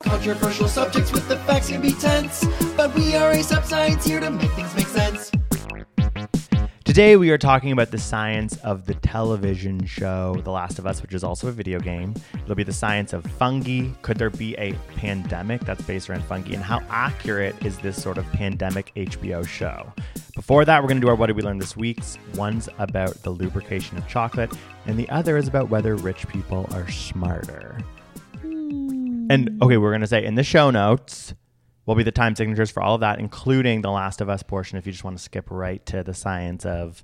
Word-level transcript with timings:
Controversial 0.00 0.68
subjects 0.68 1.10
with 1.10 1.26
the 1.28 1.36
facts 1.38 1.70
can 1.70 1.82
be 1.82 1.90
tense, 1.90 2.46
but 2.76 2.94
we 2.94 3.16
are 3.16 3.32
a 3.32 3.42
sub 3.42 3.64
science 3.64 4.04
here 4.04 4.20
to 4.20 4.30
make 4.30 4.50
things 4.52 4.72
make 4.76 4.86
sense. 4.86 5.32
Today 6.84 7.16
we 7.16 7.30
are 7.30 7.38
talking 7.38 7.72
about 7.72 7.90
the 7.90 7.98
science 7.98 8.56
of 8.58 8.86
the 8.86 8.94
television 8.94 9.84
show 9.86 10.40
The 10.44 10.52
Last 10.52 10.78
of 10.78 10.86
Us, 10.86 11.02
which 11.02 11.14
is 11.14 11.24
also 11.24 11.48
a 11.48 11.52
video 11.52 11.80
game. 11.80 12.14
It'll 12.32 12.54
be 12.54 12.62
the 12.62 12.72
science 12.72 13.12
of 13.12 13.26
fungi. 13.26 13.88
Could 14.02 14.18
there 14.18 14.30
be 14.30 14.54
a 14.56 14.72
pandemic 14.94 15.62
that's 15.62 15.82
based 15.82 16.08
around 16.08 16.22
fungi? 16.24 16.54
And 16.54 16.62
how 16.62 16.80
accurate 16.90 17.56
is 17.66 17.76
this 17.78 18.00
sort 18.00 18.18
of 18.18 18.26
pandemic 18.32 18.92
HBO 18.94 19.46
show? 19.46 19.92
Before 20.36 20.64
that, 20.64 20.80
we're 20.80 20.88
going 20.88 21.00
to 21.00 21.04
do 21.04 21.08
our 21.08 21.16
What 21.16 21.26
Did 21.26 21.36
We 21.36 21.42
Learn 21.42 21.58
This 21.58 21.76
Week's. 21.76 22.18
One's 22.36 22.68
about 22.78 23.20
the 23.24 23.30
lubrication 23.30 23.98
of 23.98 24.06
chocolate, 24.06 24.52
and 24.86 24.96
the 24.96 25.08
other 25.10 25.36
is 25.36 25.48
about 25.48 25.70
whether 25.70 25.96
rich 25.96 26.28
people 26.28 26.68
are 26.72 26.88
smarter. 26.88 27.78
And 29.28 29.62
okay, 29.62 29.76
we're 29.76 29.90
going 29.90 30.00
to 30.00 30.06
say 30.06 30.24
in 30.24 30.34
the 30.34 30.42
show 30.42 30.70
notes 30.70 31.34
will 31.86 31.94
be 31.94 32.02
the 32.02 32.12
time 32.12 32.36
signatures 32.36 32.70
for 32.70 32.82
all 32.82 32.94
of 32.94 33.00
that, 33.00 33.18
including 33.18 33.82
the 33.82 33.90
Last 33.90 34.20
of 34.20 34.28
Us 34.28 34.42
portion 34.42 34.78
if 34.78 34.86
you 34.86 34.92
just 34.92 35.04
want 35.04 35.16
to 35.16 35.22
skip 35.22 35.46
right 35.50 35.84
to 35.86 36.02
the 36.02 36.14
science 36.14 36.66
of 36.66 37.02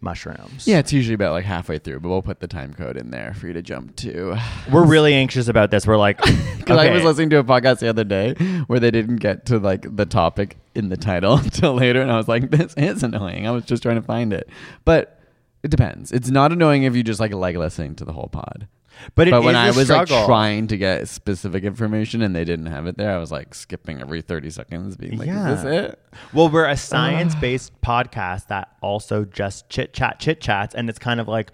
mushrooms. 0.00 0.66
Yeah, 0.66 0.78
it's 0.78 0.92
usually 0.92 1.14
about 1.14 1.32
like 1.32 1.44
halfway 1.44 1.78
through, 1.78 2.00
but 2.00 2.08
we'll 2.08 2.22
put 2.22 2.40
the 2.40 2.46
time 2.46 2.74
code 2.74 2.96
in 2.96 3.10
there 3.10 3.32
for 3.34 3.46
you 3.46 3.52
to 3.54 3.62
jump 3.62 3.96
to. 3.96 4.36
We're 4.70 4.84
really 4.84 5.14
anxious 5.14 5.48
about 5.48 5.70
this. 5.70 5.86
We're 5.86 5.96
like, 5.96 6.20
Because 6.64 6.78
I 6.78 6.90
was 6.90 7.04
listening 7.04 7.30
to 7.30 7.38
a 7.38 7.44
podcast 7.44 7.80
the 7.80 7.88
other 7.88 8.04
day 8.04 8.34
where 8.66 8.80
they 8.80 8.90
didn't 8.90 9.16
get 9.16 9.46
to 9.46 9.58
like 9.58 9.96
the 9.96 10.06
topic 10.06 10.56
in 10.74 10.88
the 10.88 10.96
title 10.96 11.36
until 11.38 11.74
later, 11.74 12.00
and 12.00 12.10
I 12.10 12.16
was 12.16 12.26
like, 12.26 12.50
"This 12.50 12.72
is 12.74 13.02
annoying." 13.02 13.46
I 13.46 13.50
was 13.50 13.64
just 13.64 13.82
trying 13.82 13.96
to 13.96 14.02
find 14.02 14.32
it, 14.32 14.48
but 14.84 15.20
it 15.62 15.70
depends. 15.70 16.10
It's 16.10 16.30
not 16.30 16.52
annoying 16.52 16.84
if 16.84 16.96
you 16.96 17.02
just 17.02 17.20
like 17.20 17.34
like 17.34 17.56
listening 17.56 17.96
to 17.96 18.04
the 18.04 18.12
whole 18.12 18.28
pod. 18.28 18.66
But, 19.14 19.28
it 19.28 19.32
but 19.32 19.42
when 19.42 19.56
I 19.56 19.70
was 19.70 19.86
struggle. 19.86 20.16
like 20.16 20.26
trying 20.26 20.66
to 20.68 20.76
get 20.76 21.08
specific 21.08 21.64
information 21.64 22.22
and 22.22 22.34
they 22.34 22.44
didn't 22.44 22.66
have 22.66 22.86
it 22.86 22.96
there, 22.96 23.14
I 23.14 23.18
was 23.18 23.30
like 23.32 23.54
skipping 23.54 24.00
every 24.00 24.22
thirty 24.22 24.50
seconds, 24.50 24.96
being 24.96 25.18
like, 25.18 25.28
Yeah. 25.28 25.52
"Is 25.52 25.62
this 25.62 25.90
it?" 25.90 25.98
Well, 26.32 26.48
we're 26.48 26.66
a 26.68 26.76
science 26.76 27.34
based 27.34 27.72
podcast 27.82 28.48
that 28.48 28.68
also 28.80 29.24
just 29.24 29.68
chit 29.68 29.92
chat, 29.92 30.18
chit 30.20 30.40
chats, 30.40 30.74
and 30.74 30.88
it's 30.88 30.98
kind 30.98 31.20
of 31.20 31.28
like 31.28 31.52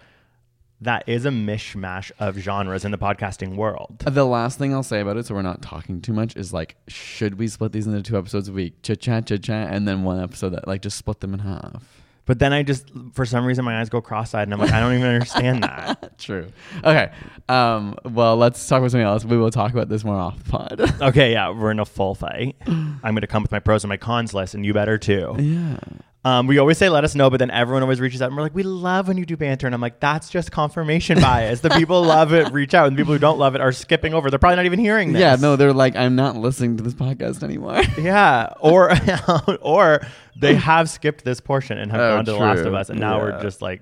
that 0.83 1.05
is 1.07 1.27
a 1.27 1.31
mishmash 1.31 2.11
of 2.19 2.37
genres 2.39 2.85
in 2.87 2.91
the 2.91 2.97
podcasting 2.99 3.57
world. 3.57 4.03
Uh, 4.07 4.11
the 4.11 4.25
last 4.25 4.59
thing 4.59 4.73
I'll 4.73 4.83
say 4.83 5.01
about 5.01 5.19
it, 5.19 5.27
so 5.27 5.35
we're 5.35 5.43
not 5.43 5.61
talking 5.61 6.01
too 6.01 6.15
much, 6.15 6.37
is 6.37 6.55
like, 6.55 6.77
should 6.89 7.39
we 7.39 7.49
split 7.49 7.73
these 7.73 7.87
into 7.87 8.03
two 8.03 8.17
episodes 8.17 8.49
a 8.49 8.53
week? 8.53 8.81
Chit 8.83 9.01
chat, 9.01 9.27
chit 9.27 9.43
chat, 9.43 9.73
and 9.75 9.87
then 9.87 10.05
one 10.05 10.19
episode 10.19 10.51
that 10.51 10.67
like 10.67 10.81
just 10.81 10.97
split 10.97 11.21
them 11.21 11.35
in 11.35 11.41
half. 11.41 12.00
But 12.31 12.39
then 12.39 12.53
I 12.53 12.63
just, 12.63 12.93
for 13.13 13.27
some 13.27 13.45
reason, 13.45 13.65
my 13.65 13.81
eyes 13.81 13.89
go 13.89 14.01
cross 14.01 14.35
eyed, 14.35 14.45
and 14.45 14.55
I'm 14.55 14.61
like, 14.61 14.71
I 14.71 14.79
don't 14.79 14.95
even 14.95 15.05
understand 15.05 15.65
that. 15.65 16.17
True. 16.19 16.47
Okay. 16.85 17.11
Um, 17.49 17.97
well, 18.05 18.37
let's 18.37 18.65
talk 18.69 18.79
about 18.79 18.93
something 18.93 19.05
else. 19.05 19.25
We 19.25 19.37
will 19.37 19.51
talk 19.51 19.73
about 19.73 19.89
this 19.89 20.05
more 20.05 20.15
off 20.15 20.41
the 20.45 20.49
pod. 20.49 21.03
Okay, 21.03 21.33
yeah, 21.33 21.51
we're 21.51 21.73
in 21.73 21.81
a 21.81 21.85
full 21.85 22.15
fight. 22.15 22.55
I'm 22.69 23.01
going 23.03 23.17
to 23.23 23.27
come 23.27 23.43
with 23.43 23.51
my 23.51 23.59
pros 23.59 23.83
and 23.83 23.89
my 23.89 23.97
cons 23.97 24.33
list, 24.33 24.55
and 24.55 24.65
you 24.65 24.73
better 24.73 24.97
too. 24.97 25.35
yeah. 25.41 25.79
Um, 26.23 26.47
we 26.47 26.59
always 26.59 26.77
say 26.77 26.91
let 26.91 27.03
us 27.03 27.15
know, 27.15 27.31
but 27.31 27.39
then 27.39 27.51
everyone 27.51 27.83
always 27.83 27.99
reaches 27.99 28.21
out 28.21 28.27
and 28.27 28.37
we're 28.37 28.43
like, 28.43 28.55
we 28.55 28.63
love 28.63 29.09
when 29.09 29.17
you 29.17 29.25
do 29.25 29.39
banter. 29.39 29.67
And 29.67 29.75
I'm 29.75 29.81
like, 29.81 30.01
that's 30.01 30.29
just 30.29 30.53
confirmation 30.53 31.19
bias. 31.21 31.61
The 31.61 31.71
people 31.71 32.03
love 32.05 32.35
it, 32.35 32.53
reach 32.53 32.75
out, 32.75 32.89
and 32.89 32.95
the 32.97 33.01
people 33.01 33.15
who 33.15 33.19
don't 33.19 33.39
love 33.39 33.55
it 33.55 33.63
are 33.63 33.73
skipping 33.73 34.13
over. 34.13 34.29
They're 34.29 34.39
probably 34.39 34.57
not 34.57 34.67
even 34.67 34.79
hearing 34.81 35.15
this. 35.15 35.21
Yeah, 35.21 35.37
no, 35.37 35.57
they're 35.57 35.73
like, 35.73 35.97
I'm 35.97 36.17
not 36.17 36.37
listening 36.37 36.77
to 36.77 36.83
this 36.83 36.93
podcast 36.95 37.43
anymore. 37.43 37.81
Yeah, 37.99 38.53
or 38.61 38.93
or 39.63 40.01
they 40.37 40.55
have 40.57 40.91
skipped 40.91 41.25
this 41.25 41.41
portion 41.41 41.79
and 41.79 41.91
have 41.91 42.01
Oh, 42.01 42.17
gone 42.17 42.25
to 42.27 42.33
The 42.33 42.39
Last 42.39 42.61
of 42.67 42.75
Us, 42.75 42.91
and 42.91 43.01
now 43.01 43.17
Yeah. 43.17 43.23
we're 43.37 43.43
just 43.43 43.63
like, 43.63 43.81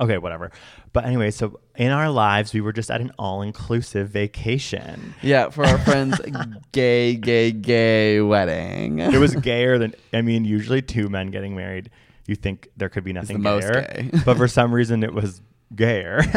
okay, 0.00 0.16
whatever. 0.16 0.52
But 0.94 1.06
anyway, 1.06 1.32
so 1.32 1.58
in 1.74 1.90
our 1.90 2.08
lives, 2.08 2.54
we 2.54 2.60
were 2.60 2.72
just 2.72 2.88
at 2.88 3.00
an 3.00 3.12
all-inclusive 3.18 4.08
vacation. 4.08 5.12
yeah, 5.22 5.50
for 5.50 5.66
our 5.66 5.76
friend's 5.84 6.20
gay, 6.70 7.16
gay, 7.16 7.50
gay 7.50 8.20
wedding. 8.20 9.00
It 9.00 9.18
was 9.18 9.34
gayer 9.50 9.76
than 9.76 9.94
I 10.12 10.22
mean, 10.22 10.44
usually 10.44 10.80
two 10.82 11.08
men 11.08 11.32
getting 11.32 11.56
married, 11.56 11.90
you 12.26 12.36
think 12.36 12.68
there 12.76 12.88
could 12.88 13.02
be 13.04 13.12
nothing 13.12 13.38
the 13.38 13.42
most 13.42 13.64
gayer, 13.64 13.82
gay. 13.82 14.10
but 14.24 14.36
for 14.36 14.46
some 14.58 14.72
reason 14.72 15.02
it 15.02 15.12
was 15.12 15.42
gayer. 15.74 16.20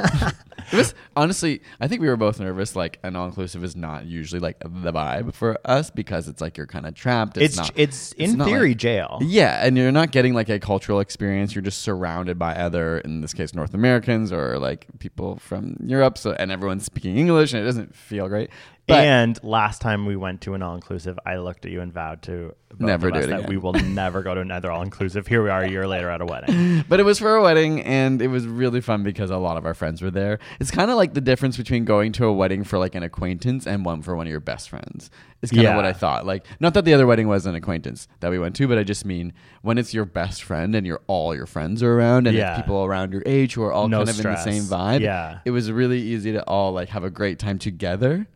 It 0.70 0.76
was 0.76 0.94
honestly, 1.16 1.62
I 1.80 1.88
think 1.88 2.02
we 2.02 2.10
were 2.10 2.18
both 2.18 2.42
nervous. 2.42 2.76
Like, 2.76 3.00
an 3.02 3.16
all 3.16 3.26
inclusive 3.26 3.64
is 3.64 3.74
not 3.74 4.06
usually 4.06 4.42
like 4.42 4.60
the 4.60 4.92
vibe 4.92 5.34
for 5.34 5.58
us 5.64 5.90
because 5.90 6.28
it's 6.28 6.42
like 6.42 6.58
you're 6.58 6.68
kind 6.68 6.86
of 6.86 6.94
trapped. 6.94 7.38
it's 7.38 7.56
not, 7.56 7.72
it's 7.76 8.12
in 8.14 8.38
not 8.38 8.50
theory 8.50 8.70
like- 8.72 8.78
jail. 8.78 9.20
Yeah, 9.22 9.66
and 9.66 9.78
you're 9.78 9.94
not 9.94 10.12
getting 10.12 10.34
like 10.34 10.50
a 10.50 10.60
cultural 10.60 11.00
experience. 11.00 11.56
You're 11.56 11.62
just 11.62 11.84
surrounded 11.84 12.38
by 12.38 12.54
other, 12.54 12.98
in 13.00 13.22
this 13.22 13.34
case, 13.34 13.54
North 13.54 13.74
Americans 13.74 14.34
or 14.34 14.60
like 14.60 14.88
people 15.00 15.38
from 15.38 15.78
Europe. 15.86 16.18
So 16.18 16.32
and 16.34 16.52
everyone's 16.52 16.84
speaking 16.84 17.16
English, 17.18 17.54
and 17.54 17.62
it 17.62 17.66
doesn't 17.66 17.96
feel 17.96 18.28
great. 18.28 18.50
But 18.88 19.00
and 19.06 19.44
last 19.44 19.82
time 19.82 20.06
we 20.06 20.16
went 20.16 20.42
to 20.42 20.54
an 20.54 20.62
all-inclusive, 20.62 21.20
I 21.26 21.38
looked 21.38 21.66
at 21.66 21.72
you 21.72 21.82
and 21.82 21.92
vowed 21.92 22.22
to 22.24 22.56
Never 22.80 23.12
do 23.12 23.20
it 23.20 23.28
that 23.28 23.40
again. 23.40 23.50
we 23.50 23.58
will 23.58 23.74
never 23.74 24.22
go 24.24 24.34
to 24.34 24.40
another 24.42 24.72
all-inclusive. 24.72 25.28
Here 25.28 25.44
we 25.44 25.50
are 25.50 25.62
a 25.64 25.70
year 25.70 25.88
later 25.88 26.10
at 26.10 26.22
a 26.22 26.26
wedding. 26.26 26.86
but 26.88 27.00
it 27.00 27.04
was 27.04 27.20
for 27.20 27.36
a 27.36 27.42
wedding, 27.42 27.82
and 27.82 28.22
it 28.22 28.28
was 28.28 28.46
really 28.48 28.80
fun 28.82 29.04
because 29.04 29.30
a 29.30 29.36
lot 29.38 29.58
of 29.58 29.66
our 29.66 29.74
friends 29.74 30.02
were 30.02 30.12
there. 30.12 30.40
It's 30.62 30.72
kind 30.72 30.90
of 30.90 30.96
like 30.96 31.14
the 31.14 31.22
difference 31.22 31.58
between 31.58 31.84
going 31.86 32.14
to 32.14 32.26
a 32.26 32.34
wedding 32.34 32.64
for 32.64 32.78
like 32.80 32.96
an 32.96 33.04
acquaintance 33.04 33.68
and 33.68 33.84
one 33.84 34.02
for 34.02 34.16
one 34.16 34.26
of 34.28 34.32
your 34.32 34.40
best 34.40 34.70
friends. 34.70 35.10
Is 35.42 35.52
kind 35.52 35.60
of 35.60 35.64
Yeah. 35.66 35.76
what 35.76 35.86
I 35.86 35.94
thought. 35.94 36.26
Like, 36.26 36.46
not 36.60 36.74
that 36.74 36.84
the 36.86 36.94
other 36.94 37.06
wedding 37.06 37.28
was 37.28 37.46
an 37.46 37.56
acquaintance 37.56 38.08
that 38.22 38.32
we 38.32 38.40
went 38.40 38.56
to, 38.56 38.68
but 38.68 38.78
I 38.78 38.84
just 38.84 39.06
mean 39.06 39.34
when 39.62 39.78
it's 39.78 39.94
your 39.94 40.06
best 40.06 40.44
friend 40.44 40.74
and 40.76 40.88
you're 40.88 41.02
all 41.08 41.36
your 41.36 41.46
friends 41.46 41.84
are 41.84 41.94
around, 41.94 42.26
and 42.28 42.36
Yeah. 42.38 42.54
it's 42.54 42.62
people 42.62 42.84
around 42.86 43.12
your 43.12 43.22
age 43.26 43.54
who 43.54 43.64
are 43.64 43.72
all 43.74 43.88
No 43.90 43.98
kind 44.00 44.10
of 44.10 44.16
stress. 44.16 44.46
in 44.46 44.52
the 44.54 44.62
same 44.62 44.70
vibe. 44.70 45.02
Yeah. 45.02 45.40
it 45.46 45.52
was 45.52 45.72
really 45.72 46.00
easy 46.00 46.32
to 46.32 46.44
all 46.46 46.72
like 46.74 46.90
have 46.90 47.04
a 47.04 47.10
great 47.10 47.38
time 47.38 47.60
together. 47.60 48.28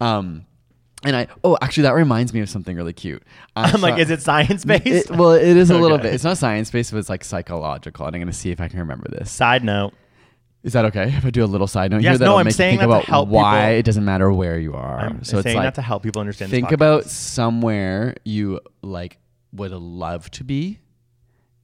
Um, 0.00 0.46
and 1.02 1.16
I 1.16 1.28
oh 1.44 1.56
actually 1.62 1.84
that 1.84 1.94
reminds 1.94 2.34
me 2.34 2.40
of 2.40 2.50
something 2.50 2.76
really 2.76 2.92
cute. 2.92 3.22
I 3.56 3.70
I'm 3.70 3.80
like, 3.80 3.98
is 3.98 4.10
it 4.10 4.20
science-based? 4.22 4.86
it, 4.86 5.10
well, 5.10 5.32
it 5.32 5.56
is 5.56 5.70
a 5.70 5.78
little 5.78 5.96
bit. 5.98 6.12
It's 6.14 6.24
not 6.24 6.36
science 6.38 6.70
based, 6.70 6.90
but 6.92 6.98
it's 6.98 7.08
like 7.08 7.24
psychological. 7.24 8.06
And 8.06 8.14
I'm 8.14 8.20
going 8.20 8.30
to 8.32 8.36
see 8.38 8.50
if 8.50 8.60
I 8.60 8.68
can 8.68 8.78
remember 8.80 9.08
this. 9.08 9.30
Side 9.30 9.64
note, 9.64 9.94
Is 10.62 10.74
that 10.74 10.84
okay 10.86 11.04
if 11.08 11.24
I 11.24 11.30
do 11.30 11.42
a 11.42 11.46
little 11.46 11.66
side 11.66 11.90
note 11.90 12.02
Yes, 12.02 12.18
here? 12.18 12.26
no, 12.26 12.32
That'll 12.36 12.38
I'm 12.38 12.50
saying 12.50 12.78
think 12.78 12.80
that 12.80 12.86
to 12.88 12.92
about 12.92 13.04
help 13.06 13.28
why 13.30 13.60
people- 13.68 13.78
it 13.78 13.84
doesn't 13.86 14.04
matter 14.04 14.30
where 14.32 14.58
you 14.58 14.74
are. 14.74 14.98
I'm 15.00 15.24
so 15.24 15.38
it's 15.38 15.46
like 15.46 15.56
that 15.62 15.74
to 15.76 15.82
help 15.82 16.02
people 16.02 16.20
understand. 16.20 16.50
think 16.50 16.70
about 16.70 17.04
somewhere 17.06 18.14
you 18.24 18.60
like 18.82 19.16
would 19.52 19.72
love 19.72 20.30
to 20.32 20.44
be, 20.44 20.80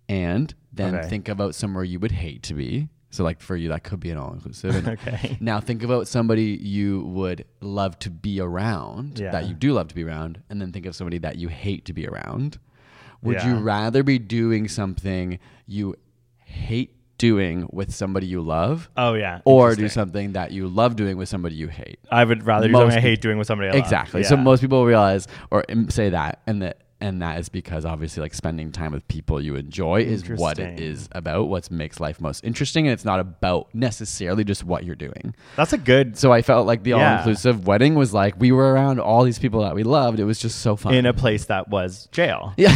and 0.09 0.55
then 0.73 0.95
Okay. 0.95 1.09
think 1.09 1.29
about 1.29 1.55
somewhere 1.55 1.85
you 1.85 2.01
would 2.01 2.13
hate 2.13 2.43
to 2.45 2.55
be. 2.55 2.89
So 3.11 3.25
like 3.25 3.41
for 3.41 3.57
you, 3.57 3.69
that 3.71 3.83
could 3.85 4.01
be 4.01 4.11
an 4.11 4.19
all 4.19 4.33
inclusive. 4.33 4.87
Okay. 4.97 5.39
Now 5.41 5.61
think 5.61 5.83
about 5.83 6.09
somebody 6.09 6.59
you 6.61 7.03
would 7.03 7.45
love 7.61 7.99
to 8.01 8.11
be 8.11 8.41
around, 8.41 9.19
Yeah. 9.19 9.31
that 9.33 9.49
you 9.49 9.55
do 9.55 9.73
love 9.73 9.89
to 9.89 9.95
be 9.95 10.05
around, 10.05 10.43
and 10.51 10.61
then 10.61 10.73
think 10.73 10.87
of 10.87 10.95
somebody 10.97 11.19
that 11.19 11.37
you 11.37 11.49
hate 11.49 11.85
to 11.87 11.93
be 11.93 12.07
around. 12.07 12.59
Would 13.23 13.43
you 13.43 13.57
rather 13.57 14.03
be 14.03 14.19
doing 14.19 14.69
something 14.69 15.39
you 15.67 15.97
hate 16.45 16.93
doing 17.19 17.67
with 17.73 17.95
somebody 17.95 18.27
you 18.27 18.43
love, 18.43 18.91
Oh 18.97 19.15
yeah. 19.15 19.41
or 19.45 19.75
do 19.75 19.89
something 19.89 20.33
that 20.35 20.53
you 20.53 20.69
love 20.69 20.97
doing 20.97 21.17
with 21.17 21.29
somebody 21.29 21.55
you 21.55 21.69
hate? 21.69 21.99
I 22.11 22.25
would 22.25 22.45
rather 22.45 22.67
do 22.67 22.73
Most 22.73 22.83
something 22.93 22.99
I 22.99 23.01
hate 23.01 23.21
doing 23.23 23.39
with 23.39 23.47
somebody 23.47 23.69
else. 23.71 23.79
Exactly. 23.79 24.23
So 24.23 24.37
most 24.37 24.61
people 24.61 24.85
realize 24.85 25.27
or 25.51 25.65
um, 25.71 25.89
say 25.91 26.11
that, 26.11 26.43
and 26.47 26.61
that 26.63 26.83
and 27.01 27.21
that 27.23 27.39
is 27.39 27.49
because 27.49 27.85
obviously 27.85 28.23
like 28.23 28.33
spending 28.35 28.73
time 28.73 28.93
with 28.93 29.07
people 29.09 29.41
you 29.41 29.55
enjoy 29.55 30.03
is 30.03 30.29
what 30.31 30.59
it 30.59 30.81
is 30.81 31.09
about. 31.13 31.49
What 31.49 31.71
makes 31.71 32.01
life 32.01 32.21
most 32.21 32.45
interesting, 32.45 32.87
and 32.87 32.93
it's 32.95 33.05
not 33.05 33.21
about 33.21 33.69
necessarily 33.75 34.45
just 34.45 34.65
what 34.65 34.85
you're 34.85 34.95
doing. 34.97 35.35
That's 35.57 35.73
a 35.73 35.79
good 35.79 36.17
So 36.17 36.33
I 36.33 36.43
felt 36.43 36.67
like 36.67 36.83
the 36.85 36.91
Yeah. 36.91 37.13
all 37.13 37.19
inclusive 37.19 37.67
wedding 37.67 37.95
was 37.95 38.15
like 38.15 38.35
we 38.39 38.53
were 38.53 38.73
around 38.73 38.99
all 39.01 39.25
these 39.25 39.39
people 39.39 39.61
that 39.63 39.75
we 39.75 39.83
loved. 39.83 40.21
It 40.21 40.25
was 40.25 40.39
just 40.39 40.61
so 40.61 40.77
fun. 40.77 40.95
in 40.95 41.07
a 41.07 41.13
place 41.13 41.45
that 41.47 41.69
was 41.69 42.07
jail. 42.13 42.55
yeah. 42.59 42.75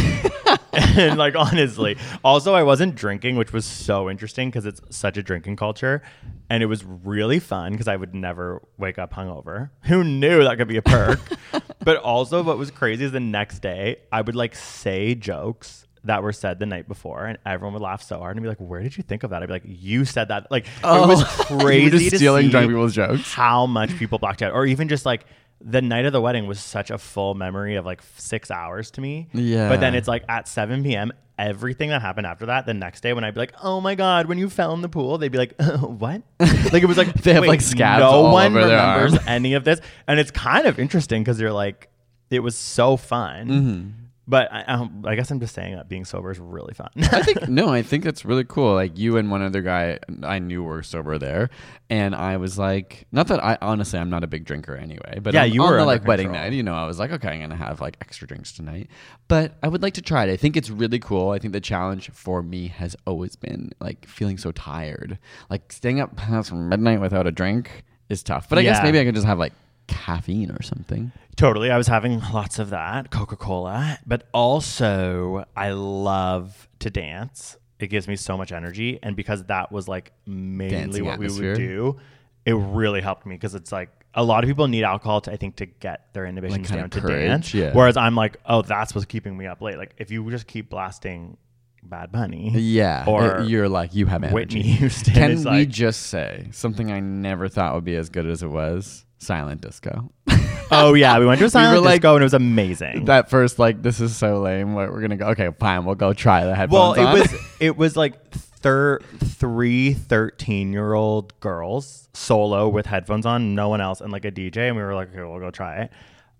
and 0.73 1.17
like 1.17 1.35
honestly, 1.35 1.97
also 2.23 2.53
I 2.53 2.63
wasn't 2.63 2.95
drinking, 2.95 3.35
which 3.37 3.51
was 3.53 3.65
so 3.65 4.09
interesting 4.09 4.49
because 4.49 4.65
it's 4.65 4.81
such 4.89 5.17
a 5.17 5.23
drinking 5.23 5.55
culture, 5.55 6.01
and 6.49 6.61
it 6.61 6.67
was 6.67 6.83
really 6.85 7.39
fun 7.39 7.71
because 7.71 7.87
I 7.87 7.95
would 7.95 8.13
never 8.13 8.61
wake 8.77 8.99
up 8.99 9.13
hungover. 9.13 9.69
Who 9.83 10.03
knew 10.03 10.43
that 10.43 10.57
could 10.57 10.67
be 10.67 10.77
a 10.77 10.81
perk? 10.81 11.19
but 11.83 11.97
also, 11.97 12.43
what 12.43 12.57
was 12.57 12.71
crazy 12.71 13.05
is 13.05 13.11
the 13.11 13.19
next 13.19 13.59
day 13.59 13.97
I 14.11 14.21
would 14.21 14.35
like 14.35 14.55
say 14.55 15.15
jokes 15.15 15.85
that 16.03 16.23
were 16.23 16.33
said 16.33 16.59
the 16.59 16.65
night 16.65 16.87
before, 16.87 17.25
and 17.25 17.37
everyone 17.45 17.73
would 17.73 17.81
laugh 17.81 18.01
so 18.01 18.17
hard 18.17 18.35
and 18.35 18.43
be 18.43 18.49
like, 18.49 18.57
"Where 18.57 18.81
did 18.81 18.97
you 18.97 19.03
think 19.03 19.23
of 19.23 19.29
that?" 19.29 19.43
I'd 19.43 19.47
be 19.47 19.53
like, 19.53 19.63
"You 19.65 20.05
said 20.05 20.29
that." 20.29 20.49
Like 20.49 20.65
it 20.65 20.83
was 20.83 21.23
oh. 21.23 21.45
You 21.49 21.55
were 21.57 21.63
crazy 21.63 21.89
just 21.91 22.09
to 22.11 22.17
stealing 22.17 22.45
see 22.45 22.51
drunk 22.51 22.69
people's 22.69 22.95
jokes. 22.95 23.33
how 23.33 23.65
much 23.65 23.95
people 23.97 24.17
blocked 24.17 24.41
out, 24.41 24.53
or 24.53 24.65
even 24.65 24.87
just 24.87 25.05
like 25.05 25.25
the 25.63 25.81
night 25.81 26.05
of 26.05 26.13
the 26.13 26.21
wedding 26.21 26.47
was 26.47 26.59
such 26.59 26.91
a 26.91 26.97
full 26.97 27.33
memory 27.35 27.75
of 27.75 27.85
like 27.85 28.01
six 28.17 28.49
hours 28.51 28.91
to 28.91 29.01
me. 29.01 29.27
Yeah. 29.33 29.69
But 29.69 29.79
then 29.79 29.95
it's 29.95 30.07
like 30.07 30.23
at 30.27 30.47
7 30.47 30.83
p.m. 30.83 31.11
Everything 31.37 31.89
that 31.89 32.01
happened 32.01 32.27
after 32.27 32.47
that, 32.47 32.65
the 32.65 32.73
next 32.73 33.01
day 33.01 33.13
when 33.13 33.23
I'd 33.23 33.33
be 33.33 33.39
like, 33.39 33.53
"Oh 33.63 33.81
my 33.81 33.95
god," 33.95 34.27
when 34.27 34.37
you 34.37 34.47
fell 34.47 34.73
in 34.75 34.81
the 34.81 34.89
pool, 34.89 35.17
they'd 35.17 35.31
be 35.31 35.39
like, 35.39 35.55
"What?" 35.81 36.21
Like 36.39 36.83
it 36.83 36.85
was 36.85 36.97
like 36.97 37.13
They 37.13 37.33
have, 37.33 37.45
like, 37.45 37.61
scabs 37.61 38.01
No 38.01 38.23
one 38.31 38.53
remembers 38.53 39.17
any 39.25 39.55
of 39.55 39.63
this, 39.63 39.79
and 40.07 40.19
it's 40.19 40.29
kind 40.29 40.67
of 40.67 40.77
interesting 40.77 41.23
because 41.23 41.41
you're 41.41 41.51
like, 41.51 41.89
it 42.29 42.41
was 42.41 42.55
so 42.55 42.95
fun. 42.95 43.47
Mm-hmm. 43.47 44.00
But 44.27 44.49
I, 44.53 44.87
I 45.05 45.15
guess 45.15 45.31
I'm 45.31 45.39
just 45.39 45.53
saying 45.55 45.75
that 45.75 45.89
being 45.89 46.05
sober 46.05 46.31
is 46.31 46.39
really 46.39 46.73
fun. 46.73 46.89
I 46.95 47.23
think 47.23 47.47
no, 47.49 47.69
I 47.69 47.81
think 47.81 48.03
that's 48.03 48.23
really 48.23 48.45
cool. 48.45 48.73
Like 48.75 48.97
you 48.97 49.17
and 49.17 49.31
one 49.31 49.41
other 49.41 49.61
guy 49.61 49.97
I 50.23 50.37
knew 50.39 50.63
were 50.63 50.83
sober 50.83 51.17
there, 51.17 51.49
and 51.89 52.13
I 52.15 52.37
was 52.37 52.57
like, 52.57 53.07
not 53.11 53.27
that 53.27 53.43
I 53.43 53.57
honestly 53.61 53.99
I'm 53.99 54.09
not 54.11 54.23
a 54.23 54.27
big 54.27 54.45
drinker 54.45 54.75
anyway, 54.75 55.19
but 55.21 55.33
Yeah, 55.33 55.43
on, 55.43 55.51
you 55.51 55.63
on 55.63 55.71
were 55.71 55.77
the 55.79 55.85
like 55.85 56.05
wedding 56.05 56.27
control. 56.27 56.43
night, 56.45 56.53
you 56.53 56.61
know, 56.63 56.75
I 56.75 56.85
was 56.85 56.99
like, 56.99 57.11
okay, 57.11 57.29
I'm 57.29 57.41
gonna 57.41 57.55
have 57.55 57.81
like 57.81 57.97
extra 57.99 58.27
drinks 58.27 58.51
tonight, 58.53 58.89
but 59.27 59.57
I 59.63 59.67
would 59.67 59.81
like 59.81 59.95
to 59.95 60.01
try 60.01 60.23
it. 60.25 60.31
I 60.31 60.37
think 60.37 60.55
it's 60.55 60.69
really 60.69 60.99
cool. 60.99 61.31
I 61.31 61.39
think 61.39 61.53
the 61.53 61.59
challenge 61.59 62.11
for 62.11 62.43
me 62.43 62.67
has 62.67 62.95
always 63.07 63.35
been 63.35 63.71
like 63.81 64.07
feeling 64.07 64.37
so 64.37 64.51
tired, 64.51 65.17
like 65.49 65.71
staying 65.73 65.99
up 65.99 66.15
past 66.15 66.53
midnight 66.53 67.01
without 67.01 67.25
a 67.25 67.31
drink 67.31 67.83
is 68.07 68.21
tough. 68.23 68.47
But 68.47 68.59
I 68.59 68.61
guess 68.63 68.83
maybe 68.83 68.99
I 68.99 69.03
can 69.03 69.15
just 69.15 69.25
have 69.27 69.39
like 69.39 69.53
caffeine 69.91 70.51
or 70.51 70.61
something. 70.61 71.11
Totally. 71.35 71.71
I 71.71 71.77
was 71.77 71.87
having 71.87 72.19
lots 72.33 72.59
of 72.59 72.69
that, 72.71 73.09
Coca 73.11 73.35
Cola, 73.35 73.97
but 74.05 74.27
also 74.33 75.45
I 75.55 75.71
love 75.71 76.67
to 76.79 76.89
dance. 76.89 77.57
It 77.79 77.87
gives 77.87 78.07
me 78.07 78.15
so 78.15 78.37
much 78.37 78.51
energy. 78.51 78.99
And 79.01 79.15
because 79.15 79.43
that 79.45 79.71
was 79.71 79.87
like 79.87 80.11
mainly 80.25 80.69
Dancing 80.69 81.05
what 81.05 81.19
we 81.19 81.27
would 81.27 81.55
do, 81.55 81.99
it 82.45 82.53
really 82.53 83.01
helped 83.01 83.25
me 83.25 83.35
because 83.35 83.55
it's 83.55 83.71
like 83.71 83.89
a 84.13 84.23
lot 84.23 84.43
of 84.43 84.47
people 84.47 84.67
need 84.67 84.83
alcohol 84.83 85.21
to, 85.21 85.31
I 85.31 85.37
think, 85.37 85.55
to 85.57 85.65
get 85.65 86.13
their 86.13 86.25
inhibitions 86.25 86.67
kinda 86.67 86.83
down 86.83 86.89
to 86.91 87.01
courage, 87.01 87.27
dance. 87.27 87.53
yeah. 87.53 87.71
Whereas 87.73 87.97
I'm 87.97 88.15
like, 88.15 88.37
oh, 88.45 88.61
that's 88.61 88.93
what's 88.93 89.05
keeping 89.05 89.35
me 89.37 89.47
up 89.47 89.61
late. 89.61 89.77
Like 89.77 89.93
if 89.97 90.11
you 90.11 90.29
just 90.29 90.47
keep 90.47 90.69
blasting 90.69 91.37
Bad 91.83 92.11
Bunny. 92.11 92.51
Yeah, 92.51 93.05
Or 93.07 93.41
you're 93.41 93.67
like 93.69 93.95
you 93.95 94.05
have 94.05 94.21
energy. 94.23 94.33
Whitney 94.35 94.61
Houston 94.61 95.13
Can 95.15 95.29
we 95.37 95.43
like- 95.43 95.69
just 95.69 96.03
say 96.07 96.47
something 96.51 96.91
I 96.91 96.99
never 96.99 97.47
thought 97.49 97.73
would 97.73 97.83
be 97.85 97.95
as 97.95 98.09
good 98.09 98.27
as 98.27 98.43
it 98.43 98.47
was? 98.49 99.05
Silent 99.21 99.61
disco. 99.61 100.11
Oh, 100.73 100.93
yeah. 100.93 101.19
We 101.19 101.25
went 101.25 101.37
to 101.39 101.45
a 101.47 101.49
silent 101.49 101.81
were 101.81 101.85
like- 101.85 101.99
disco 102.01 102.13
and 102.15 102.23
it 102.23 102.25
was 102.27 102.33
amazing. 102.33 103.03
that 103.05 103.29
first, 103.29 103.59
like, 103.59 103.81
this 103.81 103.99
is 103.99 104.15
so 104.15 104.39
lame. 104.39 104.73
What 104.73 104.89
we're 104.89 105.01
gonna 105.01 105.17
go? 105.17 105.25
Okay, 105.31 105.49
fine. 105.59 105.83
We'll 105.83 105.95
go 105.95 106.13
try 106.13 106.45
the 106.45 106.55
headphones. 106.55 106.71
Well, 106.71 106.93
it 106.93 107.03
on. 107.05 107.19
was 107.19 107.35
it 107.59 107.75
was 107.75 107.97
like 107.97 108.31
thir- 108.31 109.01
three 109.19 109.93
13 109.93 110.71
year 110.71 110.93
old 110.93 111.37
girls 111.41 112.07
solo 112.13 112.69
with 112.69 112.85
headphones 112.85 113.25
on, 113.25 113.53
no 113.53 113.67
one 113.67 113.81
else, 113.81 113.99
and 113.99 114.13
like 114.13 114.23
a 114.23 114.31
DJ, 114.31 114.67
and 114.69 114.77
we 114.77 114.81
were 114.81 114.95
like, 114.95 115.09
okay, 115.09 115.21
we'll 115.21 115.39
go 115.41 115.51
try 115.51 115.81
it. 115.81 115.91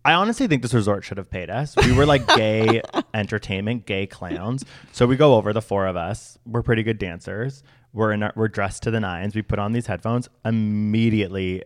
I 0.06 0.14
honestly 0.14 0.48
think 0.48 0.62
this 0.62 0.74
resort 0.74 1.04
should 1.04 1.18
have 1.18 1.30
paid 1.30 1.50
us. 1.50 1.76
We 1.76 1.92
were 1.92 2.06
like 2.06 2.26
gay 2.26 2.82
entertainment, 3.14 3.86
gay 3.86 4.08
clowns. 4.08 4.64
So 4.94 5.06
we 5.08 5.18
go 5.18 5.36
over 5.36 5.52
the 5.52 5.62
four 5.62 5.88
of 5.88 5.98
us. 5.98 6.38
We're 6.46 6.64
pretty 6.64 6.84
good 6.84 7.00
dancers. 7.00 7.64
We're 7.92 8.14
in 8.14 8.24
our, 8.24 8.32
we're 8.38 8.48
dressed 8.48 8.84
to 8.84 8.92
the 8.92 9.02
nines. 9.02 9.36
We 9.36 9.42
put 9.42 9.60
on 9.60 9.74
these 9.74 9.88
headphones 9.88 10.30
immediately. 10.46 11.64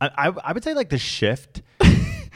I, 0.00 0.10
I, 0.16 0.32
I 0.44 0.52
would 0.52 0.64
say 0.64 0.74
like 0.74 0.88
the 0.88 0.98
shift 0.98 1.62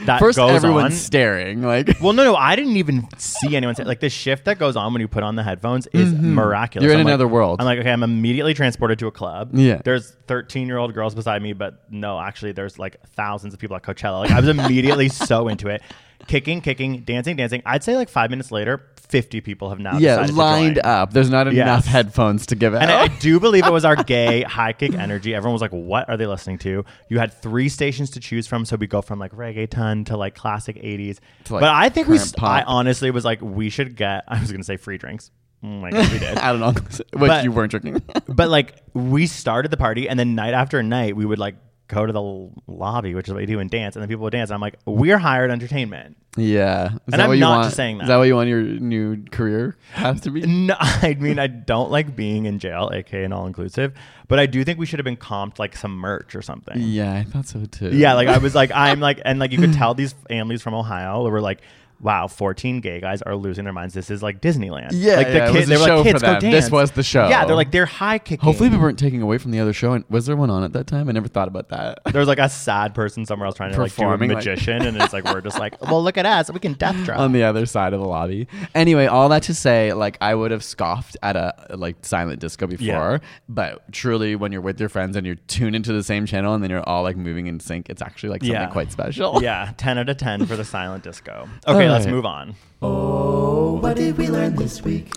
that 0.07 0.19
first 0.19 0.37
goes 0.37 0.51
everyone's 0.51 0.85
on. 0.87 0.91
staring. 0.93 1.63
Like, 1.63 1.97
Well, 2.01 2.13
no, 2.13 2.25
no, 2.25 2.35
I 2.37 2.57
didn't 2.57 2.77
even 2.77 3.07
see 3.17 3.57
anyone 3.57 3.75
say 3.75 3.85
like 3.85 4.01
the 4.01 4.11
shift 4.11 4.45
that 4.47 4.59
goes 4.59 4.77
on 4.77 4.93
when 4.93 5.01
you 5.01 5.09
put 5.09 5.23
on 5.23 5.37
the 5.37 5.43
headphones 5.43 5.87
is 5.89 6.13
miraculous. 6.13 6.83
Mm-hmm. 6.83 6.85
You're 6.85 6.95
in 6.95 7.01
I'm 7.01 7.05
like- 7.07 7.11
another 7.13 7.29
world. 7.29 7.61
I'm 7.61 7.67
like, 7.67 7.79
okay, 7.79 7.91
I'm 7.93 8.03
immediately 8.03 8.55
transported 8.55 8.99
to 8.99 9.07
a 9.07 9.13
club. 9.13 9.51
Yeah. 9.55 9.81
There's 9.85 10.11
13 10.27 10.67
year 10.67 10.79
old 10.79 10.93
girls 10.95 11.15
beside 11.15 11.43
me, 11.43 11.53
but 11.53 11.85
no, 11.91 12.19
actually, 12.21 12.53
there's 12.53 12.79
like 12.79 12.97
thousands 13.17 13.55
of 13.55 13.61
people 13.61 13.77
at 13.77 13.83
Coachella. 13.83 14.21
Like 14.21 14.31
I 14.31 14.41
was 14.41 14.49
immediately 14.49 15.09
so 15.11 15.49
into 15.49 15.69
it, 15.69 15.83
kicking, 16.27 16.61
kicking, 16.61 17.03
dancing, 17.05 17.37
dancing. 17.37 17.63
I'd 17.65 17.85
say 17.85 17.97
like 17.97 18.09
five 18.09 18.31
minutes 18.31 18.51
later, 18.51 18.83
50 19.09 19.41
people 19.43 19.69
have 19.71 19.79
now 19.79 19.99
yeah, 19.99 20.27
lined 20.33 20.79
up. 20.79 21.13
There's 21.13 21.31
not 21.31 21.47
enough 21.47 21.85
Yes. 21.85 21.87
headphones 21.87 22.47
to 22.47 22.57
give 22.57 22.75
out. 22.75 22.83
And 22.83 22.91
I, 22.91 23.03
I 23.03 23.09
do 23.09 23.39
believe 23.39 23.67
it 23.67 23.73
was 23.73 23.85
our 23.85 23.97
gay 24.05 24.43
high 24.43 24.73
kick 24.73 24.95
energy. 24.95 25.35
Everyone 25.35 25.53
was 25.53 25.63
like, 25.63 25.71
"What 25.73 26.09
are 26.09 26.17
they 26.17 26.27
listening 26.27 26.59
to?" 26.59 26.85
You 27.09 27.19
had 27.19 27.33
three 27.33 27.69
stations 27.69 28.11
to 28.11 28.21
choose 28.21 28.47
from, 28.47 28.65
so 28.65 28.77
we 28.77 28.87
go 28.87 29.03
from 29.03 29.19
like 29.19 29.33
reggaeton 29.33 30.07
to 30.07 30.17
like 30.17 30.35
classic 30.35 30.77
'80s. 30.77 31.19
To, 31.45 31.55
like, 31.55 31.61
but 31.61 31.71
I 31.71 31.89
think 31.89 32.09
we, 32.09 32.19
I 32.41 32.63
honestly 32.63 33.11
was 33.11 33.25
like, 33.25 33.41
we 33.41 33.71
should 33.71 33.97
get. 33.97 34.25
I 34.29 34.41
was 34.41 34.51
gonna 34.51 34.65
say 34.65 34.77
free 34.77 34.99
drinks. 34.99 35.31
Oh 35.63 35.67
my 35.67 35.91
god, 35.91 36.13
we 36.13 36.19
did. 36.19 36.37
I 36.39 36.51
don't 36.53 36.61
know, 36.61 36.73
which 36.73 37.03
But- 37.13 37.45
you 37.45 37.53
weren't 37.53 37.71
drinking. 37.71 38.03
but 38.29 38.49
like, 38.51 38.75
we 38.93 39.27
started 39.27 39.71
the 39.71 39.77
party, 39.77 40.09
and 40.09 40.19
then 40.19 40.35
night 40.35 40.55
after 40.55 40.83
night, 40.83 41.17
we 41.17 41.25
would 41.25 41.39
like 41.39 41.57
go 41.89 42.07
to 42.07 42.13
the 42.13 42.51
lobby, 42.67 43.15
which 43.15 43.29
is 43.29 43.35
what 43.35 43.41
you 43.41 43.47
do, 43.47 43.61
and 43.61 43.71
dance, 43.71 43.95
and 43.97 44.03
then 44.03 44.09
people 44.09 44.23
would 44.25 44.31
dance. 44.33 44.51
And 44.51 44.55
I'm 44.55 44.61
like, 44.61 44.77
we're 44.87 45.19
hired 45.19 45.51
entertainment. 45.51 46.17
yeah, 46.37 46.87
is 46.87 46.91
And 46.93 47.13
that 47.15 47.21
I'm 47.21 47.29
what 47.29 47.35
you 47.35 47.41
not 47.41 47.51
want? 47.57 47.65
just 47.67 47.77
saying 47.77 47.97
Is 47.97 48.01
that. 48.03 48.07
that 48.09 48.17
what 48.17 48.25
you 48.25 48.35
want 48.35 48.49
your 48.49 48.63
new 48.63 49.23
career 49.31 49.77
has 49.93 50.21
to 50.23 50.31
be? 50.31 50.41
No, 50.43 50.75
I 50.81 51.15
mean 51.21 51.39
I 51.39 51.47
don't 51.47 51.91
like 51.91 52.17
being 52.17 52.47
in 52.47 52.59
jail, 52.59 52.91
aka 52.93 53.23
an 53.25 53.33
all 53.33 53.47
inclusive, 53.47 53.93
but 54.29 54.39
I 54.39 54.47
do 54.47 54.65
think 54.65 54.79
we 54.79 54.87
should 54.87 54.99
have 54.99 55.05
been 55.05 55.17
comped 55.17 55.59
like 55.59 55.77
some 55.77 55.95
merch 55.97 56.35
or 56.35 56.43
something. 56.43 56.75
Yeah, 56.81 57.13
I 57.15 57.23
thought 57.25 57.47
so 57.47 57.65
too. 57.67 57.91
Yeah, 57.91 58.15
like 58.15 58.29
I 58.29 58.39
was 58.39 58.55
like 58.55 58.71
I'm 58.75 59.01
like 59.01 59.21
and 59.25 59.39
like 59.39 59.53
you 59.53 59.59
could 59.59 59.75
tell 59.75 59.95
these 59.95 60.15
families 60.29 60.63
from 60.63 60.75
Ohio 60.75 61.23
were 61.29 61.41
like, 61.41 61.61
wow, 62.01 62.27
14 62.27 62.81
gay 62.81 63.01
guys 63.01 63.23
are 63.23 63.35
losing 63.37 63.65
their 63.65 63.73
minds. 63.73 63.95
This 63.95 64.11
is 64.11 64.23
like 64.23 64.41
Disneyland. 64.41 64.91
Yeah, 64.93 65.17
like 65.17 65.27
yeah, 65.29 65.49
it 65.49 65.55
was 65.55 65.65
a 65.65 65.67
they 65.67 65.77
were 65.77 65.97
like 65.97 66.03
kids 66.05 66.23
go 66.23 66.39
dance. 66.41 66.43
This 66.65 66.71
was 66.71 66.91
the 66.93 67.03
show. 67.03 67.29
Yeah, 67.29 67.45
they're 67.45 67.57
like 67.57 67.71
they're 67.71 67.87
high 67.87 68.19
kicking. 68.19 68.45
Hopefully, 68.45 68.69
we 68.69 68.77
weren't 68.77 68.99
taking 68.99 69.23
away 69.23 69.39
from 69.39 69.51
the 69.51 69.61
other 69.61 69.73
show. 69.73 69.93
And 69.93 70.05
was 70.09 70.27
there 70.27 70.37
one 70.37 70.51
on 70.51 70.65
at 70.65 70.73
that 70.75 70.87
time? 70.87 71.09
I 71.09 71.13
never 71.13 71.29
thought 71.29 71.49
about 71.49 71.69
that. 71.71 72.01
there 72.13 72.19
was 72.21 72.29
like 72.29 72.39
a 72.39 72.49
sad 72.49 72.95
person 72.95 73.25
somewhere 73.27 73.47
else 73.47 73.57
trying 73.57 73.73
to 73.73 73.79
like 73.81 73.91
do 73.91 74.03
a 74.03 74.05
Performing, 74.05 74.31
like- 74.31 74.39
magician, 74.39 74.83
and 74.83 74.97
it's 74.97 75.13
like 75.13 75.25
we're 75.25 75.41
just 75.41 75.59
like, 75.59 75.81
well, 75.83 76.03
look 76.03 76.19
at 76.19 76.27
us, 76.27 76.51
we 76.53 76.61
can 76.61 76.75
death 76.75 76.97
drop. 77.05 77.19
on 77.19 77.33
the 77.33 77.43
other 77.45 77.67
side 77.67 77.93
of 77.93 78.01
the 78.01 78.07
lobby. 78.07 78.49
Anyway, 78.75 79.07
all 79.07 79.29
that 79.31 79.45
to 79.45 79.55
say, 79.55 79.93
like 79.93 80.19
I 80.21 80.35
would 80.35 80.51
have 80.51 80.65
scoffed 80.65 81.17
at 81.23 81.37
a 81.37 81.55
like 81.77 81.97
silent 82.05 82.41
disco 82.41 82.67
before, 82.67 82.85
Yeah. 82.85 83.19
but 83.49 83.91
truly, 83.93 84.37
when 84.37 84.53
you're 84.53 84.61
with 84.61 84.79
your 84.81 84.89
friends 84.89 85.17
and 85.17 85.27
you're 85.27 85.37
tuned 85.37 85.75
into 85.77 85.93
the 85.93 86.03
same 86.03 86.27
channel 86.27 86.55
and 86.55 86.63
then 86.63 86.71
you're 86.71 86.87
all 86.89 87.03
like 87.03 87.17
moving 87.17 87.47
in 87.47 87.61
sync, 87.61 87.89
it's 87.89 88.03
actually 88.03 88.31
like 88.31 88.43
something 88.43 88.55
Yeah. 88.55 88.67
quite 88.67 88.93
special. 88.93 89.43
yeah, 89.43 89.73
10 89.77 89.99
out 89.99 90.09
of 90.09 90.17
10 90.17 90.47
for 90.47 90.57
the 90.57 90.65
silent 90.65 91.03
disco. 91.05 91.49
Okay, 91.67 91.84
let's 91.91 92.07
move 92.07 92.27
on. 92.27 92.55
Oh, 92.83 93.75
what 93.81 93.97
did 93.97 94.17
we 94.19 94.29
learn 94.29 94.57
this 94.57 94.83
week? 94.83 95.13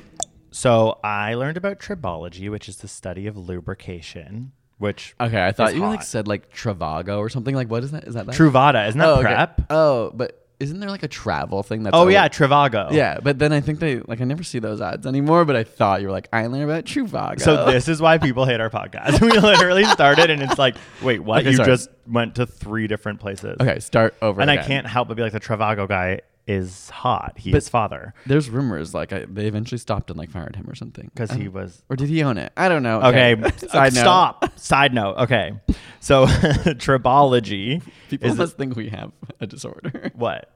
So 0.51 0.97
I 1.03 1.33
learned 1.35 1.57
about 1.57 1.79
tribology, 1.79 2.49
which 2.49 2.67
is 2.67 2.77
the 2.77 2.87
study 2.87 3.27
of 3.27 3.37
lubrication, 3.37 4.51
which 4.77 5.15
Okay, 5.19 5.45
I 5.45 5.51
thought 5.51 5.69
is 5.69 5.75
you 5.75 5.81
like 5.81 6.01
said 6.01 6.27
like 6.27 6.51
Trivago 6.53 7.19
or 7.19 7.29
something. 7.29 7.53
Like, 7.55 7.69
what 7.69 7.83
is 7.83 7.91
that? 7.91 8.05
Is 8.05 8.13
that 8.15 8.25
that? 8.25 8.35
Truvada, 8.35 8.87
isn't 8.87 8.99
that 8.99 9.07
oh, 9.07 9.13
okay. 9.19 9.21
prep? 9.23 9.61
Oh, 9.69 10.11
but 10.15 10.43
isn't 10.59 10.79
there 10.79 10.89
like 10.89 11.03
a 11.03 11.07
travel 11.07 11.61
thing? 11.61 11.83
That's 11.83 11.93
Oh 11.95 11.99
always- 11.99 12.13
yeah, 12.13 12.27
Trivago. 12.29 12.91
Yeah, 12.91 13.19
but 13.21 13.37
then 13.37 13.53
I 13.53 13.59
think 13.61 13.79
they 13.79 13.99
like 13.99 14.21
I 14.21 14.23
never 14.23 14.41
see 14.41 14.57
those 14.57 14.81
ads 14.81 15.05
anymore. 15.05 15.45
But 15.45 15.55
I 15.55 15.63
thought 15.63 16.01
you 16.01 16.07
were 16.07 16.13
like 16.13 16.29
I 16.33 16.47
learned 16.47 16.63
about 16.63 16.85
Trivago. 16.85 17.39
So 17.39 17.69
this 17.69 17.87
is 17.87 18.01
why 18.01 18.17
people 18.17 18.45
hate 18.45 18.59
our 18.59 18.71
podcast. 18.71 19.21
We 19.27 19.31
literally 19.37 19.83
started 19.85 20.31
and 20.31 20.41
it's 20.41 20.57
like, 20.57 20.75
wait, 21.03 21.19
what? 21.19 21.41
Okay, 21.41 21.51
you 21.51 21.57
sorry. 21.57 21.67
just 21.67 21.89
went 22.07 22.35
to 22.35 22.47
three 22.47 22.87
different 22.87 23.19
places. 23.19 23.57
okay, 23.59 23.79
start 23.79 24.15
over. 24.23 24.41
And 24.41 24.49
I 24.49 24.55
again. 24.55 24.65
can't 24.65 24.87
help 24.87 25.09
but 25.09 25.17
be 25.17 25.21
like, 25.23 25.33
the 25.33 25.39
Trivago 25.39 25.87
guy 25.87 26.21
is 26.47 26.89
hot. 26.89 27.33
He 27.37 27.51
But- 27.51 27.57
is 27.57 27.69
father 27.69 28.13
There's 28.25 28.49
rumors 28.49 28.93
like 28.93 29.11
I, 29.13 29.25
they 29.27 29.47
eventually 29.47 29.77
stopped 29.79 30.09
and 30.09 30.17
like 30.17 30.29
fired 30.31 30.55
him 30.55 30.69
or 30.69 30.75
something 30.75 31.09
because 31.13 31.31
he 31.31 31.47
was. 31.47 31.83
or 31.89 31.95
did 31.95 32.09
he 32.09 32.23
own 32.23 32.37
it? 32.37 32.51
I 32.55 32.69
don't 32.69 32.83
know. 32.83 33.01
Okay, 33.01 33.35
Side 33.67 33.93
note. 33.93 33.99
stop. 34.01 34.59
Side 34.59 34.93
note. 34.93 35.17
Okay, 35.17 35.51
so 35.99 36.25
tribology 36.77 37.81
People 38.09 38.29
is 38.29 38.37
must 38.37 38.57
think 38.57 38.75
we 38.75 38.89
have 38.89 39.11
a 39.39 39.47
disorder. 39.47 40.11
what? 40.15 40.51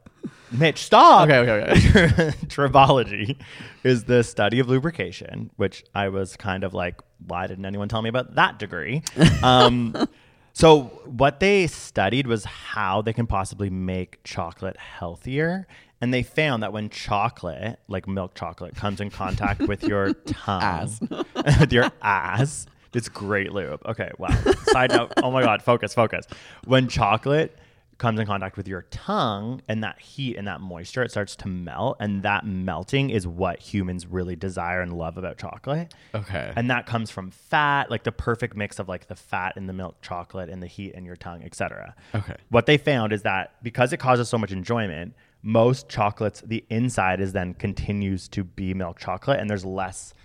Mitch, 0.52 0.80
stop. 0.84 1.28
Okay, 1.30 1.38
okay, 1.40 1.72
okay. 1.72 2.38
Tribology 2.48 3.38
is 3.84 4.04
the 4.04 4.24
study 4.24 4.60
of 4.60 4.68
lubrication, 4.70 5.50
which 5.56 5.84
I 5.96 6.10
was 6.10 6.36
kind 6.36 6.64
of 6.64 6.74
like, 6.74 7.02
why 7.26 7.48
didn't 7.48 7.66
anyone 7.66 7.88
tell 7.90 8.02
me 8.02 8.10
about 8.10 8.36
that 8.36 8.60
degree? 8.60 9.02
Um, 9.42 9.96
so, 10.54 10.84
what 11.06 11.40
they 11.40 11.68
studied 11.68 12.28
was 12.28 12.46
how 12.46 13.02
they 13.02 13.14
can 13.14 13.28
possibly 13.28 13.70
make 13.70 14.24
chocolate 14.24 14.78
healthier. 14.78 15.68
And 16.02 16.12
they 16.14 16.24
found 16.24 16.64
that 16.64 16.74
when 16.74 16.90
chocolate, 16.90 17.80
like 17.88 18.08
milk 18.08 18.34
chocolate, 18.34 18.76
comes 18.76 19.00
in 19.00 19.12
contact 19.12 19.62
with 19.68 19.84
your 19.84 20.14
tongue, 20.14 20.62
Ass. 20.62 21.00
with 21.60 21.72
your 21.72 21.92
ass, 22.02 22.66
it's 22.94 23.08
great 23.08 23.54
lube. 23.54 23.82
Okay, 23.86 24.10
wow. 24.18 24.30
Side 24.66 24.92
note. 24.92 25.14
Oh 25.18 25.32
my 25.32 25.44
God, 25.44 25.62
focus, 25.62 25.94
focus. 25.94 26.26
When 26.66 26.88
chocolate 26.88 27.56
comes 28.02 28.20
in 28.20 28.26
contact 28.26 28.58
with 28.58 28.68
your 28.68 28.82
tongue 28.90 29.62
and 29.68 29.84
that 29.84 30.02
heat 30.02 30.36
and 30.36 30.48
that 30.48 30.60
moisture, 30.60 31.04
it 31.04 31.12
starts 31.12 31.36
to 31.36 31.48
melt. 31.48 31.98
And 32.00 32.24
that 32.24 32.46
melting 32.48 33.12
is 33.12 33.28
what 33.28 33.60
humans 33.60 34.08
really 34.08 34.36
desire 34.36 34.82
and 34.82 34.92
love 34.98 35.20
about 35.20 35.38
chocolate. 35.38 35.94
Okay. 36.16 36.52
And 36.56 36.70
that 36.72 36.88
comes 36.88 37.12
from 37.12 37.30
fat, 37.30 37.92
like 37.92 38.04
the 38.04 38.12
perfect 38.12 38.58
mix 38.58 38.80
of 38.80 38.90
like 38.90 39.08
the 39.08 39.16
fat 39.16 39.56
in 39.56 39.68
the 39.68 39.74
milk 39.74 40.02
chocolate 40.02 40.50
and 40.50 40.64
the 40.64 40.68
heat 40.68 40.96
in 40.96 41.06
your 41.06 41.16
tongue, 41.16 41.44
etc. 41.44 41.96
Okay. 42.16 42.36
What 42.50 42.66
they 42.66 42.78
found 42.78 43.14
is 43.14 43.22
that 43.22 43.54
because 43.62 43.94
it 43.94 43.98
causes 43.98 44.28
so 44.28 44.38
much 44.40 44.52
enjoyment, 44.52 45.14
most 45.44 45.88
chocolates, 45.88 46.42
the 46.42 46.66
inside 46.72 47.22
is 47.22 47.34
then 47.34 47.54
continues 47.54 48.28
to 48.30 48.44
be 48.44 48.74
milk 48.74 48.98
chocolate 48.98 49.40
and 49.40 49.48
there's 49.48 49.64
less 49.64 50.16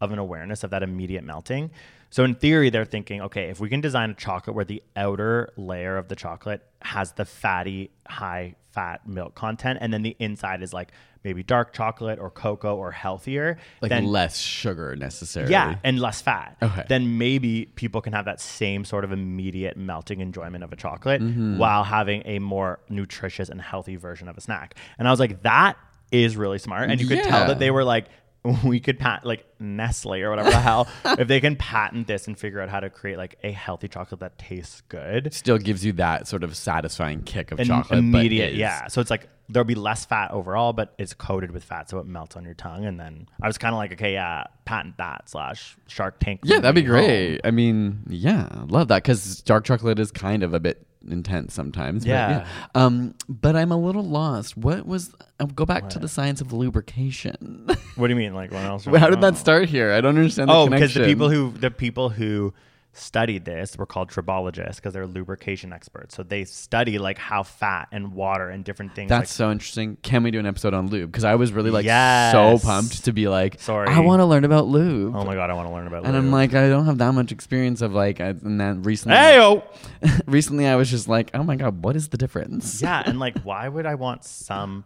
of 0.00 0.10
an 0.10 0.18
awareness 0.18 0.64
of 0.64 0.70
that 0.70 0.82
immediate 0.82 1.22
melting. 1.22 1.70
So 2.10 2.24
in 2.24 2.34
theory, 2.34 2.70
they're 2.70 2.84
thinking, 2.84 3.20
okay, 3.22 3.50
if 3.50 3.60
we 3.60 3.68
can 3.68 3.80
design 3.80 4.10
a 4.10 4.14
chocolate 4.14 4.54
where 4.56 4.64
the 4.64 4.82
outer 4.96 5.52
layer 5.56 5.96
of 5.96 6.08
the 6.08 6.16
chocolate 6.16 6.62
has 6.82 7.12
the 7.12 7.24
fatty, 7.24 7.90
high 8.08 8.54
fat 8.72 9.06
milk 9.08 9.34
content, 9.34 9.78
and 9.82 9.92
then 9.92 10.02
the 10.02 10.14
inside 10.18 10.62
is 10.62 10.72
like 10.72 10.92
maybe 11.24 11.42
dark 11.42 11.72
chocolate 11.72 12.18
or 12.20 12.30
cocoa 12.30 12.76
or 12.76 12.92
healthier, 12.92 13.58
like 13.82 13.88
then 13.88 14.04
less 14.06 14.38
sugar 14.38 14.94
necessarily. 14.94 15.50
yeah, 15.50 15.76
and 15.82 15.98
less 15.98 16.20
fat. 16.20 16.56
Okay. 16.62 16.84
Then 16.88 17.18
maybe 17.18 17.66
people 17.74 18.00
can 18.00 18.12
have 18.12 18.26
that 18.26 18.40
same 18.40 18.84
sort 18.84 19.02
of 19.02 19.10
immediate 19.10 19.76
melting 19.76 20.20
enjoyment 20.20 20.62
of 20.62 20.72
a 20.72 20.76
chocolate 20.76 21.20
Mm-hmm. 21.20 21.58
while 21.58 21.82
having 21.82 22.22
a 22.26 22.38
more 22.38 22.78
nutritious 22.88 23.48
and 23.48 23.60
healthy 23.60 23.96
version 23.96 24.28
of 24.28 24.36
a 24.38 24.40
snack. 24.40 24.76
And 24.98 25.08
I 25.08 25.10
was 25.10 25.18
like, 25.18 25.42
that 25.42 25.76
is 26.12 26.36
really 26.36 26.58
smart. 26.58 26.88
And 26.90 27.00
you 27.00 27.08
could 27.08 27.24
tell 27.24 27.48
that 27.48 27.58
they 27.58 27.72
were 27.72 27.82
like, 27.84 28.06
we 28.64 28.80
could 28.80 28.98
patent 28.98 29.26
like 29.26 29.44
Nestle 29.58 30.22
or 30.22 30.30
whatever 30.30 30.50
the 30.50 30.60
hell. 30.60 30.88
if 31.04 31.28
they 31.28 31.40
can 31.40 31.56
patent 31.56 32.06
this 32.06 32.26
and 32.26 32.38
figure 32.38 32.60
out 32.60 32.68
how 32.68 32.80
to 32.80 32.90
create 32.90 33.18
like 33.18 33.38
a 33.42 33.52
healthy 33.52 33.88
chocolate 33.88 34.20
that 34.20 34.38
tastes 34.38 34.82
good, 34.88 35.32
Still 35.32 35.58
gives 35.58 35.84
you 35.84 35.92
that 35.94 36.26
sort 36.28 36.44
of 36.44 36.56
satisfying 36.56 37.22
kick 37.22 37.52
of 37.52 37.60
chocolate. 37.64 37.98
immediate, 37.98 38.54
yeah. 38.54 38.88
So 38.88 39.00
it's 39.00 39.10
like 39.10 39.28
there'll 39.48 39.64
be 39.64 39.74
less 39.74 40.04
fat 40.04 40.30
overall, 40.30 40.72
but 40.72 40.94
it's 40.98 41.14
coated 41.14 41.50
with 41.50 41.64
fat, 41.64 41.88
so 41.88 41.98
it 41.98 42.06
melts 42.06 42.36
on 42.36 42.44
your 42.44 42.54
tongue. 42.54 42.84
And 42.84 42.98
then 42.98 43.28
I 43.40 43.46
was 43.46 43.58
kind 43.58 43.74
of 43.74 43.78
like, 43.78 43.92
okay, 43.92 44.12
yeah, 44.14 44.44
patent 44.64 44.96
that 44.98 45.28
slash 45.28 45.76
Shark 45.86 46.18
Tank. 46.20 46.40
Yeah, 46.44 46.60
that'd 46.60 46.74
be 46.74 46.82
movie 46.82 46.92
home. 46.92 47.06
great. 47.06 47.40
I 47.44 47.50
mean, 47.50 48.02
yeah, 48.08 48.48
love 48.66 48.88
that 48.88 49.02
because 49.02 49.42
dark 49.42 49.64
chocolate 49.64 49.98
is 49.98 50.10
kind 50.10 50.42
of 50.42 50.54
a 50.54 50.60
bit 50.60 50.86
intense 51.10 51.54
sometimes. 51.54 52.04
but 52.04 52.10
Yeah. 52.10 52.46
Um, 52.74 53.14
but 53.28 53.56
I'm 53.56 53.72
a 53.72 53.76
little 53.76 54.04
lost. 54.04 54.56
What 54.56 54.86
was? 54.86 55.14
I'll 55.40 55.46
go 55.46 55.64
back 55.66 55.88
to 55.90 55.98
the 55.98 56.08
science 56.08 56.40
of 56.40 56.52
lubrication. 56.52 57.66
What 57.96 58.06
do 58.08 58.12
you 58.12 58.16
mean? 58.16 58.34
Like 58.34 58.52
what 58.52 58.64
else? 58.64 58.84
How 58.96 59.10
did 59.10 59.20
that 59.20 59.36
start 59.36 59.68
here? 59.68 59.92
I 59.92 60.00
don't 60.00 60.16
understand. 60.16 60.50
The 60.50 60.54
Oh, 60.54 60.68
because 60.68 60.94
the 60.94 61.04
people 61.04 61.30
who 61.30 61.50
the 61.52 61.70
people 61.70 62.08
who 62.10 62.52
studied 62.96 63.44
this 63.44 63.76
were 63.76 63.86
called 63.86 64.10
tribologists 64.10 64.76
because 64.76 64.92
they're 64.92 65.06
lubrication 65.06 65.72
experts. 65.72 66.14
So 66.16 66.22
they 66.22 66.44
study 66.44 66.98
like 66.98 67.18
how 67.18 67.42
fat 67.42 67.88
and 67.92 68.12
water 68.12 68.48
and 68.48 68.64
different 68.64 68.94
things. 68.94 69.08
That's 69.08 69.22
like, 69.30 69.36
so 69.36 69.50
interesting. 69.50 69.96
Can 70.02 70.22
we 70.22 70.30
do 70.30 70.38
an 70.38 70.46
episode 70.46 70.74
on 70.74 70.88
lube? 70.88 71.10
Because 71.10 71.24
I 71.24 71.34
was 71.34 71.52
really 71.52 71.70
like 71.70 71.84
Yes. 71.84 72.32
so 72.32 72.58
pumped 72.58 73.04
to 73.04 73.12
be 73.12 73.28
like, 73.28 73.60
Sorry. 73.60 73.88
I 73.88 74.00
want 74.00 74.20
to 74.20 74.24
learn 74.24 74.44
about 74.44 74.66
lube. 74.66 75.14
oh 75.14 75.24
my 75.24 75.34
god, 75.34 75.50
I 75.50 75.54
want 75.54 75.68
to 75.68 75.74
learn 75.74 75.86
about. 75.86 76.06
and 76.06 76.16
I'm 76.16 76.30
like, 76.30 76.54
I 76.54 76.68
don't 76.68 76.86
have 76.86 76.98
that 76.98 77.12
much 77.12 77.32
experience 77.32 77.82
of 77.82 77.92
like, 77.92 78.20
I- 78.20 78.28
and 78.28 78.60
then 78.60 78.82
recently, 78.82 79.16
hey 79.16 79.38
oh. 79.40 79.62
recently 80.26 80.66
I 80.66 80.76
was 80.76 80.90
just 80.90 81.08
like, 81.08 81.30
oh 81.34 81.42
my 81.42 81.56
god, 81.56 81.82
what 81.84 81.96
is 81.96 82.08
the 82.08 82.16
difference? 82.18 82.80
Yeah, 82.82 83.02
and 83.04 83.18
like, 83.26 83.38
why 83.42 83.68
would 83.68 83.86
I 83.86 83.94
want 83.96 84.24
some? 84.24 84.84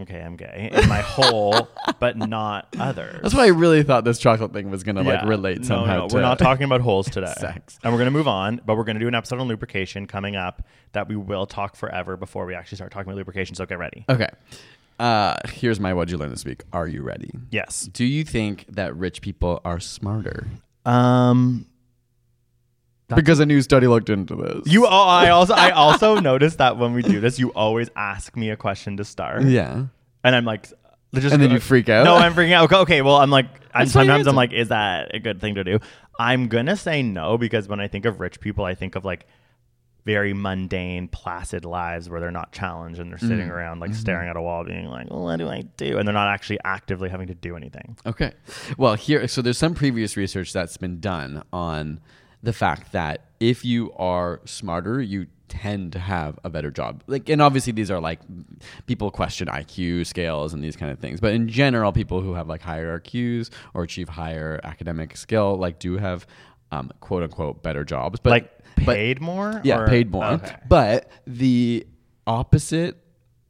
Okay, 0.00 0.20
I'm 0.20 0.36
gay 0.36 0.70
in 0.72 0.88
my 0.88 1.00
hole, 1.00 1.68
but 1.98 2.16
not 2.16 2.68
others. 2.78 3.20
That's 3.22 3.34
why 3.34 3.44
I 3.44 3.48
really 3.48 3.82
thought 3.82 4.04
this 4.04 4.18
chocolate 4.18 4.52
thing 4.52 4.70
was 4.70 4.82
gonna 4.82 5.02
like 5.02 5.22
Yeah. 5.22 5.28
relate 5.28 5.60
no, 5.60 5.66
somehow. 5.66 5.98
No, 6.00 6.08
to 6.08 6.14
we're 6.14 6.20
not 6.22 6.38
talking 6.38 6.64
about 6.64 6.80
holes 6.80 7.06
today. 7.10 7.32
Sex. 7.38 7.78
And 7.82 7.92
we're 7.92 7.98
going 7.98 8.06
to 8.12 8.16
move 8.16 8.28
on, 8.28 8.60
but 8.64 8.76
we're 8.76 8.84
going 8.84 8.96
to 8.96 9.00
do 9.00 9.08
an 9.08 9.14
episode 9.14 9.40
on 9.40 9.48
lubrication 9.48 10.06
coming 10.06 10.36
up 10.36 10.66
that 10.92 11.08
we 11.08 11.16
will 11.16 11.46
talk 11.46 11.76
forever 11.76 12.16
before 12.16 12.46
we 12.46 12.54
actually 12.54 12.76
start 12.76 12.92
talking 12.92 13.08
about 13.10 13.16
lubrication. 13.16 13.54
So 13.54 13.66
get 13.66 13.78
ready. 13.78 14.04
Okay. 14.08 14.28
Uh, 14.98 15.36
here's 15.48 15.80
my 15.80 15.94
what'd 15.94 16.10
you 16.10 16.18
learn 16.18 16.30
this 16.30 16.44
week. 16.44 16.62
Are 16.72 16.86
you 16.86 17.02
ready? 17.02 17.30
Yes. 17.50 17.82
Do 17.92 18.04
you 18.04 18.22
think 18.24 18.66
that 18.68 18.94
rich 18.96 19.22
people 19.22 19.60
are 19.64 19.80
smarter? 19.80 20.46
Um. 20.84 21.66
Because 23.16 23.40
a 23.40 23.46
new 23.46 23.60
study 23.62 23.86
looked 23.86 24.10
into 24.10 24.34
this. 24.36 24.72
You. 24.72 24.86
Oh, 24.86 24.90
I 24.90 25.30
also. 25.30 25.54
I 25.54 25.70
also 25.84 26.20
noticed 26.20 26.58
that 26.58 26.76
when 26.78 26.92
we 26.94 27.02
do 27.02 27.20
this, 27.20 27.38
you 27.38 27.50
always 27.54 27.88
ask 27.96 28.36
me 28.36 28.50
a 28.50 28.56
question 28.56 28.96
to 28.98 29.04
start. 29.04 29.42
yeah. 29.44 29.84
And 30.22 30.36
I'm 30.36 30.44
like, 30.44 30.62
just 31.14 31.32
And 31.32 31.42
then 31.42 31.50
you 31.50 31.60
freak 31.60 31.88
out? 31.88 32.04
No, 32.04 32.14
I'm 32.16 32.34
freaking 32.34 32.52
out. 32.52 32.64
Okay, 32.64 32.76
okay, 32.76 33.02
well, 33.02 33.16
I'm 33.16 33.30
like, 33.30 33.46
I'm, 33.72 33.86
sometimes 33.86 34.26
I'm 34.26 34.36
like, 34.36 34.52
is 34.52 34.68
that 34.68 35.14
a 35.14 35.18
good 35.18 35.40
thing 35.40 35.54
to 35.54 35.64
do? 35.64 35.78
I'm 36.18 36.48
gonna 36.48 36.76
say 36.76 37.02
no 37.02 37.38
because 37.38 37.66
when 37.68 37.80
I 37.80 37.88
think 37.88 38.04
of 38.04 38.20
rich 38.20 38.38
people, 38.40 38.64
I 38.66 38.74
think 38.74 38.96
of 38.96 39.04
like 39.06 39.26
very 40.04 40.32
mundane, 40.32 41.08
placid 41.08 41.64
lives 41.64 42.08
where 42.08 42.20
they're 42.20 42.30
not 42.30 42.52
challenged 42.52 43.00
and 43.00 43.10
they're 43.10 43.18
sitting 43.18 43.48
Mm. 43.48 43.50
around 43.50 43.72
Mm-hmm. 43.80 43.92
like 43.92 43.94
staring 43.94 44.28
at 44.28 44.36
a 44.36 44.42
wall, 44.42 44.64
being 44.64 44.86
like, 44.86 45.10
well, 45.10 45.22
what 45.22 45.36
do 45.38 45.48
I 45.48 45.62
do? 45.76 45.98
And 45.98 46.06
they're 46.06 46.12
not 46.14 46.28
actually 46.28 46.58
actively 46.64 47.08
having 47.08 47.26
to 47.28 47.34
do 47.34 47.56
anything. 47.56 47.96
Okay. 48.06 48.32
Well, 48.78 48.94
here, 48.94 49.26
so 49.28 49.40
there's 49.42 49.58
some 49.58 49.74
previous 49.74 50.16
research 50.16 50.52
that's 50.52 50.76
been 50.76 51.00
done 51.00 51.42
on 51.52 52.00
the 52.42 52.52
fact 52.52 52.92
that 52.92 53.26
if 53.38 53.64
you 53.64 53.92
are 53.96 54.40
smarter, 54.44 55.00
you 55.00 55.26
tend 55.48 55.92
to 55.92 55.98
have 55.98 56.38
a 56.44 56.50
better 56.50 56.70
job. 56.70 57.02
Like, 57.06 57.28
and 57.28 57.42
obviously 57.42 57.72
these 57.72 57.90
are 57.90 58.00
like 58.00 58.20
people 58.86 59.10
question 59.10 59.48
IQ 59.48 60.06
scales 60.06 60.54
and 60.54 60.62
these 60.62 60.76
kind 60.76 60.92
of 60.92 60.98
things, 60.98 61.20
but 61.20 61.32
in 61.32 61.48
general, 61.48 61.92
people 61.92 62.20
who 62.20 62.34
have 62.34 62.48
like 62.48 62.62
higher 62.62 62.98
IQs 62.98 63.50
or 63.74 63.82
achieve 63.82 64.08
higher 64.08 64.60
academic 64.62 65.16
skill, 65.16 65.56
like 65.56 65.78
do 65.78 65.98
have 65.98 66.26
um, 66.72 66.90
quote 67.00 67.22
unquote 67.22 67.62
better 67.62 67.84
jobs. 67.84 68.20
But 68.20 68.30
like 68.30 68.50
but- 68.76 68.94
paid 68.94 69.20
more? 69.20 69.60
yeah, 69.64 69.80
or- 69.80 69.88
paid 69.88 70.10
more. 70.10 70.24
Okay. 70.24 70.56
But 70.68 71.10
the 71.26 71.86
opposite 72.26 72.96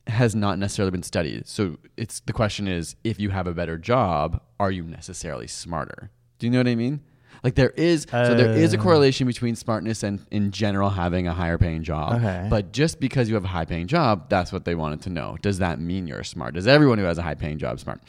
has 0.06 0.34
not 0.34 0.58
necessarily 0.58 0.90
been 0.90 1.02
studied. 1.02 1.46
So 1.46 1.76
it's 1.96 2.20
the 2.20 2.32
question 2.32 2.66
is 2.66 2.96
if 3.04 3.20
you 3.20 3.30
have 3.30 3.46
a 3.46 3.52
better 3.54 3.78
job, 3.78 4.40
are 4.58 4.70
you 4.70 4.82
necessarily 4.84 5.46
smarter? 5.46 6.10
Do 6.38 6.46
you 6.46 6.50
know 6.50 6.58
what 6.58 6.66
I 6.68 6.74
mean? 6.74 7.00
Like 7.42 7.54
there 7.54 7.70
is 7.70 8.06
so 8.10 8.34
there 8.34 8.50
is 8.50 8.74
a 8.74 8.78
Uh. 8.78 8.82
correlation 8.82 9.26
between 9.26 9.56
smartness 9.56 10.02
and 10.02 10.20
in 10.30 10.50
general 10.50 10.90
having 10.90 11.26
a 11.26 11.32
higher 11.32 11.58
paying 11.58 11.82
job. 11.82 12.14
Okay. 12.16 12.46
But 12.50 12.72
just 12.72 13.00
because 13.00 13.28
you 13.28 13.34
have 13.34 13.44
a 13.44 13.48
high 13.48 13.64
paying 13.64 13.86
job, 13.86 14.28
that's 14.28 14.52
what 14.52 14.64
they 14.64 14.74
wanted 14.74 15.00
to 15.02 15.10
know. 15.10 15.36
Does 15.42 15.58
that 15.58 15.80
mean 15.80 16.06
you're 16.06 16.24
smart? 16.24 16.54
Does 16.54 16.66
everyone 16.66 16.98
who 16.98 17.04
has 17.04 17.18
a 17.18 17.22
high 17.22 17.34
paying 17.34 17.58
job 17.58 17.80
smart? 17.80 18.00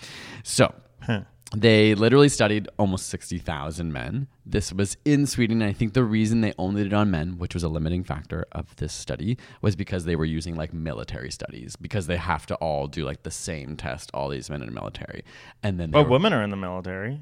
So 0.44 0.74
they 1.54 1.96
literally 1.96 2.30
studied 2.30 2.70
almost 2.80 3.08
60,000 3.08 3.92
men. 3.92 4.28
This 4.46 4.72
was 4.72 4.96
in 5.04 5.26
Sweden. 5.28 5.62
And 5.62 5.70
I 5.70 5.74
think 5.74 5.94
the 5.94 6.04
reason 6.04 6.40
they 6.40 6.54
only 6.58 6.84
did 6.84 6.94
it 6.94 6.96
on 6.96 7.12
men, 7.12 7.38
which 7.40 7.54
was 7.54 7.64
a 7.64 7.68
limiting 7.68 8.06
factor 8.06 8.46
of 8.54 8.74
this 8.78 8.94
study, 8.94 9.38
was 9.62 9.76
because 9.76 10.06
they 10.06 10.16
were 10.16 10.24
using 10.24 10.56
like 10.56 10.74
military 10.74 11.30
studies 11.30 11.76
because 11.76 12.08
they 12.08 12.16
have 12.16 12.46
to 12.46 12.56
all 12.56 12.88
do 12.88 13.04
like 13.04 13.24
the 13.24 13.32
same 13.32 13.76
test, 13.76 14.12
all 14.14 14.30
these 14.30 14.50
men 14.50 14.62
in 14.62 14.68
the 14.68 14.74
military. 14.74 15.24
And 15.62 15.78
then 15.78 15.92
But 15.92 16.04
were- 16.06 16.12
women 16.12 16.32
are 16.32 16.42
in 16.42 16.52
the 16.52 16.56
military. 16.58 17.20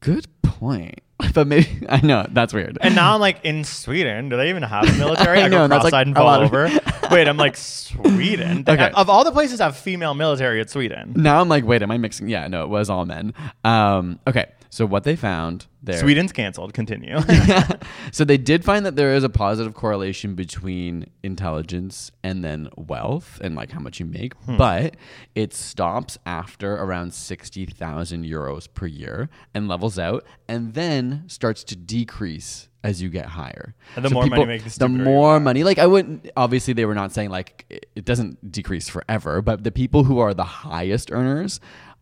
Good 0.00 0.26
point. 0.42 1.00
But 1.34 1.48
maybe, 1.48 1.66
I 1.88 2.00
know, 2.00 2.26
that's 2.30 2.54
weird. 2.54 2.78
And 2.80 2.94
now 2.94 3.14
I'm 3.14 3.20
like, 3.28 3.44
in 3.44 3.64
Sweden, 3.64 4.28
do 4.28 4.36
they 4.36 4.50
even 4.50 4.62
have 4.62 4.88
a 4.88 4.92
military? 4.98 5.40
I 5.40 5.46
I, 5.46 5.48
know, 5.48 5.66
go 5.66 5.68
that's, 5.68 5.84
like, 5.84 5.90
cross-eyed 5.90 6.06
and 6.06 6.16
fall 6.16 6.28
over. 6.40 6.70
Wait, 7.10 7.26
I'm 7.28 7.36
like, 7.36 7.56
Sweden? 7.56 8.62
They- 8.62 8.72
Okay. 8.72 8.90
Of 8.94 9.10
all 9.10 9.24
the 9.24 9.32
places 9.32 9.58
that 9.58 9.64
have 9.64 9.76
female 9.76 10.14
military, 10.14 10.60
it's 10.60 10.72
Sweden. 10.72 11.14
now 11.16 11.40
I'm 11.40 11.48
like, 11.48 11.64
wait, 11.64 11.82
am 11.82 11.90
I 11.90 11.98
mixing? 11.98 12.28
Yeah, 12.28 12.46
no, 12.46 12.62
it 12.62 12.68
was 12.68 12.88
all 12.88 13.04
men. 13.04 13.34
Um, 13.64 14.20
okay, 14.28 14.46
so 14.70 14.86
what 14.86 15.04
they 15.04 15.16
found 15.16 15.66
there. 15.82 15.98
Sweden's 15.98 16.32
canceled. 16.32 16.74
Continue. 16.74 17.18
so 18.12 18.24
they 18.24 18.38
did 18.38 18.64
find 18.64 18.84
that 18.86 18.96
there 18.96 19.14
is 19.14 19.24
a 19.24 19.28
positive 19.28 19.74
correlation 19.74 20.34
between 20.34 21.10
intelligence 21.22 22.10
and 22.22 22.44
then 22.44 22.68
wealth 22.76 23.40
and 23.42 23.54
like 23.54 23.70
how 23.70 23.80
much 23.80 24.00
you 24.00 24.06
make, 24.06 24.34
hmm. 24.34 24.56
but 24.56 24.96
it 25.34 25.54
stops 25.54 26.18
after 26.26 26.74
around 26.74 27.14
60,000 27.14 28.24
euros 28.24 28.68
per 28.72 28.86
year 28.86 29.28
and 29.54 29.68
levels 29.68 29.98
out 29.98 30.24
and 30.48 30.74
then 30.74 31.24
starts 31.26 31.64
to 31.64 31.76
decrease 31.76 32.68
as 32.84 33.02
you 33.02 33.08
get 33.08 33.26
higher. 33.26 33.74
And 33.96 34.04
the 34.04 34.10
more 34.10 34.26
money 34.26 34.42
you 34.42 34.46
make, 34.46 34.64
the 34.64 34.78
the 34.78 34.88
more 34.88 35.40
money, 35.40 35.64
like 35.64 35.78
I 35.78 35.86
wouldn't, 35.86 36.30
obviously 36.36 36.74
they 36.74 36.84
were 36.84 36.94
not 36.94 37.12
saying 37.12 37.30
like 37.30 37.66
it 37.94 38.04
doesn't 38.04 38.52
decrease 38.52 38.88
forever, 38.88 39.42
but 39.42 39.64
the 39.64 39.72
people 39.72 40.04
who 40.04 40.20
are 40.20 40.32
the 40.32 40.44
highest 40.44 41.10
earners 41.10 41.60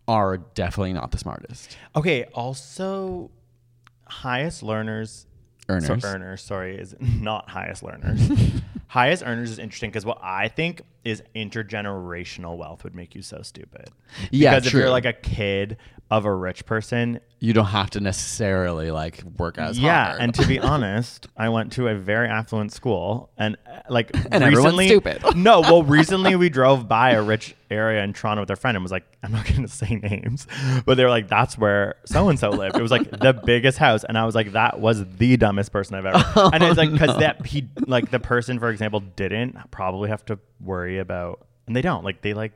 are 0.08 0.38
definitely 0.38 0.92
not 0.92 1.10
the 1.10 1.18
smartest. 1.18 1.76
okay. 1.94 2.24
Also, 2.34 3.30
highest 4.06 4.62
learners. 4.62 5.26
Earners. 5.68 5.86
So 6.02 6.08
earners, 6.08 6.42
sorry, 6.42 6.78
is 6.78 6.94
not 7.00 7.50
highest 7.50 7.82
learners. 7.82 8.28
highest 8.88 9.24
earners 9.26 9.50
is 9.50 9.58
interesting 9.58 9.90
because 9.90 10.06
what 10.06 10.18
I 10.22 10.48
think 10.48 10.82
is 11.06 11.22
intergenerational 11.34 12.56
wealth 12.56 12.84
would 12.84 12.94
make 12.94 13.14
you 13.14 13.22
so 13.22 13.40
stupid. 13.42 13.88
Yeah, 14.30 14.54
because 14.54 14.66
if 14.66 14.72
you're 14.72 14.90
like 14.90 15.04
a 15.04 15.12
kid 15.12 15.76
of 16.10 16.24
a 16.24 16.32
rich 16.32 16.64
person, 16.66 17.18
You 17.40 17.52
don't 17.52 17.66
have 17.66 17.90
to 17.90 18.00
necessarily 18.00 18.90
like 18.92 19.22
work 19.38 19.58
as 19.58 19.76
hard. 19.76 19.84
yeah. 19.84 20.06
hard. 20.08 20.20
And 20.20 20.34
to 20.34 20.46
be 20.46 20.58
honest, 20.72 21.26
I 21.36 21.48
went 21.48 21.72
to 21.72 21.88
a 21.88 21.94
very 21.96 22.28
affluent 22.28 22.72
school, 22.72 23.30
and 23.36 23.56
uh, 23.70 23.80
like 23.88 24.10
And 24.30 24.44
recently, 24.44 24.86
stupid. 24.86 25.22
no, 25.36 25.60
well, 25.62 25.82
recently 25.82 26.36
we 26.36 26.48
drove 26.48 26.86
by 26.88 27.10
a 27.12 27.22
rich 27.22 27.56
area 27.70 28.04
in 28.04 28.12
Toronto 28.12 28.42
with 28.42 28.50
a 28.50 28.56
friend 28.56 28.76
and 28.76 28.84
was 28.84 28.92
like, 28.92 29.04
I'm 29.24 29.32
not 29.32 29.46
going 29.46 29.62
to 29.62 29.68
say 29.68 29.96
names, 29.96 30.46
but 30.84 30.96
they 30.96 31.02
were 31.02 31.10
like, 31.10 31.26
that's 31.28 31.58
where 31.58 31.96
so 32.04 32.28
and 32.28 32.38
so 32.38 32.50
lived. 32.50 32.76
It 32.76 32.82
was 32.82 32.92
like 32.92 33.10
the 33.10 33.32
biggest 33.32 33.78
house, 33.78 34.04
and 34.04 34.16
I 34.16 34.24
was 34.24 34.34
like, 34.36 34.52
that 34.52 34.78
was 34.80 35.04
the 35.16 35.36
dumbest 35.36 35.72
person 35.72 35.96
I've 35.96 36.06
ever. 36.06 36.50
and 36.52 36.62
it's 36.62 36.78
like 36.78 36.92
because 36.92 37.18
that 37.18 37.44
he 37.46 37.68
like 37.86 38.10
the 38.12 38.20
person, 38.20 38.58
for 38.60 38.70
example, 38.70 39.00
didn't 39.00 39.56
probably 39.72 40.08
have 40.08 40.24
to 40.26 40.38
worry 40.60 40.95
about, 40.98 41.46
and 41.66 41.74
they 41.76 41.82
don't 41.82 42.04
like 42.04 42.22
they 42.22 42.34
like. 42.34 42.52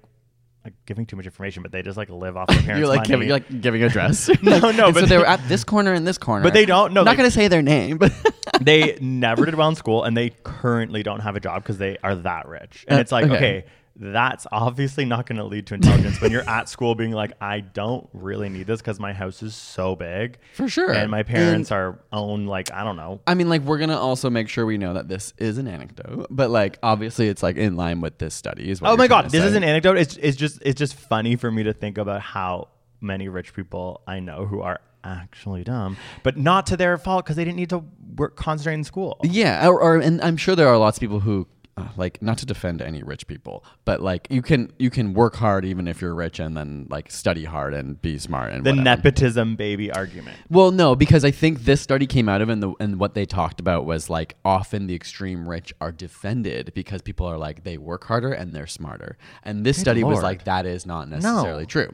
Like 0.63 0.75
giving 0.85 1.07
too 1.07 1.17
much 1.17 1.25
information, 1.25 1.63
but 1.63 1.73
they 1.73 1.81
just 1.81 1.97
like 1.97 2.11
live 2.11 2.37
off 2.37 2.49
their 2.49 2.59
parents' 2.61 2.81
you're 2.81 2.87
like 2.87 2.99
money. 2.99 3.09
giving, 3.09 3.29
you're 3.29 3.37
like 3.39 3.61
giving 3.63 3.83
a 3.83 3.89
dress. 3.89 4.29
No, 4.43 4.59
no, 4.71 4.93
but 4.93 4.97
so 4.97 5.01
they 5.01 5.07
they- 5.07 5.17
were 5.17 5.25
at 5.27 5.41
this 5.49 5.65
corner 5.65 5.95
and 5.95 6.07
this 6.07 6.19
corner, 6.19 6.43
But 6.43 6.53
they 6.53 6.67
don't- 6.67 6.93
no, 6.93 7.01
I'm 7.01 7.07
not 7.07 7.17
gonna 7.17 7.31
say 7.31 7.49
their 7.49 7.63
name, 7.63 7.97
but 7.97 8.13
they 8.61 8.99
never 9.01 9.47
did 9.47 9.55
well 9.55 9.71
in 9.71 9.75
school 9.75 10.05
and 10.05 10.15
they 10.15 10.35
currently 10.43 11.03
don't 11.03 11.21
have 11.21 11.35
a 11.35 11.41
job 11.41 11.63
because 11.63 11.79
they 11.79 11.97
are 12.05 12.15
that 12.15 12.47
rich. 12.47 12.85
And 12.89 12.99
Uh, 12.99 13.01
it's 13.01 13.11
like, 13.11 13.25
okay. 13.25 13.37
okay. 13.37 13.65
That's 14.01 14.47
obviously 14.51 15.05
not 15.05 15.27
going 15.27 15.37
to 15.37 15.45
lead 15.45 15.67
to 15.67 15.75
intelligence 15.75 16.23
when 16.23 16.33
you're 16.33 16.49
at 16.49 16.71
school 16.71 16.95
being 16.95 17.13
like, 17.13 17.33
I 17.39 17.61
don't 17.61 18.09
really 18.15 18.49
need 18.49 18.67
this 18.67 18.81
because 18.81 18.99
my 18.99 19.13
house 19.13 19.43
is 19.43 19.55
so 19.55 19.95
big. 19.95 20.39
For 20.55 20.69
sure. 20.69 20.91
And 20.91 21.11
my 21.11 21.23
parents 21.23 21.71
are 21.71 21.99
own, 22.11 22.47
like, 22.47 22.73
I 22.73 22.83
don't 22.83 22.97
know. 22.97 23.21
I 23.27 23.35
mean, 23.35 23.51
like, 23.51 23.61
we're 23.61 23.77
gonna 23.77 23.99
also 23.99 24.31
make 24.31 24.49
sure 24.49 24.65
we 24.65 24.79
know 24.79 24.95
that 24.95 25.09
this 25.09 25.35
is 25.37 25.59
an 25.59 25.69
anecdote, 25.69 26.29
but 26.31 26.49
like, 26.49 26.79
obviously, 26.83 27.29
it's 27.29 27.43
like 27.43 27.57
in 27.57 27.77
line 27.77 28.01
with 28.01 28.17
this 28.17 28.35
study. 28.35 28.71
Is 28.71 28.81
Oh 28.83 28.97
my 28.97 29.07
God. 29.07 29.23
to 29.23 29.31
This 29.31 29.45
is 29.45 29.55
an 29.55 29.65
anecdote. 29.65 29.99
It's, 29.99 30.17
it's 30.17 30.37
just, 30.37 30.61
it's 30.63 30.79
just 30.79 30.95
funny 30.95 31.37
for 31.37 31.51
me 31.51 31.65
to 31.65 31.75
think 31.75 31.99
about 31.99 32.23
how 32.23 32.69
many 33.03 33.29
rich 33.29 33.55
people 33.55 34.01
I 34.07 34.21
know 34.21 34.47
who 34.47 34.63
are 34.63 34.81
actually 35.05 35.65
dumb, 35.65 35.99
but 36.23 36.39
not 36.39 36.67
to 36.67 36.77
their 36.77 36.97
fault 36.97 37.25
because 37.25 37.37
they 37.37 37.45
didn't 37.45 37.57
need 37.57 37.71
to 37.71 37.85
work, 38.17 38.37
concentrate 38.37 38.75
in 38.75 38.85
school. 38.85 39.19
Yeah, 39.23 39.67
or, 39.69 39.81
or 39.81 39.97
and 39.99 40.23
I'm 40.23 40.39
sure 40.39 40.57
there 40.57 40.69
are 40.69 40.79
lots 40.79 40.97
of 40.97 41.01
people 41.01 41.21
who 41.21 41.47
uh, 41.81 41.89
like 41.97 42.21
not 42.23 42.39
to 42.39 42.47
defend 42.47 42.83
any 42.83 43.03
rich 43.03 43.27
people, 43.27 43.65
but 43.85 44.01
like 44.01 44.27
you 44.31 44.43
can 44.43 44.71
you 44.79 44.91
can 44.91 45.15
work 45.15 45.37
hard 45.37 45.65
even 45.65 45.89
if 45.89 46.01
you're 46.01 46.15
rich 46.15 46.39
and 46.41 46.57
then 46.57 46.87
like 46.91 47.11
study 47.11 47.45
hard 47.45 47.75
and 47.75 48.01
be 48.01 48.19
smart 48.19 48.53
and 48.53 48.65
The 48.65 48.71
whatever. 48.71 48.85
nepotism 48.85 49.57
baby 49.57 49.91
argument. 49.91 50.37
Well, 50.49 50.71
no, 50.71 50.95
because 50.95 51.25
I 51.25 51.31
think 51.31 51.61
this 51.61 51.81
study 51.81 52.07
came 52.07 52.29
out 52.29 52.41
of 52.43 52.49
and 52.49 52.63
the 52.63 52.73
and 52.81 52.99
what 53.01 53.15
they 53.15 53.27
talked 53.27 53.61
about 53.61 53.85
was 53.87 54.11
like 54.11 54.37
often 54.45 54.87
the 54.87 54.95
extreme 54.95 55.49
rich 55.49 55.73
are 55.81 55.93
defended 55.93 56.73
because 56.75 57.03
people 57.03 57.27
are 57.27 57.39
like 57.39 57.65
they 57.65 57.79
work 57.79 58.05
harder 58.05 58.33
and 58.33 58.53
they're 58.53 58.67
smarter. 58.67 59.17
And 59.43 59.65
this 59.65 59.79
study 59.79 60.05
was 60.05 60.23
like 60.23 60.45
that 60.45 60.67
is 60.67 60.87
not 60.87 61.09
necessarily 61.09 61.67
true. 61.67 61.91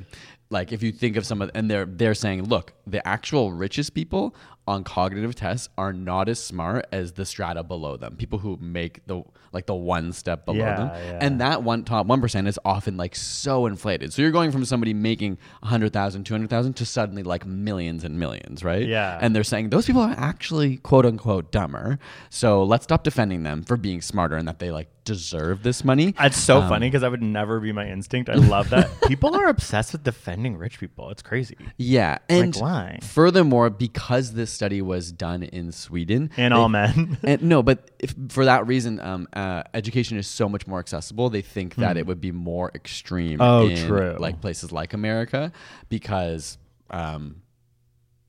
Like 0.49 0.71
if 0.71 0.81
you 0.81 0.93
think 0.93 1.17
of 1.17 1.27
some 1.27 1.43
of 1.43 1.51
and 1.55 1.69
they're 1.69 1.87
they're 1.87 2.15
saying, 2.15 2.45
look, 2.45 2.73
the 2.87 3.07
actual 3.07 3.53
richest 3.53 3.95
people 3.95 4.35
on 4.69 4.85
cognitive 4.85 5.35
tests 5.35 5.69
are 5.77 5.93
not 5.93 6.29
as 6.29 6.43
smart 6.43 6.87
as 6.93 7.13
the 7.13 7.25
strata 7.25 7.63
below 7.65 7.97
them. 7.97 8.17
People 8.17 8.39
who 8.39 8.57
make 8.61 9.05
the 9.07 9.23
like 9.57 9.67
the 9.67 9.75
one 9.75 10.13
step 10.13 10.45
below 10.47 10.59
Yeah, 10.59 10.77
them. 10.77 10.89
yeah. 10.89 11.19
And 11.21 11.41
that 11.41 11.63
one 11.65 11.83
top 11.83 12.07
1% 12.07 12.47
is 12.47 12.59
often 12.65 12.97
like 12.97 13.17
so 13.17 13.67
inflated. 13.67 14.13
So 14.13 14.23
you're 14.23 14.31
going 14.31 14.53
from 14.53 14.65
somebody 14.65 14.95
making 14.95 15.39
100,000, 15.61 16.23
200,000 16.25 16.75
to 16.75 16.87
suddenly 16.87 17.25
like 17.25 17.45
millions 17.45 18.05
and 18.05 18.19
millions, 18.19 18.63
right? 18.63 18.87
Yeah. 18.87 19.19
And 19.21 19.35
they're 19.35 19.43
saying 19.45 19.71
those 19.71 19.87
people 19.87 20.03
are 20.03 20.15
actually 20.17 20.77
quote 20.77 21.05
unquote 21.07 21.51
dumber. 21.51 21.99
So 22.31 22.63
let's 22.63 22.85
stop 22.85 23.03
defending 23.03 23.43
them 23.43 23.63
for 23.65 23.77
being 23.77 24.01
smarter 24.01 24.37
and 24.37 24.47
that 24.47 24.61
they 24.61 24.71
like 24.71 24.89
deserve 25.05 25.63
this 25.63 25.85
money. 25.85 26.15
It's 26.21 26.37
so 26.37 26.61
Um, 26.63 26.69
funny 26.69 26.89
because 26.89 27.03
that 27.03 27.13
would 27.13 27.23
never 27.23 27.61
be 27.61 27.71
my 27.73 27.87
instinct. 27.89 28.29
I 28.29 28.35
love 28.35 28.71
that 28.71 28.91
people 29.07 29.37
are 29.37 29.47
obsessed 29.47 29.93
with 29.93 30.03
defending 30.03 30.57
rich 30.57 30.81
people. 30.81 31.11
It's 31.11 31.23
crazy. 31.23 31.57
Yeah. 31.77 32.19
And 32.29 32.55
why? 32.57 32.99
furthermore, 33.03 33.71
because 33.71 34.33
this 34.33 34.51
study 34.51 34.83
was 34.83 35.13
done 35.13 35.45
in 35.45 35.71
Sweden 35.71 36.31
And 36.37 36.53
all 36.53 36.69
men. 36.69 37.19
and 37.23 37.41
no, 37.43 37.63
but 37.63 37.89
if, 38.01 38.15
for 38.31 38.45
that 38.47 38.67
reason, 38.67 38.99
um, 39.01 39.29
uh, 39.33 39.39
education 39.75 40.17
is 40.19 40.27
so 40.27 40.49
much 40.49 40.67
more 40.67 40.79
accessible. 40.79 41.31
They 41.31 41.43
think 41.43 41.75
that 41.77 41.97
it 41.97 42.07
would 42.07 42.21
be 42.21 42.33
more 42.33 42.71
extreme 42.75 43.39
Hmm. 43.39 43.43
Oh, 43.43 43.67
in 43.69 43.87
true. 43.87 44.17
like 44.19 44.41
places 44.41 44.73
like 44.73 44.95
America 44.95 45.53
because, 45.89 46.59
um, 46.91 47.43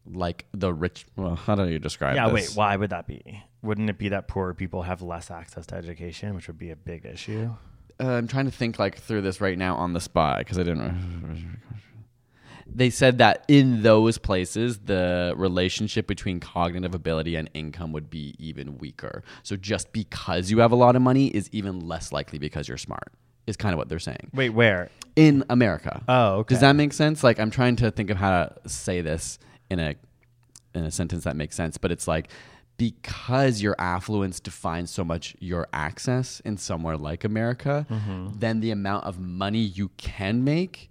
like 0.05 0.45
the 0.53 0.73
rich. 0.73 1.06
Well, 1.15 1.36
how 1.36 1.56
do 1.56 1.67
you 1.67 1.80
describe? 1.80 2.15
yeah, 2.15 2.30
this? 2.30 2.49
wait, 2.51 2.58
why 2.58 2.75
would 2.75 2.89
that 2.91 3.08
be? 3.08 3.43
Wouldn't 3.62 3.89
it 3.89 3.97
be 3.97 4.10
that 4.10 4.27
poorer 4.27 4.53
people 4.53 4.84
have 4.84 5.01
less 5.01 5.30
access 5.32 5.65
to 5.67 5.75
education, 5.75 6.34
which 6.36 6.47
would 6.47 6.60
be 6.60 6.69
a 6.71 6.75
big 6.75 7.06
issue? 7.06 7.49
Uh, 7.99 8.12
I'm 8.12 8.27
trying 8.27 8.45
to 8.45 8.51
think 8.51 8.77
like 8.80 8.97
through 8.99 9.21
this 9.23 9.41
right 9.41 9.58
now 9.58 9.75
on 9.75 9.93
the 9.93 9.99
spot 9.99 10.39
because 10.39 10.60
I 10.60 10.63
didn't. 10.63 11.58
They 12.73 12.89
said 12.89 13.17
that 13.19 13.43
in 13.47 13.82
those 13.82 14.17
places, 14.17 14.80
the 14.80 15.34
relationship 15.36 16.06
between 16.08 16.39
cognitive 16.39 16.93
ability 16.93 17.36
and 17.36 17.49
income 17.53 17.91
would 17.93 18.10
be 18.10 18.36
even 18.39 18.77
weaker. 18.77 19.23
So 19.43 19.56
just 19.56 19.91
because 19.91 20.51
you 20.51 20.60
have 20.60 20.71
a 20.71 20.75
lot 20.75 20.95
of 20.95 21.01
money 21.01 21.27
is 21.27 21.49
even 21.51 21.80
less 21.80 22.12
likely 22.12 22.38
because 22.39 22.67
you're 22.67 22.77
smart. 22.77 23.12
Is 23.47 23.56
kind 23.56 23.73
of 23.73 23.77
what 23.77 23.88
they're 23.88 23.97
saying 23.97 24.30
Wait, 24.34 24.49
where? 24.49 24.89
in 25.15 25.45
America. 25.49 26.03
Oh, 26.10 26.39
okay. 26.39 26.53
Does 26.56 26.62
that 26.62 26.75
make 26.75 26.91
sense? 26.91 27.23
Like 27.23 27.39
I'm 27.39 27.49
trying 27.49 27.77
to 27.77 27.89
think 27.91 28.10
of 28.10 28.17
how 28.17 28.30
to 28.30 28.69
say 28.69 28.99
this 29.01 29.39
in 29.69 29.80
a 29.80 29.95
in 30.75 30.84
a 30.84 30.91
sentence 30.91 31.23
that 31.23 31.36
makes 31.38 31.56
sense, 31.56 31.77
but 31.77 31.89
it's 31.91 32.08
like 32.10 32.30
because 32.77 33.62
your 33.62 33.75
affluence 33.80 34.39
defines 34.39 34.91
so 34.91 35.03
much 35.03 35.36
your 35.39 35.67
access 35.73 36.39
in 36.41 36.58
somewhere 36.58 36.97
like 36.97 37.23
America, 37.23 37.86
Mm-hmm. 37.89 38.38
then 38.38 38.60
the 38.60 38.71
amount 38.71 39.06
of 39.06 39.19
money 39.19 39.60
you 39.62 39.89
can 39.97 40.43
make 40.43 40.89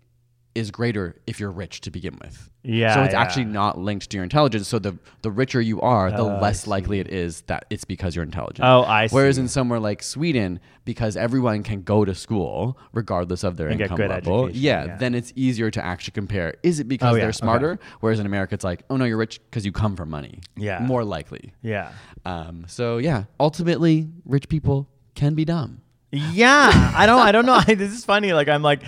is 0.57 0.71
greater 0.71 1.15
if 1.27 1.39
you're 1.39 1.51
rich 1.51 1.83
to 1.83 1.91
begin 1.91 2.19
with. 2.23 2.51
Yeah, 2.65 2.95
So 2.95 3.03
it's 3.05 3.13
yeah. 3.13 3.21
actually 3.21 3.45
not 3.45 3.79
linked 3.79 4.11
to 4.11 4.17
your 4.17 4.25
intelligence. 4.25 4.67
So 4.67 4.79
the 4.81 4.99
the 5.23 5.31
richer 5.31 5.61
you 5.61 5.81
are, 5.83 6.11
the 6.11 6.19
Oh, 6.23 6.41
less 6.41 6.67
likely 6.67 6.99
it 6.99 7.09
is 7.13 7.43
that 7.43 7.67
it's 7.71 7.85
because 7.85 8.17
you're 8.17 8.25
intelligent. 8.25 8.65
Oh, 8.67 8.81
I 8.83 9.07
Whereas 9.09 9.37
see. 9.37 9.43
in 9.43 9.49
somewhere 9.49 9.79
like 9.79 10.03
Sweden, 10.03 10.59
because 10.85 11.17
everyone 11.17 11.63
can 11.63 11.83
go 11.83 12.05
to 12.05 12.15
school 12.15 12.77
regardless 12.93 13.45
of 13.45 13.57
their 13.57 13.69
And 13.69 13.81
income 13.81 13.99
level, 13.99 14.51
yeah, 14.51 14.85
yeah. 14.87 14.97
then 14.97 15.15
it's 15.15 15.33
easier 15.37 15.71
to 15.71 15.85
actually 15.85 16.13
compare. 16.13 16.55
Is 16.65 16.81
it 16.81 16.89
because 16.89 17.13
Oh, 17.13 17.17
yeah, 17.17 17.21
they're 17.21 17.29
okay. 17.29 17.37
smarter? 17.39 17.79
Whereas 18.01 18.19
in 18.19 18.27
America, 18.27 18.55
it's 18.55 18.65
like, 18.65 18.83
oh 18.91 18.97
no, 18.97 19.05
you're 19.05 19.19
rich 19.19 19.41
because 19.49 19.65
you 19.65 19.71
come 19.73 19.95
from 19.95 20.11
money. 20.11 20.41
Yeah. 20.57 20.81
more 20.81 21.05
likely. 21.05 21.53
Yeah. 21.63 21.93
Um, 22.25 22.65
so 22.67 22.99
yeah, 22.99 23.25
ultimately, 23.39 24.09
rich 24.25 24.49
people 24.49 24.89
can 25.15 25.35
be 25.35 25.45
dumb. 25.45 25.83
Yeah, 26.13 26.71
I 26.97 27.05
don't. 27.07 27.21
I 27.21 27.31
don't 27.33 27.47
know. 27.47 27.61
this 27.67 27.93
is 27.93 28.05
funny. 28.05 28.33
Like 28.33 28.49
I'm 28.49 28.63
like, 28.63 28.83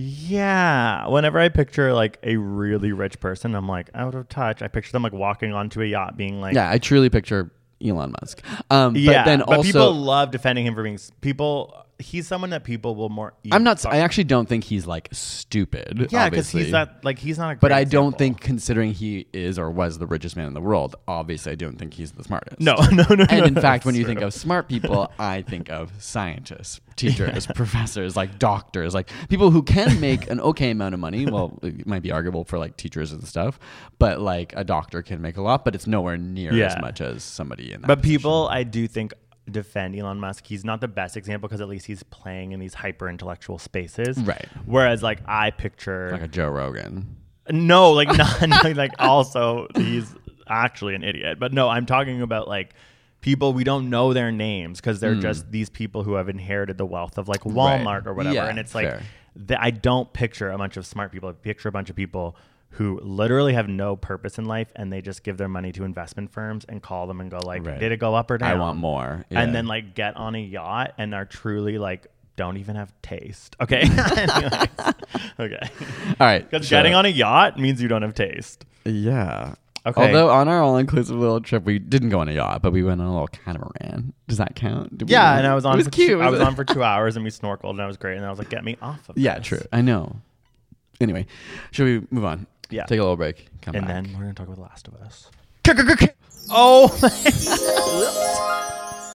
yeah. 0.00 1.08
Whenever 1.08 1.40
I 1.40 1.48
picture 1.48 1.92
like 1.92 2.18
a 2.22 2.36
really 2.36 2.92
rich 2.92 3.18
person, 3.18 3.56
I'm 3.56 3.66
like 3.66 3.90
out 3.94 4.14
of 4.14 4.28
touch. 4.28 4.62
I 4.62 4.68
picture 4.68 4.92
them 4.92 5.02
like 5.02 5.12
walking 5.12 5.52
onto 5.52 5.82
a 5.82 5.86
yacht, 5.86 6.16
being 6.16 6.40
like, 6.40 6.54
Yeah, 6.54 6.70
I 6.70 6.78
truly 6.78 7.10
picture 7.10 7.50
Elon 7.84 8.14
Musk. 8.20 8.40
Um, 8.70 8.94
yeah. 8.94 9.24
but 9.24 9.24
then 9.24 9.42
also, 9.42 9.62
people 9.62 9.92
love 9.92 10.30
defending 10.30 10.66
him 10.66 10.76
for 10.76 10.84
being 10.84 11.00
people. 11.20 11.84
He's 12.00 12.28
someone 12.28 12.50
that 12.50 12.62
people 12.62 12.94
will 12.94 13.08
more. 13.08 13.34
I'm 13.50 13.64
not. 13.64 13.84
I 13.84 13.98
actually 13.98 14.24
don't 14.24 14.48
think 14.48 14.64
he's 14.64 14.86
like 14.86 15.08
stupid. 15.10 16.08
Yeah, 16.10 16.28
because 16.28 16.48
he's 16.48 16.70
not 16.70 17.04
like 17.04 17.18
he's 17.18 17.38
not 17.38 17.56
a. 17.56 17.58
But 17.58 17.72
I 17.72 17.84
don't 17.84 18.08
example. 18.08 18.18
think, 18.18 18.40
considering 18.40 18.92
he 18.92 19.26
is 19.32 19.58
or 19.58 19.70
was 19.70 19.98
the 19.98 20.06
richest 20.06 20.36
man 20.36 20.46
in 20.46 20.54
the 20.54 20.60
world, 20.60 20.94
obviously 21.08 21.52
I 21.52 21.54
don't 21.56 21.76
think 21.76 21.94
he's 21.94 22.12
the 22.12 22.22
smartest. 22.22 22.60
No, 22.60 22.74
no, 22.92 23.04
no. 23.14 23.26
And 23.28 23.40
no, 23.40 23.44
in 23.44 23.54
fact, 23.56 23.84
when 23.84 23.94
you 23.94 24.04
think 24.04 24.20
of 24.20 24.32
smart 24.32 24.68
people, 24.68 25.12
I 25.18 25.42
think 25.42 25.70
of 25.70 25.90
scientists, 25.98 26.80
teachers, 26.94 27.46
professors, 27.48 28.16
like 28.16 28.38
doctors, 28.38 28.94
like 28.94 29.10
people 29.28 29.50
who 29.50 29.62
can 29.62 30.00
make 30.00 30.30
an 30.30 30.40
okay 30.40 30.70
amount 30.70 30.94
of 30.94 31.00
money. 31.00 31.26
Well, 31.26 31.58
it 31.62 31.86
might 31.86 32.02
be 32.02 32.12
arguable 32.12 32.44
for 32.44 32.58
like 32.58 32.76
teachers 32.76 33.12
and 33.12 33.26
stuff, 33.26 33.58
but 33.98 34.20
like 34.20 34.52
a 34.56 34.62
doctor 34.62 35.02
can 35.02 35.20
make 35.20 35.36
a 35.36 35.42
lot, 35.42 35.64
but 35.64 35.74
it's 35.74 35.86
nowhere 35.86 36.16
near 36.16 36.52
as 36.64 36.80
much 36.80 37.00
as 37.00 37.24
somebody 37.24 37.72
in 37.72 37.80
that. 37.80 37.88
But 37.88 38.02
position. 38.02 38.18
people, 38.18 38.48
I 38.48 38.62
do 38.62 38.86
think, 38.86 39.14
defend 39.48 39.96
Elon 39.96 40.20
Musk. 40.20 40.46
He's 40.46 40.64
not 40.64 40.80
the 40.80 40.88
best 40.88 41.16
example 41.16 41.48
because 41.48 41.60
at 41.60 41.68
least 41.68 41.86
he's 41.86 42.02
playing 42.04 42.52
in 42.52 42.60
these 42.60 42.74
hyper 42.74 43.08
intellectual 43.08 43.58
spaces. 43.58 44.18
Right. 44.18 44.46
Whereas, 44.66 45.02
like, 45.02 45.20
I 45.26 45.50
picture. 45.50 46.10
like 46.12 46.22
a 46.22 46.28
Joe 46.28 46.48
Rogan. 46.48 47.16
no, 47.50 47.92
like, 47.92 48.08
not, 48.16 48.48
not- 48.48 48.76
like, 48.76 48.92
also, 48.98 49.68
he's 49.74 50.14
actually 50.46 50.94
an 50.94 51.02
idiot. 51.02 51.38
But 51.38 51.52
no, 51.52 51.68
I'm 51.68 51.86
talking 51.86 52.22
about, 52.22 52.48
like, 52.48 52.74
people 53.20 53.52
we 53.52 53.64
don't 53.64 53.90
know 53.90 54.12
their 54.12 54.30
names 54.30 54.80
because 54.80 55.00
they're 55.00 55.14
hmm. 55.14 55.20
just 55.20 55.50
these 55.50 55.68
people 55.68 56.04
who 56.04 56.14
have 56.14 56.28
inherited 56.28 56.78
the 56.78 56.86
wealth 56.86 57.18
of, 57.18 57.28
like, 57.28 57.40
Walmart 57.40 58.06
or 58.06 58.14
whatever. 58.14 58.34
Yeah, 58.34 58.46
and 58.46 58.58
it's 58.58 58.74
like, 58.74 58.88
fair. 58.88 59.02
th- 59.48 59.60
I 59.60 59.70
don't 59.70 60.12
picture 60.12 60.50
a 60.50 60.58
bunch 60.58 60.76
of 60.76 60.86
smart 60.86 61.12
people. 61.12 61.28
I 61.28 61.32
picture 61.32 61.68
a 61.68 61.72
bunch 61.72 61.90
of 61.90 61.96
people 61.96 62.36
who 62.72 63.00
literally 63.02 63.54
have 63.54 63.68
no 63.68 63.96
purpose 63.96 64.38
in 64.38 64.44
life 64.44 64.68
and 64.76 64.92
they 64.92 65.00
just 65.00 65.22
give 65.24 65.36
their 65.38 65.48
money 65.48 65.72
to 65.72 65.84
investment 65.84 66.30
firms 66.30 66.64
and 66.68 66.82
call 66.82 67.06
them 67.06 67.20
and 67.20 67.30
go 67.30 67.38
like 67.44 67.66
Right. 67.66 67.78
did 67.80 67.92
it 67.92 67.96
go 67.98 68.14
up 68.14 68.30
or 68.30 68.38
down 68.38 68.50
I 68.50 68.54
want 68.54 68.78
more. 68.78 69.24
Yeah. 69.30 69.40
and 69.40 69.54
then 69.54 69.66
like 69.66 69.94
get 69.94 70.16
on 70.16 70.34
a 70.34 70.38
yacht 70.40 70.94
and 70.98 71.14
are 71.14 71.24
truly 71.24 71.78
like 71.78 72.06
don't 72.36 72.56
even 72.58 72.76
have 72.76 72.92
taste 73.02 73.56
okay 73.60 73.80
Anyways. 73.80 74.68
okay 75.40 75.70
all 76.20 76.26
right, 76.26 76.48
because 76.48 76.68
getting 76.70 76.94
on 76.94 77.04
a 77.06 77.08
yacht 77.08 77.58
means 77.58 77.80
you 77.82 77.88
don't 77.88 78.02
have 78.02 78.14
taste 78.14 78.64
yeah. 78.84 79.54
Okay. 79.86 80.06
Although 80.06 80.28
on 80.30 80.48
our 80.48 80.60
all-inclusive 80.60 81.16
little 81.16 81.40
trip, 81.40 81.64
we 81.64 81.78
didn't 81.78 82.08
go 82.10 82.20
on 82.20 82.28
a 82.28 82.32
yacht, 82.32 82.60
but 82.62 82.72
we 82.72 82.82
went 82.82 83.00
on 83.00 83.06
a 83.06 83.10
little 83.12 83.28
catamaran. 83.28 84.12
Does 84.26 84.36
that 84.38 84.54
count? 84.54 84.98
Did 84.98 85.08
we- 85.08 85.12
yeah, 85.12 85.38
and 85.38 85.46
I 85.46 85.54
was 85.54 85.64
on 85.64 85.74
It 85.74 85.76
was 85.78 85.86
for 85.86 85.90
cute. 85.92 86.10
Two, 86.10 86.20
I 86.22 86.28
was 86.28 86.40
on 86.48 86.54
for 86.56 86.64
two 86.64 86.82
hours 86.82 87.16
and 87.16 87.24
we 87.24 87.30
snorkeled 87.30 87.70
and 87.70 87.80
I 87.82 87.86
was 87.86 87.96
great. 87.96 88.16
And 88.16 88.26
I 88.26 88.28
was 88.30 88.38
like, 88.38 88.50
get 88.50 88.64
me 88.64 88.76
off 88.82 89.08
of 89.08 89.14
this. 89.14 89.24
Yeah, 89.24 89.38
this. 89.38 89.46
true. 89.46 89.60
I 89.72 89.80
know. 89.82 90.16
Anyway, 91.00 91.26
should 91.70 91.84
we 91.84 92.06
move 92.10 92.24
on? 92.24 92.46
Yeah. 92.70 92.84
Take 92.84 92.98
a 92.98 93.02
little 93.02 93.16
break. 93.16 93.46
Come 93.62 93.76
And 93.76 93.86
back. 93.86 94.04
then 94.04 94.12
we're 94.14 94.20
gonna 94.24 94.34
talk 94.34 94.46
about 94.46 94.56
The 94.56 94.62
Last 94.62 94.88
of 94.88 94.94
Us. 94.96 95.30
Oh, 96.50 96.88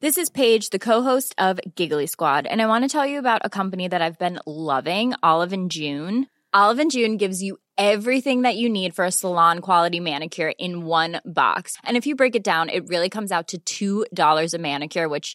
This 0.00 0.16
is 0.16 0.30
Paige, 0.30 0.70
the 0.70 0.78
co-host 0.78 1.34
of 1.38 1.58
Giggly 1.74 2.06
Squad, 2.06 2.46
and 2.46 2.62
I 2.62 2.66
want 2.68 2.84
to 2.84 2.88
tell 2.88 3.04
you 3.04 3.18
about 3.18 3.40
a 3.44 3.50
company 3.50 3.88
that 3.88 4.00
I've 4.00 4.16
been 4.18 4.38
loving, 4.46 5.12
Olive 5.24 5.52
and 5.52 5.72
June. 5.72 6.28
Olive 6.54 6.78
and 6.78 6.90
June 6.92 7.16
gives 7.16 7.42
you 7.42 7.58
everything 7.76 8.42
that 8.42 8.56
you 8.56 8.68
need 8.68 8.94
for 8.94 9.04
a 9.04 9.10
salon 9.10 9.58
quality 9.58 9.98
manicure 9.98 10.52
in 10.56 10.84
one 10.86 11.20
box. 11.24 11.76
And 11.84 11.96
if 11.96 12.06
you 12.06 12.14
break 12.14 12.36
it 12.36 12.44
down, 12.44 12.68
it 12.68 12.86
really 12.88 13.08
comes 13.10 13.32
out 13.32 13.52
to 13.66 14.04
$2 14.14 14.54
a 14.54 14.58
manicure, 14.58 15.08
which 15.08 15.34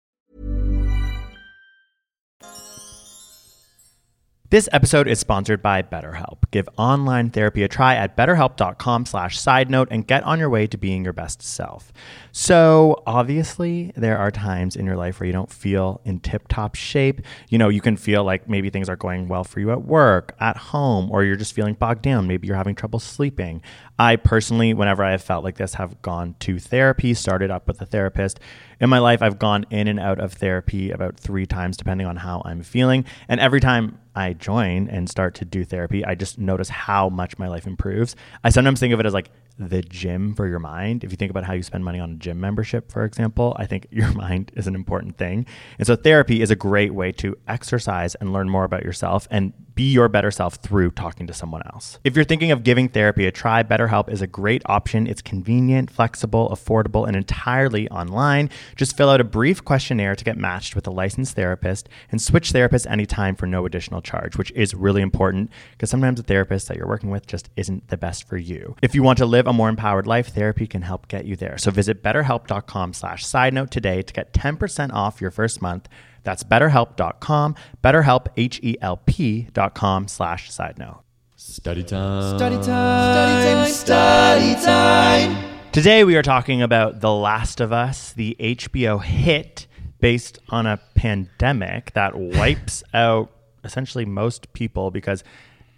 This 4.51 4.67
episode 4.73 5.07
is 5.07 5.17
sponsored 5.17 5.61
by 5.61 5.81
BetterHelp. 5.81 6.39
Give 6.51 6.67
online 6.77 7.29
therapy 7.29 7.63
a 7.63 7.69
try 7.69 7.95
at 7.95 8.17
betterhelp.com 8.17 9.05
slash 9.05 9.39
side 9.39 9.69
note 9.69 9.87
and 9.91 10.05
get 10.05 10.23
on 10.23 10.39
your 10.39 10.49
way 10.49 10.67
to 10.67 10.77
being 10.77 11.05
your 11.05 11.13
best 11.13 11.41
self. 11.41 11.93
So 12.33 13.01
obviously 13.07 13.93
there 13.95 14.17
are 14.17 14.29
times 14.29 14.75
in 14.75 14.85
your 14.85 14.97
life 14.97 15.21
where 15.21 15.27
you 15.27 15.31
don't 15.31 15.49
feel 15.49 16.01
in 16.03 16.19
tip 16.19 16.49
top 16.49 16.75
shape. 16.75 17.21
You 17.47 17.59
know, 17.59 17.69
you 17.69 17.79
can 17.79 17.95
feel 17.95 18.25
like 18.25 18.49
maybe 18.49 18.69
things 18.69 18.89
are 18.89 18.97
going 18.97 19.29
well 19.29 19.45
for 19.45 19.61
you 19.61 19.71
at 19.71 19.83
work, 19.83 20.35
at 20.41 20.57
home, 20.57 21.09
or 21.11 21.23
you're 21.23 21.37
just 21.37 21.53
feeling 21.53 21.75
bogged 21.75 22.01
down. 22.01 22.27
Maybe 22.27 22.45
you're 22.45 22.57
having 22.57 22.75
trouble 22.75 22.99
sleeping. 22.99 23.61
I 23.97 24.17
personally, 24.17 24.73
whenever 24.73 25.01
I 25.01 25.11
have 25.11 25.23
felt 25.23 25.45
like 25.45 25.55
this, 25.55 25.75
have 25.75 26.01
gone 26.01 26.35
to 26.39 26.59
therapy, 26.59 27.13
started 27.13 27.51
up 27.51 27.67
with 27.67 27.79
a 27.81 27.85
therapist. 27.85 28.41
In 28.81 28.89
my 28.89 28.99
life, 28.99 29.21
I've 29.21 29.39
gone 29.39 29.65
in 29.69 29.87
and 29.87 29.99
out 29.99 30.19
of 30.19 30.33
therapy 30.33 30.91
about 30.91 31.17
three 31.17 31.45
times, 31.45 31.77
depending 31.77 32.07
on 32.07 32.17
how 32.17 32.41
I'm 32.43 32.63
feeling. 32.63 33.05
And 33.29 33.39
every 33.39 33.61
time 33.61 33.99
I 34.15 34.33
join 34.33 34.87
and 34.89 35.09
start 35.09 35.35
to 35.35 35.45
do 35.45 35.63
therapy, 35.63 36.03
I 36.05 36.15
just 36.15 36.37
notice 36.37 36.69
how 36.69 37.09
much 37.09 37.37
my 37.37 37.47
life 37.47 37.67
improves. 37.67 38.15
I 38.43 38.49
sometimes 38.49 38.79
think 38.79 38.93
of 38.93 38.99
it 38.99 39.05
as 39.05 39.13
like 39.13 39.31
the 39.57 39.81
gym 39.81 40.33
for 40.33 40.47
your 40.47 40.59
mind. 40.59 41.03
If 41.03 41.11
you 41.11 41.17
think 41.17 41.29
about 41.29 41.43
how 41.43 41.53
you 41.53 41.63
spend 41.63 41.85
money 41.85 41.99
on 41.99 42.11
a 42.11 42.15
gym 42.15 42.39
membership, 42.39 42.91
for 42.91 43.05
example, 43.05 43.55
I 43.59 43.65
think 43.65 43.87
your 43.91 44.11
mind 44.13 44.51
is 44.55 44.67
an 44.67 44.75
important 44.75 45.17
thing. 45.17 45.45
And 45.77 45.87
so 45.87 45.95
therapy 45.95 46.41
is 46.41 46.51
a 46.51 46.55
great 46.55 46.93
way 46.93 47.11
to 47.13 47.37
exercise 47.47 48.15
and 48.15 48.33
learn 48.33 48.49
more 48.49 48.63
about 48.63 48.83
yourself 48.83 49.27
and 49.31 49.53
be 49.75 49.91
your 49.91 50.07
better 50.07 50.31
self 50.31 50.55
through 50.55 50.91
talking 50.91 51.27
to 51.27 51.33
someone 51.33 51.61
else. 51.73 51.99
If 52.03 52.15
you're 52.15 52.25
thinking 52.25 52.51
of 52.51 52.63
giving 52.63 52.89
therapy 52.89 53.25
a 53.25 53.31
try, 53.31 53.63
BetterHelp 53.63 54.09
is 54.09 54.21
a 54.21 54.27
great 54.27 54.61
option. 54.65 55.07
It's 55.07 55.21
convenient, 55.21 55.91
flexible, 55.91 56.49
affordable, 56.49 57.07
and 57.07 57.15
entirely 57.15 57.89
online. 57.89 58.49
Just 58.75 58.97
fill 58.97 59.09
out 59.09 59.21
a 59.21 59.25
brief 59.25 59.63
questionnaire 59.63 60.15
to 60.15 60.23
get 60.23 60.37
matched 60.37 60.75
with 60.75 60.87
a 60.87 60.91
licensed 60.91 61.35
therapist 61.35 61.89
and 62.11 62.21
switch 62.21 62.51
therapists 62.51 62.89
anytime 62.89 63.35
for 63.35 63.45
no 63.45 63.65
additional 63.65 64.01
charge, 64.01 64.37
which 64.37 64.51
is 64.51 64.73
really 64.73 65.01
important 65.01 65.51
because 65.71 65.89
sometimes 65.89 66.17
the 66.17 66.23
therapist 66.23 66.67
that 66.67 66.77
you're 66.77 66.87
working 66.87 67.09
with 67.09 67.27
just 67.27 67.49
isn't 67.55 67.87
the 67.87 67.97
best 67.97 68.27
for 68.27 68.37
you. 68.37 68.75
If 68.81 68.95
you 68.95 69.03
want 69.03 69.17
to 69.19 69.25
live 69.25 69.47
a 69.47 69.53
more 69.53 69.69
empowered 69.69 70.07
life, 70.07 70.27
therapy 70.27 70.67
can 70.67 70.81
help 70.81 71.07
get 71.07 71.25
you 71.25 71.35
there. 71.35 71.57
So 71.57 71.71
visit 71.71 72.03
betterhelp.com 72.03 72.93
slash 72.93 73.25
side 73.25 73.53
note 73.53 73.71
today 73.71 74.01
to 74.01 74.13
get 74.13 74.33
10% 74.33 74.93
off 74.93 75.21
your 75.21 75.31
first 75.31 75.61
month. 75.61 75.87
That's 76.23 76.43
betterhelp.com, 76.43 77.55
betterhelp, 77.83 78.27
H-E-L-P 78.37 79.47
dot 79.53 79.73
com 79.73 80.07
slash 80.07 80.51
side 80.51 80.77
note. 80.77 81.01
Study 81.35 81.83
time. 81.83 82.37
Study 82.37 82.55
time. 82.57 83.67
Study 83.67 84.53
time. 84.55 84.57
Study 84.57 84.65
time. 84.65 85.51
Today 85.71 86.03
we 86.03 86.15
are 86.15 86.21
talking 86.21 86.61
about 86.61 86.99
The 86.99 87.11
Last 87.11 87.61
of 87.61 87.71
Us, 87.71 88.13
the 88.13 88.35
HBO 88.39 89.01
hit 89.01 89.67
based 89.99 90.37
on 90.49 90.67
a 90.67 90.77
pandemic 90.95 91.93
that 91.93 92.15
wipes 92.17 92.83
out 92.93 93.31
essentially 93.63 94.05
most 94.05 94.51
people 94.53 94.91
because 94.91 95.23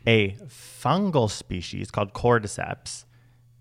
a 0.07 0.31
fungal 0.47 1.29
species 1.29 1.91
called 1.91 2.13
cordyceps 2.13 3.05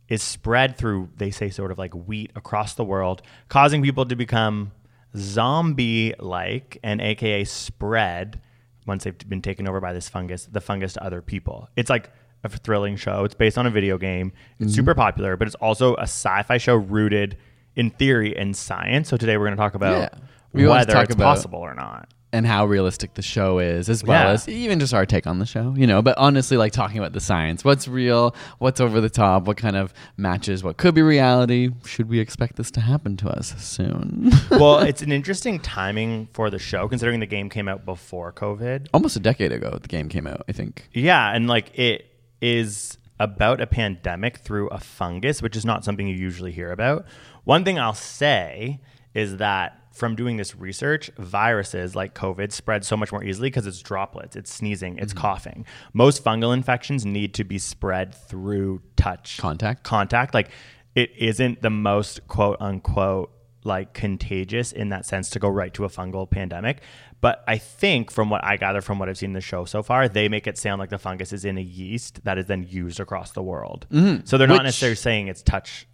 is 0.09 0.23
spread 0.23 0.77
through, 0.77 1.09
they 1.17 1.31
say, 1.31 1.51
sort 1.51 1.71
of 1.71 1.79
like 1.79 1.95
wheat 1.95 2.31
across 2.35 2.75
the 2.75 2.85
world, 2.85 3.23
causing 3.49 3.83
people 3.83 4.05
to 4.07 4.17
become 4.17 4.73
zombie 5.17 6.15
like 6.19 6.79
and 6.83 7.01
AKA 7.01 7.45
spread 7.45 8.41
once 8.87 9.05
they've 9.05 9.19
been 9.29 9.43
taken 9.43 9.69
over 9.69 9.81
by 9.81 9.93
this 9.93 10.09
fungus, 10.09 10.47
the 10.47 10.61
fungus 10.61 10.95
to 10.95 11.05
other 11.05 11.23
people. 11.23 11.69
It's 11.77 11.91
like 11.91 12.11
a 12.45 12.49
thrilling 12.49 12.97
show. 12.97 13.25
It's 13.25 13.35
based 13.35 13.59
on 13.59 13.67
a 13.67 13.71
video 13.71 13.99
game. 13.99 14.33
It's 14.59 14.73
mm-hmm. 14.73 14.75
super 14.75 14.95
popular, 14.95 15.37
but 15.37 15.47
it's 15.47 15.55
also 15.57 15.95
a 15.97 16.03
sci-fi 16.03 16.59
show 16.59 16.75
rooted 16.75 17.37
in 17.77 17.91
theory 17.91 18.37
and 18.37 18.57
science. 18.57 19.09
So 19.09 19.17
today 19.17 19.37
we're 19.37 19.47
going 19.47 19.57
to 19.57 19.63
talk 19.63 19.75
about 19.75 20.13
Yeah. 20.55 20.69
Whether 20.69 20.93
talk 20.93 21.05
it's 21.05 21.15
about- 21.15 21.37
possible 21.37 21.61
or 21.61 21.75
not. 21.75 22.09
And 22.33 22.47
how 22.47 22.65
realistic 22.65 23.15
the 23.15 23.23
show 23.23 23.59
is, 23.59 23.89
as 23.91 24.03
well 24.03 24.27
Yeah. 24.29 24.33
as 24.33 24.49
even 24.49 24.81
just 24.81 24.95
our 24.95 25.05
take 25.05 25.27
on 25.27 25.39
the 25.39 25.45
show, 25.47 25.75
you 25.77 25.87
know. 25.87 26.01
But 26.01 26.17
honestly, 26.17 26.57
like 26.57 26.73
talking 26.73 26.99
about 26.99 27.13
the 27.13 27.21
science, 27.21 27.65
what's 27.65 27.87
real, 27.87 28.35
what's 28.59 28.81
over 28.81 29.01
the 29.01 29.11
top, 29.11 29.47
what 29.47 29.57
kind 29.59 29.77
of 29.77 29.93
matches 30.17 30.65
what 30.65 30.77
could 30.79 30.95
be 30.95 31.03
reality. 31.03 31.71
Should 31.85 32.09
we 32.09 32.21
expect 32.21 32.57
this 32.57 32.71
to 32.73 32.81
happen 32.81 33.17
to 33.19 33.29
us 33.29 33.55
soon? 33.63 34.31
well, 34.51 34.79
it's 34.79 35.03
an 35.03 35.13
interesting 35.13 35.59
timing 35.61 36.29
for 36.33 36.49
the 36.49 36.59
show 36.59 36.89
considering 36.89 37.21
the 37.21 37.27
game 37.27 37.51
came 37.51 37.69
out 37.69 37.85
before 37.85 38.33
COVID. 38.33 38.89
Almost 38.95 39.17
a 39.17 39.21
decade 39.21 39.53
ago, 39.53 39.79
the 39.81 39.89
game 39.89 40.09
came 40.09 40.27
out. 40.27 40.43
I 40.49 40.53
think. 40.53 40.89
Yeah, 40.93 41.35
and 41.35 41.47
like 41.49 41.79
it 41.79 42.07
is 42.41 42.97
about 43.21 43.61
a 43.61 43.67
pandemic 43.67 44.39
through 44.39 44.69
a 44.69 44.79
fungus, 44.81 45.43
which 45.43 45.55
is 45.55 45.65
not 45.65 45.85
something 45.85 46.09
you 46.09 46.15
usually 46.17 46.51
hear 46.53 46.73
about. 46.73 47.05
One 47.45 47.65
thing 47.65 47.79
I'll 47.79 47.93
say 47.95 48.81
is 49.15 49.37
that 49.37 49.79
from 49.93 50.17
doing 50.17 50.37
this 50.37 50.57
research, 50.57 51.11
viruses 51.19 51.95
like 51.95 52.15
COVID 52.15 52.53
spread 52.53 52.85
so 52.85 52.97
much 52.97 53.13
more 53.13 53.23
easily 53.23 53.49
because 53.49 53.67
it's 53.67 53.81
droplets, 53.81 54.37
it's 54.37 54.53
sneezing, 54.53 54.99
it's 54.99 55.13
mm-hmm. 55.13 55.21
coughing. 55.21 55.67
Most 55.93 56.25
fungal 56.25 56.55
infections 56.55 57.05
need 57.05 57.35
to 57.35 57.45
be 57.45 57.59
spread 57.59 58.15
through 58.15 58.83
touch 58.97 59.39
Contact? 59.39 59.83
Contact. 59.83 60.35
Like 60.35 60.51
it 60.95 61.11
isn't 61.17 61.63
the 61.63 61.71
most 61.71 62.27
quote 62.29 62.57
unquote 62.61 63.31
like 63.65 63.95
contagious 63.95 64.73
in 64.73 64.89
that 64.89 65.07
sense 65.07 65.31
to 65.31 65.39
go 65.39 65.49
right 65.49 65.73
to 65.75 65.85
a 65.85 65.89
fungal 65.89 66.29
pandemic. 66.29 66.83
But 67.21 67.45
I 67.47 67.59
think 67.59 68.11
from 68.11 68.31
what 68.31 68.45
I 68.45 68.57
gather 68.57 68.81
from 68.81 68.99
what 68.99 69.09
I've 69.09 69.19
seen 69.19 69.31
in 69.31 69.35
the 69.35 69.41
show 69.41 69.65
so 69.65 69.83
far, 69.83 70.09
they 70.09 70.29
make 70.29 70.49
it 70.49 70.59
sound 70.59 70.81
like 70.81 70.91
the 70.91 70.99
fungus 70.99 71.33
is 71.33 71.45
in 71.45 71.57
a 71.57 71.63
yeast 71.63 72.25
that 72.25 72.39
is 72.39 72.47
then 72.47 72.67
used 72.69 72.99
across 72.99 73.31
the 73.31 73.43
world. 73.43 73.87
Mm-hmm. 73.93 74.25
So 74.25 74.39
they're 74.39 74.49
not 74.49 74.65
necessarily 74.65 74.97
saying 74.97 75.29
it's 75.29 75.43
touch 75.43 75.87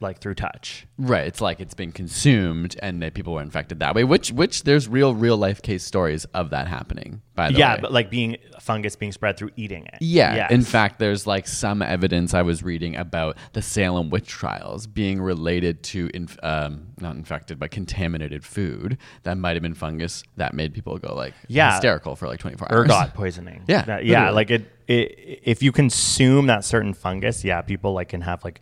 like 0.00 0.20
through 0.20 0.34
touch. 0.34 0.86
Right. 0.96 1.26
It's 1.26 1.40
like 1.40 1.60
it's 1.60 1.74
been 1.74 1.92
consumed 1.92 2.76
and 2.82 3.02
that 3.02 3.14
people 3.14 3.34
were 3.34 3.42
infected 3.42 3.80
that 3.80 3.94
way. 3.94 4.04
Which 4.04 4.30
which 4.32 4.62
there's 4.64 4.86
real 4.88 5.14
real 5.14 5.36
life 5.36 5.60
case 5.62 5.82
stories 5.84 6.24
of 6.26 6.50
that 6.50 6.68
happening. 6.68 7.20
By 7.34 7.50
the 7.50 7.58
yeah, 7.58 7.70
way. 7.70 7.74
Yeah, 7.76 7.80
but 7.80 7.92
like 7.92 8.10
being 8.10 8.36
fungus 8.60 8.96
being 8.96 9.12
spread 9.12 9.36
through 9.36 9.50
eating 9.56 9.86
it. 9.86 9.96
Yeah. 10.00 10.34
Yes. 10.34 10.50
In 10.52 10.62
fact, 10.62 10.98
there's 10.98 11.26
like 11.26 11.46
some 11.46 11.82
evidence 11.82 12.34
I 12.34 12.42
was 12.42 12.62
reading 12.62 12.96
about 12.96 13.36
the 13.52 13.62
Salem 13.62 14.10
witch 14.10 14.26
trials 14.28 14.86
being 14.86 15.20
related 15.20 15.82
to, 15.84 16.10
inf- 16.14 16.38
um, 16.42 16.88
not 17.00 17.14
infected, 17.16 17.58
but 17.58 17.70
contaminated 17.70 18.44
food 18.44 18.98
that 19.22 19.38
might 19.38 19.54
have 19.54 19.62
been 19.62 19.74
fungus 19.74 20.22
that 20.36 20.52
made 20.54 20.74
people 20.74 20.98
go 20.98 21.14
like 21.14 21.34
Yeah. 21.48 21.72
hysterical 21.72 22.16
for 22.16 22.26
like 22.28 22.40
24 22.40 22.72
hours. 22.72 22.84
ergot 22.90 23.14
poisoning. 23.14 23.62
Yeah, 23.68 23.82
That- 23.82 24.04
yeah. 24.04 24.30
literally. 24.30 24.34
Like 24.34 24.50
it, 24.50 24.72
it, 24.88 25.40
if 25.44 25.62
you 25.62 25.70
consume 25.72 26.46
that 26.48 26.64
certain 26.64 26.92
fungus, 26.94 27.44
yeah, 27.44 27.62
people 27.62 27.92
like 27.92 28.08
can 28.08 28.22
have 28.22 28.42
like 28.44 28.60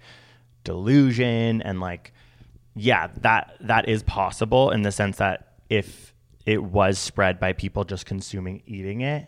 delusion 0.67 1.63
and 1.63 1.81
like, 1.81 2.13
yeah, 2.75 3.09
that 3.23 3.57
that 3.63 3.89
is 3.89 4.03
possible 4.03 4.71
in 4.71 4.83
the 4.83 4.93
sense 4.93 5.17
that 5.17 5.55
if 5.71 6.13
it 6.45 6.63
was 6.63 6.99
spread 6.99 7.41
by 7.41 7.55
people 7.55 7.85
just 7.85 8.05
consuming 8.05 8.63
eating 8.67 9.01
it, 9.01 9.27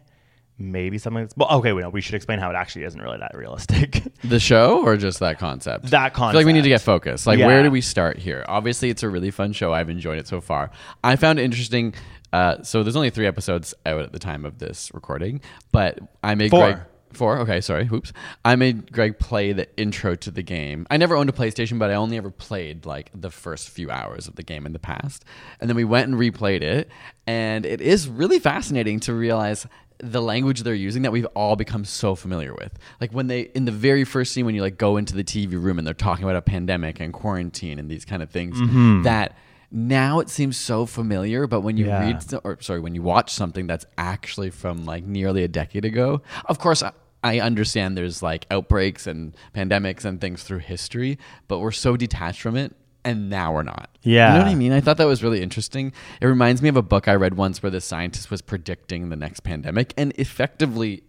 maybe 0.58 0.98
something. 0.98 1.22
That's, 1.22 1.36
well, 1.36 1.48
okay, 1.58 1.72
we 1.72 1.80
know 1.82 1.88
we 1.88 2.00
should 2.00 2.14
explain 2.14 2.38
how 2.38 2.50
it 2.50 2.54
actually 2.54 2.84
isn't 2.84 3.00
really 3.00 3.18
that 3.18 3.34
realistic. 3.34 4.02
The 4.24 4.40
show 4.40 4.82
or 4.84 4.96
just 4.96 5.20
that 5.20 5.38
concept? 5.38 5.90
That 5.90 6.14
feel 6.14 6.32
like 6.32 6.44
we 6.44 6.52
need 6.52 6.64
to 6.64 6.68
get 6.68 6.80
focused. 6.80 7.24
Like, 7.26 7.38
Yeah. 7.38 7.46
where 7.46 7.62
do 7.62 7.70
we 7.70 7.80
start 7.80 8.18
here? 8.18 8.44
Obviously, 8.48 8.90
it's 8.90 9.04
a 9.04 9.08
really 9.08 9.30
fun 9.30 9.52
show. 9.52 9.72
I've 9.72 9.88
enjoyed 9.88 10.18
it 10.18 10.26
so 10.26 10.40
far. 10.40 10.70
I 11.04 11.14
found 11.14 11.38
it 11.38 11.44
interesting. 11.44 11.94
Uh, 12.32 12.60
so 12.62 12.82
there's 12.82 12.96
only 12.96 13.10
three 13.10 13.26
episodes 13.28 13.74
out 13.86 14.00
at 14.02 14.12
the 14.12 14.18
time 14.18 14.44
of 14.44 14.58
this 14.58 14.90
recording, 14.92 15.40
but 15.70 16.00
I 16.22 16.34
made 16.34 16.50
Four. 16.50 16.72
Greg. 16.72 16.78
Four. 17.12 17.38
Okay, 17.38 17.60
sorry. 17.60 17.88
Oops. 17.92 18.12
I 18.44 18.56
made 18.56 18.92
Greg 18.92 19.18
play 19.18 19.52
the 19.52 19.68
intro 19.78 20.14
to 20.16 20.30
the 20.30 20.42
game. 20.42 20.86
I 20.90 20.96
never 20.96 21.16
owned 21.16 21.30
a 21.30 21.32
PlayStation, 21.32 21.78
but 21.78 21.90
I 21.90 21.94
only 21.94 22.16
ever 22.16 22.30
played 22.30 22.86
like 22.86 23.10
the 23.14 23.30
first 23.30 23.70
few 23.70 23.90
hours 23.90 24.28
of 24.28 24.36
the 24.36 24.42
game 24.42 24.66
in 24.66 24.72
the 24.72 24.78
past. 24.78 25.24
And 25.60 25.68
then 25.68 25.76
we 25.76 25.84
went 25.84 26.08
and 26.08 26.18
replayed 26.18 26.62
it, 26.62 26.88
and 27.26 27.64
it 27.64 27.80
is 27.80 28.08
really 28.08 28.38
fascinating 28.38 29.00
to 29.00 29.14
realize 29.14 29.66
the 30.00 30.22
language 30.22 30.62
they're 30.62 30.74
using 30.74 31.02
that 31.02 31.12
we've 31.12 31.26
all 31.26 31.56
become 31.56 31.84
so 31.84 32.14
familiar 32.14 32.54
with. 32.54 32.78
Like 33.00 33.12
when 33.12 33.26
they 33.26 33.40
in 33.40 33.64
the 33.64 33.72
very 33.72 34.04
first 34.04 34.32
scene 34.32 34.46
when 34.46 34.54
you 34.54 34.62
like 34.62 34.78
go 34.78 34.96
into 34.96 35.14
the 35.14 35.24
TV 35.24 35.60
room 35.60 35.78
and 35.78 35.86
they're 35.86 35.94
talking 35.94 36.24
about 36.24 36.36
a 36.36 36.42
pandemic 36.42 37.00
and 37.00 37.12
quarantine 37.12 37.78
and 37.78 37.90
these 37.90 38.04
kind 38.04 38.22
of 38.22 38.30
things 38.30 38.56
mm-hmm. 38.56 39.02
that 39.02 39.36
now 39.70 40.18
it 40.20 40.28
seems 40.30 40.56
so 40.56 40.86
familiar, 40.86 41.46
but 41.46 41.60
when 41.60 41.76
you 41.76 41.86
Yeah. 41.86 42.00
read 42.00 42.24
or 42.44 42.58
sorry, 42.60 42.80
when 42.80 42.94
you 42.94 43.02
watch 43.02 43.32
something 43.32 43.66
that's 43.66 43.84
actually 43.96 44.50
from 44.50 44.84
like 44.84 45.04
nearly 45.04 45.42
a 45.44 45.48
decade 45.48 45.84
ago, 45.84 46.22
of 46.46 46.58
course 46.58 46.82
I, 46.82 46.92
I 47.22 47.40
understand 47.40 47.96
there's 47.96 48.22
like 48.22 48.46
outbreaks 48.50 49.06
and 49.06 49.36
pandemics 49.54 50.04
and 50.04 50.20
things 50.20 50.42
through 50.42 50.58
history, 50.60 51.18
but 51.48 51.58
we're 51.58 51.72
so 51.72 51.96
detached 51.96 52.40
from 52.40 52.56
it 52.56 52.74
and 53.04 53.28
now 53.28 53.52
we're 53.54 53.62
not. 53.62 53.90
Yeah. 54.02 54.32
You 54.32 54.38
know 54.38 54.44
what 54.44 54.50
I 54.50 54.54
mean? 54.54 54.72
I 54.72 54.80
thought 54.80 54.96
that 54.96 55.06
was 55.06 55.22
really 55.22 55.42
interesting. 55.42 55.92
It 56.20 56.26
reminds 56.26 56.62
me 56.62 56.68
of 56.68 56.76
a 56.76 56.82
book 56.82 57.08
I 57.08 57.14
read 57.14 57.34
once 57.34 57.62
where 57.62 57.70
the 57.70 57.80
scientist 57.80 58.30
was 58.30 58.40
predicting 58.42 59.08
the 59.10 59.16
next 59.16 59.40
pandemic 59.40 59.92
and 59.96 60.12
effectively 60.16 61.02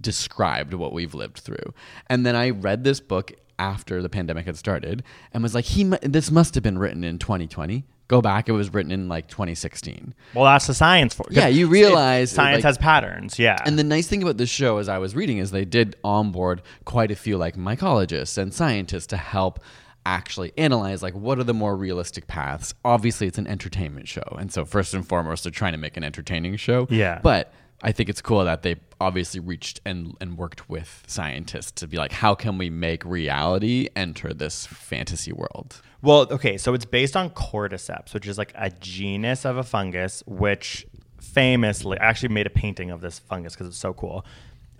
described 0.00 0.74
what 0.74 0.92
we've 0.92 1.14
lived 1.14 1.38
through. 1.38 1.74
And 2.08 2.24
then 2.26 2.36
I 2.36 2.50
read 2.50 2.84
this 2.84 3.00
book 3.00 3.32
after 3.58 4.00
the 4.02 4.08
pandemic 4.08 4.46
had 4.46 4.56
started 4.56 5.02
and 5.32 5.42
was 5.42 5.54
like, 5.54 5.64
he 5.64 5.84
this 6.02 6.30
must 6.30 6.54
have 6.54 6.62
been 6.62 6.78
written 6.78 7.04
in 7.04 7.18
2020. 7.18 7.84
Go 8.08 8.22
back, 8.22 8.48
it 8.48 8.52
was 8.52 8.72
written 8.72 8.90
in 8.90 9.06
like 9.08 9.28
2016. 9.28 10.14
well, 10.34 10.44
that's 10.46 10.66
the 10.66 10.72
science 10.72 11.12
for. 11.14 11.26
Yeah, 11.30 11.48
you 11.48 11.66
it- 11.66 11.70
realize, 11.70 12.30
science 12.30 12.58
like- 12.58 12.64
has 12.64 12.78
patterns. 12.78 13.38
Yeah, 13.38 13.58
And 13.66 13.78
the 13.78 13.84
nice 13.84 14.06
thing 14.06 14.22
about 14.22 14.38
this 14.38 14.48
show, 14.48 14.78
as 14.78 14.88
I 14.88 14.96
was 14.96 15.14
reading, 15.14 15.36
is 15.38 15.50
they 15.50 15.66
did 15.66 15.94
onboard 16.02 16.62
quite 16.86 17.10
a 17.10 17.16
few 17.16 17.36
like 17.36 17.56
mycologists 17.56 18.38
and 18.38 18.54
scientists 18.54 19.06
to 19.08 19.18
help 19.18 19.60
actually 20.06 20.52
analyze 20.56 21.02
like 21.02 21.12
what 21.14 21.38
are 21.38 21.44
the 21.44 21.52
more 21.52 21.76
realistic 21.76 22.26
paths. 22.26 22.72
Obviously, 22.82 23.26
it's 23.26 23.36
an 23.36 23.46
entertainment 23.46 24.08
show, 24.08 24.36
and 24.38 24.50
so 24.50 24.64
first 24.64 24.94
and 24.94 25.06
foremost, 25.06 25.44
they're 25.44 25.50
trying 25.50 25.72
to 25.72 25.78
make 25.78 25.98
an 25.98 26.04
entertaining 26.04 26.56
show. 26.56 26.86
Yeah. 26.88 27.20
but 27.22 27.52
I 27.82 27.92
think 27.92 28.08
it's 28.08 28.20
cool 28.20 28.44
that 28.44 28.62
they 28.62 28.76
obviously 29.00 29.40
reached 29.40 29.80
and 29.84 30.14
and 30.20 30.36
worked 30.36 30.68
with 30.68 31.04
scientists 31.06 31.72
to 31.72 31.86
be 31.86 31.96
like, 31.96 32.12
how 32.12 32.34
can 32.34 32.58
we 32.58 32.70
make 32.70 33.04
reality 33.04 33.88
enter 33.94 34.34
this 34.34 34.66
fantasy 34.66 35.32
world? 35.32 35.80
Well, 36.02 36.26
okay, 36.30 36.58
so 36.58 36.74
it's 36.74 36.84
based 36.84 37.16
on 37.16 37.30
cordyceps, 37.30 38.14
which 38.14 38.26
is 38.26 38.38
like 38.38 38.52
a 38.56 38.70
genus 38.70 39.44
of 39.44 39.56
a 39.56 39.62
fungus, 39.62 40.22
which 40.26 40.86
famously, 41.20 41.98
I 41.98 42.06
actually 42.06 42.30
made 42.30 42.46
a 42.46 42.50
painting 42.50 42.90
of 42.90 43.00
this 43.00 43.18
fungus 43.18 43.54
because 43.54 43.68
it's 43.68 43.78
so 43.78 43.92
cool. 43.92 44.24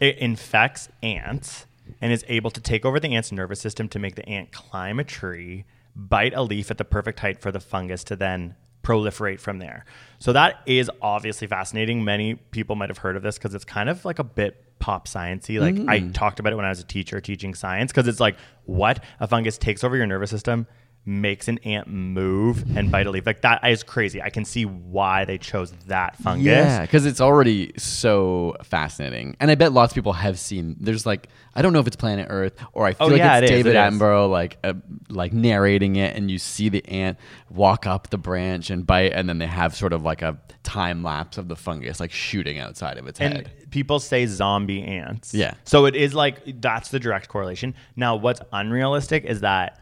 It 0.01 0.19
infects 0.19 0.89
ants 1.03 1.67
and 2.01 2.13
is 2.13 2.25
able 2.29 2.51
to 2.51 2.61
take 2.61 2.85
over 2.85 3.01
the 3.01 3.15
ant's 3.15 3.33
nervous 3.33 3.61
system 3.61 3.89
to 3.91 3.99
make 3.99 4.15
the 4.15 4.29
ant 4.29 4.53
climb 4.53 5.01
a 5.01 5.05
tree, 5.05 5.65
bite 5.97 6.35
a 6.35 6.43
leaf 6.43 6.71
at 6.71 6.79
the 6.79 6.85
perfect 6.85 7.21
height 7.21 7.41
for 7.41 7.51
the 7.51 7.61
fungus 7.61 8.05
to 8.05 8.17
then 8.17 8.55
proliferate 8.83 9.41
from 9.41 9.59
there. 9.59 9.85
So 10.19 10.33
that 10.33 10.61
is 10.67 10.91
obviously 11.03 11.47
fascinating. 11.47 12.05
Many 12.05 12.35
people 12.35 12.77
might 12.77 12.89
have 12.91 12.99
heard 12.99 13.17
of 13.17 13.23
this 13.23 13.39
because 13.39 13.55
it's 13.55 13.65
kind 13.65 13.89
of 13.89 14.05
like 14.05 14.19
a 14.19 14.25
bit 14.25 14.65
pop 14.79 15.09
sciencey. 15.09 15.61
Like 15.61 15.77
I 15.89 16.01
mm. 16.01 16.15
talked 16.15 16.41
about 16.41 16.53
it 16.53 16.57
when 16.57 16.65
I 16.65 16.71
was 16.71 16.81
a 16.81 16.85
teacher 16.85 17.21
teaching 17.21 17.55
science 17.55 17.93
because 17.93 18.09
it's 18.09 18.21
like 18.21 18.37
what 18.65 19.03
a 19.21 19.27
fungus 19.27 19.59
takes 19.59 19.85
over 19.85 19.97
your 19.97 20.07
nervous 20.07 20.31
system, 20.31 20.67
makes 21.09 21.49
an 21.49 21.59
ant 21.65 21.89
move 21.89 22.77
and 22.77 22.93
bite 22.93 23.07
a 23.07 23.11
leaf. 23.11 23.25
Like 23.27 23.41
that 23.41 23.67
is 23.67 23.83
crazy. 23.83 24.21
I 24.21 24.29
can 24.31 24.45
see 24.45 24.65
why 24.67 25.25
they 25.25 25.39
chose 25.39 25.73
that 25.87 26.17
fungus. 26.17 26.45
Yeah, 26.45 26.83
because 26.83 27.07
it's 27.07 27.21
already 27.21 27.73
so 27.79 28.55
fascinating, 28.63 29.35
and 29.41 29.51
I 29.51 29.55
bet 29.55 29.73
lots 29.73 29.93
of 29.93 29.95
people 29.95 30.13
have 30.13 30.39
seen. 30.39 30.77
There's 30.79 31.07
like 31.07 31.29
I 31.55 31.63
don't 31.63 31.73
know 31.73 31.81
if 31.81 31.87
it's 31.87 31.97
Planet 31.97 32.27
Earth 32.31 32.55
or 32.73 32.87
I 32.87 32.93
feel 32.93 33.07
Oh, 33.07 33.11
like 33.11 33.19
yeah, 33.19 33.39
it's 33.39 33.51
it 33.51 33.55
is, 33.55 33.65
David 33.65 33.75
it 33.75 33.79
is. 33.79 33.95
Attenborough 33.95 34.31
like 34.31 34.59
uh, 34.63 34.75
like 35.09 35.33
narrating 35.33 35.97
it, 35.97 36.15
and 36.15 36.31
you 36.31 36.39
see 36.39 36.69
the 36.69 36.87
ant 36.87 37.19
walk 37.51 37.87
up 37.87 38.11
the 38.11 38.19
branch 38.19 38.69
and 38.71 38.87
bite, 38.87 39.13
and 39.13 39.29
then 39.29 39.39
they 39.39 39.47
have 39.47 39.75
sort 39.75 39.93
of 39.95 40.03
like 40.03 40.21
a 40.23 40.39
time 40.63 41.03
lapse 41.03 41.39
of 41.39 41.49
the 41.49 41.57
fungus 41.57 41.99
like 42.01 42.13
shooting 42.13 42.59
outside 42.59 42.99
of 42.99 43.07
its 43.07 43.19
And 43.19 43.33
head. 43.33 43.71
people 43.71 43.99
say 44.01 44.27
zombie 44.27 44.83
ants. 44.83 45.33
Yeah. 45.33 45.55
So 45.65 45.87
it 45.87 45.97
is 45.97 46.13
like 46.15 46.61
that's 46.61 46.91
the 46.91 47.01
direct 47.01 47.29
correlation. 47.29 47.75
Now, 47.97 48.17
what's 48.17 48.41
unrealistic 48.53 49.25
is 49.25 49.41
that 49.41 49.81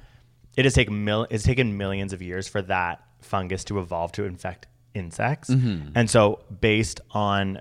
it 0.57 0.64
has 0.64 0.75
taken 0.75 1.05
mil- 1.05 1.27
it's 1.31 1.45
taken 1.45 1.77
millions 1.77 2.12
of 2.12 2.21
years 2.23 2.49
for 2.49 2.62
that 2.62 3.03
fungus 3.21 3.64
to 3.64 3.79
evolve 3.79 4.12
to 4.12 4.25
infect 4.25 4.66
insects, 4.95 5.51
Mm-hmm. 5.51 5.90
and 5.95 6.09
so 6.11 6.40
based 6.61 7.01
on 7.11 7.61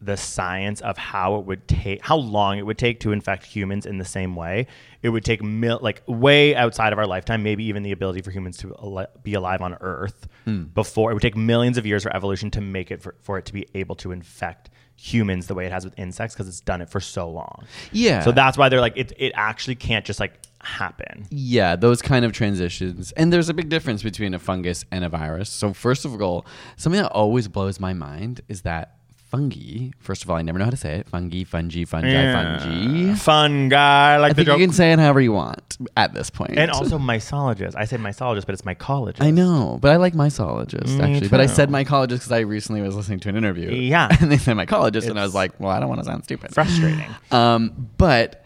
the 0.00 0.16
science 0.18 0.82
of 0.82 0.98
how 0.98 1.36
it 1.36 1.46
would 1.46 1.66
take 1.66 2.02
how 2.04 2.16
long 2.16 2.58
it 2.58 2.66
would 2.66 2.76
take 2.76 3.00
to 3.00 3.12
infect 3.12 3.42
humans 3.44 3.86
in 3.86 3.96
the 3.96 4.04
same 4.04 4.36
way 4.36 4.66
it 5.02 5.08
would 5.08 5.24
take 5.24 5.42
mil- 5.42 5.78
like 5.80 6.02
way 6.06 6.54
outside 6.54 6.92
of 6.92 6.98
our 6.98 7.06
lifetime 7.06 7.42
maybe 7.42 7.64
even 7.64 7.82
the 7.82 7.92
ability 7.92 8.20
for 8.20 8.30
humans 8.30 8.58
to 8.58 8.74
al- 8.74 9.06
be 9.22 9.32
alive 9.32 9.62
on 9.62 9.74
earth 9.80 10.26
Hmm. 10.44 10.64
before 10.74 11.10
it 11.10 11.14
would 11.14 11.22
take 11.22 11.36
millions 11.38 11.78
of 11.78 11.86
years 11.86 12.02
for 12.02 12.14
evolution 12.14 12.50
to 12.50 12.60
make 12.60 12.90
it 12.90 13.00
for, 13.00 13.14
for 13.22 13.38
it 13.38 13.46
to 13.46 13.52
be 13.54 13.66
able 13.74 13.94
to 13.96 14.12
infect 14.12 14.68
humans 14.96 15.46
the 15.48 15.54
way 15.54 15.66
it 15.66 15.72
has 15.72 15.84
with 15.84 15.98
insects 15.98 16.34
because 16.34 16.48
it's 16.48 16.60
done 16.60 16.80
it 16.80 16.88
for 16.88 17.00
so 17.00 17.28
long 17.28 17.64
Yeah. 17.92 18.20
so 18.22 18.32
that's 18.32 18.56
why 18.56 18.68
they're 18.68 18.80
like 18.80 18.96
it, 18.96 19.12
it 19.18 19.32
actually 19.34 19.74
can't 19.74 20.04
just 20.04 20.20
like 20.20 20.34
happen 20.60 21.26
Yeah, 21.30 21.76
those 21.76 22.00
kind 22.00 22.24
of 22.24 22.32
transitions. 22.32 23.12
And 23.12 23.30
there's 23.30 23.50
a 23.50 23.54
big 23.54 23.68
difference 23.68 24.02
between 24.02 24.32
a 24.32 24.38
fungus 24.38 24.84
and 24.90 25.04
a 25.04 25.10
virus. 25.10 25.50
So, 25.50 25.74
first 25.74 26.06
of 26.06 26.22
all, 26.22 26.46
something 26.76 27.02
that 27.02 27.12
always 27.12 27.48
blows 27.48 27.78
my 27.78 27.92
mind 27.92 28.40
is 28.48 28.62
that 28.62 28.96
fungi, 29.34 29.90
first 29.98 30.22
of 30.22 30.30
all, 30.30 30.36
I 30.36 30.42
never 30.42 30.58
know 30.58 30.64
how 30.64 30.70
to 30.70 30.76
say 30.76 30.94
it 30.96 31.08
fungi, 31.08 31.44
fungi, 31.44 31.84
fungi, 31.84 32.32
fungi. 32.32 33.14
fun 33.14 33.68
guy 33.68 34.16
like 34.18 34.30
I 34.30 34.32
the 34.34 34.44
think 34.44 34.58
you 34.58 34.66
can 34.66 34.74
say 34.74 34.92
it 34.92 34.98
however 34.98 35.20
you 35.20 35.32
want 35.32 35.76
at 35.96 36.14
this 36.14 36.30
point. 36.30 36.56
and 36.56 36.70
also 36.70 36.98
mycologist 36.98 37.74
i 37.76 37.84
said 37.84 38.00
mycologist 38.00 38.46
but 38.46 38.52
it's 38.52 38.62
mycologist 38.62 39.20
I 39.20 39.30
know, 39.30 39.78
but 39.80 39.90
I 39.90 39.96
like 39.96 40.14
mycologist 40.14 41.00
actually. 41.00 41.28
But 41.28 41.40
I 41.40 41.46
said 41.46 41.68
mycologist 41.68 42.08
because 42.08 42.32
I 42.32 42.40
recently 42.40 42.82
was 42.82 42.94
listening 42.94 43.20
to 43.20 43.28
an 43.28 43.36
interview. 43.36 43.70
Yeah. 43.70 44.08
and 44.20 44.30
they 44.30 44.38
said 44.38 44.56
mycologist, 44.56 45.08
and 45.08 45.18
I 45.18 45.22
was 45.22 45.34
like, 45.34 45.58
well, 45.58 45.70
I 45.70 45.80
don't 45.80 45.88
want 45.88 46.00
to 46.00 46.04
sound 46.04 46.24
stupid. 46.24 46.54
frustrating 46.54 47.04
Um, 47.30 47.90
but 47.98 48.44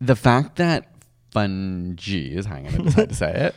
the 0.00 0.16
fact 0.16 0.56
that 0.56 0.92
fungi 1.32 2.36
is 2.38 2.46
hanging 2.46 2.74
I 2.74 2.84
decided 2.84 3.08
to 3.10 3.14
say 3.14 3.32
it 3.46 3.54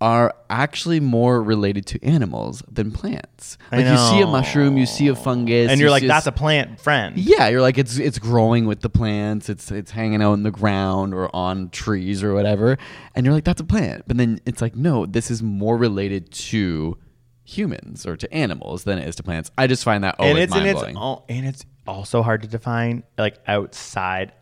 are 0.00 0.34
actually 0.50 1.00
more 1.00 1.42
related 1.42 1.86
to 1.86 2.04
animals 2.04 2.62
than 2.70 2.90
plants. 2.92 3.56
I 3.72 3.78
Like 3.78 3.86
you 3.86 3.96
see 3.96 4.20
a 4.20 4.26
mushroom, 4.26 4.76
you 4.76 4.84
see 4.84 5.08
a 5.08 5.14
fungus, 5.14 5.70
and 5.70 5.80
you 5.80 5.84
you're 5.84 5.90
like 5.90 6.02
that's 6.02 6.26
a 6.26 6.32
plant 6.32 6.80
friend 6.80 7.16
yeah, 7.16 7.48
you're 7.48 7.62
like 7.62 7.78
it's 7.78 7.98
it's 7.98 8.18
growing 8.18 8.66
with 8.66 8.80
the 8.80 8.90
plants. 8.90 9.48
It's 9.48 9.70
it's 9.70 9.90
hanging 9.90 10.22
out 10.22 10.34
in 10.34 10.42
the 10.42 10.50
ground 10.50 11.14
or 11.14 11.34
on 11.34 11.70
trees 11.70 12.22
or 12.22 12.34
whatever, 12.34 12.76
and 13.14 13.24
you're 13.24 13.34
like 13.34 13.44
that's 13.44 13.60
a 13.60 13.64
plant. 13.64 14.04
But 14.06 14.18
then 14.18 14.40
it's 14.44 14.60
like 14.60 14.76
no, 14.76 15.06
this 15.06 15.30
is 15.30 15.42
more 15.42 15.76
related 15.78 16.30
to 16.32 16.98
humans 17.44 18.04
or 18.04 18.16
to 18.16 18.32
animals 18.34 18.84
than 18.84 18.98
it 18.98 19.08
is 19.08 19.16
to 19.16 19.22
plants. 19.22 19.50
I 19.56 19.66
just 19.66 19.84
find 19.84 20.04
that 20.04 20.16
always 20.18 20.32
and 20.34 20.38
it's 20.42 20.52
and 20.52 20.60
mind 20.64 20.70
it's 20.70 20.80
blowing. 20.80 20.96
al- 20.96 21.24
and 21.28 21.46
it's 21.46 21.64
also 21.86 22.22
hard 22.22 22.42
to 22.42 22.48
define 22.48 23.02
like 23.16 23.38
outside 23.46 24.32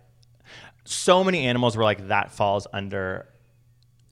so 0.84 1.22
many 1.22 1.46
animals 1.46 1.76
were 1.76 1.84
like 1.84 2.08
that 2.08 2.32
falls 2.32 2.66
under 2.72 3.28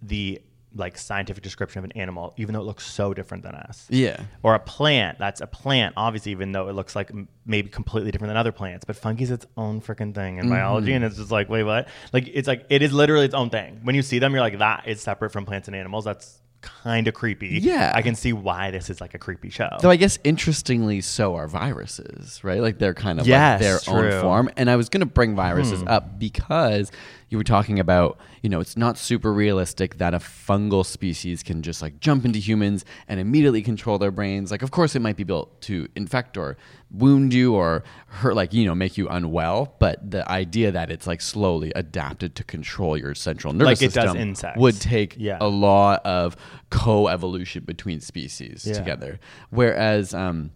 the 0.01 0.41
like 0.75 0.97
scientific 0.97 1.43
description 1.43 1.79
of 1.81 1.85
an 1.85 1.93
animal, 1.93 2.33
even 2.37 2.55
though 2.55 2.61
it 2.61 2.65
looks 2.65 2.87
so 2.87 3.13
different 3.13 3.43
than 3.45 3.55
us. 3.55 3.87
Yeah. 3.91 4.21
Or 4.43 4.55
a 4.55 4.59
plant, 4.59 5.19
that's 5.19 5.41
a 5.41 5.47
plant, 5.47 5.95
obviously, 5.97 6.33
even 6.33 6.53
though 6.53 6.69
it 6.69 6.75
looks 6.75 6.97
like 6.97 7.11
m- 7.11 7.29
maybe 7.45 7.69
completely 7.69 8.11
different 8.11 8.31
than 8.31 8.37
other 8.37 8.53
plants. 8.53 8.85
But 8.85 8.97
fungi's 8.97 9.31
its 9.31 9.47
own 9.57 9.81
freaking 9.81 10.15
thing 10.15 10.39
in 10.39 10.49
biology, 10.49 10.93
and 10.93 11.05
it's 11.05 11.17
just 11.17 11.31
like, 11.31 11.49
wait, 11.49 11.65
what? 11.65 11.89
Like 12.13 12.29
it's 12.33 12.49
like 12.49 12.67
it 12.71 12.83
is 12.83 12.93
literally 12.93 13.27
its 13.27 13.35
own 13.35 13.51
thing. 13.51 13.81
When 13.83 13.95
you 13.95 14.03
see 14.03 14.19
them, 14.19 14.33
you're 14.33 14.41
like, 14.41 14.59
that 14.59 14.85
is 14.87 15.01
separate 15.01 15.31
from 15.31 15.45
plants 15.47 15.69
and 15.69 15.77
animals. 15.77 16.05
That's 16.05 16.39
kind 16.63 17.09
of 17.09 17.15
creepy. 17.15 17.59
Yeah. 17.61 17.91
I 17.93 18.03
can 18.03 18.15
see 18.15 18.33
why 18.33 18.71
this 18.71 18.89
is 18.89 19.01
like 19.01 19.15
a 19.15 19.19
creepy 19.19 19.51
show. 19.51 19.69
Though 19.81 19.91
I 19.91 19.97
guess 19.97 20.19
interestingly, 20.23 21.01
so 21.01 21.35
are 21.35 21.49
viruses, 21.49 22.43
right? 22.45 22.61
Like 22.61 22.79
they're 22.79 22.95
kind 22.95 23.19
of 23.19 23.27
Yes, 23.27 23.61
like 23.61 23.61
their 23.63 23.79
true. 23.81 24.09
Hmm. 24.11 24.15
own 24.17 24.23
form. 24.23 24.51
And 24.57 24.71
I 24.71 24.77
was 24.77 24.89
going 24.89 25.01
to 25.01 25.07
bring 25.07 25.35
viruses 25.35 25.83
up 25.89 26.21
because 26.21 26.93
you 27.33 27.39
were 27.39 27.43
talking 27.45 27.81
about, 27.81 28.19
you 28.43 28.51
know, 28.51 28.61
it's 28.61 28.77
not 28.77 28.99
super 28.99 29.33
realistic 29.33 29.97
that 29.97 30.13
a 30.13 30.19
fungal 30.19 30.85
species 30.85 31.43
can 31.43 31.63
just 31.63 31.81
like 31.81 31.99
jump 31.99 32.27
into 32.27 32.39
humans 32.39 32.85
and 33.09 33.19
immediately 33.19 33.63
control 33.63 33.97
their 33.99 34.11
brains. 34.11 34.51
Like, 34.51 34.61
of 34.61 34.71
course, 34.71 34.95
it 34.95 35.01
might 35.01 35.17
be 35.17 35.25
built 35.25 35.59
to 35.63 35.89
infect 35.97 36.37
or 36.37 36.59
wound 36.91 37.33
you 37.33 37.55
or 37.55 37.85
hurt, 38.09 38.37
like, 38.37 38.53
you 38.53 38.67
know, 38.67 38.75
make 38.75 38.99
you 38.99 39.09
unwell. 39.09 39.75
But 39.79 40.11
the 40.11 40.31
idea 40.31 40.71
that 40.73 40.91
it's 40.91 41.07
like 41.07 41.23
slowly 41.23 41.73
adapted 41.75 42.35
to 42.35 42.45
control 42.45 42.99
your 42.99 43.15
central 43.15 43.55
nervous 43.55 43.81
Like 43.81 43.91
it 43.91 43.95
does 43.95 44.05
system 44.11 44.19
insects. 44.21 44.61
would 44.61 44.79
take 44.79 45.17
Yeah. 45.19 45.39
a 45.41 45.49
lot 45.49 46.05
of 46.05 46.37
co-evolution 46.69 47.65
between 47.65 48.01
species 48.01 48.67
Yeah. 48.67 48.75
together. 48.75 49.21
Whereas 49.49 50.13
um, 50.13 50.51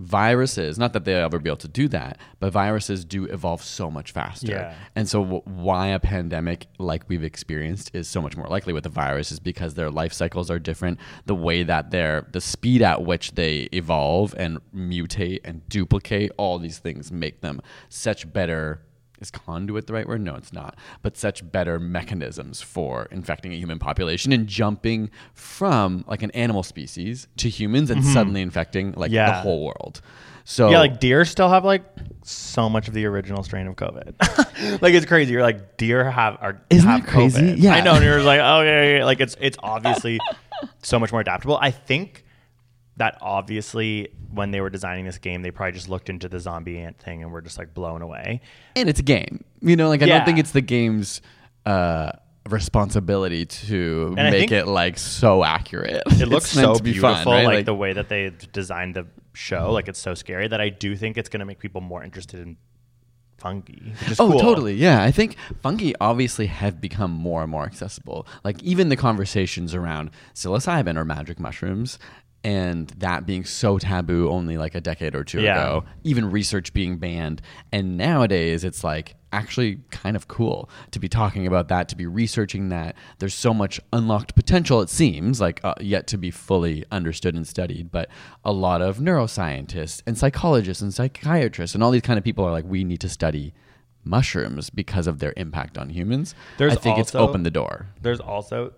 viruses, 0.00 0.78
not 0.78 0.94
that 0.94 1.04
they'll 1.04 1.24
ever 1.24 1.38
be 1.38 1.50
able 1.50 1.58
to 1.58 1.68
do 1.68 1.86
that, 1.88 2.18
but 2.38 2.52
viruses 2.52 3.04
do 3.04 3.26
evolve 3.26 3.62
so 3.62 3.90
much 3.90 4.12
faster. 4.12 4.52
Yeah. 4.52 4.74
And 4.96 5.08
so 5.08 5.22
w- 5.22 5.42
why 5.44 5.88
a 5.88 6.00
pandemic 6.00 6.66
like 6.78 7.04
we've 7.08 7.22
experienced 7.22 7.94
is 7.94 8.08
so 8.08 8.22
much 8.22 8.36
more 8.36 8.46
likely 8.46 8.72
with 8.72 8.84
the 8.84 8.90
virus 8.90 9.30
is 9.30 9.38
because 9.38 9.74
their 9.74 9.90
life 9.90 10.12
cycles 10.14 10.50
are 10.50 10.58
different. 10.58 10.98
The 11.26 11.34
way 11.34 11.62
that 11.64 11.90
they're, 11.90 12.26
the 12.32 12.40
speed 12.40 12.80
at 12.80 13.04
which 13.04 13.32
they 13.32 13.68
evolve 13.72 14.34
and 14.38 14.58
mutate 14.74 15.40
and 15.44 15.68
duplicate, 15.68 16.32
all 16.38 16.58
these 16.58 16.78
things 16.78 17.12
make 17.12 17.42
them 17.42 17.60
such 17.90 18.32
better 18.32 18.80
is 19.20 19.30
conduit 19.30 19.86
the 19.86 19.92
right 19.92 20.06
word? 20.08 20.20
No, 20.20 20.34
it's 20.34 20.52
not. 20.52 20.76
But 21.02 21.16
such 21.16 21.50
better 21.50 21.78
mechanisms 21.78 22.60
for 22.60 23.06
infecting 23.10 23.52
a 23.52 23.56
human 23.56 23.78
population 23.78 24.32
and 24.32 24.46
jumping 24.46 25.10
from 25.34 26.04
like 26.06 26.22
an 26.22 26.30
animal 26.32 26.62
species 26.62 27.28
to 27.38 27.48
humans 27.48 27.90
and 27.90 28.04
suddenly 28.04 28.40
infecting 28.40 28.92
like 28.92 29.10
the 29.10 29.16
Mm-hmm. 29.20 29.42
Whole 29.42 29.64
world. 29.64 30.00
So 30.44 30.70
yeah, 30.70 30.78
like 30.78 30.98
deer 30.98 31.24
still 31.24 31.48
have 31.48 31.64
like 31.64 31.84
so 32.24 32.68
much 32.68 32.88
of 32.88 32.94
the 32.94 33.04
original 33.06 33.42
strain 33.44 33.66
of 33.66 33.76
COVID. 33.76 34.80
like 34.82 34.94
it's 34.94 35.06
crazy. 35.06 35.32
You're 35.32 35.42
like 35.42 35.76
deer 35.76 36.10
have 36.10 36.38
are 36.40 36.60
Isn't 36.70 36.88
have 36.88 37.02
that 37.02 37.08
crazy? 37.08 37.40
COVID. 37.40 37.54
Yeah. 37.58 37.74
I 37.74 37.80
know. 37.82 37.94
And 37.94 38.04
you're 38.04 38.22
like, 38.22 38.40
oh 38.40 38.62
yeah, 38.62 38.82
yeah, 38.82 38.96
yeah. 38.98 39.04
like 39.04 39.20
it's 39.20 39.36
it's 39.40 39.56
obviously 39.62 40.18
so 40.82 40.98
much 40.98 41.12
more 41.12 41.20
adaptable. 41.20 41.58
I 41.60 41.70
think 41.70 42.24
that 43.00 43.16
obviously 43.20 44.08
when 44.32 44.50
they 44.52 44.60
were 44.60 44.70
designing 44.70 45.04
this 45.06 45.18
game, 45.18 45.42
they 45.42 45.50
probably 45.50 45.72
just 45.72 45.88
looked 45.88 46.08
into 46.08 46.28
the 46.28 46.38
zombie 46.38 46.78
ant 46.78 46.98
thing 46.98 47.22
and 47.22 47.32
were 47.32 47.40
just 47.42 47.58
like 47.58 47.74
blown 47.74 48.02
away. 48.02 48.40
and 48.76 48.88
it's 48.88 49.00
a 49.00 49.02
game. 49.02 49.42
You 49.60 49.74
know, 49.76 49.88
like 49.88 50.02
I 50.02 50.06
Yeah. 50.06 50.18
don't 50.18 50.26
think 50.26 50.38
it's 50.38 50.52
the 50.52 50.60
game's 50.60 51.20
uh 51.66 52.12
responsibility 52.48 53.44
to 53.46 54.14
And 54.18 54.30
make 54.30 54.52
it 54.52 54.66
like 54.66 54.98
so 54.98 55.44
accurate. 55.44 56.02
It 56.06 56.28
looks 56.28 56.46
so 56.50 56.74
be 56.78 56.92
beautiful, 56.92 57.14
fun, 57.24 57.26
right? 57.26 57.44
like, 57.46 57.66
the 57.66 57.74
way 57.74 57.92
that 57.92 58.08
they 58.08 58.32
designed 58.52 58.94
the 58.96 59.06
show. 59.32 59.72
Like 59.72 59.88
it's 59.88 59.98
so 59.98 60.14
scary 60.14 60.48
that 60.48 60.60
I 60.60 60.68
do 60.68 60.96
think 60.96 61.16
it's 61.18 61.28
going 61.28 61.40
to 61.40 61.46
make 61.46 61.58
people 61.58 61.80
more 61.80 62.02
interested 62.04 62.40
in 62.40 62.56
fungi. 63.38 63.74
Oh, 64.18 64.30
cool. 64.30 64.40
totally. 64.40 64.74
Yeah. 64.74 65.02
I 65.02 65.10
think 65.10 65.36
fungi 65.62 65.92
obviously 66.00 66.46
have 66.46 66.80
become 66.80 67.10
more 67.10 67.42
and 67.42 67.50
more 67.50 67.64
accessible. 67.64 68.26
Like 68.44 68.62
even 68.62 68.88
the 68.90 68.96
conversations 68.96 69.74
around 69.74 70.10
psilocybin 70.34 70.96
or 70.96 71.04
magic 71.04 71.38
mushrooms 71.40 71.98
and 72.42 72.88
that 72.98 73.26
being 73.26 73.44
so 73.44 73.78
taboo 73.78 74.28
only 74.30 74.56
like 74.56 74.74
a 74.74 74.80
decade 74.80 75.14
or 75.14 75.24
two 75.24 75.42
Yeah. 75.42 75.60
ago, 75.62 75.84
even 76.04 76.30
research 76.30 76.72
being 76.72 76.96
banned. 76.96 77.42
And 77.70 77.96
nowadays 77.98 78.64
it's 78.64 78.82
like 78.82 79.16
actually 79.32 79.78
kind 79.90 80.16
of 80.16 80.26
cool 80.26 80.68
to 80.90 80.98
be 80.98 81.08
talking 81.08 81.46
about 81.46 81.68
that, 81.68 81.88
to 81.90 81.96
be 81.96 82.06
researching 82.06 82.70
that. 82.70 82.96
There's 83.18 83.34
so 83.34 83.52
much 83.54 83.78
unlocked 83.92 84.34
potential, 84.34 84.80
it 84.80 84.88
seems, 84.90 85.40
like 85.40 85.60
uh, 85.62 85.74
yet 85.80 86.06
to 86.08 86.18
be 86.18 86.30
fully 86.30 86.84
understood 86.90 87.34
and 87.34 87.46
studied. 87.46 87.92
But 87.92 88.08
a 88.44 88.52
lot 88.52 88.80
of 88.82 88.98
neuroscientists 88.98 90.02
and 90.06 90.16
psychologists 90.18 90.82
and 90.82 90.92
psychiatrists 90.94 91.74
and 91.74 91.84
all 91.84 91.90
these 91.90 92.02
kind 92.02 92.18
of 92.18 92.24
people 92.24 92.44
are 92.44 92.50
like, 92.52 92.64
we 92.64 92.84
need 92.84 93.00
to 93.00 93.08
study 93.08 93.52
mushrooms 94.02 94.70
because 94.70 95.06
of 95.06 95.18
their 95.18 95.34
impact 95.36 95.76
on 95.78 95.90
humans. 95.90 96.34
There's 96.58 96.72
I 96.72 96.76
think 96.76 96.98
it's 96.98 97.14
opened 97.14 97.44
the 97.44 97.50
door. 97.50 97.86
There's 98.00 98.20
also 98.20 98.72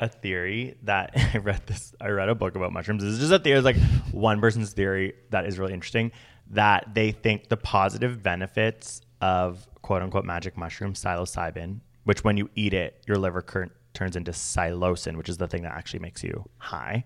a 0.00 0.08
theory 0.08 0.76
that 0.82 1.12
I 1.34 1.38
read 1.38 1.66
this. 1.66 1.94
I 2.00 2.08
read 2.08 2.28
a 2.28 2.34
book 2.34 2.54
about 2.54 2.72
mushrooms. 2.72 3.02
This 3.02 3.14
is 3.14 3.18
just 3.20 3.32
a 3.32 3.38
theory. 3.38 3.58
It's 3.58 3.64
like 3.64 3.78
one 4.12 4.40
person's 4.40 4.72
theory 4.72 5.14
that 5.30 5.46
is 5.46 5.58
really 5.58 5.74
interesting. 5.74 6.12
That 6.50 6.94
they 6.94 7.12
think 7.12 7.48
the 7.48 7.56
positive 7.56 8.22
benefits 8.22 9.02
of 9.20 9.66
quote 9.82 10.02
unquote 10.02 10.24
magic 10.24 10.56
mushroom 10.56 10.94
psilocybin, 10.94 11.80
which 12.04 12.24
when 12.24 12.36
you 12.36 12.48
eat 12.54 12.72
it, 12.72 13.02
your 13.06 13.18
liver 13.18 13.42
cur- 13.42 13.70
turns 13.92 14.16
into 14.16 14.30
psilocin, 14.30 15.16
which 15.16 15.28
is 15.28 15.36
the 15.36 15.48
thing 15.48 15.62
that 15.62 15.72
actually 15.72 16.00
makes 16.00 16.22
you 16.22 16.48
high. 16.58 17.04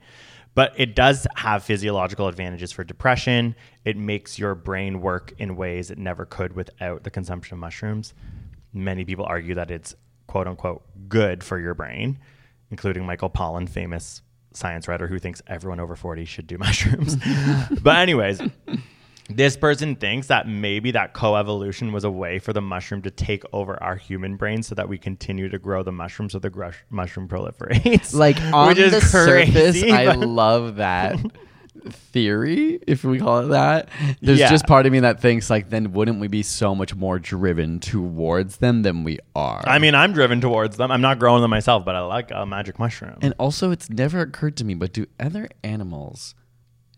But 0.54 0.74
it 0.76 0.94
does 0.94 1.26
have 1.36 1.64
physiological 1.64 2.28
advantages 2.28 2.72
for 2.72 2.84
depression. 2.84 3.54
It 3.84 3.96
makes 3.96 4.38
your 4.38 4.54
brain 4.54 5.00
work 5.00 5.32
in 5.38 5.56
ways 5.56 5.90
it 5.90 5.98
never 5.98 6.26
could 6.26 6.54
without 6.54 7.04
the 7.04 7.10
consumption 7.10 7.54
of 7.54 7.60
mushrooms. 7.60 8.12
Many 8.74 9.04
people 9.04 9.24
argue 9.24 9.54
that 9.54 9.70
it's 9.70 9.94
quote 10.26 10.46
unquote 10.46 10.82
good 11.08 11.42
for 11.42 11.58
your 11.58 11.74
brain, 11.74 12.18
including 12.72 13.04
Michael 13.06 13.30
Pollan, 13.30 13.68
famous 13.68 14.22
science 14.54 14.88
writer 14.88 15.06
who 15.06 15.18
thinks 15.18 15.40
everyone 15.46 15.78
over 15.78 15.94
40 15.94 16.24
should 16.24 16.48
do 16.48 16.58
mushrooms. 16.66 17.16
but, 17.82 17.96
anyways, 17.96 18.40
this 19.28 19.56
person 19.56 19.94
thinks 19.94 20.26
that 20.26 20.48
maybe 20.48 20.90
that 20.90 21.14
coevolution 21.14 21.92
was 21.92 22.02
a 22.02 22.10
way 22.10 22.38
for 22.38 22.52
the 22.52 22.60
mushroom 22.60 23.02
to 23.02 23.10
take 23.10 23.44
over 23.52 23.80
our 23.82 23.96
human 23.96 24.36
brain 24.36 24.62
so 24.62 24.74
that 24.74 24.88
we 24.88 24.98
continue 24.98 25.48
to 25.48 25.58
grow 25.58 25.82
the 25.82 25.92
mushroom 25.92 26.28
so 26.28 26.38
the 26.38 26.50
grush- 26.50 26.74
mushroom 26.90 27.28
proliferates. 27.28 28.14
Like 28.14 28.40
on 28.52 28.74
the 28.74 29.00
surface, 29.00 29.52
crazy, 29.52 29.92
I 29.92 30.14
love 30.14 30.76
that 30.76 31.18
theory, 31.90 32.78
if 32.86 33.02
we 33.04 33.18
call 33.18 33.40
it 33.40 33.48
that. 33.48 33.88
There's 34.20 34.38
Yeah. 34.38 34.50
just 34.50 34.66
part 34.66 34.86
of 34.86 34.92
me 34.92 35.00
that 35.00 35.20
thinks 35.20 35.48
like, 35.50 35.70
then 35.70 35.92
wouldn't 35.92 36.20
we 36.20 36.28
be 36.28 36.42
so 36.42 36.74
much 36.74 36.94
more 36.94 37.18
driven 37.18 37.80
towards 37.80 38.58
them 38.58 38.82
than 38.82 39.04
we 39.04 39.18
are? 39.34 39.62
I 39.66 39.78
mean, 39.78 39.94
I'm 39.94 40.12
driven 40.12 40.40
towards 40.40 40.76
them. 40.76 40.90
I'm 40.90 41.00
not 41.00 41.18
growing 41.18 41.40
them 41.42 41.50
myself, 41.50 41.84
but 41.84 41.94
I 41.94 42.00
like 42.00 42.30
a 42.30 42.44
magic 42.46 42.78
mushroom. 42.78 43.16
and 43.22 43.34
also, 43.38 43.70
it's 43.70 43.88
never 43.90 44.20
occurred 44.20 44.56
to 44.58 44.64
me, 44.64 44.74
but 44.74 44.92
do 44.92 45.06
other 45.18 45.48
animals 45.64 46.34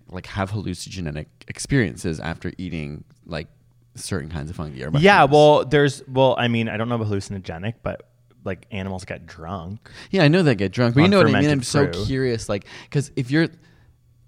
like 0.09 0.27
have 0.27 0.51
hallucinogenic 0.51 1.27
experiences 1.49 2.21
after 2.21 2.53
eating 2.59 3.05
like 3.27 3.49
certain 3.95 4.29
kinds 4.29 4.51
of 4.51 4.57
fungi 4.57 4.83
or 4.83 4.91
mushrooms? 4.91 5.05
yeah, 5.05 5.25
well, 5.25 5.65
there's, 5.65 6.03
well, 6.09 6.35
I 6.39 6.49
mean, 6.49 6.69
I 6.69 6.77
don't 6.77 6.89
know 6.89 6.97
about 6.97 7.09
hallucinogenic, 7.09 7.75
but 7.83 8.09
like 8.45 8.67
animals 8.71 9.05
get 9.07 9.25
drunk. 9.27 9.89
Yeah, 10.11 10.25
I 10.25 10.29
know 10.29 10.43
they 10.43 10.55
get 10.55 10.73
drunk, 10.73 10.95
but 10.97 11.03
you 11.03 11.09
know 11.09 11.19
what 11.19 11.35
I 11.35 11.41
mean. 11.41 11.49
I'm 11.51 11.63
so 11.63 11.87
curious, 12.05 12.49
like, 12.49 12.67
because 12.85 13.11
if 13.17 13.31
you're, 13.31 13.49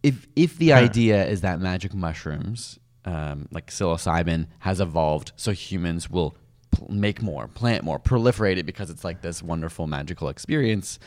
if 0.07 0.27
if 0.37 0.57
the 0.59 0.73
idea 0.73 1.27
is 1.27 1.41
that 1.41 1.59
magic 1.59 1.93
mushrooms, 1.93 2.79
um, 3.05 3.49
like 3.51 3.73
psilocybin, 3.73 4.47
has 4.61 4.81
evolved 4.81 5.33
so 5.35 5.51
humans 5.51 6.09
will 6.09 6.37
pl- 6.71 6.87
make 6.89 7.21
more, 7.23 7.49
plant 7.49 7.83
more, 7.83 7.99
proliferate 7.99 8.57
it 8.57 8.67
because 8.67 8.89
it's 8.89 9.03
like 9.03 9.23
this 9.23 9.43
wonderful 9.43 9.89
magical 9.89 10.29
experience, 10.29 11.01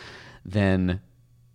then 0.43 0.99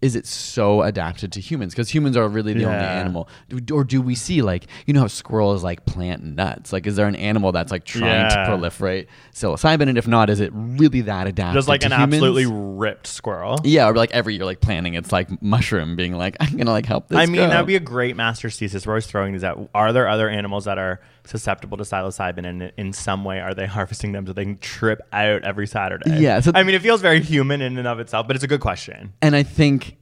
is 0.04 0.14
it 0.14 0.26
so 0.26 0.82
adapted 0.82 1.32
to 1.32 1.40
humans? 1.40 1.72
Because 1.72 1.88
humans 1.88 2.14
are 2.14 2.28
really 2.28 2.52
the 2.52 2.66
only 2.66 2.76
animal. 2.76 3.26
Do, 3.48 3.74
or 3.74 3.84
do 3.84 4.02
we 4.02 4.14
see 4.14 4.42
like 4.42 4.66
you 4.86 4.92
know 4.92 5.00
how 5.00 5.06
squirrels 5.06 5.64
like 5.64 5.86
plant 5.86 6.22
nuts? 6.22 6.74
Like, 6.74 6.86
is 6.86 6.96
there 6.96 7.06
an 7.06 7.16
animal 7.16 7.52
that's 7.52 7.72
like 7.72 7.84
trying 7.86 8.28
to 8.30 8.34
Yeah. 8.36 8.46
proliferate 8.46 9.06
psilocybin? 9.32 9.88
And 9.88 9.96
if 9.96 10.06
not, 10.06 10.28
is 10.28 10.40
it 10.40 10.50
really 10.54 11.00
that 11.02 11.26
adapted? 11.26 11.54
Just 11.54 11.68
like 11.68 11.80
to 11.80 11.86
an 11.86 11.92
humans? 11.92 12.14
absolutely 12.14 12.46
ripped 12.46 13.06
squirrel. 13.06 13.58
Yeah, 13.64 13.88
or 13.88 13.94
like 13.94 14.10
every 14.10 14.34
year, 14.34 14.44
like 14.44 14.60
planning, 14.60 14.92
it's 14.92 15.10
like 15.10 15.40
mushroom 15.42 15.96
being 15.96 16.12
like, 16.12 16.36
I'm 16.38 16.54
gonna 16.56 16.70
like 16.70 16.84
help 16.86 17.08
this. 17.08 17.16
I 17.18 17.24
mean, 17.24 17.48
that'd 17.48 17.66
be 17.66 17.76
a 17.76 17.80
great 17.80 18.14
master's 18.14 18.58
thesis. 18.58 18.86
We're 18.86 18.92
always 18.92 19.06
throwing 19.06 19.32
these 19.32 19.44
out. 19.44 19.70
Are 19.74 19.94
there 19.94 20.06
other 20.06 20.28
animals 20.28 20.66
that 20.66 20.76
are 20.76 21.00
susceptible 21.24 21.76
to 21.78 21.84
psilocybin, 21.84 22.46
and 22.46 22.72
in 22.76 22.92
some 22.92 23.24
way, 23.24 23.40
are 23.40 23.54
they 23.54 23.66
harvesting 23.76 24.12
them 24.12 24.26
so 24.26 24.32
they 24.32 24.44
can 24.44 24.58
trip 24.58 25.00
out 25.12 25.42
every 25.44 25.66
Saturday? 25.66 26.18
Yeah, 26.18 26.40
so- 26.40 26.52
I 26.54 26.62
mean, 26.62 26.74
it 26.74 26.82
feels 26.82 27.00
very 27.00 27.20
human 27.20 27.60
in 27.60 27.78
and 27.78 27.86
of 27.88 27.98
itself, 28.00 28.26
but 28.26 28.36
it's 28.36 28.44
a 28.44 28.48
good 28.48 28.60
question. 28.60 29.12
and 29.22 29.34
I 29.34 29.42
think 29.42 29.96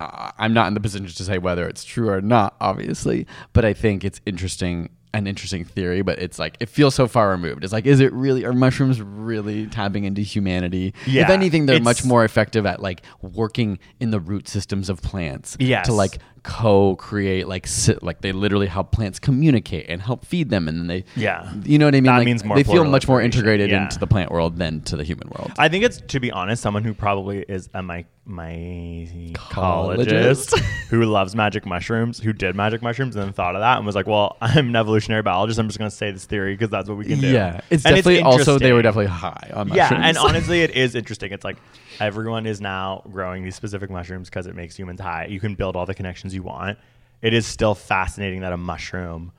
uh, 0.00 0.30
I'm 0.38 0.52
not 0.54 0.68
in 0.68 0.74
the 0.74 0.80
position 0.80 1.06
to 1.06 1.24
say 1.24 1.38
whether 1.38 1.66
it's 1.68 1.84
true 1.84 2.08
or 2.08 2.20
not, 2.20 2.54
obviously, 2.60 3.26
but 3.52 3.64
I 3.64 3.72
think 3.72 4.04
it's 4.04 4.20
interesting. 4.26 4.90
An 5.14 5.26
interesting 5.26 5.64
theory, 5.64 6.02
but 6.02 6.18
it's 6.18 6.38
like 6.38 6.58
it 6.60 6.68
feels 6.68 6.94
so 6.94 7.08
far 7.08 7.30
removed. 7.30 7.64
It's 7.64 7.72
like, 7.72 7.86
is 7.86 7.98
it 7.98 8.12
really? 8.12 8.44
Are 8.44 8.52
mushrooms 8.52 9.00
really 9.00 9.66
tapping 9.66 10.04
into 10.04 10.20
humanity? 10.20 10.92
if 11.06 11.30
anything, 11.30 11.64
they're 11.64 11.80
much 11.80 12.04
more 12.04 12.26
effective 12.26 12.66
at 12.66 12.82
like 12.82 13.00
working 13.22 13.78
in 14.00 14.10
the 14.10 14.20
root 14.20 14.48
systems 14.48 14.90
of 14.90 15.00
plants. 15.00 15.56
Yes. 15.58 15.86
to 15.86 15.94
like 15.94 16.18
co-create 16.42 17.48
like 17.48 17.66
sit, 17.66 18.02
like 18.02 18.20
they 18.20 18.32
literally 18.32 18.66
help 18.66 18.92
plants 18.92 19.18
communicate 19.18 19.86
and 19.88 20.00
help 20.02 20.24
feed 20.24 20.50
them 20.50 20.68
and 20.68 20.78
then 20.78 20.86
they 20.86 21.04
Yeah. 21.16 21.52
you 21.64 21.78
know 21.78 21.86
what 21.86 21.94
I 21.94 22.00
mean 22.00 22.04
That 22.04 22.16
like, 22.18 22.24
means 22.26 22.44
more 22.44 22.56
they 22.56 22.64
feel 22.64 22.84
much 22.84 23.06
more 23.08 23.20
integrated 23.20 23.70
yeah. 23.70 23.84
into 23.84 23.98
the 23.98 24.06
plant 24.06 24.30
world 24.30 24.56
than 24.58 24.80
to 24.82 24.96
the 24.96 25.04
human 25.04 25.28
world 25.28 25.52
I 25.58 25.68
think 25.68 25.84
it's 25.84 26.00
to 26.00 26.20
be 26.20 26.30
honest, 26.30 26.62
someone 26.62 26.84
who 26.84 26.94
probably 26.94 27.44
is 27.48 27.68
a 27.74 27.82
my 27.82 28.04
mycologist 28.28 29.32
Cologist. 29.34 30.58
who 30.90 31.04
loves 31.04 31.34
magic 31.34 31.64
mushrooms, 31.66 32.18
who 32.20 32.32
did 32.32 32.54
magic 32.54 32.82
mushrooms 32.82 33.16
and 33.16 33.24
then 33.24 33.32
thought 33.32 33.54
of 33.54 33.60
that 33.62 33.76
and 33.78 33.86
was 33.86 33.94
like, 33.94 34.06
"Well, 34.06 34.36
I'm 34.42 34.68
an 34.68 34.76
evolutionary 34.76 35.22
biologist. 35.22 35.58
I'm 35.58 35.66
just 35.68 35.78
going 35.78 35.90
to 35.90 35.96
say 35.96 36.10
this 36.10 36.26
theory 36.26 36.54
because 36.54 36.68
that's 36.70 36.88
what 36.88 36.98
we 36.98 37.04
can 37.06 37.20
do." 37.20 37.28
yeah 37.28 37.60
it's 37.70 37.84
And 37.86 37.96
definitely 37.96 38.22
also 38.22 38.58
they 38.58 38.72
were 38.72 38.82
definitely 38.82 39.06
high 39.06 39.50
on 39.54 39.68
Yeah, 39.68 39.90
and 39.92 40.16
honestly, 40.18 40.60
it 40.62 40.72
is 40.72 40.94
interesting. 40.94 41.32
It's 41.32 41.44
like 41.44 41.56
everyone 42.00 42.46
is 42.46 42.60
now 42.60 43.02
growing 43.10 43.44
these 43.44 43.56
specific 43.56 43.90
mushrooms 43.90 44.28
because 44.28 44.46
it 44.46 44.54
makes 44.54 44.76
humans 44.76 45.00
high. 45.00 45.26
You 45.26 45.40
can 45.40 45.54
build 45.54 45.76
all 45.76 45.86
the 45.86 45.94
connections 45.94 46.34
you 46.34 46.42
want. 46.42 46.78
It 47.22 47.34
is 47.34 47.46
still 47.46 47.74
fascinating 47.74 48.40
that 48.42 48.52
a 48.52 48.56
mushroom, 48.56 49.32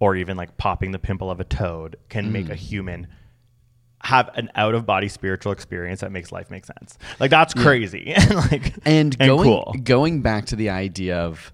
or 0.00 0.14
even 0.16 0.36
like 0.36 0.56
popping 0.56 0.92
the 0.92 0.98
pimple 0.98 1.30
of 1.30 1.40
a 1.40 1.44
toad, 1.44 1.96
can 2.08 2.30
make 2.32 2.46
Mm. 2.46 2.50
a 2.50 2.54
human 2.56 3.06
have 4.04 4.28
an 4.34 4.50
out 4.54 4.74
of 4.74 4.84
body 4.84 5.08
spiritual 5.08 5.50
experience 5.50 6.00
that 6.00 6.12
makes 6.12 6.30
life 6.30 6.50
make 6.50 6.66
sense. 6.66 6.98
Like 7.18 7.30
that's 7.30 7.54
crazy 7.54 8.12
and 8.16 8.34
like 8.34 8.74
and 8.84 9.16
going 9.18 9.42
cool. 9.42 9.74
going 9.82 10.20
back 10.20 10.44
to 10.46 10.56
the 10.56 10.68
idea 10.68 11.16
of 11.16 11.52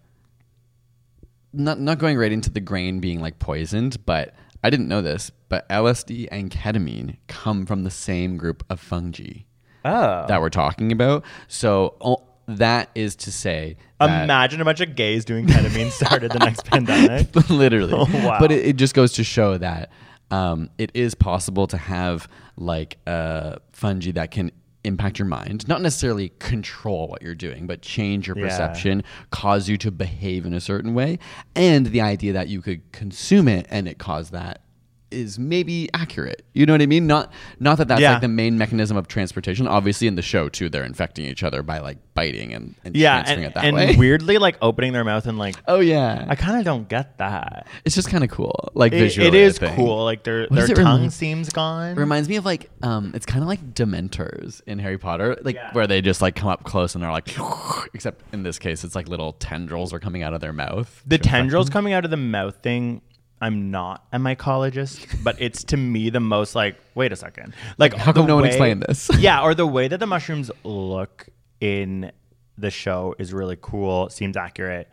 not 1.53 1.79
not 1.81 1.99
going 1.99 2.17
right 2.19 2.33
into 2.33 2.51
the 2.51 2.61
grain 2.61 3.01
being 3.01 3.21
like 3.21 3.39
poisoned, 3.39 4.05
but 4.05 4.35
I 4.63 4.71
didn't 4.71 4.89
know 4.89 5.01
this, 5.01 5.31
but 5.49 5.69
LSD 5.69 6.29
and 6.31 6.51
ketamine 6.51 7.17
come 7.29 7.67
from 7.67 7.85
the 7.85 7.91
same 7.91 8.37
group 8.37 8.65
of 8.69 8.81
fungi 8.81 9.43
Oh. 9.85 10.27
that 10.29 10.41
we're 10.41 10.51
talking 10.51 10.93
about. 10.93 11.25
So 11.49 11.95
oh, 12.01 12.23
that 12.47 12.91
is 12.95 13.17
to 13.17 13.33
say, 13.33 13.77
that- 13.99 14.25
Imagine 14.25 14.61
a 14.61 14.65
bunch 14.65 14.81
of 14.81 14.95
gays 14.97 15.25
doing 15.25 15.47
ketamine 15.47 15.91
started 15.91 16.33
the 16.33 16.39
next 16.41 16.65
pandemic. 16.71 17.35
literally. 17.51 17.93
Oh, 17.97 18.07
wow. 18.27 18.39
But 18.41 18.53
it, 18.53 18.67
it 18.67 18.77
just 18.77 18.95
goes 18.95 19.13
to 19.15 19.25
show 19.25 19.57
that 19.59 19.91
um, 20.31 20.71
it 20.79 20.91
is 20.95 21.15
possible 21.15 21.67
to 21.69 21.77
have 21.77 22.29
like 22.57 22.99
uh, 23.07 23.57
fungi 23.73 24.13
that 24.13 24.31
can 24.31 24.51
impact 24.85 25.19
your 25.19 25.27
mind, 25.27 25.69
not 25.69 25.83
necessarily 25.83 26.31
control 26.39 27.07
what 27.09 27.21
you're 27.21 27.35
doing, 27.35 27.67
but 27.67 27.83
change 27.83 28.27
your 28.27 28.39
Yeah. 28.39 28.47
perception, 28.47 29.03
cause 29.31 29.69
you 29.69 29.77
to 29.79 29.91
behave 29.91 30.47
in 30.47 30.55
a 30.55 30.61
certain 30.61 30.95
way, 30.95 31.19
and 31.55 31.87
the 31.87 32.01
idea 32.01 32.33
that 32.33 32.49
you 32.49 32.63
could 32.63 32.91
consume 32.93 33.47
it 33.49 33.67
and 33.71 33.87
it 33.87 33.99
cause 33.99 34.31
that 34.31 34.63
is 35.11 35.39
maybe 35.39 35.89
accurate. 35.95 36.45
You 36.53 36.67
know 36.67 36.73
what 36.75 36.83
I 36.83 36.87
mean? 36.87 37.07
Not 37.07 37.33
not 37.59 37.79
that 37.79 37.89
that's 37.89 38.01
Yeah. 38.01 38.13
like 38.13 38.21
the 38.23 38.29
main 38.29 38.59
mechanism 38.59 38.97
of 38.97 39.09
transportation. 39.09 39.67
Obviously, 39.67 40.07
in 40.07 40.15
the 40.17 40.23
show 40.23 40.49
too, 40.49 40.69
they're 40.69 40.85
infecting 40.85 41.25
each 41.27 41.43
other 41.43 41.63
by 41.63 41.79
like 41.79 41.99
biting 42.15 42.53
and, 42.53 42.75
and 42.85 42.95
yeah, 42.97 43.15
transferring 43.23 43.45
and, 43.45 43.51
it 43.51 43.55
that 43.55 43.65
and 43.65 43.77
way. 43.77 43.97
weirdly 43.97 44.39
like 44.39 44.57
opening 44.61 44.93
their 44.93 45.05
mouth 45.05 45.27
and 45.27 45.39
like 45.39 45.57
oh 45.67 45.81
yeah, 45.81 46.27
I 46.29 46.35
kind 46.35 46.59
of 46.59 46.65
don't 46.65 46.89
get 46.89 47.19
that. 47.19 47.67
it's 47.85 47.95
just 47.95 48.09
kind 48.09 48.23
of 48.25 48.31
cool. 48.31 48.71
Like 48.75 48.93
It- 48.93 48.99
visually, 49.01 49.39
it 49.39 49.63
I 49.63 49.75
cool. 49.75 50.05
Like 50.05 50.23
their 50.25 50.47
What 50.49 50.67
their 50.67 50.77
tongue 50.77 51.01
remi- 51.01 51.11
seems 51.11 51.49
gone. 51.51 51.95
Reminds 51.97 52.29
me 52.29 52.37
of 52.37 52.45
like 52.45 52.71
um 52.83 53.13
it's 53.15 53.27
kind 53.27 53.43
of 53.43 53.49
like 53.49 53.75
dementors 53.75 54.61
in 54.67 54.79
Harry 54.79 54.99
Potter 54.99 55.37
like 55.43 55.55
Yeah. 55.57 55.73
where 55.73 55.87
they 55.87 56.01
just 56.01 56.21
like 56.23 56.35
come 56.37 56.49
up 56.49 56.65
close 56.65 56.95
and 56.95 57.03
they're 57.03 57.11
like 57.13 57.29
except 57.95 58.23
in 58.33 58.43
this 58.43 58.59
case 58.59 58.85
it's 58.85 58.95
like 58.95 59.09
little 59.09 59.33
tendrils 59.35 59.93
are 59.93 60.01
coming 60.01 60.23
out 60.23 60.35
of 60.35 60.41
their 60.41 60.53
mouth. 60.53 61.03
the 61.07 61.19
tendrils 61.19 61.69
coming 61.71 61.93
out 61.93 62.05
of 62.05 62.11
the 62.11 62.17
mouth 62.17 62.57
thing. 62.63 63.01
I'm 63.41 63.71
not 63.71 64.07
a 64.13 64.19
mycologist, 64.19 65.23
but 65.25 65.41
it's 65.41 65.65
to 65.65 65.77
me 65.77 66.11
the 66.11 66.21
most 66.21 66.55
like. 66.55 66.77
Wait 66.95 67.13
a 67.13 67.17
second. 67.17 67.55
Like, 67.79 67.95
how 67.95 68.13
come 68.13 68.27
no 68.27 68.37
one 68.37 68.45
explained 68.45 68.83
this? 68.83 69.11
yeah, 69.19 69.43
or 69.43 69.55
the 69.55 69.67
way 69.77 69.89
that 69.89 69.99
the 69.99 70.07
mushrooms 70.07 70.51
look 70.63 71.29
in 71.61 72.13
the 72.59 72.71
show 72.71 73.15
is 73.19 73.33
really 73.33 73.57
cool. 73.61 74.11
Seems 74.11 74.37
accurate. 74.37 74.89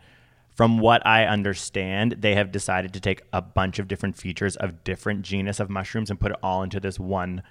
From 0.54 0.78
what 0.78 1.06
I 1.06 1.26
understand, 1.26 2.16
they 2.18 2.34
have 2.34 2.50
decided 2.50 2.92
to 2.94 3.00
take 3.00 3.22
a 3.32 3.40
bunch 3.40 3.78
of 3.78 3.86
different 3.86 4.16
features 4.16 4.56
of 4.56 4.82
different 4.82 5.22
genus 5.22 5.60
of 5.60 5.70
mushrooms 5.70 6.10
and 6.10 6.18
put 6.18 6.32
it 6.32 6.38
all 6.42 6.62
into 6.62 6.80
this 6.80 6.98
one 6.98 7.42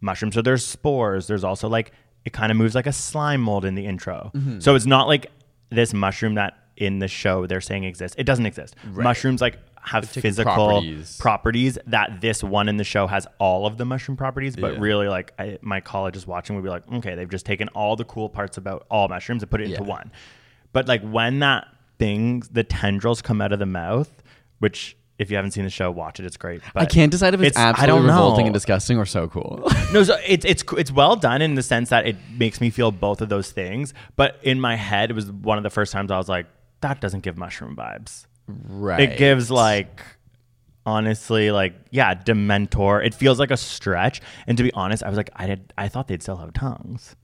mushroom. 0.00 0.32
So 0.32 0.40
there's 0.40 0.64
spores. 0.64 1.26
There's 1.26 1.44
also 1.44 1.68
like 1.68 1.92
it 2.24 2.32
kind 2.32 2.50
of 2.50 2.56
moves 2.56 2.74
like 2.74 2.86
a 2.86 2.92
slime 2.92 3.42
mold 3.42 3.64
in 3.64 3.74
the 3.74 3.84
intro. 3.84 4.30
Mm-hmm. 4.34 4.60
So 4.60 4.74
it's 4.74 4.86
not 4.86 5.08
like 5.08 5.30
this 5.70 5.92
mushroom 5.92 6.36
that 6.36 6.56
in 6.76 6.98
the 6.98 7.08
show 7.08 7.46
they're 7.46 7.60
saying 7.60 7.84
exists. 7.84 8.16
It 8.18 8.24
doesn't 8.24 8.46
exist. 8.46 8.74
Mushrooms 8.92 9.40
like 9.40 9.58
have 9.84 10.08
physical 10.08 10.52
properties. 10.54 11.16
properties. 11.18 11.78
that 11.86 12.20
this 12.20 12.42
one 12.42 12.68
in 12.68 12.76
the 12.78 12.84
show 12.84 13.06
has 13.06 13.26
all 13.38 13.66
of 13.66 13.76
the 13.76 13.84
mushroom 13.84 14.16
properties, 14.16 14.56
but 14.56 14.74
Yeah. 14.74 14.80
really 14.80 15.08
like 15.08 15.32
I, 15.38 15.58
my 15.62 15.80
colleagues 15.80 16.26
watching 16.26 16.56
would 16.56 16.62
be 16.64 16.70
like, 16.70 16.90
okay, 16.92 17.14
they've 17.14 17.28
just 17.30 17.46
taken 17.46 17.68
all 17.68 17.94
the 17.96 18.04
cool 18.04 18.28
parts 18.28 18.56
about 18.56 18.86
all 18.90 19.08
mushrooms 19.08 19.42
and 19.42 19.50
put 19.50 19.60
it 19.60 19.70
into 19.70 19.82
Yeah. 19.82 19.88
one. 19.88 20.10
But 20.72 20.88
like 20.88 21.02
when 21.02 21.38
that 21.40 21.66
thing, 21.98 22.42
the 22.50 22.64
tendrils 22.64 23.22
come 23.22 23.40
out 23.40 23.52
of 23.52 23.58
the 23.58 23.66
mouth, 23.66 24.22
which 24.58 24.96
if 25.16 25.30
you 25.30 25.36
haven't 25.36 25.52
seen 25.52 25.62
the 25.62 25.70
show, 25.70 25.92
watch 25.92 26.18
it. 26.18 26.26
It's 26.26 26.36
great. 26.36 26.60
But 26.72 26.82
I 26.82 26.86
can't 26.86 27.12
decide 27.12 27.34
if 27.34 27.40
it's, 27.40 27.56
I 27.56 27.68
absolutely 27.68 27.86
don't 27.98 28.06
know. 28.08 28.12
revolting 28.14 28.46
and 28.46 28.52
disgusting 28.54 28.98
or 28.98 29.06
so 29.06 29.28
cool. 29.28 29.62
No, 29.92 30.02
so 30.02 30.16
it's 30.26 30.44
it's 30.44 30.64
it's 30.76 30.90
well 30.90 31.14
done 31.14 31.40
in 31.40 31.54
the 31.54 31.62
sense 31.62 31.90
that 31.90 32.04
it 32.04 32.16
makes 32.36 32.60
me 32.60 32.68
feel 32.70 32.90
both 32.90 33.20
of 33.20 33.28
those 33.28 33.52
things. 33.52 33.94
But 34.16 34.40
in 34.42 34.60
my 34.60 34.74
head, 34.74 35.10
it 35.10 35.14
was 35.14 35.30
one 35.30 35.56
of 35.56 35.62
the 35.62 35.70
first 35.70 35.92
times 35.92 36.10
I 36.10 36.16
was 36.16 36.28
like, 36.28 36.46
that 36.80 37.00
doesn't 37.00 37.20
give 37.20 37.38
mushroom 37.38 37.76
vibes. 37.76 38.26
Right. 38.46 39.00
It 39.00 39.18
gives 39.18 39.50
like 39.50 40.02
honestly 40.86 41.50
like 41.50 41.74
yeah 41.90 42.14
dementor. 42.14 43.04
It 43.04 43.14
feels 43.14 43.38
like 43.38 43.50
a 43.50 43.56
stretch. 43.56 44.20
And 44.46 44.56
to 44.56 44.62
be 44.62 44.72
honest 44.72 45.02
i 45.02 45.08
was 45.08 45.16
like 45.16 45.30
i 45.36 45.46
did 45.46 45.72
i 45.78 45.88
thought 45.88 46.08
they'd 46.08 46.22
still 46.22 46.36
have 46.36 46.52
tongues. 46.52 47.16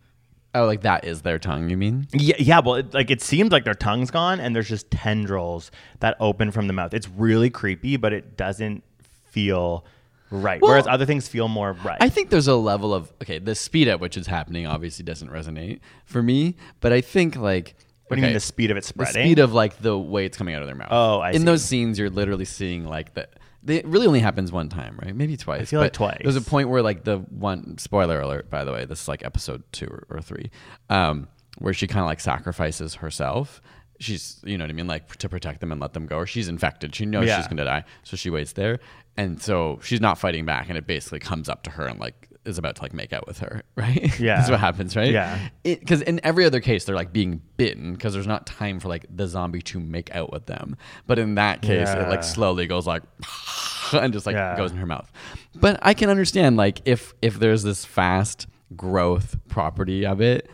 Oh, 0.52 0.66
like 0.66 0.80
that 0.80 1.04
is 1.04 1.22
their 1.22 1.38
tongue, 1.38 1.70
you 1.70 1.76
mean? 1.76 2.08
yeah 2.12 2.34
yeah 2.38 2.60
well 2.60 2.76
it, 2.76 2.92
like 2.92 3.10
it 3.10 3.20
seems 3.20 3.52
like 3.52 3.64
their 3.64 3.74
tongue's 3.74 4.10
gone 4.10 4.40
and 4.40 4.54
there's 4.54 4.68
just 4.68 4.90
tendrils 4.90 5.70
that 6.00 6.16
open 6.20 6.50
from 6.50 6.66
the 6.66 6.72
mouth. 6.72 6.94
It's 6.94 7.08
really 7.08 7.50
creepy 7.50 7.96
but 7.96 8.12
it 8.12 8.36
doesn't 8.36 8.82
feel 9.26 9.84
right. 10.30 10.60
Well, 10.60 10.70
whereas 10.72 10.86
other 10.86 11.06
things 11.06 11.28
feel 11.28 11.48
more 11.48 11.72
right. 11.84 11.98
I 12.00 12.08
think 12.08 12.30
there's 12.30 12.48
a 12.48 12.56
level 12.56 12.94
of 12.94 13.12
okay, 13.22 13.38
the 13.38 13.54
speed 13.54 13.88
at 13.88 14.00
which 14.00 14.16
it's 14.16 14.26
happening 14.26 14.66
obviously 14.66 15.04
doesn't 15.04 15.30
resonate 15.30 15.80
for 16.04 16.22
me, 16.22 16.56
but 16.80 16.92
I 16.92 17.00
think 17.00 17.36
like 17.36 17.74
what 18.10 18.16
do 18.16 18.20
you 18.22 18.26
mean 18.26 18.34
the 18.34 18.40
speed 18.40 18.70
of 18.70 18.76
it 18.76 18.82
the 18.82 18.86
spreading 18.88 19.22
speed 19.24 19.38
of 19.38 19.52
like 19.54 19.78
the 19.78 19.96
way 19.96 20.26
it's 20.26 20.36
coming 20.36 20.54
out 20.54 20.62
of 20.62 20.68
their 20.68 20.74
mouth. 20.76 20.88
Oh, 20.90 21.20
I 21.20 21.30
see. 21.32 21.36
In 21.36 21.42
see. 21.42 21.46
those 21.46 21.64
scenes, 21.64 21.98
you're 21.98 22.10
literally 22.10 22.44
seeing 22.44 22.84
like 22.84 23.14
the. 23.14 23.28
they- 23.62 23.76
It 23.76 23.86
really 23.86 24.06
only 24.06 24.20
happens 24.20 24.50
one 24.52 24.68
time, 24.68 24.98
right? 25.02 25.14
Maybe 25.14 25.36
twice. 25.36 25.62
I 25.62 25.64
feel 25.64 25.80
like 25.80 25.92
but 25.92 25.96
twice. 25.96 26.20
There's 26.22 26.36
a 26.36 26.40
point 26.42 26.68
where 26.68 26.82
like 26.82 27.04
the 27.04 27.18
one 27.18 27.78
spoiler 27.78 28.20
alert, 28.20 28.50
by 28.50 28.64
the 28.64 28.72
way, 28.72 28.84
this 28.84 29.02
is 29.02 29.08
like 29.08 29.24
episode 29.24 29.62
two 29.72 29.86
or, 29.86 30.06
or 30.10 30.20
three, 30.20 30.50
um, 30.88 31.28
where 31.58 31.72
she 31.72 31.86
kind 31.86 32.00
of 32.00 32.06
like 32.06 32.20
sacrifices 32.20 32.96
herself. 32.96 33.60
She's, 34.00 34.40
you 34.44 34.56
know 34.56 34.64
what 34.64 34.70
I 34.70 34.72
mean, 34.72 34.86
like 34.86 35.14
to 35.16 35.28
protect 35.28 35.60
them 35.60 35.72
and 35.72 35.80
let 35.80 35.92
them 35.92 36.06
go. 36.06 36.16
Or 36.16 36.26
she's 36.26 36.48
infected. 36.48 36.94
She 36.94 37.04
knows 37.04 37.26
Yeah. 37.26 37.36
she's 37.36 37.48
gonna 37.48 37.64
die, 37.64 37.84
so 38.02 38.16
she 38.16 38.30
waits 38.30 38.52
there, 38.52 38.78
and 39.18 39.40
so 39.42 39.78
she's 39.82 40.00
not 40.00 40.18
fighting 40.18 40.46
back, 40.46 40.68
and 40.70 40.78
it 40.78 40.86
basically 40.86 41.18
comes 41.20 41.48
up 41.50 41.62
to 41.64 41.70
her 41.72 41.86
and 41.86 42.00
like 42.00 42.28
is 42.46 42.56
about 42.58 42.76
to 42.76 42.82
like 42.82 42.92
make 42.94 43.12
out 43.12 43.26
with 43.26 43.38
her, 43.40 43.62
right? 43.76 44.18
Yeah. 44.18 44.36
that's 44.36 44.50
what 44.50 44.60
happens, 44.60 44.96
right? 44.96 45.12
Yeah. 45.12 45.48
because 45.62 46.00
in 46.02 46.20
every 46.24 46.44
other 46.46 46.60
case 46.60 46.84
they're 46.84 46.94
like 46.96 47.12
being 47.12 47.42
bitten 47.56 47.92
because 47.92 48.14
there's 48.14 48.26
not 48.26 48.46
time 48.46 48.80
for 48.80 48.88
like 48.88 49.04
the 49.14 49.26
zombie 49.26 49.60
to 49.62 49.78
make 49.78 50.14
out 50.14 50.32
with 50.32 50.46
them 50.46 50.76
but 51.06 51.18
in 51.18 51.34
that 51.34 51.60
case 51.60 51.88
it 51.90 52.08
like 52.08 52.24
slowly 52.24 52.66
goes 52.66 52.86
like 52.86 53.02
and 53.92 54.12
just 54.14 54.24
like 54.24 54.34
Yeah. 54.34 54.56
goes 54.56 54.70
in 54.70 54.78
her 54.78 54.86
mouth 54.86 55.10
but 55.54 55.78
i 55.82 55.92
can 55.92 56.08
understand 56.08 56.56
like 56.56 56.80
if 56.86 57.12
if 57.20 57.38
there's 57.38 57.62
this 57.62 57.84
fast 57.84 58.46
growth 58.74 59.36
property 59.48 60.06
of 60.06 60.20
it 60.22 60.48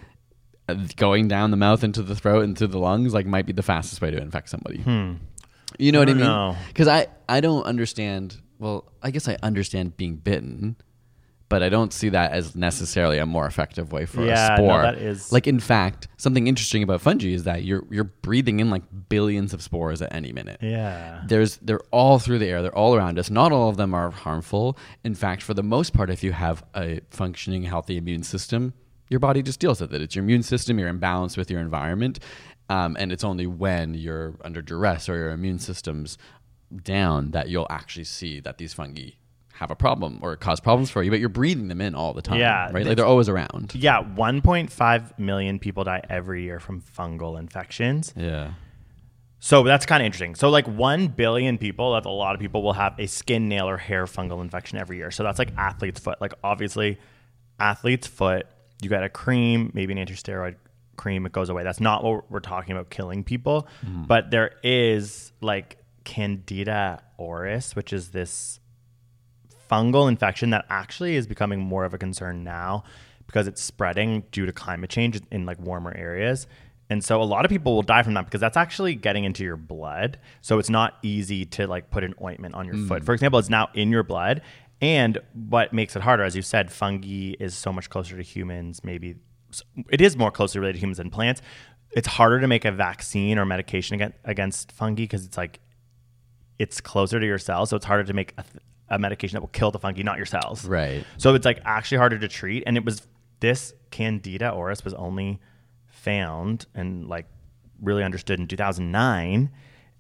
uh, 0.69 0.75
going 0.97 1.29
down 1.29 1.53
the 1.53 1.57
mouth 1.57 1.85
into 1.85 2.03
the 2.03 2.17
throat 2.17 2.43
into 2.43 2.67
the 2.67 2.79
lungs 2.79 3.15
like 3.15 3.27
might 3.27 3.47
be 3.47 3.53
the 3.53 3.63
fastest 3.63 4.01
way 4.01 4.11
to 4.11 4.17
infect 4.21 4.49
somebody 4.49 4.79
you 5.79 5.93
know 5.93 6.01
what 6.01 6.09
i 6.09 6.13
Hmm. 6.13 6.19
mean 6.21 6.57
because 6.69 6.89
i 6.89 7.07
i 7.29 7.41
don't 7.41 7.65
understand 7.65 8.41
well 8.59 8.91
i 9.03 9.11
guess 9.13 9.29
i 9.29 9.37
understand 9.43 9.97
being 9.97 10.17
bitten 10.17 10.75
but 11.49 11.63
I 11.63 11.69
don't 11.69 11.93
see 11.93 12.09
that 12.09 12.33
as 12.33 12.57
necessarily 12.57 13.19
a 13.19 13.27
more 13.27 13.47
effective 13.47 13.93
way 13.93 14.05
for 14.07 14.25
Yeah, 14.25 14.55
a 14.55 14.59
no, 14.59 14.65
spore. 14.67 14.83
that 14.83 14.99
is- 14.99 15.31
like 15.33 15.47
in 15.47 15.61
fact, 15.61 16.09
something 16.17 16.47
interesting 16.49 16.83
about 16.83 17.01
fungi 17.01 17.29
is 17.29 17.45
that 17.45 17.63
you're 17.65 17.85
you're 17.91 18.05
breathing 18.23 18.59
in 18.61 18.69
like 18.71 18.83
billions 19.09 19.55
of 19.55 19.63
spores 19.63 20.03
at 20.03 20.13
any 20.15 20.33
minute. 20.33 20.59
yeah 20.61 21.23
There's 21.27 21.59
they're 21.59 21.85
all 21.93 22.19
through 22.19 22.41
the 22.41 22.47
air, 22.47 22.63
they're 22.63 22.75
all 22.77 22.95
around 22.97 23.19
us. 23.19 23.31
Not 23.31 23.53
all 23.53 23.69
of 23.69 23.77
them 23.77 23.95
are 23.95 24.11
harmful. 24.11 24.77
In 25.05 25.15
fact, 25.15 25.43
for 25.43 25.55
the 25.55 25.63
most 25.63 25.93
part, 25.93 26.11
if 26.11 26.25
you 26.25 26.33
have 26.33 26.65
a 26.75 27.01
functioning, 27.11 27.63
healthy 27.65 27.97
immune 27.97 28.23
system, 28.25 28.75
your 29.09 29.21
body 29.21 29.41
just 29.43 29.61
deals 29.61 29.81
with 29.81 29.95
it. 29.95 30.03
It's 30.03 30.17
your 30.17 30.25
immune 30.25 30.43
system, 30.43 30.79
you're 30.79 30.89
in 30.89 30.99
balance 30.99 31.37
with 31.37 31.51
your 31.51 31.61
environment. 31.61 32.19
Um, 32.69 32.97
and 32.99 33.13
it's 33.13 33.23
only 33.23 33.47
when 33.47 33.95
you're 33.95 34.35
under 34.45 34.61
duress 34.61 35.09
or 35.09 35.15
your 35.15 35.31
immune 35.31 35.61
system's 35.61 36.19
down 36.83 37.31
that 37.31 37.49
you'll 37.49 37.69
actually 37.71 38.03
see 38.05 38.41
that 38.41 38.59
these 38.59 38.75
fungi 38.75 39.11
have 39.59 39.71
a 39.71 39.75
problem 39.77 40.19
or 40.23 40.37
cause 40.37 40.61
problems 40.61 40.91
for 40.91 41.03
you, 41.03 41.11
but 41.11 41.19
you're 41.19 41.29
breathing 41.31 41.69
them 41.69 41.81
in 41.81 41.95
all 41.95 42.13
the 42.13 42.23
time. 42.23 42.39
Yeah, 42.39 42.71
Right? 42.73 42.85
Like 42.87 42.97
they're 42.97 43.07
always 43.07 43.29
around. 43.29 43.73
yeah 43.75 44.03
1.5 44.03 45.19
million 45.19 45.59
people 45.59 45.85
die 45.85 46.03
every 46.11 46.45
year 46.45 46.61
from 46.61 46.83
fungal 46.83 47.39
infections 47.39 48.13
Yeah. 48.17 48.53
So 49.39 49.63
that's 49.63 49.87
kind 49.87 50.03
of 50.03 50.07
interesting. 50.07 50.35
So 50.35 50.49
like 50.49 50.67
1 50.67 51.09
billion 51.09 51.57
people, 51.59 51.93
that's 51.93 52.07
a 52.07 52.11
lot 52.11 52.35
of 52.35 52.41
people 52.41 52.63
will 52.63 52.73
have 52.73 52.99
a 52.99 53.07
skin, 53.07 53.49
nail 53.49 53.69
or 53.69 53.77
hair 53.77 54.07
fungal 54.07 54.41
infection 54.41 54.79
every 54.79 54.97
year. 54.97 55.11
So 55.11 55.23
that's 55.23 55.39
like 55.39 55.53
athlete's 55.57 56.01
foot. 56.01 56.21
Like 56.21 56.33
obviously 56.43 56.99
athlete's 57.61 58.07
foot, 58.07 58.47
you 58.83 58.89
got 58.91 59.05
a 59.05 59.09
cream, 59.09 59.71
maybe 59.75 59.93
an 59.93 59.99
anti-steroid 59.99 60.57
cream, 60.97 61.27
it 61.27 61.33
goes 61.33 61.49
away. 61.49 61.63
That's 61.65 61.81
not 61.81 62.03
what 62.03 62.31
we're 62.31 62.41
talking 62.41 62.73
about 62.75 62.91
killing 62.91 63.23
people. 63.25 63.69
Mm. 63.87 64.07
But 64.09 64.31
there 64.31 64.53
is 64.63 65.33
like 65.41 65.77
Candida 66.05 67.03
auris, 67.21 67.77
which 67.77 67.93
is 67.93 68.11
this 68.11 68.59
fungal 69.69 70.09
infection 70.09 70.51
that 70.51 70.65
actually 70.71 71.17
is 71.17 71.27
becoming 71.27 71.61
more 71.61 71.85
of 71.85 71.95
a 71.95 71.99
concern 71.99 72.45
now 72.45 72.85
because 73.27 73.47
it's 73.47 73.63
spreading 73.63 74.25
due 74.31 74.47
to 74.47 74.53
climate 74.53 74.91
change 74.91 75.21
in 75.31 75.47
like 75.47 75.59
warmer 75.61 75.95
areas. 75.97 76.47
And 76.89 77.05
so 77.05 77.21
a 77.21 77.25
lot 77.25 77.45
of 77.45 77.51
people 77.51 77.75
will 77.75 77.83
die 77.83 78.03
from 78.03 78.15
that 78.15 78.27
because 78.27 78.41
that's 78.41 78.57
actually 78.57 78.95
getting 78.95 79.25
into 79.25 79.43
your 79.43 79.57
blood. 79.57 80.19
So 80.41 80.59
it's 80.59 80.71
not 80.71 80.99
easy 81.03 81.45
to 81.47 81.67
like 81.67 81.91
put 81.91 82.05
an 82.05 82.15
ointment 82.23 82.55
on 82.55 82.67
your 82.67 82.77
foot. 82.87 83.03
Mm. 83.03 83.07
For 83.07 83.13
example, 83.13 83.41
it's 83.41 83.51
now 83.51 83.69
in 83.75 83.91
your 83.91 84.05
blood. 84.05 84.43
And 84.81 85.19
what 85.49 85.73
makes 85.73 85.97
it 85.97 86.03
harder, 86.03 86.23
as 86.23 86.37
you 86.37 86.43
said, 86.43 86.71
fungi 86.71 87.35
is 87.41 87.57
so 87.57 87.73
much 87.73 87.91
closer 87.91 88.17
to 88.17 88.23
humans. 88.23 88.85
Maybe 88.85 89.17
it 89.89 90.01
is 90.01 90.17
more 90.17 90.31
closely 90.31 90.61
related 90.61 90.75
to 90.75 90.81
humans 90.81 90.99
than 90.99 91.11
plants. 91.11 91.43
It's 91.91 92.07
harder 92.07 92.41
to 92.41 92.47
make 92.47 92.65
a 92.65 92.71
vaccine 92.73 93.39
or 93.39 93.47
medication 93.47 93.95
against, 93.95 94.19
against 94.25 94.73
fungi 94.73 95.05
because 95.05 95.25
it's 95.25 95.37
like 95.37 95.61
it's 96.59 96.81
closer 96.81 97.21
to 97.21 97.27
your 97.27 97.39
cells, 97.39 97.71
so 97.71 97.77
it's 97.77 97.85
harder 97.85 98.05
to 98.05 98.13
make 98.13 98.33
a, 98.39 98.43
th- 98.43 98.63
a 98.89 98.99
medication 98.99 99.37
that 99.37 99.41
will 99.41 99.49
kill 99.49 99.71
the 99.71 99.79
fungi, 99.79 100.03
not 100.03 100.17
your 100.17 100.27
cells. 100.27 100.65
Right. 100.65 101.05
So 101.19 101.35
it's 101.35 101.45
like 101.45 101.61
actually 101.65 101.99
harder 101.99 102.19
to 102.19 102.29
treat. 102.29 102.63
And 102.67 102.77
it 102.77 102.85
was 102.85 103.07
this 103.41 103.75
Candida 103.91 104.51
auris 104.51 104.85
was 104.85 104.95
only 104.95 105.41
found 105.87 106.67
and 106.75 107.09
like 107.09 107.27
really 107.83 108.03
understood 108.03 108.39
in 108.41 108.47
2009, 108.47 109.51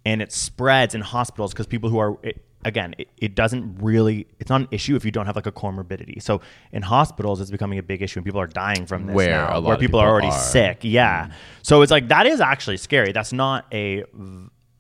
and 0.04 0.22
it 0.22 0.32
spreads 0.32 0.94
in 0.94 1.00
hospitals 1.00 1.52
because 1.52 1.66
people 1.66 1.90
who 1.90 1.98
are 1.98 2.16
it, 2.22 2.44
again, 2.64 2.94
it, 2.98 3.08
it 3.16 3.34
doesn't 3.34 3.78
really 3.82 4.26
it's 4.38 4.50
not 4.50 4.62
an 4.62 4.68
issue 4.70 4.96
if 4.96 5.04
you 5.04 5.10
don't 5.10 5.26
have 5.26 5.36
like 5.36 5.46
a 5.46 5.52
comorbidity. 5.52 6.22
So 6.22 6.40
in 6.72 6.82
hospitals, 6.82 7.40
it's 7.40 7.50
becoming 7.50 7.78
a 7.78 7.82
big 7.82 8.02
issue, 8.02 8.18
and 8.18 8.24
people 8.24 8.40
are 8.40 8.46
dying 8.46 8.86
from 8.86 9.06
this 9.06 9.14
Where 9.14 9.30
now, 9.30 9.58
a 9.58 9.60
lot 9.60 9.64
where 9.64 9.76
people, 9.76 9.98
people 9.98 10.00
are 10.00 10.10
already 10.10 10.28
are. 10.28 10.38
Sick. 10.38 10.80
Mm-hmm. 10.80 10.88
Yeah. 10.88 11.30
So 11.62 11.82
it's 11.82 11.90
like 11.90 12.08
that 12.08 12.26
is 12.26 12.40
actually 12.40 12.76
scary. 12.76 13.12
That's 13.12 13.32
not 13.32 13.66
a 13.72 14.04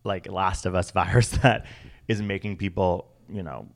like 0.04 0.30
Last 0.30 0.66
of 0.66 0.74
Us 0.74 0.90
virus 0.92 1.28
that 1.28 1.66
is 2.08 2.22
making 2.22 2.56
people, 2.56 3.08
you 3.28 3.42
know, 3.42 3.68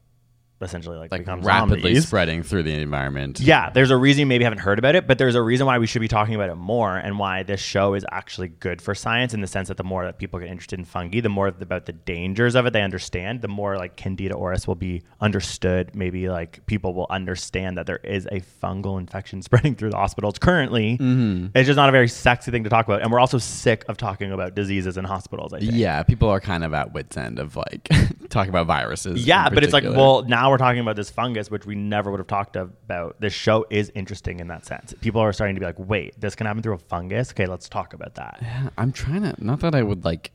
essentially 0.62 0.96
like, 0.98 1.10
Like 1.10 1.22
become 1.22 1.40
rapidly 1.42 1.80
zombies. 1.82 2.06
spreading 2.06 2.42
through 2.42 2.64
the 2.64 2.74
environment. 2.74 3.40
Yeah, 3.40 3.70
there's 3.70 3.90
a 3.90 3.96
reason 3.96 4.20
you 4.20 4.26
maybe 4.26 4.44
haven't 4.44 4.58
heard 4.58 4.78
about 4.78 4.94
it, 4.94 5.06
but 5.06 5.18
there's 5.18 5.34
a 5.34 5.42
reason 5.42 5.66
why 5.66 5.78
we 5.78 5.86
should 5.86 6.00
be 6.00 6.08
talking 6.08 6.34
about 6.34 6.50
it 6.50 6.56
more 6.56 6.96
and 6.96 7.18
why 7.18 7.42
this 7.42 7.60
show 7.60 7.94
is 7.94 8.04
actually 8.12 8.48
good 8.48 8.82
for 8.82 8.94
science 8.94 9.32
in 9.34 9.40
the 9.40 9.46
sense 9.46 9.68
that 9.68 9.76
the 9.76 9.84
more 9.84 10.04
that 10.04 10.18
people 10.18 10.38
get 10.38 10.48
interested 10.48 10.78
in 10.78 10.84
fungi, 10.84 11.20
the 11.20 11.28
more 11.28 11.48
about 11.48 11.86
the 11.86 11.92
dangers 11.92 12.54
of 12.54 12.66
it 12.66 12.72
they 12.72 12.82
understand, 12.82 13.40
the 13.42 13.48
more 13.48 13.76
like 13.76 13.96
Candida 13.96 14.34
auris 14.34 14.66
will 14.66 14.74
be 14.74 15.02
understood. 15.20 15.94
Maybe 15.94 16.28
like 16.28 16.64
people 16.66 16.94
will 16.94 17.06
understand 17.10 17.78
that 17.78 17.86
there 17.86 17.98
is 17.98 18.26
a 18.26 18.40
fungal 18.62 18.98
infection 18.98 19.42
spreading 19.50 19.74
through 19.74 19.90
the 19.90 19.96
hospitals 19.96 20.38
currently. 20.38 20.98
Mm-hmm. 20.98 21.46
It's 21.54 21.66
just 21.66 21.76
not 21.76 21.88
a 21.88 21.92
very 21.92 22.08
sexy 22.08 22.50
thing 22.50 22.64
to 22.64 22.70
talk 22.70 22.86
about. 22.86 23.02
And 23.02 23.10
we're 23.10 23.20
also 23.20 23.38
sick 23.38 23.84
of 23.88 23.96
talking 23.96 24.32
about 24.32 24.54
diseases 24.54 24.96
in 24.96 25.04
hospitals, 25.04 25.52
I 25.52 25.60
think. 25.60 25.72
Yeah, 25.74 26.02
people 26.02 26.28
are 26.28 26.40
kind 26.40 26.64
of 26.64 26.74
at 26.74 26.92
wits 26.92 27.16
end 27.16 27.38
of 27.38 27.56
like 27.56 27.88
talking 28.28 28.50
about 28.50 28.66
viruses. 28.66 29.26
Yeah, 29.26 29.48
but 29.48 29.64
it's 29.64 29.72
like, 29.72 29.84
well, 29.84 30.22
now 30.24 30.49
we're 30.50 30.58
talking 30.58 30.80
about 30.80 30.96
this 30.96 31.10
fungus, 31.10 31.50
which 31.50 31.66
we 31.66 31.74
never 31.74 32.10
would 32.10 32.20
have 32.20 32.26
talked 32.26 32.56
about. 32.56 33.20
This 33.20 33.32
show 33.32 33.66
is 33.70 33.90
interesting 33.94 34.40
in 34.40 34.48
that 34.48 34.66
sense. 34.66 34.94
People 35.00 35.20
are 35.20 35.32
starting 35.32 35.56
to 35.56 35.60
be 35.60 35.66
like, 35.66 35.78
wait, 35.78 36.20
this 36.20 36.34
can 36.34 36.46
happen 36.46 36.62
through 36.62 36.74
a 36.74 36.78
fungus? 36.78 37.30
Okay, 37.30 37.46
let's 37.46 37.68
talk 37.68 37.94
about 37.94 38.14
that. 38.16 38.38
Yeah, 38.42 38.68
I'm 38.76 38.92
trying 38.92 39.22
to 39.22 39.34
not 39.38 39.60
that 39.60 39.74
I 39.74 39.82
would 39.82 40.04
like 40.04 40.32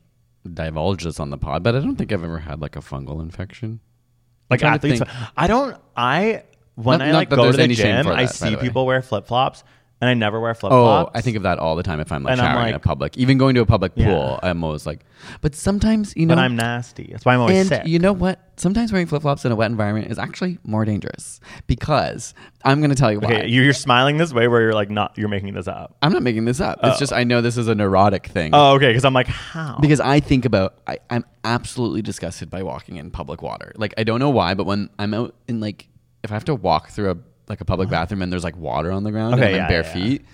divulge 0.51 1.03
this 1.03 1.19
on 1.19 1.29
the 1.29 1.37
pod, 1.37 1.63
but 1.63 1.75
I 1.75 1.79
don't 1.79 1.95
think 1.95 2.11
I've 2.11 2.23
ever 2.23 2.39
had 2.39 2.61
like 2.61 2.75
a 2.75 2.79
fungal 2.79 3.21
infection. 3.21 3.79
Like 4.49 4.63
athletes, 4.63 5.01
I 5.35 5.47
don't, 5.47 5.75
I, 5.97 6.43
when 6.75 6.99
Not- 6.99 7.07
I 7.07 7.11
not 7.11 7.17
like 7.17 7.29
go 7.29 7.51
to 7.51 7.57
the 7.57 7.67
gym, 7.67 8.05
for 8.05 8.13
I 8.13 8.25
see 8.25 8.55
people 8.57 8.85
wear 8.85 9.01
flip 9.01 9.25
flops 9.25 9.63
and 10.01 10.09
I 10.09 10.13
never 10.13 10.39
wear 10.39 10.53
flip 10.53 10.73
oh, 10.73 10.83
flops. 10.83 11.11
Oh. 11.13 11.17
I 11.17 11.21
think 11.21 11.37
of 11.37 11.43
that 11.43 11.57
all 11.57 11.75
the 11.75 11.83
time 11.83 11.99
if 11.99 12.11
I'm 12.11 12.23
like 12.23 12.33
And 12.33 12.41
I'm 12.41 12.51
showering 12.51 12.67
in 12.67 12.73
a 12.73 12.75
like- 12.77 12.83
public, 12.83 13.17
even 13.17 13.37
going 13.37 13.55
to 13.55 13.61
a 13.61 13.65
public 13.65 13.93
Yeah. 13.95 14.07
pool. 14.07 14.39
I'm 14.43 14.63
always 14.63 14.85
like, 14.85 15.05
but 15.41 15.55
sometimes 15.55 16.13
you 16.17 16.25
know, 16.25 16.35
but 16.35 16.41
I'm 16.41 16.55
nasty. 16.55 17.07
That's 17.11 17.25
why 17.25 17.33
I'm 17.33 17.39
always 17.39 17.57
and 17.57 17.69
sick. 17.69 17.87
you 17.87 17.99
know 17.99 18.11
what? 18.11 18.39
Sometimes 18.57 18.91
wearing 18.91 19.07
flip 19.07 19.21
flops 19.21 19.45
in 19.45 19.51
a 19.51 19.55
wet 19.55 19.71
environment 19.71 20.11
is 20.11 20.19
actually 20.19 20.59
more 20.63 20.85
dangerous 20.85 21.39
because 21.67 22.33
I'm 22.63 22.79
going 22.79 22.89
to 22.89 22.95
tell 22.95 23.11
you 23.11 23.19
why. 23.19 23.33
okay, 23.33 23.47
you're 23.47 23.73
smiling 23.73 24.17
this 24.17 24.33
way 24.33 24.47
where 24.47 24.61
you're 24.61 24.73
like, 24.73 24.89
not, 24.89 25.17
you're 25.17 25.29
making 25.29 25.53
this 25.53 25.67
up. 25.67 25.95
I'm 26.01 26.11
not 26.11 26.23
making 26.23 26.45
this 26.45 26.59
up. 26.59 26.79
It's 26.83 26.97
oh. 26.97 26.99
just 26.99 27.13
I 27.13 27.23
know 27.23 27.41
this 27.41 27.57
is 27.57 27.67
a 27.67 27.75
neurotic 27.75 28.27
thing. 28.27 28.51
Oh, 28.53 28.73
okay, 28.75 28.89
because 28.89 29.05
I'm 29.05 29.13
like, 29.13 29.27
how? 29.27 29.77
because 29.79 29.99
I 30.01 30.19
think 30.19 30.45
about 30.45 30.77
I, 30.87 30.99
I'm 31.09 31.23
absolutely 31.43 32.01
disgusted 32.01 32.49
by 32.49 32.63
walking 32.63 32.97
in 32.97 33.11
public 33.11 33.41
water. 33.41 33.71
Like 33.75 33.93
I 33.97 34.03
don't 34.03 34.19
know 34.19 34.29
why, 34.29 34.53
but 34.55 34.65
when 34.65 34.89
I'm 34.99 35.13
out 35.13 35.35
in 35.47 35.59
like 35.59 35.87
if 36.23 36.31
I 36.31 36.33
have 36.33 36.45
to 36.45 36.55
walk 36.55 36.89
through 36.89 37.11
a 37.11 37.17
like 37.47 37.61
a 37.61 37.65
public 37.65 37.89
bathroom 37.89 38.21
and 38.21 38.31
there's 38.31 38.43
like 38.43 38.57
water 38.57 38.91
on 38.91 39.03
the 39.03 39.11
ground 39.11 39.35
Okay, 39.35 39.45
and 39.45 39.55
I'm 39.55 39.61
yeah, 39.61 39.67
bare 39.67 39.81
yeah, 39.83 39.97
yeah. 39.97 40.03
feet, 40.05 40.25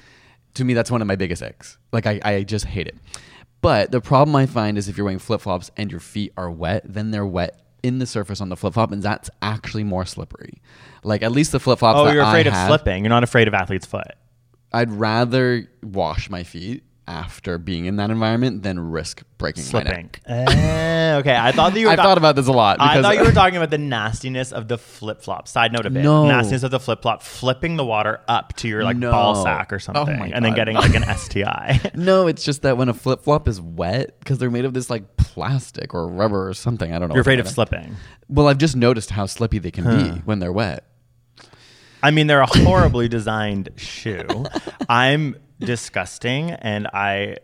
to 0.55 0.63
me 0.63 0.73
that's 0.73 0.91
one 0.91 1.01
of 1.01 1.07
my 1.07 1.15
biggest 1.15 1.41
icks. 1.43 1.77
Like 1.91 2.05
I, 2.05 2.19
I 2.23 2.43
just 2.43 2.65
hate 2.65 2.87
it. 2.87 2.95
But 3.61 3.91
the 3.91 4.01
problem 4.01 4.35
I 4.35 4.47
find 4.47 4.77
is 4.77 4.89
if 4.89 4.97
you're 4.97 5.05
wearing 5.05 5.19
flip 5.19 5.41
flops 5.41 5.69
and 5.77 5.91
your 5.91 5.99
feet 5.99 6.33
are 6.35 6.49
wet, 6.49 6.83
then 6.85 7.11
they're 7.11 7.25
wet 7.25 7.59
in 7.83 7.99
the 7.99 8.05
surface 8.05 8.41
on 8.41 8.49
the 8.49 8.55
flip 8.55 8.73
flop, 8.73 8.91
and 8.91 9.01
that's 9.01 9.29
actually 9.41 9.83
more 9.83 10.05
slippery. 10.05 10.61
Like 11.03 11.21
at 11.23 11.31
least 11.31 11.51
the 11.51 11.59
flip 11.59 11.79
flops. 11.79 11.99
oh, 11.99 12.11
you're 12.11 12.23
afraid 12.23 12.47
I 12.47 12.49
of 12.49 12.53
have, 12.53 12.67
slipping. 12.67 13.03
You're 13.03 13.09
not 13.09 13.23
afraid 13.23 13.47
of 13.47 13.53
athlete's 13.53 13.85
foot. 13.85 14.13
I'd 14.73 14.91
rather 14.91 15.67
wash 15.83 16.29
my 16.29 16.43
feet 16.43 16.83
after 17.11 17.57
being 17.57 17.85
in 17.85 17.97
that 17.97 18.09
environment 18.09 18.63
than 18.63 18.79
risk 18.79 19.23
breaking 19.37 19.63
my 19.63 19.69
Slipping. 19.69 19.93
neck. 19.93 20.21
Eh, 20.27 21.15
okay, 21.17 21.35
I 21.35 21.51
thought 21.51 21.73
that 21.73 21.79
you 21.79 21.87
were 21.87 21.91
I've 21.91 21.97
ta- 21.97 22.03
thought 22.03 22.17
about 22.17 22.37
this 22.37 22.47
a 22.47 22.53
lot. 22.53 22.77
I 22.79 22.95
because- 22.95 23.03
thought 23.03 23.15
you 23.17 23.23
were 23.25 23.31
talking 23.41 23.57
about 23.57 23.69
the 23.69 23.77
nastiness 23.77 24.53
of 24.53 24.67
the 24.69 24.77
flip 24.77 25.21
flop. 25.21 25.47
Side 25.49 25.73
note 25.73 25.85
a 25.85 25.89
bit. 25.89 26.03
No. 26.03 26.25
Nastiness 26.25 26.63
of 26.63 26.71
the 26.71 26.79
flip 26.79 27.01
flop, 27.01 27.21
flipping 27.21 27.75
the 27.75 27.83
water 27.83 28.21
up 28.29 28.55
to 28.57 28.67
your 28.69 28.83
like 28.85 28.95
No. 28.95 29.11
ball 29.11 29.43
sack 29.43 29.73
or 29.73 29.75
Oh 29.75 29.79
something, 29.79 30.17
my 30.19 30.27
and 30.29 30.45
then 30.45 30.51
God. 30.51 30.55
getting 30.55 30.75
like 30.77 30.95
an 30.95 31.03
STI. 31.17 31.91
No, 31.95 32.27
it's 32.27 32.45
just 32.45 32.61
that 32.61 32.77
when 32.77 32.87
a 32.87 32.93
flip 32.93 33.23
flop 33.23 33.47
is 33.49 33.59
wet, 33.59 34.17
because 34.19 34.37
they're 34.37 34.49
made 34.49 34.63
of 34.65 34.73
this 34.73 34.89
like 34.89 35.17
plastic 35.17 35.93
or 35.93 36.07
rubber 36.07 36.47
or 36.47 36.53
something. 36.53 36.93
I 36.93 36.99
don't 36.99 37.09
know. 37.09 37.15
You're 37.15 37.21
what 37.21 37.25
they're 37.25 37.33
afraid 37.33 37.39
of 37.39 37.45
made 37.47 37.53
slipping. 37.53 37.95
Well, 38.29 38.47
I've 38.47 38.57
just 38.57 38.77
noticed 38.77 39.09
how 39.09 39.25
slippy 39.25 39.59
they 39.59 39.71
can 39.71 39.83
be 39.83 40.19
when 40.21 40.39
they're 40.39 40.53
wet. 40.53 40.85
I 42.03 42.11
mean, 42.11 42.27
they're 42.27 42.41
a 42.41 42.45
horribly 42.47 43.07
designed 43.09 43.69
shoe. 43.75 44.45
I'm 44.89 45.35
disgusting, 45.65 46.51
and 46.51 46.87
I 46.87 47.37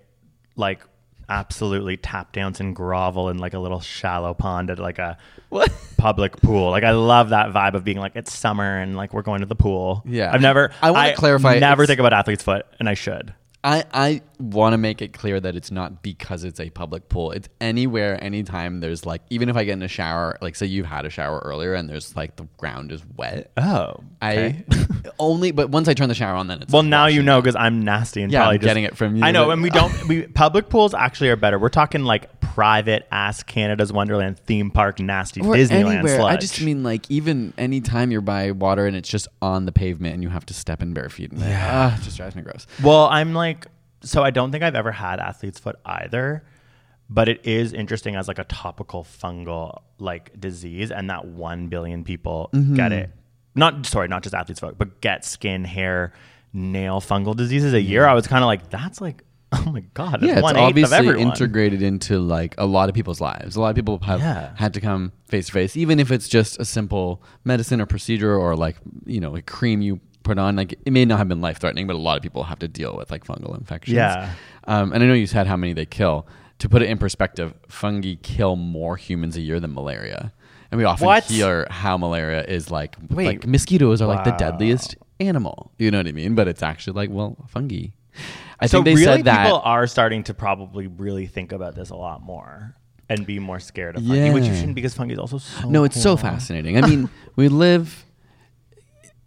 like 0.55 0.81
absolutely 1.29 1.97
tap 1.97 2.31
dance 2.31 2.59
and 2.61 2.75
grovel 2.75 3.27
in 3.29 3.37
like 3.37 3.53
a 3.53 3.59
little 3.59 3.81
shallow 3.81 4.33
pond 4.33 4.69
at 4.69 4.79
like 4.79 4.97
a 4.97 5.17
What? 5.49 5.71
public 5.97 6.37
pool. 6.37 6.71
Like 6.71 6.83
I 6.85 6.91
love 6.91 7.29
that 7.29 7.51
vibe 7.51 7.73
of 7.73 7.83
being 7.83 7.97
like 7.97 8.13
it's 8.15 8.33
summer 8.33 8.77
and 8.77 8.95
like 8.95 9.13
we're 9.13 9.23
going 9.23 9.41
to 9.41 9.45
the 9.45 9.55
pool. 9.55 10.03
Yeah. 10.05 10.31
I've 10.33 10.41
never. 10.41 10.71
I 10.81 10.91
wanna 10.91 11.15
clarify, 11.15 11.59
Never 11.59 11.85
think 11.85 11.99
about 11.99 12.13
athlete's 12.13 12.43
foot, 12.43 12.65
and 12.79 12.87
I 12.87 12.93
should. 12.93 13.33
I, 13.67 13.83
I 13.93 14.21
want 14.39 14.71
to 14.71 14.77
make 14.77 15.01
it 15.01 15.11
clear 15.11 15.41
that 15.41 15.57
it's 15.57 15.71
not 15.71 16.01
because 16.01 16.45
it's 16.45 16.61
a 16.61 16.69
public 16.69 17.09
pool. 17.09 17.31
It's 17.31 17.49
anywhere, 17.59 18.17
anytime 18.23 18.79
there's 18.79 19.05
like, 19.05 19.21
even 19.29 19.49
if 19.49 19.57
I 19.57 19.65
get 19.65 19.73
in 19.73 19.81
a 19.81 19.89
shower, 19.89 20.37
like 20.41 20.55
say 20.55 20.67
you've 20.67 20.85
had 20.85 21.05
a 21.05 21.09
shower 21.09 21.39
earlier 21.43 21.73
and 21.73 21.89
there's 21.89 22.15
like 22.15 22.37
the 22.37 22.47
ground 22.55 22.93
is 22.93 23.03
wet. 23.17 23.51
Oh, 23.57 23.95
okay. 24.23 24.63
I 24.71 24.85
only, 25.19 25.51
but 25.51 25.69
once 25.69 25.89
I 25.89 25.93
turn 25.93 26.07
the 26.07 26.15
shower 26.15 26.37
on, 26.37 26.47
then 26.47 26.61
it's 26.61 26.71
Well, 26.71 26.81
like 26.81 26.89
now 26.89 27.07
you 27.07 27.17
washing 27.17 27.25
know 27.25 27.41
because 27.41 27.55
I'm 27.57 27.83
nasty 27.83 28.21
and 28.21 28.31
Yeah, 28.31 28.39
probably 28.39 28.55
I'm 28.55 28.61
just, 28.61 28.69
getting 28.69 28.83
it 28.85 28.95
from 28.95 29.17
you, 29.17 29.25
I 29.25 29.31
know, 29.31 29.51
and 29.51 29.61
we 29.61 29.69
don't. 29.69 30.07
We 30.07 30.27
public 30.27 30.69
pools 30.69 30.93
actually 30.93 31.29
are 31.29 31.35
better. 31.35 31.59
We're 31.59 31.67
talking 31.67 32.05
like 32.05 32.39
private 32.57 33.07
ass 33.11 33.43
Canada's 33.43 33.93
Wonderland 33.93 34.39
theme 34.39 34.71
park 34.71 34.99
nasty 34.99 35.41
or 35.41 35.53
Disneyland 35.53 35.97
anywhere. 35.97 36.17
sludge. 36.17 36.33
I 36.33 36.37
just 36.37 36.61
mean 36.61 36.81
like 36.83 37.09
even 37.11 37.53
anytime 37.57 38.11
you're 38.11 38.21
by 38.21 38.51
water 38.51 38.87
and 38.87 38.95
it's 38.95 39.09
just 39.09 39.27
on 39.43 39.65
the 39.65 39.71
pavement 39.71 40.15
and 40.15 40.23
you 40.23 40.29
have 40.29 40.45
to 40.47 40.55
step 40.55 40.81
in 40.81 40.93
bare 40.93 41.09
feet. 41.09 41.31
And 41.31 41.41
yeah. 41.41 41.91
ah, 41.93 41.99
it 41.99 42.03
just 42.03 42.17
drives 42.17 42.35
me 42.35 42.41
gross. 42.41 42.65
Well, 42.83 43.05
I'm 43.09 43.35
like, 43.35 43.56
so 44.01 44.23
I 44.23 44.31
don't 44.31 44.51
think 44.51 44.63
I've 44.63 44.75
ever 44.75 44.91
had 44.91 45.19
athlete's 45.19 45.59
foot 45.59 45.77
either, 45.85 46.43
but 47.09 47.29
it 47.29 47.45
is 47.45 47.73
interesting 47.73 48.15
as 48.15 48.27
like 48.27 48.39
a 48.39 48.43
topical 48.45 49.03
fungal 49.03 49.81
like 49.99 50.39
disease, 50.39 50.91
and 50.91 51.09
that 51.09 51.25
one 51.25 51.67
billion 51.67 52.03
people 52.03 52.49
Mm-hmm. 52.53 52.75
get 52.75 52.91
it. 52.91 53.09
Not 53.55 53.85
sorry, 53.87 54.07
not 54.07 54.21
just 54.23 54.35
athlete's 54.35 54.59
foot, 54.59 54.77
but 54.77 55.01
get 55.01 55.25
skin, 55.25 55.63
hair, 55.63 56.13
nail 56.53 57.01
fungal 57.01 57.35
diseases 57.35 57.73
a 57.73 57.81
year. 57.81 58.05
I 58.05 58.13
was 58.13 58.27
kind 58.27 58.43
of 58.43 58.47
like, 58.47 58.69
that's 58.69 59.01
like, 59.01 59.23
oh 59.51 59.71
my 59.71 59.79
god, 59.95 60.21
yeah, 60.21 60.33
it's 60.33 60.41
one 60.43 60.55
eighth 60.57 60.61
of 60.61 60.67
obviously 60.93 61.21
integrated 61.21 61.81
into 61.81 62.19
like 62.19 62.53
a 62.57 62.65
lot 62.65 62.89
of 62.89 62.93
people's 62.95 63.19
lives. 63.21 63.55
A 63.55 63.61
lot 63.61 63.69
of 63.69 63.75
people 63.75 63.97
have 64.03 64.19
Yeah. 64.19 64.51
had 64.55 64.73
to 64.75 64.81
come 64.81 65.11
face 65.25 65.47
to 65.47 65.53
face, 65.53 65.75
even 65.77 65.99
if 65.99 66.11
it's 66.11 66.27
just 66.27 66.59
a 66.59 66.65
simple 66.65 67.23
medicine 67.45 67.81
or 67.81 67.85
procedure 67.87 68.35
or 68.35 68.55
like 68.55 68.75
you 69.05 69.19
know 69.19 69.35
a 69.35 69.41
cream 69.41 69.81
you 69.81 69.99
put 70.27 70.37
on. 70.37 70.55
Like 70.55 70.73
it 70.85 70.91
may 70.91 71.05
not 71.05 71.17
have 71.17 71.27
been 71.27 71.41
life 71.41 71.59
threatening, 71.59 71.87
but 71.87 71.95
a 71.95 71.99
lot 71.99 72.17
of 72.17 72.23
people 72.23 72.43
have 72.43 72.59
to 72.59 72.67
deal 72.67 72.95
with 72.95 73.09
like 73.09 73.25
fungal 73.25 73.57
infections. 73.57 73.95
Yeah. 73.95 74.33
um, 74.65 74.93
and 74.93 75.03
I 75.03 75.07
know 75.07 75.13
you 75.13 75.27
said 75.27 75.47
how 75.47 75.57
many 75.57 75.73
they 75.73 75.85
kill. 75.85 76.27
To 76.59 76.69
put 76.69 76.81
it 76.81 76.89
in 76.89 76.97
perspective, 76.97 77.53
fungi 77.67 78.15
kill 78.21 78.55
more 78.55 78.97
humans 78.97 79.37
a 79.37 79.41
year 79.41 79.59
than 79.59 79.73
malaria. 79.73 80.33
And 80.71 80.79
we 80.79 80.85
often 80.85 81.05
What? 81.05 81.23
hear 81.25 81.67
how 81.69 81.97
malaria 81.97 82.43
is 82.43 82.69
like 82.71 82.95
Wait. 83.09 83.25
like 83.27 83.47
mosquitoes 83.47 84.01
are 84.01 84.07
like 84.07 84.25
the 84.25 84.31
deadliest 84.31 84.95
animal. 85.19 85.71
You 85.77 85.91
know 85.91 85.99
what 85.99 86.07
I 86.07 86.11
mean? 86.11 86.35
But 86.35 86.47
it's 86.47 86.63
actually 86.63 86.93
like 86.93 87.09
well, 87.09 87.37
fungi. 87.47 87.87
I 88.59 88.65
so 88.65 88.77
think 88.77 88.85
they 88.85 88.93
really, 88.95 89.05
said 89.05 89.25
that 89.25 89.45
people 89.45 89.61
are 89.63 89.85
starting 89.85 90.23
to 90.23 90.33
probably 90.33 90.87
really 90.87 91.27
think 91.27 91.51
about 91.51 91.75
this 91.75 91.91
a 91.91 91.95
lot 91.95 92.23
more 92.23 92.75
and 93.07 93.25
be 93.25 93.37
more 93.39 93.59
scared 93.59 93.95
of 93.95 94.03
fungi, 94.03 94.33
which 94.33 94.45
you 94.45 94.55
shouldn't 94.55 94.75
because 94.75 94.95
fungi 94.95 95.13
is 95.13 95.19
also 95.19 95.37
so 95.37 95.69
No, 95.69 95.83
it's 95.83 96.01
so 96.01 96.17
fascinating. 96.17 96.83
I 96.83 96.87
mean, 96.87 97.09
we 97.35 97.47
live 97.49 98.03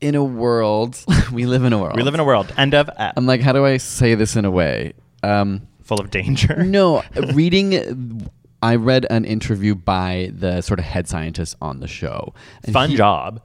in 0.01 0.15
a 0.15 0.25
world, 0.25 1.03
we 1.33 1.47
live 1.47 1.65
in 1.65 1.73
a 1.73 1.79
world. 1.79 1.97
We 1.97 2.03
live 2.03 2.15
in 2.15 2.21
a 2.21 2.25
world. 2.25 2.53
End 2.57 2.75
of 2.75 2.91
I'm 2.99 3.27
like, 3.27 3.41
how 3.41 3.53
do 3.53 3.65
I 3.65 3.77
say 3.77 4.15
this 4.15 4.37
in 4.37 4.45
a 4.45 4.51
way? 4.51 4.95
Um, 5.23 5.67
full 5.83 6.01
of 6.01 6.11
danger. 6.11 6.57
no, 6.65 7.03
reading. 7.35 8.29
I 8.63 8.75
read 8.77 9.07
an 9.09 9.25
interview 9.25 9.75
by 9.75 10.31
the 10.35 10.61
sort 10.61 10.79
of 10.79 10.85
head 10.85 11.09
scientist 11.09 11.57
on 11.63 11.81
the 11.81 11.89
show. 11.89 12.35
Fun 12.71 12.91
he- 12.91 12.97
job. 12.97 13.41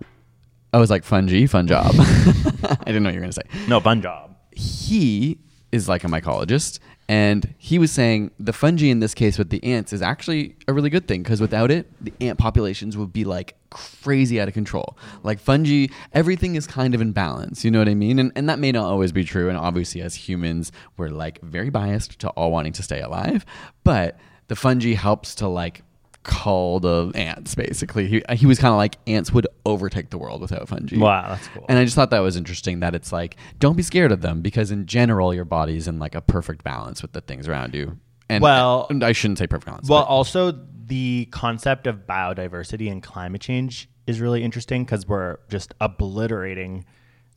I 0.73 0.77
was 0.77 0.89
like, 0.89 1.05
fungi, 1.05 1.45
fun 1.45 1.67
job. 1.67 1.93
I 1.95 2.83
didn't 2.85 3.03
know 3.03 3.07
what 3.07 3.13
you 3.13 3.21
were 3.21 3.27
going 3.27 3.31
to 3.31 3.33
say. 3.33 3.67
No, 3.69 3.79
fun 3.79 4.01
job. 4.01 4.35
he 4.51 5.39
is 5.71 5.87
like 5.87 6.03
a 6.03 6.07
mycologist 6.07 6.79
and 7.07 7.53
he 7.57 7.77
was 7.77 7.91
saying 7.91 8.31
the 8.39 8.53
fungi 8.53 8.87
in 8.87 8.99
this 8.99 9.13
case 9.13 9.37
with 9.37 9.49
the 9.49 9.63
ants 9.63 9.93
is 9.93 10.01
actually 10.01 10.55
a 10.67 10.73
really 10.73 10.89
good 10.89 11.07
thing 11.07 11.21
because 11.21 11.39
without 11.39 11.69
it 11.69 11.91
the 12.03 12.11
ant 12.19 12.39
populations 12.39 12.97
would 12.97 13.13
be 13.13 13.23
like 13.23 13.55
crazy 13.69 14.39
out 14.39 14.47
of 14.47 14.53
control. 14.53 14.97
Like 15.23 15.39
fungi 15.39 15.87
everything 16.13 16.55
is 16.55 16.65
kind 16.65 16.95
of 16.95 17.01
in 17.01 17.11
balance 17.11 17.63
you 17.63 17.71
know 17.71 17.79
what 17.79 17.89
i 17.89 17.93
mean? 17.93 18.19
And, 18.19 18.31
and 18.35 18.49
that 18.49 18.59
may 18.59 18.71
not 18.71 18.85
always 18.85 19.11
be 19.11 19.23
true 19.23 19.49
and 19.49 19.57
obviously 19.57 20.01
as 20.01 20.15
humans 20.15 20.71
we're 20.97 21.09
like 21.09 21.41
very 21.41 21.69
biased 21.69 22.19
to 22.19 22.29
all 22.29 22.51
wanting 22.51 22.73
to 22.73 22.83
stay 22.83 23.01
alive 23.01 23.45
but 23.83 24.17
the 24.47 24.55
fungi 24.55 24.93
helps 24.93 25.35
to 25.35 25.47
like 25.47 25.83
cull 26.25 26.79
the 26.79 27.11
ants 27.15 27.53
basically 27.55 28.07
he, 28.07 28.23
uh, 28.25 28.35
he 28.35 28.45
was 28.47 28.57
kind 28.59 28.71
of 28.71 28.77
like 28.77 28.97
ants 29.07 29.31
would 29.31 29.45
overtake 29.65 30.09
the 30.09 30.17
world 30.17 30.41
without 30.41 30.67
fungi 30.67 30.97
Wow, 30.97 31.29
that's 31.29 31.47
cool. 31.49 31.65
and 31.69 31.77
I 31.79 31.83
just 31.85 31.95
thought 31.95 32.09
that 32.09 32.19
was 32.19 32.35
interesting 32.35 32.79
that 32.81 32.95
it's 32.95 33.11
like, 33.13 33.37
don't 33.59 33.77
be 33.77 33.83
scared 33.83 34.11
of 34.11 34.21
them 34.21 34.41
because 34.41 34.71
in 34.71 34.85
general, 34.87 35.33
your 35.33 35.45
body's 35.45 35.87
in 35.87 35.99
like 35.99 36.15
a 36.15 36.21
perfect 36.21 36.63
balance 36.63 37.01
with 37.01 37.13
the 37.13 37.21
things 37.21 37.47
around 37.47 37.73
you. 37.75 37.99
And 38.27 38.41
Well- 38.41 38.81
uh, 38.89 38.93
and 38.93 39.03
I 39.03 39.11
shouldn't 39.11 39.37
say 39.37 39.45
perfect 39.47 39.67
balance. 39.67 39.87
Well, 39.87 40.01
but- 40.01 40.07
also 40.07 40.51
the 40.87 41.27
concept 41.31 41.87
of 41.87 42.05
biodiversity 42.07 42.91
and 42.91 43.01
climate 43.03 43.41
change 43.41 43.87
is 44.07 44.19
really 44.19 44.43
interesting 44.43 44.83
because 44.83 45.07
we're 45.07 45.37
just 45.49 45.73
obliterating 45.79 46.85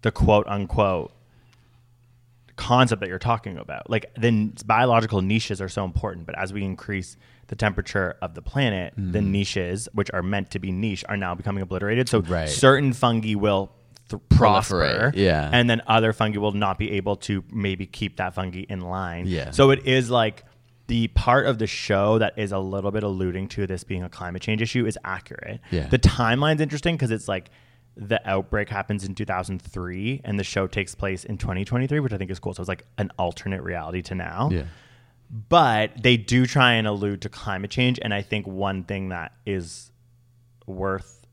the 0.02 0.10
quote 0.12 0.46
unquote 0.48 1.12
concept 2.56 3.00
that 3.00 3.08
you're 3.08 3.18
talking 3.18 3.56
about. 3.56 3.88
Like 3.88 4.06
then 4.16 4.54
biological 4.66 5.22
niches 5.22 5.60
are 5.60 5.68
so 5.68 5.84
important, 5.84 6.26
but 6.26 6.36
as 6.38 6.52
we 6.52 6.64
increase 6.64 7.16
the 7.48 7.56
temperature 7.56 8.16
of 8.22 8.34
the 8.34 8.42
planet, 8.42 8.94
the 8.96 9.18
mm-hmm. 9.18 9.32
niches 9.32 9.88
which 9.92 10.10
are 10.12 10.22
meant 10.22 10.50
to 10.52 10.58
be 10.58 10.70
niche 10.70 11.04
are 11.08 11.16
now 11.16 11.34
becoming 11.34 11.62
obliterated. 11.62 12.08
So 12.08 12.20
Right. 12.20 12.48
certain 12.48 12.92
fungi 12.92 13.34
will 13.34 13.72
th- 14.08 14.22
prosper, 14.28 14.76
Proliferate, 14.76 15.16
yeah. 15.16 15.50
and 15.52 15.68
then 15.68 15.82
other 15.86 16.12
fungi 16.12 16.38
will 16.38 16.52
not 16.52 16.78
be 16.78 16.92
able 16.92 17.16
to 17.16 17.42
maybe 17.50 17.86
keep 17.86 18.16
that 18.18 18.34
fungi 18.34 18.64
in 18.68 18.80
line. 18.82 19.26
Yeah. 19.26 19.50
So 19.50 19.70
it 19.70 19.86
is 19.86 20.10
like 20.10 20.44
the 20.88 21.08
part 21.08 21.46
of 21.46 21.58
the 21.58 21.66
show 21.66 22.18
that 22.18 22.34
is 22.38 22.52
a 22.52 22.58
little 22.58 22.90
bit 22.90 23.02
alluding 23.02 23.48
to 23.48 23.66
this 23.66 23.84
being 23.84 24.02
a 24.02 24.08
climate 24.08 24.42
change 24.42 24.62
issue 24.62 24.86
is 24.86 24.98
accurate. 25.04 25.60
Yeah. 25.70 25.88
The 25.88 25.98
timeline's 25.98 26.60
interesting 26.60 26.96
because 26.96 27.10
it's 27.10 27.28
like 27.28 27.50
the 27.96 28.20
outbreak 28.28 28.68
happens 28.68 29.04
in 29.04 29.14
2003 29.14 30.20
and 30.24 30.38
the 30.38 30.44
show 30.44 30.66
takes 30.66 30.94
place 30.94 31.24
in 31.24 31.36
2023, 31.36 32.00
which 32.00 32.12
I 32.12 32.16
think 32.16 32.30
is 32.30 32.38
cool. 32.38 32.54
So 32.54 32.62
it's 32.62 32.68
like 32.68 32.84
an 32.96 33.10
alternate 33.18 33.62
reality 33.62 34.02
to 34.02 34.14
now. 34.14 34.50
yeah. 34.52 34.64
But 35.30 36.02
they 36.02 36.16
do 36.16 36.46
try 36.46 36.74
and 36.74 36.86
allude 36.86 37.22
to 37.22 37.28
climate 37.28 37.70
change. 37.70 37.98
And 38.00 38.14
I 38.14 38.22
think 38.22 38.46
one 38.46 38.84
thing 38.84 39.10
that 39.10 39.32
is 39.44 39.90
worth 40.66 41.26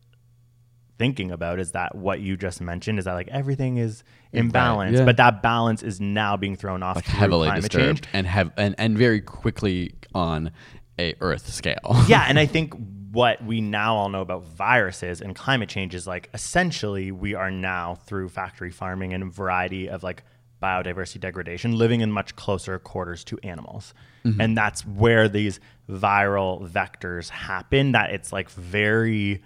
thinking 0.98 1.32
about 1.32 1.60
is 1.60 1.72
that 1.72 1.96
what 1.96 2.20
you 2.20 2.38
just 2.38 2.62
mentioned 2.62 3.00
is 3.00 3.06
that 3.06 3.14
like 3.14 3.28
everything 3.30 3.78
is 3.78 4.04
imbalanced, 4.34 4.98
yeah. 4.98 5.06
but 5.06 5.18
that 5.18 5.42
balance 5.42 5.84
is 5.84 6.00
now 6.00 6.38
being 6.38 6.56
thrown 6.56 6.84
off 6.84 6.96
Like 6.96 7.06
heavily 7.06 7.48
climate 7.48 7.64
disturbed 7.64 8.04
change. 8.04 8.10
and 8.14 8.28
have 8.28 8.52
and, 8.58 8.76
and 8.78 8.98
very 8.98 9.22
quickly 9.22 9.94
on 10.14 10.52
a 11.00 11.16
Earth 11.20 11.54
scale. 11.54 12.04
yeah, 12.08 12.26
and 12.28 12.40
I 12.40 12.46
think 12.46 12.74
what 13.12 13.44
we 13.44 13.62
now 13.62 13.96
all 13.96 14.10
know 14.10 14.22
about 14.22 14.44
viruses 14.44 15.22
and 15.22 15.36
climate 15.36 15.70
change 15.70 15.96
is 15.96 16.06
like 16.06 16.30
essentially 16.34 17.12
we 17.12 17.34
are 17.34 17.52
now 17.52 17.96
through 18.06 18.28
factory 18.30 18.72
farming 18.72 19.14
and 19.14 19.24
a 19.24 19.28
variety 19.28 19.88
of 19.90 20.04
like 20.04 20.24
biodiversity 20.62 21.20
degradation 21.20 21.78
living 21.78 22.02
in 22.02 22.12
much 22.12 22.36
closer 22.36 22.80
quarters 22.80 23.24
to 23.26 23.38
animals. 23.44 23.94
Mm-hmm. 24.26 24.42
And 24.42 24.58
that's 24.58 24.86
where 24.86 25.28
these 25.28 25.60
viral 25.90 26.68
vectors 26.68 27.30
happen 27.30 27.92
that 27.92 28.12
it's 28.12 28.34
like 28.34 28.50
very 28.50 29.44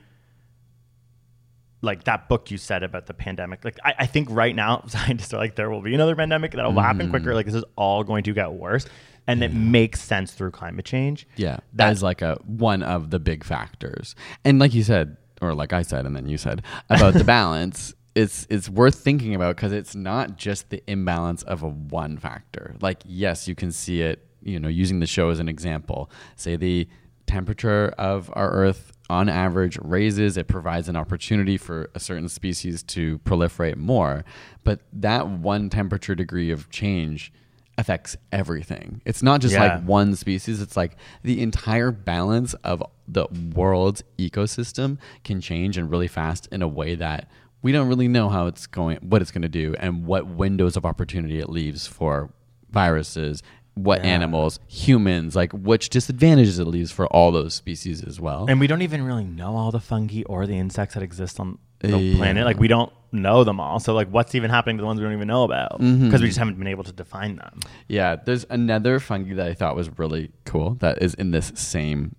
like 1.81 2.03
that 2.03 2.27
book 2.27 2.51
you 2.51 2.57
said 2.57 2.83
about 2.83 3.05
the 3.05 3.13
pandemic. 3.13 3.63
Like 3.63 3.79
I, 3.83 3.95
I 3.99 4.05
think 4.05 4.27
right 4.31 4.55
now 4.55 4.83
scientists 4.87 5.33
are 5.33 5.37
like 5.37 5.55
there 5.55 5.69
will 5.69 5.81
be 5.81 5.93
another 5.93 6.15
pandemic 6.15 6.51
that 6.53 6.65
will 6.73 6.81
happen 6.81 7.07
mm. 7.07 7.09
quicker. 7.11 7.33
Like 7.33 7.45
this 7.45 7.55
is 7.55 7.65
all 7.75 8.03
going 8.03 8.23
to 8.23 8.33
get 8.33 8.53
worse. 8.53 8.85
And 9.27 9.43
it 9.43 9.53
makes 9.53 10.01
sense 10.01 10.33
through 10.33 10.51
climate 10.51 10.85
change. 10.85 11.27
Yeah, 11.35 11.57
that 11.57 11.61
That- 11.73 11.93
is 11.93 12.01
like 12.01 12.23
a 12.23 12.39
one 12.45 12.81
of 12.81 13.11
the 13.11 13.19
big 13.19 13.43
factors. 13.43 14.15
And 14.43 14.57
like 14.57 14.73
you 14.73 14.81
said, 14.81 15.17
or 15.39 15.53
like 15.53 15.71
I 15.71 15.83
said, 15.83 16.05
and 16.05 16.15
then 16.15 16.27
you 16.27 16.37
said 16.37 16.63
about 16.89 17.13
the 17.13 17.23
balance, 17.25 17.93
it's 18.19 18.45
it's 18.49 18.69
worth 18.69 18.95
thinking 18.95 19.33
about 19.35 19.55
because 19.55 19.71
it's 19.73 19.95
not 19.95 20.37
just 20.37 20.69
the 20.69 20.83
imbalance 20.87 21.43
of 21.43 21.63
a 21.63 21.69
one 21.69 22.17
factor. 22.17 22.75
Like 22.81 23.01
yes, 23.05 23.47
you 23.47 23.55
can 23.55 23.71
see 23.71 24.01
it. 24.01 24.25
You 24.41 24.59
know, 24.59 24.69
using 24.69 24.99
the 24.99 25.07
show 25.07 25.29
as 25.29 25.39
an 25.39 25.49
example, 25.49 26.09
say 26.35 26.55
the 26.55 26.87
temperature 27.25 27.93
of 27.97 28.29
our 28.33 28.49
Earth 28.51 28.93
on 29.09 29.27
average 29.29 29.77
raises. 29.81 30.37
It 30.37 30.47
provides 30.47 30.87
an 30.89 30.95
opportunity 30.95 31.57
for 31.57 31.89
a 31.93 31.99
certain 31.99 32.29
species 32.29 32.81
to 32.83 33.19
proliferate 33.19 33.75
more, 33.75 34.23
but 34.63 34.79
that 34.93 35.27
one 35.27 35.69
temperature 35.69 36.15
degree 36.15 36.51
of 36.51 36.69
change 36.69 37.33
affects 37.77 38.17
everything. 38.31 39.01
It's 39.05 39.23
not 39.23 39.41
just 39.41 39.53
Yeah. 39.53 39.63
like 39.77 39.83
one 39.83 40.15
species, 40.15 40.61
it's 40.61 40.75
like 40.77 40.95
the 41.23 41.41
entire 41.41 41.91
balance 41.91 42.53
of 42.55 42.83
the 43.07 43.27
world's 43.55 44.03
ecosystem 44.17 44.97
can 45.23 45.39
change 45.41 45.77
and 45.77 45.89
really 45.89 46.07
fast 46.07 46.47
in 46.51 46.61
a 46.61 46.67
way 46.67 46.95
that 46.95 47.29
we 47.61 47.71
don't 47.71 47.87
really 47.87 48.07
know 48.07 48.29
how 48.29 48.47
it's 48.47 48.67
going 48.67 48.97
what 49.01 49.21
it's 49.21 49.31
going 49.31 49.41
to 49.41 49.49
do 49.49 49.75
and 49.79 50.05
what 50.05 50.27
windows 50.27 50.77
of 50.77 50.85
opportunity 50.85 51.39
it 51.39 51.49
leaves 51.49 51.87
for 51.87 52.31
viruses, 52.69 53.41
what 53.75 54.03
animals, 54.03 54.59
humans, 54.67 55.35
like 55.35 55.51
which 55.53 55.89
disadvantages 55.89 56.59
it 56.59 56.65
leaves 56.65 56.91
for 56.91 57.07
all 57.07 57.31
those 57.31 57.53
species 57.53 58.03
as 58.03 58.19
well. 58.19 58.45
And 58.49 58.59
we 58.59 58.67
don't 58.67 58.81
even 58.81 59.03
really 59.03 59.23
know 59.25 59.55
all 59.55 59.71
the 59.71 59.79
fungi 59.79 60.23
or 60.25 60.45
the 60.45 60.57
insects 60.57 60.93
that 60.95 61.03
exist 61.03 61.39
on 61.39 61.57
the 61.79 61.97
Yeah. 61.97 62.17
planet. 62.17 62.45
Like 62.45 62.59
we 62.59 62.67
don't 62.67 62.91
know 63.11 63.43
them 63.43 63.59
all. 63.59 63.79
So 63.79 63.93
like 63.93 64.09
what's 64.09 64.35
even 64.35 64.49
happening 64.51 64.77
to 64.77 64.81
the 64.81 64.85
ones 64.85 64.99
we 64.99 65.05
don't 65.05 65.13
even 65.13 65.27
know 65.27 65.43
about? 65.43 65.79
Because 65.79 65.87
Mm-hmm. 65.95 66.11
we 66.21 66.27
just 66.27 66.37
haven't 66.37 66.59
been 66.59 66.67
able 66.67 66.83
to 66.83 66.91
define 66.91 67.37
them. 67.37 67.59
Yeah, 67.87 68.15
there's 68.17 68.45
another 68.49 68.99
fungi 68.99 69.33
that 69.35 69.47
I 69.47 69.53
thought 69.53 69.75
was 69.75 69.89
really 69.97 70.31
cool 70.45 70.75
that 70.75 71.01
is 71.01 71.13
in 71.15 71.31
this 71.31 71.51
same 71.55 72.15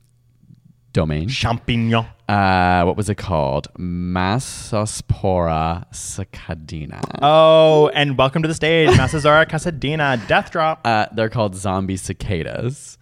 domain. 0.93 1.29
Champignon. 1.29 2.07
Uh, 2.29 2.85
what 2.85 2.97
was 2.97 3.09
it 3.09 3.17
called? 3.17 3.69
Massospora 3.79 5.05
cicadina. 5.93 7.01
Oh, 7.21 7.89
and 7.95 8.17
welcome 8.17 8.43
to 8.43 8.49
the 8.49 8.55
stage, 8.55 8.91
Massazara 8.91 9.49
Casadina, 9.49 10.25
Death 10.29 10.51
Drop. 10.51 10.81
Uh, 10.85 11.07
they're 11.13 11.29
called 11.29 11.57
zombie 11.57 11.97
cicadas. 11.97 12.99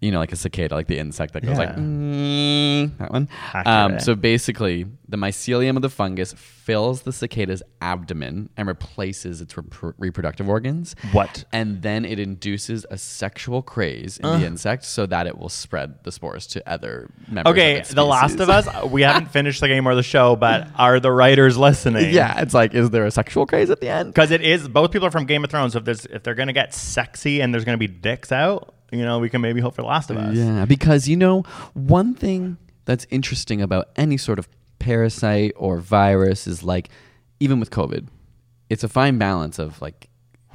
You 0.00 0.10
know, 0.10 0.18
like 0.18 0.32
a 0.32 0.36
cicada, 0.36 0.74
like 0.74 0.86
the 0.86 0.98
insect 0.98 1.34
that 1.34 1.44
goes 1.44 1.58
like 1.58 1.68
Yeah. 1.70 1.74
"Mm," 1.74 2.96
that 2.98 3.10
one. 3.10 3.28
Um, 3.54 3.62
Accurate. 3.66 4.02
so 4.02 4.14
basically, 4.14 4.86
the 5.08 5.18
mycelium 5.18 5.76
of 5.76 5.82
the 5.82 5.90
fungus 5.90 6.32
fills 6.32 7.02
the 7.02 7.12
cicada's 7.12 7.62
abdomen 7.82 8.48
and 8.56 8.66
replaces 8.66 9.40
its 9.42 9.56
rep- 9.56 9.94
reproductive 9.98 10.48
organs. 10.48 10.94
What? 11.12 11.44
And 11.52 11.82
then 11.82 12.04
it 12.06 12.18
induces 12.18 12.86
a 12.90 12.96
sexual 12.96 13.60
craze 13.60 14.16
in 14.18 14.40
the 14.40 14.46
insect 14.46 14.84
so 14.84 15.04
that 15.06 15.26
it 15.26 15.36
will 15.36 15.48
spread 15.50 16.02
the 16.04 16.12
spores 16.12 16.46
to 16.48 16.66
other 16.70 17.10
members. 17.28 17.50
Okay, 17.52 17.72
of 17.74 17.78
its 17.80 17.92
The 17.92 18.04
Last 18.04 18.32
species. 18.34 18.48
of 18.48 18.50
Us. 18.50 18.68
We 18.90 19.02
haven't 19.02 19.30
finished 19.30 19.60
the 19.60 19.68
game 19.68 19.86
or 19.86 19.94
the 19.94 20.02
show, 20.02 20.34
but 20.36 20.68
are 20.76 20.98
the 21.00 21.12
writers 21.12 21.58
listening? 21.58 22.14
Yeah, 22.14 22.40
it's 22.40 22.54
like, 22.54 22.72
is 22.74 22.88
there 22.90 23.04
a 23.04 23.10
sexual 23.10 23.44
craze 23.46 23.68
at 23.70 23.80
the 23.80 23.88
end? 23.88 24.14
because 24.14 24.30
it 24.30 24.40
is. 24.40 24.66
Both 24.68 24.92
people 24.92 25.06
are 25.08 25.10
from 25.10 25.26
Game 25.26 25.44
of 25.44 25.50
Thrones. 25.50 25.74
So 25.74 25.80
if 25.80 25.84
there's 25.84 26.06
if 26.06 26.22
they're 26.22 26.34
gonna 26.34 26.52
get 26.54 26.72
sexy 26.72 27.40
and 27.42 27.52
there's 27.52 27.64
gonna 27.66 27.76
be 27.78 27.86
dicks 27.88 28.32
out, 28.32 28.74
you 28.92 29.04
know, 29.04 29.18
we 29.18 29.30
can 29.30 29.40
maybe 29.40 29.60
hope 29.60 29.74
for 29.74 29.82
The 29.82 29.88
Last 29.88 30.10
of 30.10 30.16
Us. 30.16 30.34
Yeah, 30.34 30.64
because 30.64 31.08
you 31.08 31.16
know, 31.16 31.42
one 31.74 32.14
thing 32.14 32.58
that's 32.84 33.06
interesting 33.10 33.62
about 33.62 33.88
any 33.96 34.16
sort 34.16 34.38
of 34.38 34.48
parasite 34.78 35.52
or 35.56 35.78
virus 35.78 36.46
is 36.46 36.62
like, 36.62 36.88
even 37.38 37.60
with 37.60 37.70
COVID, 37.70 38.08
it's 38.68 38.84
a 38.84 38.88
fine 38.88 39.18
balance 39.18 39.58
of 39.58 39.80
like 39.80 40.09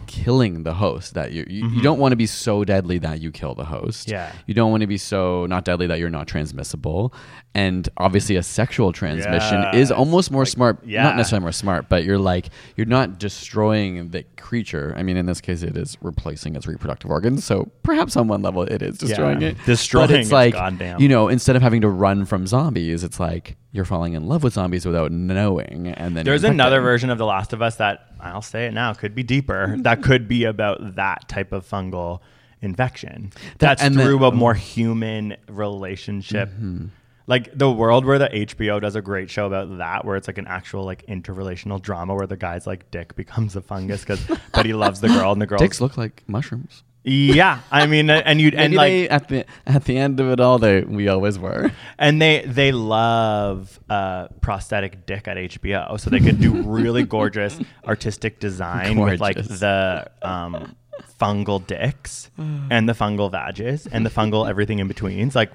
killing 0.07 0.63
the 0.63 0.73
host 0.73 1.13
that 1.13 1.31
you 1.31 1.45
you, 1.47 1.55
you 1.55 1.63
mm-hmm. 1.65 1.81
don't 1.81 1.99
want 1.99 2.11
to 2.11 2.15
be 2.15 2.25
so 2.25 2.63
deadly 2.63 2.97
that 2.99 3.21
you 3.21 3.31
kill 3.31 3.55
the 3.55 3.65
host. 3.65 4.09
Yeah. 4.09 4.31
You 4.45 4.53
don't 4.53 4.71
want 4.71 4.81
to 4.81 4.87
be 4.87 4.97
so 4.97 5.45
not 5.45 5.65
deadly 5.65 5.87
that 5.87 5.99
you're 5.99 6.09
not 6.09 6.27
transmissible. 6.27 7.13
And 7.53 7.87
obviously 7.97 8.35
a 8.35 8.43
sexual 8.43 8.91
transmission 8.91 9.65
is 9.73 9.91
almost 9.91 10.31
more 10.31 10.45
smart 10.45 10.79
yeah. 10.85 11.03
not 11.03 11.15
necessarily 11.15 11.41
more 11.43 11.51
smart, 11.51 11.89
but 11.89 12.03
you're 12.03 12.17
like 12.17 12.49
you're 12.75 12.85
not 12.85 13.19
destroying 13.19 14.09
the 14.09 14.23
creature. 14.37 14.93
I 14.97 15.03
mean 15.03 15.17
in 15.17 15.25
this 15.25 15.41
case 15.41 15.61
it 15.61 15.77
is 15.77 15.97
replacing 16.01 16.55
its 16.55 16.67
reproductive 16.67 17.11
organs. 17.11 17.43
So 17.43 17.71
perhaps 17.83 18.15
on 18.17 18.27
one 18.27 18.41
level 18.41 18.63
it 18.63 18.81
is 18.81 18.97
destroying 18.97 19.41
Yeah. 19.41 19.49
it. 19.49 19.57
Destroying 19.65 20.07
but 20.09 20.19
it's 20.19 20.31
like 20.31 20.53
goddamn. 20.53 20.99
you 20.99 21.07
know, 21.07 21.27
instead 21.27 21.55
of 21.55 21.61
having 21.61 21.81
to 21.81 21.89
run 21.89 22.25
from 22.25 22.47
zombies, 22.47 23.03
it's 23.03 23.19
like 23.19 23.57
you're 23.75 23.85
falling 23.85 24.13
in 24.13 24.27
love 24.27 24.41
with 24.41 24.53
zombies 24.53 24.85
without 24.85 25.11
knowing 25.11 25.87
and 25.87 26.15
then 26.15 26.25
There's 26.25 26.45
another 26.45 26.79
version 26.79 27.09
of 27.09 27.17
The 27.17 27.25
Last 27.25 27.51
of 27.51 27.61
Us 27.61 27.75
that 27.75 28.07
I'll 28.21 28.41
say 28.41 28.67
it 28.67 28.73
now 28.73 28.93
could 28.93 29.13
be 29.13 29.23
deeper. 29.23 29.75
that 29.81 30.01
could 30.01 30.27
be 30.27 30.45
about 30.45 30.95
that 30.95 31.27
type 31.27 31.51
of 31.51 31.67
fungal 31.67 32.21
infection. 32.61 33.31
That- 33.59 33.59
That's 33.59 33.81
then- 33.81 33.93
through 33.93 34.23
a 34.23 34.27
oh. 34.27 34.31
more 34.31 34.53
human 34.53 35.35
relationship. 35.49 36.49
Mm-hmm. 36.49 36.87
Like 37.27 37.57
the 37.57 37.71
world 37.71 38.05
where 38.05 38.19
the 38.19 38.29
HBO 38.29 38.79
does 38.79 38.95
a 38.95 39.01
great 39.01 39.31
show 39.31 39.47
about 39.47 39.79
that, 39.79 40.05
where 40.05 40.15
it's 40.15 40.27
like 40.27 40.37
an 40.37 40.45
actual 40.45 40.85
like 40.85 41.03
interrelational 41.07 41.81
drama 41.81 42.13
where 42.13 42.27
the 42.27 42.37
guy's 42.37 42.67
like 42.67 42.91
dick 42.91 43.15
becomes 43.15 43.55
a 43.55 43.61
fungus 43.61 44.01
because 44.01 44.23
but 44.53 44.63
he 44.63 44.73
loves 44.73 45.01
the 45.01 45.07
girl 45.07 45.31
and 45.31 45.41
the 45.41 45.47
girl. 45.47 45.57
Dicks 45.65 45.81
look 45.81 45.97
like 45.97 46.23
mushrooms. 46.27 46.83
Yeah, 47.07 47.59
I 47.71 47.85
mean, 47.85 48.09
uh, 48.09 48.21
and 48.25 48.41
you 48.41 48.51
and 48.55 48.73
like 48.73 48.89
they, 48.91 49.09
at 49.09 49.27
the 49.27 49.45
at 49.67 49.85
the 49.85 49.95
end 49.97 50.19
of 50.19 50.27
it 50.29 50.39
all, 50.39 50.57
they 50.57 50.81
we 50.81 51.07
always 51.07 51.37
were. 51.37 51.71
and 51.99 52.19
they 52.19 52.43
they 52.47 52.71
love 52.71 53.79
uh, 53.89 54.27
prosthetic 54.41 55.05
dick 55.05 55.27
at 55.27 55.37
HBO, 55.37 55.99
so 55.99 56.09
they 56.09 56.19
could 56.19 56.39
do 56.41 56.63
really 56.63 57.03
gorgeous 57.17 57.59
artistic 57.87 58.39
design 58.39 58.99
with 58.99 59.19
like 59.19 59.35
the 59.37 60.09
um, 60.23 60.75
fungal 61.19 61.65
dicks 61.65 62.31
and 62.37 62.89
the 62.89 62.93
fungal 62.93 63.29
vages 63.31 63.85
and 63.87 64.03
the 64.05 64.09
fungal 64.09 64.49
everything 64.49 64.79
in 64.79 64.87
between. 64.87 65.27
It's 65.27 65.35
like 65.35 65.51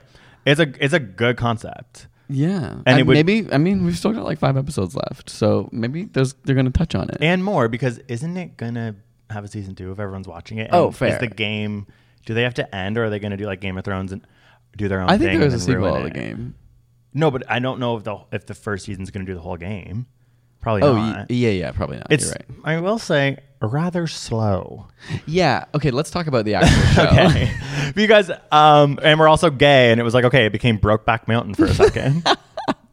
it's 0.46 0.60
a 0.60 0.72
it's 0.78 0.94
a 0.94 1.00
good 1.00 1.36
concept. 1.36 2.06
Yeah, 2.32 2.76
And 2.86 3.00
it 3.00 3.06
would- 3.08 3.14
maybe 3.14 3.52
I 3.52 3.58
mean 3.58 3.84
we've 3.84 3.96
still 3.98 4.12
got 4.12 4.22
like 4.24 4.38
five 4.38 4.56
episodes 4.56 4.94
left, 4.94 5.28
so 5.30 5.68
maybe 5.72 6.04
there's 6.04 6.34
they're 6.44 6.54
gonna 6.54 6.70
touch 6.70 6.94
on 6.94 7.10
it. 7.10 7.16
and 7.20 7.42
more 7.42 7.66
because 7.66 7.98
isn't 8.06 8.36
it 8.36 8.56
gonna 8.56 8.94
have 9.30 9.44
a 9.44 9.48
season 9.48 9.74
two 9.74 9.92
if 9.92 9.98
everyone's 10.00 10.28
watching 10.28 10.58
it? 10.58 10.70
Oh, 10.72 10.90
fair. 10.90 11.08
Is 11.14 11.18
the 11.18 11.26
game? 11.28 11.86
Do 12.26 12.34
they 12.34 12.42
have 12.42 12.54
to 12.54 12.74
end, 12.74 12.98
or 12.98 13.04
are 13.04 13.10
they 13.10 13.18
gonna 13.18 13.36
do 13.36 13.46
like 13.46 13.60
Game 13.60 13.78
of 13.78 13.84
Thrones 13.84 14.12
and 14.12 14.26
do 14.76 14.88
their 14.88 15.00
own? 15.00 15.08
I 15.08 15.18
think 15.18 15.30
thing 15.30 15.38
there 15.40 15.48
was 15.50 15.54
a 15.54 15.72
and 15.72 15.82
then 15.82 15.82
sequel 15.82 15.90
ruin 15.94 16.06
of 16.06 16.12
the 16.12 16.20
it? 16.20 16.22
game. 16.28 16.54
No, 17.14 17.30
but 17.30 17.42
I 17.50 17.58
don't 17.58 17.80
know 17.80 17.96
if 17.96 18.04
the 18.04 18.18
if 18.32 18.46
the 18.46 18.54
first 18.54 18.84
season's 18.86 19.10
gonna 19.10 19.24
do 19.24 19.34
the 19.34 19.40
whole 19.40 19.56
game. 19.56 20.06
Probably 20.60 20.82
Oh 20.82 20.94
not. 20.94 21.16
y- 21.20 21.26
yeah, 21.30 21.50
yeah, 21.50 21.72
probably 21.72 21.96
not. 21.96 22.08
It's 22.10 22.24
You're 22.24 22.32
right. 22.32 22.44
I 22.64 22.80
will 22.80 22.98
say 22.98 23.38
rather 23.62 24.06
slow. 24.06 24.88
Yeah. 25.26 25.64
Okay, 25.74 25.90
let's 25.90 26.10
talk 26.10 26.26
about 26.26 26.44
the 26.44 26.54
actual 26.56 26.82
show. 26.94 27.08
Okay, 27.10 27.50
because 27.94 28.30
um, 28.52 28.98
and 29.02 29.18
we're 29.18 29.28
also 29.28 29.48
gay, 29.50 29.90
and 29.90 29.98
it 29.98 30.04
was 30.04 30.12
like 30.12 30.26
okay, 30.26 30.44
it 30.46 30.52
became 30.52 30.78
Brokeback 30.78 31.26
Mountain 31.28 31.54
for 31.54 31.64
a 31.64 31.74
second. 31.74 32.26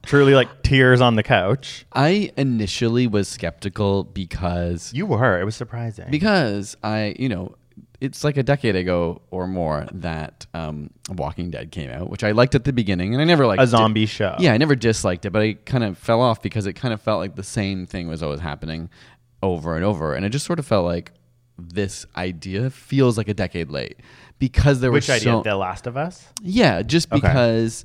Truly, 0.07 0.33
like 0.33 0.63
tears 0.63 1.01
on 1.01 1.15
the 1.15 1.21
couch. 1.23 1.85
I 1.93 2.31
initially 2.37 3.05
was 3.07 3.27
skeptical 3.27 4.03
because 4.05 4.91
You 4.93 5.05
were. 5.05 5.39
It 5.39 5.43
was 5.45 5.55
surprising. 5.55 6.07
because 6.09 6.75
I, 6.83 7.13
you 7.19 7.29
know, 7.29 7.55
it's 7.99 8.23
like 8.23 8.37
a 8.37 8.43
decade 8.43 8.75
ago 8.75 9.21
or 9.31 9.47
more 9.47 9.85
that 9.91 10.45
um, 10.53 10.91
Walking 11.09 11.51
Dead 11.51 11.71
came 11.71 11.89
out, 11.89 12.09
which 12.09 12.23
I 12.23 12.31
liked 12.31 12.55
at 12.55 12.63
the 12.63 12.71
beginning, 12.73 13.13
and 13.13 13.21
I 13.21 13.25
never 13.25 13.45
liked 13.45 13.61
a 13.61 13.67
zombie 13.67 14.05
show. 14.05 14.35
Yeah, 14.39 14.53
I 14.53 14.57
never 14.57 14.75
disliked 14.75 15.25
it, 15.25 15.31
but 15.31 15.41
I 15.41 15.53
kind 15.65 15.83
of 15.83 15.97
fell 15.97 16.21
off 16.21 16.41
because 16.41 16.65
it 16.67 16.73
kind 16.73 16.93
of 16.93 17.01
felt 17.01 17.19
like 17.19 17.35
the 17.35 17.43
same 17.43 17.85
thing 17.85 18.07
was 18.07 18.23
always 18.23 18.39
happening 18.39 18.89
over 19.43 19.75
and 19.75 19.83
over, 19.83 20.13
and 20.13 20.25
it 20.25 20.29
just 20.29 20.45
sort 20.45 20.59
of 20.59 20.65
felt 20.65 20.85
like 20.85 21.11
this 21.59 22.05
idea 22.15 22.69
feels 22.69 23.17
like 23.17 23.27
a 23.27 23.33
decade 23.33 23.69
late 23.71 23.97
because 24.37 24.79
there 24.79 24.91
was 24.91 25.07
Which 25.07 25.15
was 25.15 25.21
idea? 25.21 25.33
so 25.33 25.41
the 25.43 25.55
Last 25.55 25.87
of 25.87 25.97
Us. 25.97 26.27
yeah, 26.41 26.83
just 26.83 27.09
because 27.09 27.83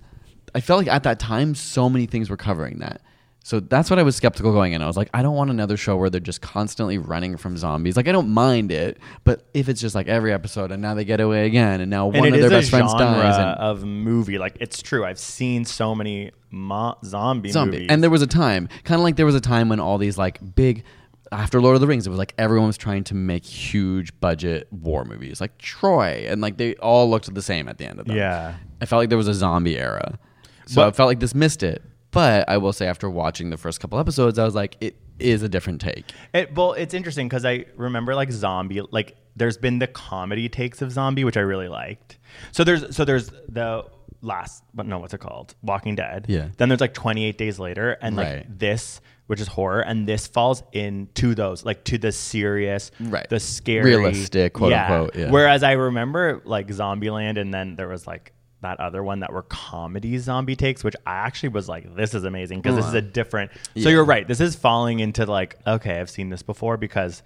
I 0.55 0.61
felt 0.61 0.79
like 0.79 0.89
at 0.89 1.03
that 1.05 1.19
time 1.19 1.55
so 1.55 1.89
many 1.89 2.07
things 2.07 2.31
were 2.31 2.37
covering 2.37 2.79
that. 2.79 3.01
So 3.45 3.59
that's 3.59 3.91
what 3.91 3.99
I 3.99 4.05
was 4.05 4.15
skeptical 4.15 4.53
going 4.53 4.73
in. 4.73 4.83
I 4.83 4.87
was 4.87 4.97
like, 4.97 5.11
I 5.13 5.21
don't 5.21 5.35
want 5.35 5.51
another 5.51 5.77
show 5.77 5.97
where 5.97 6.09
they're 6.11 6.21
just 6.21 6.41
constantly 6.41 6.97
running 6.99 7.37
from 7.37 7.57
zombies. 7.57 7.97
Like 7.97 8.07
I 8.07 8.13
don't 8.13 8.29
mind 8.29 8.71
it, 8.71 8.99
but 9.25 9.45
if 9.53 9.69
it's 9.69 9.81
just 9.81 9.97
like 9.97 10.07
every 10.07 10.33
episode 10.33 10.71
and 10.71 10.81
now 10.81 10.95
they 10.95 11.05
get 11.05 11.19
away 11.21 11.47
again 11.47 11.81
and 11.81 11.91
now 11.91 12.09
and 12.11 12.21
one 12.21 12.33
of 12.33 12.41
their 12.41 12.51
best 12.51 12.71
friends 12.71 12.95
dies 12.95 13.37
and 13.37 13.59
of 13.59 13.85
movie. 13.85 14.39
Like 14.39 14.57
it's 14.61 14.81
true. 14.81 15.05
I've 15.05 15.19
seen 15.19 15.65
so 15.65 15.95
many 15.95 16.31
mo- 16.51 16.97
zombie, 17.05 17.51
zombie. 17.51 17.79
movies. 17.79 17.89
And 17.91 18.03
there 18.03 18.11
was 18.11 18.23
a 18.23 18.29
time, 18.29 18.69
kind 18.85 19.01
of 19.01 19.03
like 19.03 19.17
there 19.17 19.27
was 19.27 19.35
a 19.35 19.41
time 19.41 19.69
when 19.69 19.81
all 19.81 19.99
these 19.99 20.17
like 20.17 20.39
big 20.55 20.85
after 21.33 21.61
Lord 21.61 21.75
of 21.75 21.81
the 21.81 21.87
Rings, 21.87 22.07
it 22.07 22.11
was 22.11 22.19
like 22.19 22.35
everyone 22.39 22.67
was 22.69 22.77
trying 22.77 23.05
to 23.05 23.15
make 23.15 23.45
huge 23.45 24.19
budget 24.21 24.69
war 24.71 25.05
movies, 25.05 25.41
like 25.41 25.57
Troy, 25.59 26.27
and 26.29 26.41
like 26.41 26.59
they 26.59 26.77
all 26.77 27.11
looked 27.11 27.33
the 27.35 27.43
same 27.43 27.69
at 27.69 27.79
the 27.79 27.87
end 27.87 27.99
of 27.99 28.07
them. 28.07 28.17
Yeah. 28.17 28.55
I 28.81 28.87
felt 28.87 29.01
like 29.01 29.09
there 29.09 29.19
was 29.19 29.29
a 29.29 29.35
zombie 29.35 29.79
era, 29.79 30.19
so 30.67 30.77
But- 30.83 30.89
I 30.89 30.91
felt 30.93 31.09
like 31.09 31.21
this 31.21 31.35
missed 31.35 31.63
it. 31.63 31.83
But 32.11 32.47
I 32.47 32.59
will 32.59 32.75
say, 32.75 32.87
after 32.87 33.09
watching 33.09 33.49
the 33.49 33.57
first 33.57 33.81
couple 33.81 33.99
episodes, 33.99 34.39
I 34.39 34.45
was 34.45 34.55
like, 34.55 34.77
it 34.83 34.97
is 35.19 35.43
a 35.43 35.49
different 35.49 35.81
take. 35.81 36.13
It, 36.35 36.55
well, 36.55 36.75
it's 36.75 36.93
interesting 36.93 37.27
because 37.27 37.47
I 37.47 37.65
remember 37.75 38.15
like 38.15 38.31
zombie, 38.31 38.83
like 38.91 39.17
there's 39.35 39.57
been 39.57 39.79
the 39.79 39.87
comedy 39.87 40.51
takes 40.51 40.83
of 40.83 40.93
zombie, 40.93 41.25
which 41.25 41.39
I 41.39 41.41
really 41.41 41.69
liked. 41.69 42.19
So 42.51 42.65
there's 42.65 42.95
so 42.95 43.07
there's 43.07 43.31
the 43.49 43.87
last, 44.21 44.63
but 44.75 44.85
no, 44.87 44.99
what's 44.99 45.15
it 45.15 45.21
called? 45.21 45.55
Walking 45.63 45.95
Dead. 45.95 46.27
Yeah. 46.29 46.49
Then 46.59 46.69
there's 46.69 46.83
like 46.83 46.93
28 46.93 47.39
Days 47.39 47.59
Later, 47.59 47.97
and 48.03 48.15
like 48.15 48.27
Right. 48.27 48.59
this, 48.59 49.01
which 49.27 49.41
is 49.41 49.49
horror, 49.49 49.81
and 49.81 50.07
this 50.07 50.27
falls 50.27 50.63
into 50.73 51.35
those, 51.35 51.65
like 51.65 51.83
to 51.85 51.97
the 51.97 52.13
serious, 52.13 52.91
Right. 53.01 53.27
the 53.31 53.41
scary, 53.41 53.97
Realistic, 53.97 54.53
quote 54.53 54.75
unquote, 54.75 55.17
yeah. 55.17 55.31
Whereas 55.31 55.63
I 55.63 55.73
remember 55.73 56.43
like 56.45 56.69
Zombieland, 56.69 57.41
and 57.41 57.55
then 57.55 57.75
there 57.77 57.89
was 57.89 58.07
like 58.07 58.35
that 58.63 58.81
other 58.81 59.03
one 59.03 59.21
that 59.21 59.33
were 59.33 59.43
comedy 59.43 60.17
zombie 60.19 60.57
takes, 60.57 60.83
which 60.83 60.97
I 61.07 61.15
actually 61.17 61.51
was 61.51 61.69
like, 61.69 61.95
this 61.95 62.15
is 62.15 62.25
amazing 62.25 62.61
because 62.63 62.77
this 62.77 62.87
is 62.87 62.95
a 62.95 63.03
different. 63.03 63.51
So 63.77 63.89
you're 63.89 64.05
right. 64.05 64.27
This 64.27 64.41
is 64.41 64.57
falling 64.57 65.01
into 65.01 65.27
like, 65.27 65.59
okay, 65.67 66.01
I've 66.01 66.11
seen 66.11 66.31
this 66.31 66.43
before 66.43 66.77
because 66.77 67.23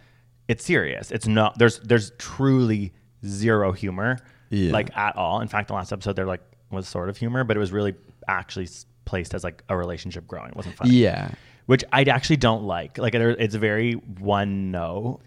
it's 0.49 0.65
serious. 0.65 1.11
It's 1.11 1.27
not. 1.27 1.59
There's 1.59 1.79
there's 1.81 2.11
truly 2.19 2.93
zero 3.25 3.73
humor, 3.73 4.19
Yeah. 4.51 4.73
like 4.73 4.97
at 4.97 5.17
all. 5.17 5.41
In 5.41 5.49
fact, 5.49 5.69
the 5.69 5.75
last 5.75 5.93
episode 5.93 6.17
there 6.17 6.27
like 6.27 6.43
was 6.71 6.89
sort 6.89 7.09
of 7.09 7.17
humor, 7.17 7.45
but 7.45 7.57
it 7.57 7.61
was 7.61 7.73
really 7.73 7.95
actually 8.29 8.69
placed 9.05 9.35
as 9.35 9.45
like 9.45 9.63
a 9.69 9.77
relationship 9.77 10.27
growing. 10.27 10.49
It 10.51 10.57
wasn't 10.57 10.77
funny. 10.77 10.95
Yeah. 10.95 11.31
Which 11.67 11.83
I 11.93 12.03
actually 12.05 12.37
don't 12.37 12.63
like. 12.63 12.97
Like 12.97 13.15
it's 13.15 13.57
very 13.57 13.93
one 13.95 14.71
note. 14.71 15.21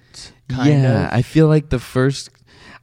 Kind 0.48 0.82
yeah, 0.84 1.08
of. 1.08 1.14
I 1.14 1.22
feel 1.22 1.48
like 1.48 1.70
the 1.70 1.80
first, 1.80 2.30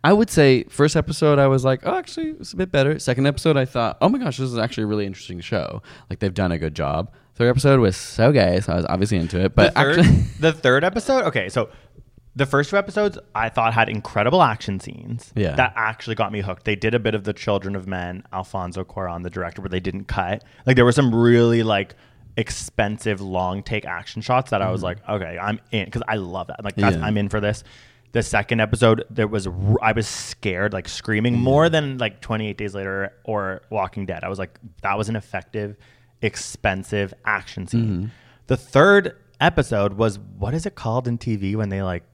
I 0.06 0.12
would 0.12 0.30
say, 0.30 0.62
first 0.64 0.94
episode, 0.94 1.40
I 1.40 1.48
was 1.48 1.64
like, 1.64 1.80
oh, 1.84 1.96
actually, 1.96 2.28
it's 2.38 2.52
a 2.52 2.56
bit 2.56 2.70
better. 2.70 2.96
Second 3.00 3.26
episode, 3.26 3.56
I 3.56 3.64
thought, 3.64 3.98
oh 4.00 4.08
my 4.08 4.18
gosh, 4.18 4.36
this 4.36 4.48
is 4.52 4.56
actually 4.56 4.84
a 4.84 4.86
really 4.86 5.04
interesting 5.04 5.40
show. 5.40 5.82
Like 6.08 6.20
they've 6.20 6.32
done 6.32 6.52
a 6.52 6.58
good 6.58 6.76
job. 6.76 7.12
Third 7.34 7.48
episode 7.48 7.80
was 7.80 7.96
so 7.96 8.30
gay, 8.30 8.60
so 8.60 8.72
I 8.72 8.76
was 8.76 8.84
obviously 8.88 9.18
into 9.18 9.44
it. 9.44 9.56
But 9.56 9.74
the 9.74 9.80
third, 9.80 9.98
actually, 9.98 10.16
the 10.40 10.52
third 10.52 10.84
episode. 10.84 11.24
Okay, 11.24 11.48
so 11.48 11.70
the 12.36 12.46
first 12.46 12.70
two 12.70 12.76
episodes 12.76 13.18
I 13.34 13.48
thought 13.48 13.74
had 13.74 13.88
incredible 13.88 14.42
action 14.44 14.78
scenes. 14.78 15.32
Yeah. 15.34 15.56
that 15.56 15.72
actually 15.74 16.14
got 16.14 16.30
me 16.30 16.40
hooked. 16.40 16.66
They 16.66 16.76
did 16.76 16.94
a 16.94 17.00
bit 17.00 17.16
of 17.16 17.24
the 17.24 17.32
Children 17.32 17.74
of 17.74 17.88
Men, 17.88 18.22
Alfonso 18.32 18.84
Cuarón, 18.84 19.24
the 19.24 19.30
director, 19.30 19.60
but 19.60 19.72
they 19.72 19.80
didn't 19.80 20.04
cut. 20.04 20.44
Like 20.66 20.76
there 20.76 20.84
were 20.84 20.92
some 20.92 21.12
really 21.12 21.64
like 21.64 21.96
expensive 22.36 23.20
long 23.20 23.62
take 23.64 23.84
action 23.86 24.22
shots 24.22 24.50
that 24.50 24.62
I 24.62 24.70
was 24.70 24.84
like, 24.84 24.98
okay, 25.08 25.36
I'm 25.36 25.58
in 25.72 25.86
because 25.86 26.02
I 26.06 26.14
love 26.14 26.46
that. 26.46 26.62
Like 26.62 26.76
that's, 26.76 26.94
Mm-hmm. 26.94 27.02
Yeah. 27.02 27.08
I'm 27.08 27.16
in 27.16 27.28
for 27.28 27.40
this. 27.40 27.64
The 28.16 28.22
second 28.22 28.60
episode, 28.60 29.04
there 29.10 29.28
was 29.28 29.46
i 29.82 29.92
was 29.92 30.08
scared, 30.08 30.72
like 30.72 30.88
screaming 30.88 31.34
more 31.38 31.68
than 31.68 31.98
like 31.98 32.22
28 32.22 32.56
Days 32.56 32.74
Later 32.74 33.12
or 33.24 33.60
Walking 33.68 34.06
Dead. 34.06 34.24
I 34.24 34.30
was 34.30 34.38
like, 34.38 34.58
that 34.80 34.96
was 34.96 35.10
an 35.10 35.16
effective, 35.16 35.76
expensive 36.22 37.12
action 37.26 37.66
scene. 37.66 37.84
Mm-hmm. 37.84 38.06
The 38.46 38.56
third 38.56 39.18
episode 39.38 39.98
was 39.98 40.18
what 40.18 40.54
is 40.54 40.64
it 40.64 40.74
called 40.74 41.06
in 41.06 41.18
TV 41.18 41.56
when 41.56 41.68
they 41.68 41.82
like 41.82 42.04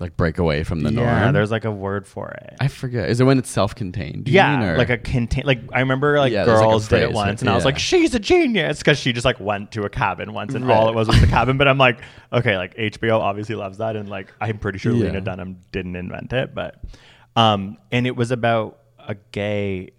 like 0.00 0.16
break 0.16 0.38
away 0.38 0.64
from 0.64 0.80
the 0.80 0.90
yeah, 0.92 1.20
norm. 1.20 1.32
there's 1.34 1.50
like 1.50 1.64
a 1.66 1.70
word 1.70 2.06
for 2.06 2.30
it. 2.30 2.56
I 2.58 2.68
forget. 2.68 3.10
Is 3.10 3.20
it 3.20 3.24
when 3.24 3.38
it's 3.38 3.50
self-contained? 3.50 4.24
do 4.24 4.32
you 4.32 4.36
yeah, 4.36 4.56
mean, 4.58 4.68
or- 4.70 4.78
like 4.78 4.90
a 4.90 4.96
contain. 4.98 5.44
Like 5.44 5.60
I 5.72 5.80
remember, 5.80 6.18
like 6.18 6.32
Yeah, 6.32 6.44
there's 6.44 6.58
like 6.58 6.66
a 6.66 6.70
girls 6.70 6.88
did 6.88 6.96
it 7.02 7.04
phrase, 7.06 7.14
once, 7.14 7.40
and 7.42 7.50
I 7.50 7.54
was 7.54 7.62
yeah. 7.62 7.66
like, 7.66 7.78
"She's 7.78 8.14
a 8.14 8.18
genius" 8.18 8.78
because 8.78 8.98
she 8.98 9.12
just 9.12 9.24
like 9.26 9.38
went 9.38 9.72
to 9.72 9.82
a 9.82 9.90
cabin 9.90 10.32
once, 10.32 10.54
and 10.54 10.68
all 10.72 10.88
it 10.88 10.94
was 10.94 11.06
was 11.06 11.20
the 11.20 11.26
cabin. 11.26 11.58
But 11.58 11.68
I'm 11.68 11.78
like, 11.78 12.00
okay, 12.32 12.56
like 12.56 12.74
HBO 12.76 13.20
obviously 13.20 13.54
loves 13.54 13.78
that, 13.78 13.94
and 13.94 14.08
like 14.08 14.32
I'm 14.40 14.58
pretty 14.58 14.78
sure 14.78 14.92
Yeah. 14.92 15.04
Lena 15.06 15.20
Dunham 15.20 15.58
didn't 15.70 15.96
invent 15.96 16.32
it, 16.32 16.54
but 16.54 16.82
um, 17.36 17.76
and 17.92 18.06
it 18.06 18.16
was 18.16 18.30
about 18.30 18.78
a 18.98 19.14
gay 19.32 19.90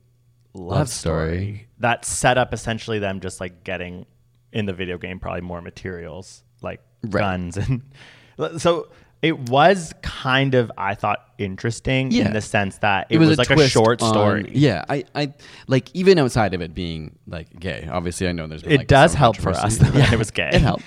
love, 0.54 0.80
Love 0.80 0.90
story. 0.90 1.30
story. 1.38 1.68
that 1.80 2.06
set 2.06 2.38
up 2.38 2.54
essentially 2.54 3.00
them 3.00 3.20
just 3.20 3.40
like 3.40 3.64
getting 3.64 4.06
in 4.52 4.66
the 4.66 4.74
video 4.74 4.98
game 4.98 5.20
probably 5.20 5.42
more 5.42 5.62
materials 5.62 6.44
like 6.62 6.82
Right. 7.04 7.22
guns 7.22 7.58
and 7.58 7.82
so 8.62 8.90
it 9.22 9.38
was 9.50 9.94
kind 10.02 10.56
of 10.56 10.72
I 10.78 10.96
thought 10.96 11.20
interesting 11.38 12.12
Yeah. 12.12 12.28
in 12.28 12.34
the 12.34 12.42
sense 12.42 12.78
that 12.80 13.08
it, 13.10 13.18
was, 13.18 13.36
like 13.38 13.50
a 13.50 13.68
short 13.68 14.02
on- 14.02 14.10
story. 14.14 14.52
yeah, 14.54 14.86
I, 14.88 15.04
I 15.16 15.34
like 15.68 15.90
even 15.96 16.20
outside 16.20 16.54
of 16.54 16.62
it 16.62 16.74
being 16.76 17.18
like 17.28 17.60
gay. 17.60 17.88
Obviously, 17.92 18.28
I 18.28 18.32
know 18.32 18.46
there's 18.48 18.62
been, 18.62 18.74
It 18.74 18.78
like, 18.80 18.88
does 18.88 19.14
help 19.16 19.38
for 19.38 19.50
us 19.50 19.78
that 19.78 20.14
it 20.14 20.18
was 20.20 20.30
gay. 20.32 20.50
It 20.54 20.62
helps. 20.62 20.84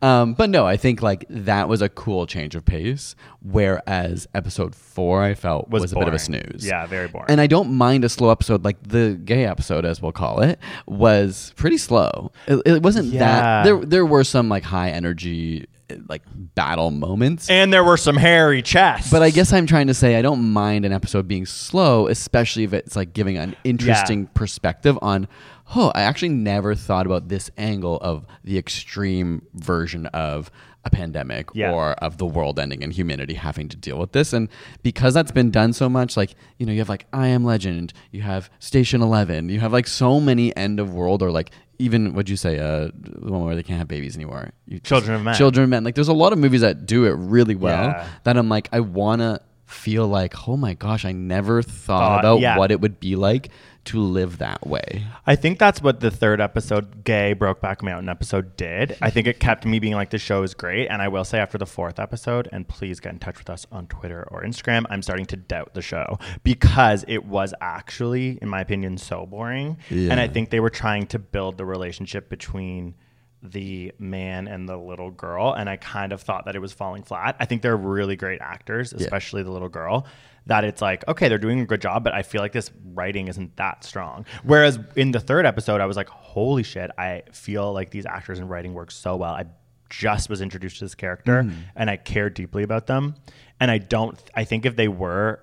Um, 0.00 0.34
but 0.34 0.50
no, 0.50 0.66
I 0.66 0.76
think 0.76 1.02
like 1.02 1.24
that 1.30 1.68
was 1.68 1.82
a 1.82 1.88
cool 1.88 2.26
change 2.26 2.54
of 2.54 2.64
pace. 2.64 3.16
Whereas 3.42 4.28
episode 4.34 4.74
four, 4.74 5.22
I 5.22 5.34
felt 5.34 5.68
was, 5.68 5.80
Was 5.82 5.92
a 5.92 5.96
bit 5.96 6.06
of 6.08 6.14
a 6.14 6.18
snooze. 6.18 6.64
Yeah, 6.64 6.86
very 6.86 7.08
boring. 7.08 7.26
And 7.28 7.40
I 7.40 7.46
don't 7.48 7.72
mind 7.72 8.04
a 8.04 8.08
slow 8.08 8.30
episode. 8.30 8.64
Like 8.64 8.76
the 8.86 9.20
gay 9.24 9.44
episode, 9.46 9.84
as 9.84 10.00
we'll 10.00 10.12
call 10.12 10.40
it, 10.42 10.58
was 10.86 11.52
pretty 11.56 11.78
slow. 11.78 12.30
It, 12.46 12.62
it 12.66 12.82
wasn't 12.82 13.06
Yeah. 13.08 13.20
that. 13.20 13.64
There, 13.64 13.84
there 13.84 14.06
were 14.06 14.22
some 14.24 14.48
like 14.48 14.62
high 14.62 14.90
energy, 14.90 15.66
like 16.08 16.22
battle 16.54 16.90
moments. 16.90 17.48
And 17.50 17.72
there 17.72 17.84
were 17.84 17.96
some 17.96 18.16
hairy 18.16 18.62
chests. 18.62 19.10
But 19.10 19.22
I 19.22 19.30
guess 19.30 19.52
I'm 19.52 19.66
trying 19.66 19.86
to 19.88 19.94
say 19.94 20.16
I 20.16 20.22
don't 20.22 20.52
mind 20.52 20.84
an 20.84 20.92
episode 20.92 21.26
being 21.28 21.46
slow, 21.46 22.08
especially 22.08 22.64
if 22.64 22.72
it's 22.72 22.96
like 22.96 23.12
giving 23.12 23.36
an 23.38 23.56
interesting 23.64 24.26
perspective 24.28 24.98
on 25.02 25.28
oh, 25.76 25.92
I 25.94 26.00
actually 26.00 26.30
never 26.30 26.74
thought 26.74 27.04
about 27.04 27.28
this 27.28 27.50
angle 27.58 27.98
of 28.00 28.24
the 28.42 28.56
extreme 28.56 29.42
version 29.52 30.06
of 30.06 30.50
a 30.84 30.90
pandemic 30.90 31.48
Yeah. 31.52 31.72
or 31.72 31.90
of 31.92 32.16
the 32.16 32.24
world 32.24 32.58
ending 32.58 32.82
and 32.82 32.90
humanity 32.90 33.34
having 33.34 33.68
to 33.68 33.76
deal 33.76 33.98
with 33.98 34.12
this. 34.12 34.32
And 34.32 34.48
because 34.82 35.12
that's 35.12 35.30
been 35.32 35.50
done 35.50 35.74
so 35.74 35.90
much, 35.90 36.16
like, 36.16 36.34
you 36.56 36.64
know, 36.64 36.72
you 36.72 36.78
have 36.78 36.88
like 36.88 37.06
I 37.12 37.28
Am 37.28 37.44
Legend, 37.44 37.92
you 38.12 38.22
have 38.22 38.48
Station 38.60 39.02
11, 39.02 39.50
you 39.50 39.60
have 39.60 39.72
like 39.72 39.86
so 39.86 40.20
many 40.20 40.56
end 40.56 40.80
of 40.80 40.94
world 40.94 41.22
or 41.22 41.30
like 41.30 41.50
even, 41.78 42.12
what'd 42.14 42.28
you 42.28 42.36
say, 42.36 42.58
uh, 42.58 42.88
the 42.94 43.30
one 43.32 43.44
where 43.44 43.54
they 43.54 43.62
can't 43.62 43.78
have 43.78 43.88
babies 43.88 44.16
anymore? 44.16 44.50
You- 44.66 44.80
Children 44.80 45.16
of 45.16 45.22
Men. 45.22 45.34
Children 45.34 45.64
of 45.64 45.70
Men. 45.70 45.84
Like, 45.84 45.94
there's 45.94 46.08
a 46.08 46.12
lot 46.12 46.32
of 46.32 46.38
movies 46.38 46.60
that 46.62 46.86
do 46.86 47.04
it 47.04 47.10
really 47.12 47.54
well 47.54 47.84
Yeah. 47.88 48.06
that 48.24 48.36
I'm 48.36 48.48
like, 48.48 48.68
I 48.72 48.80
want 48.80 49.20
to 49.20 49.40
feel 49.66 50.06
like, 50.08 50.48
oh 50.48 50.56
my 50.56 50.74
gosh, 50.74 51.04
I 51.04 51.12
never 51.12 51.62
thought 51.62 51.72
Thought- 52.00 52.18
about 52.20 52.40
yeah. 52.40 52.56
what 52.58 52.70
it 52.70 52.80
would 52.80 52.98
be 53.00 53.16
like 53.16 53.50
to 53.88 54.00
live 54.00 54.38
that 54.38 54.66
way. 54.66 55.06
I 55.26 55.34
think 55.34 55.58
that's 55.58 55.82
what 55.82 56.00
the 56.00 56.10
third 56.10 56.40
episode, 56.40 57.04
Gay 57.04 57.34
Brokeback 57.34 57.82
Mountain 57.82 58.08
episode, 58.08 58.56
did. 58.56 58.96
I 59.00 59.10
think 59.10 59.26
it 59.26 59.40
kept 59.40 59.64
me 59.64 59.78
being 59.78 59.94
like, 59.94 60.10
the 60.10 60.18
show 60.18 60.42
is 60.42 60.52
great. 60.54 60.88
And 60.88 61.00
I 61.00 61.08
will 61.08 61.24
say, 61.24 61.38
after 61.38 61.56
the 61.56 61.66
fourth 61.66 61.98
episode, 61.98 62.48
and 62.52 62.68
please 62.68 63.00
get 63.00 63.12
in 63.12 63.18
touch 63.18 63.38
with 63.38 63.48
us 63.48 63.66
on 63.72 63.86
Twitter 63.86 64.28
or 64.30 64.42
Instagram, 64.42 64.84
I'm 64.90 65.02
starting 65.02 65.26
to 65.26 65.36
doubt 65.36 65.74
the 65.74 65.82
show 65.82 66.18
because 66.44 67.04
it 67.08 67.24
was 67.24 67.54
actually, 67.60 68.38
in 68.42 68.48
my 68.48 68.60
opinion, 68.60 68.98
so 68.98 69.24
boring. 69.24 69.78
Yeah. 69.88 70.10
And 70.10 70.20
I 70.20 70.28
think 70.28 70.50
they 70.50 70.60
were 70.60 70.70
trying 70.70 71.06
to 71.08 71.18
build 71.18 71.56
the 71.56 71.64
relationship 71.64 72.28
between 72.28 72.94
the 73.42 73.92
man 73.98 74.48
and 74.48 74.68
the 74.68 74.76
little 74.76 75.10
girl. 75.10 75.52
And 75.52 75.68
I 75.68 75.76
kind 75.76 76.12
of 76.12 76.20
thought 76.20 76.46
that 76.46 76.56
it 76.56 76.60
was 76.60 76.72
falling 76.72 77.02
flat. 77.02 77.36
I 77.38 77.44
think 77.44 77.62
they're 77.62 77.76
really 77.76 78.16
great 78.16 78.40
actors, 78.40 78.92
especially 78.92 79.42
the 79.42 79.50
little 79.50 79.68
girl. 79.68 80.06
That 80.46 80.64
it's 80.64 80.80
like, 80.80 81.06
okay, 81.06 81.28
they're 81.28 81.36
doing 81.36 81.60
a 81.60 81.66
good 81.66 81.82
job, 81.82 82.02
but 82.02 82.14
I 82.14 82.22
feel 82.22 82.40
like 82.40 82.52
this 82.52 82.70
writing 82.94 83.28
isn't 83.28 83.56
that 83.56 83.84
strong. 83.84 84.24
Whereas 84.44 84.78
in 84.96 85.10
the 85.10 85.20
third 85.20 85.44
episode, 85.44 85.82
I 85.82 85.86
was 85.86 85.96
like, 85.96 86.08
holy 86.08 86.62
shit, 86.62 86.90
I 86.96 87.24
feel 87.32 87.72
like 87.74 87.90
these 87.90 88.06
actors 88.06 88.38
and 88.38 88.48
writing 88.48 88.72
work 88.72 88.90
so 88.90 89.16
well. 89.16 89.34
I 89.34 89.44
just 89.90 90.30
was 90.30 90.40
introduced 90.40 90.78
to 90.78 90.84
this 90.86 90.94
character 90.94 91.42
mm-hmm. 91.42 91.60
and 91.76 91.90
I 91.90 91.96
care 91.96 92.30
deeply 92.30 92.62
about 92.62 92.86
them. 92.86 93.14
And 93.60 93.70
I 93.70 93.78
don't, 93.78 94.18
I 94.34 94.44
think 94.44 94.64
if 94.64 94.74
they 94.74 94.88
were 94.88 95.40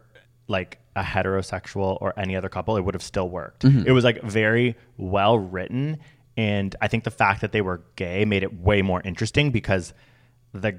like 0.48 0.80
a 0.96 1.02
heterosexual 1.02 1.98
or 2.02 2.18
any 2.18 2.36
other 2.36 2.50
couple, 2.50 2.78
it 2.78 2.82
would 2.82 2.96
have 2.96 3.04
still 3.04 3.30
worked. 3.30 3.64
Mm-hmm. 3.64 3.88
It 3.88 3.92
was 3.92 4.04
like 4.04 4.22
very 4.24 4.76
well 4.98 5.38
written. 5.38 6.00
And 6.38 6.76
I 6.82 6.88
think 6.88 7.04
the 7.06 7.12
fact 7.12 7.42
that 7.42 7.52
they 7.52 7.62
were 7.62 7.82
gay 7.96 8.26
made 8.26 8.44
it 8.44 8.54
way 8.60 8.82
more 8.82 9.02
interesting 9.04 9.52
because 9.52 9.94
the 10.54 10.78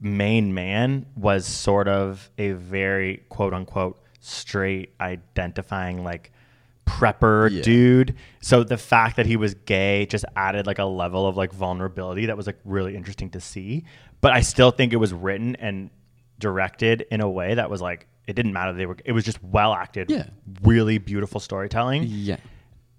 main 0.00 0.52
man 0.54 1.06
was 1.16 1.46
sort 1.46 1.88
of 1.88 2.30
a 2.38 2.52
very 2.52 3.22
quote 3.28 3.54
unquote 3.54 4.02
straight 4.20 4.94
identifying 5.00 6.04
like 6.04 6.32
prepper 6.86 7.50
Yeah. 7.50 7.62
dude. 7.62 8.16
So 8.40 8.64
the 8.64 8.76
fact 8.76 9.16
that 9.16 9.26
he 9.26 9.36
was 9.36 9.54
gay 9.54 10.06
just 10.06 10.24
added 10.36 10.66
like 10.66 10.78
a 10.78 10.84
level 10.84 11.26
of 11.26 11.36
like 11.36 11.52
vulnerability 11.52 12.26
that 12.26 12.36
was 12.36 12.46
like 12.46 12.58
really 12.64 12.96
interesting 12.96 13.30
to 13.30 13.40
see. 13.40 13.84
But 14.20 14.32
I 14.32 14.40
still 14.40 14.70
think 14.70 14.92
it 14.92 14.96
was 14.96 15.12
written 15.12 15.56
and 15.56 15.90
directed 16.38 17.06
in 17.10 17.20
a 17.20 17.28
way 17.28 17.54
that 17.54 17.70
was 17.70 17.80
like 17.80 18.06
it 18.26 18.34
didn't 18.34 18.52
matter 18.52 18.72
they 18.72 18.86
were 18.86 18.96
it 19.04 19.12
was 19.12 19.24
just 19.24 19.42
well 19.42 19.72
acted 19.74 20.10
Yeah. 20.10 20.26
really 20.62 20.98
beautiful 20.98 21.38
storytelling 21.40 22.04
Yeah. 22.06 22.36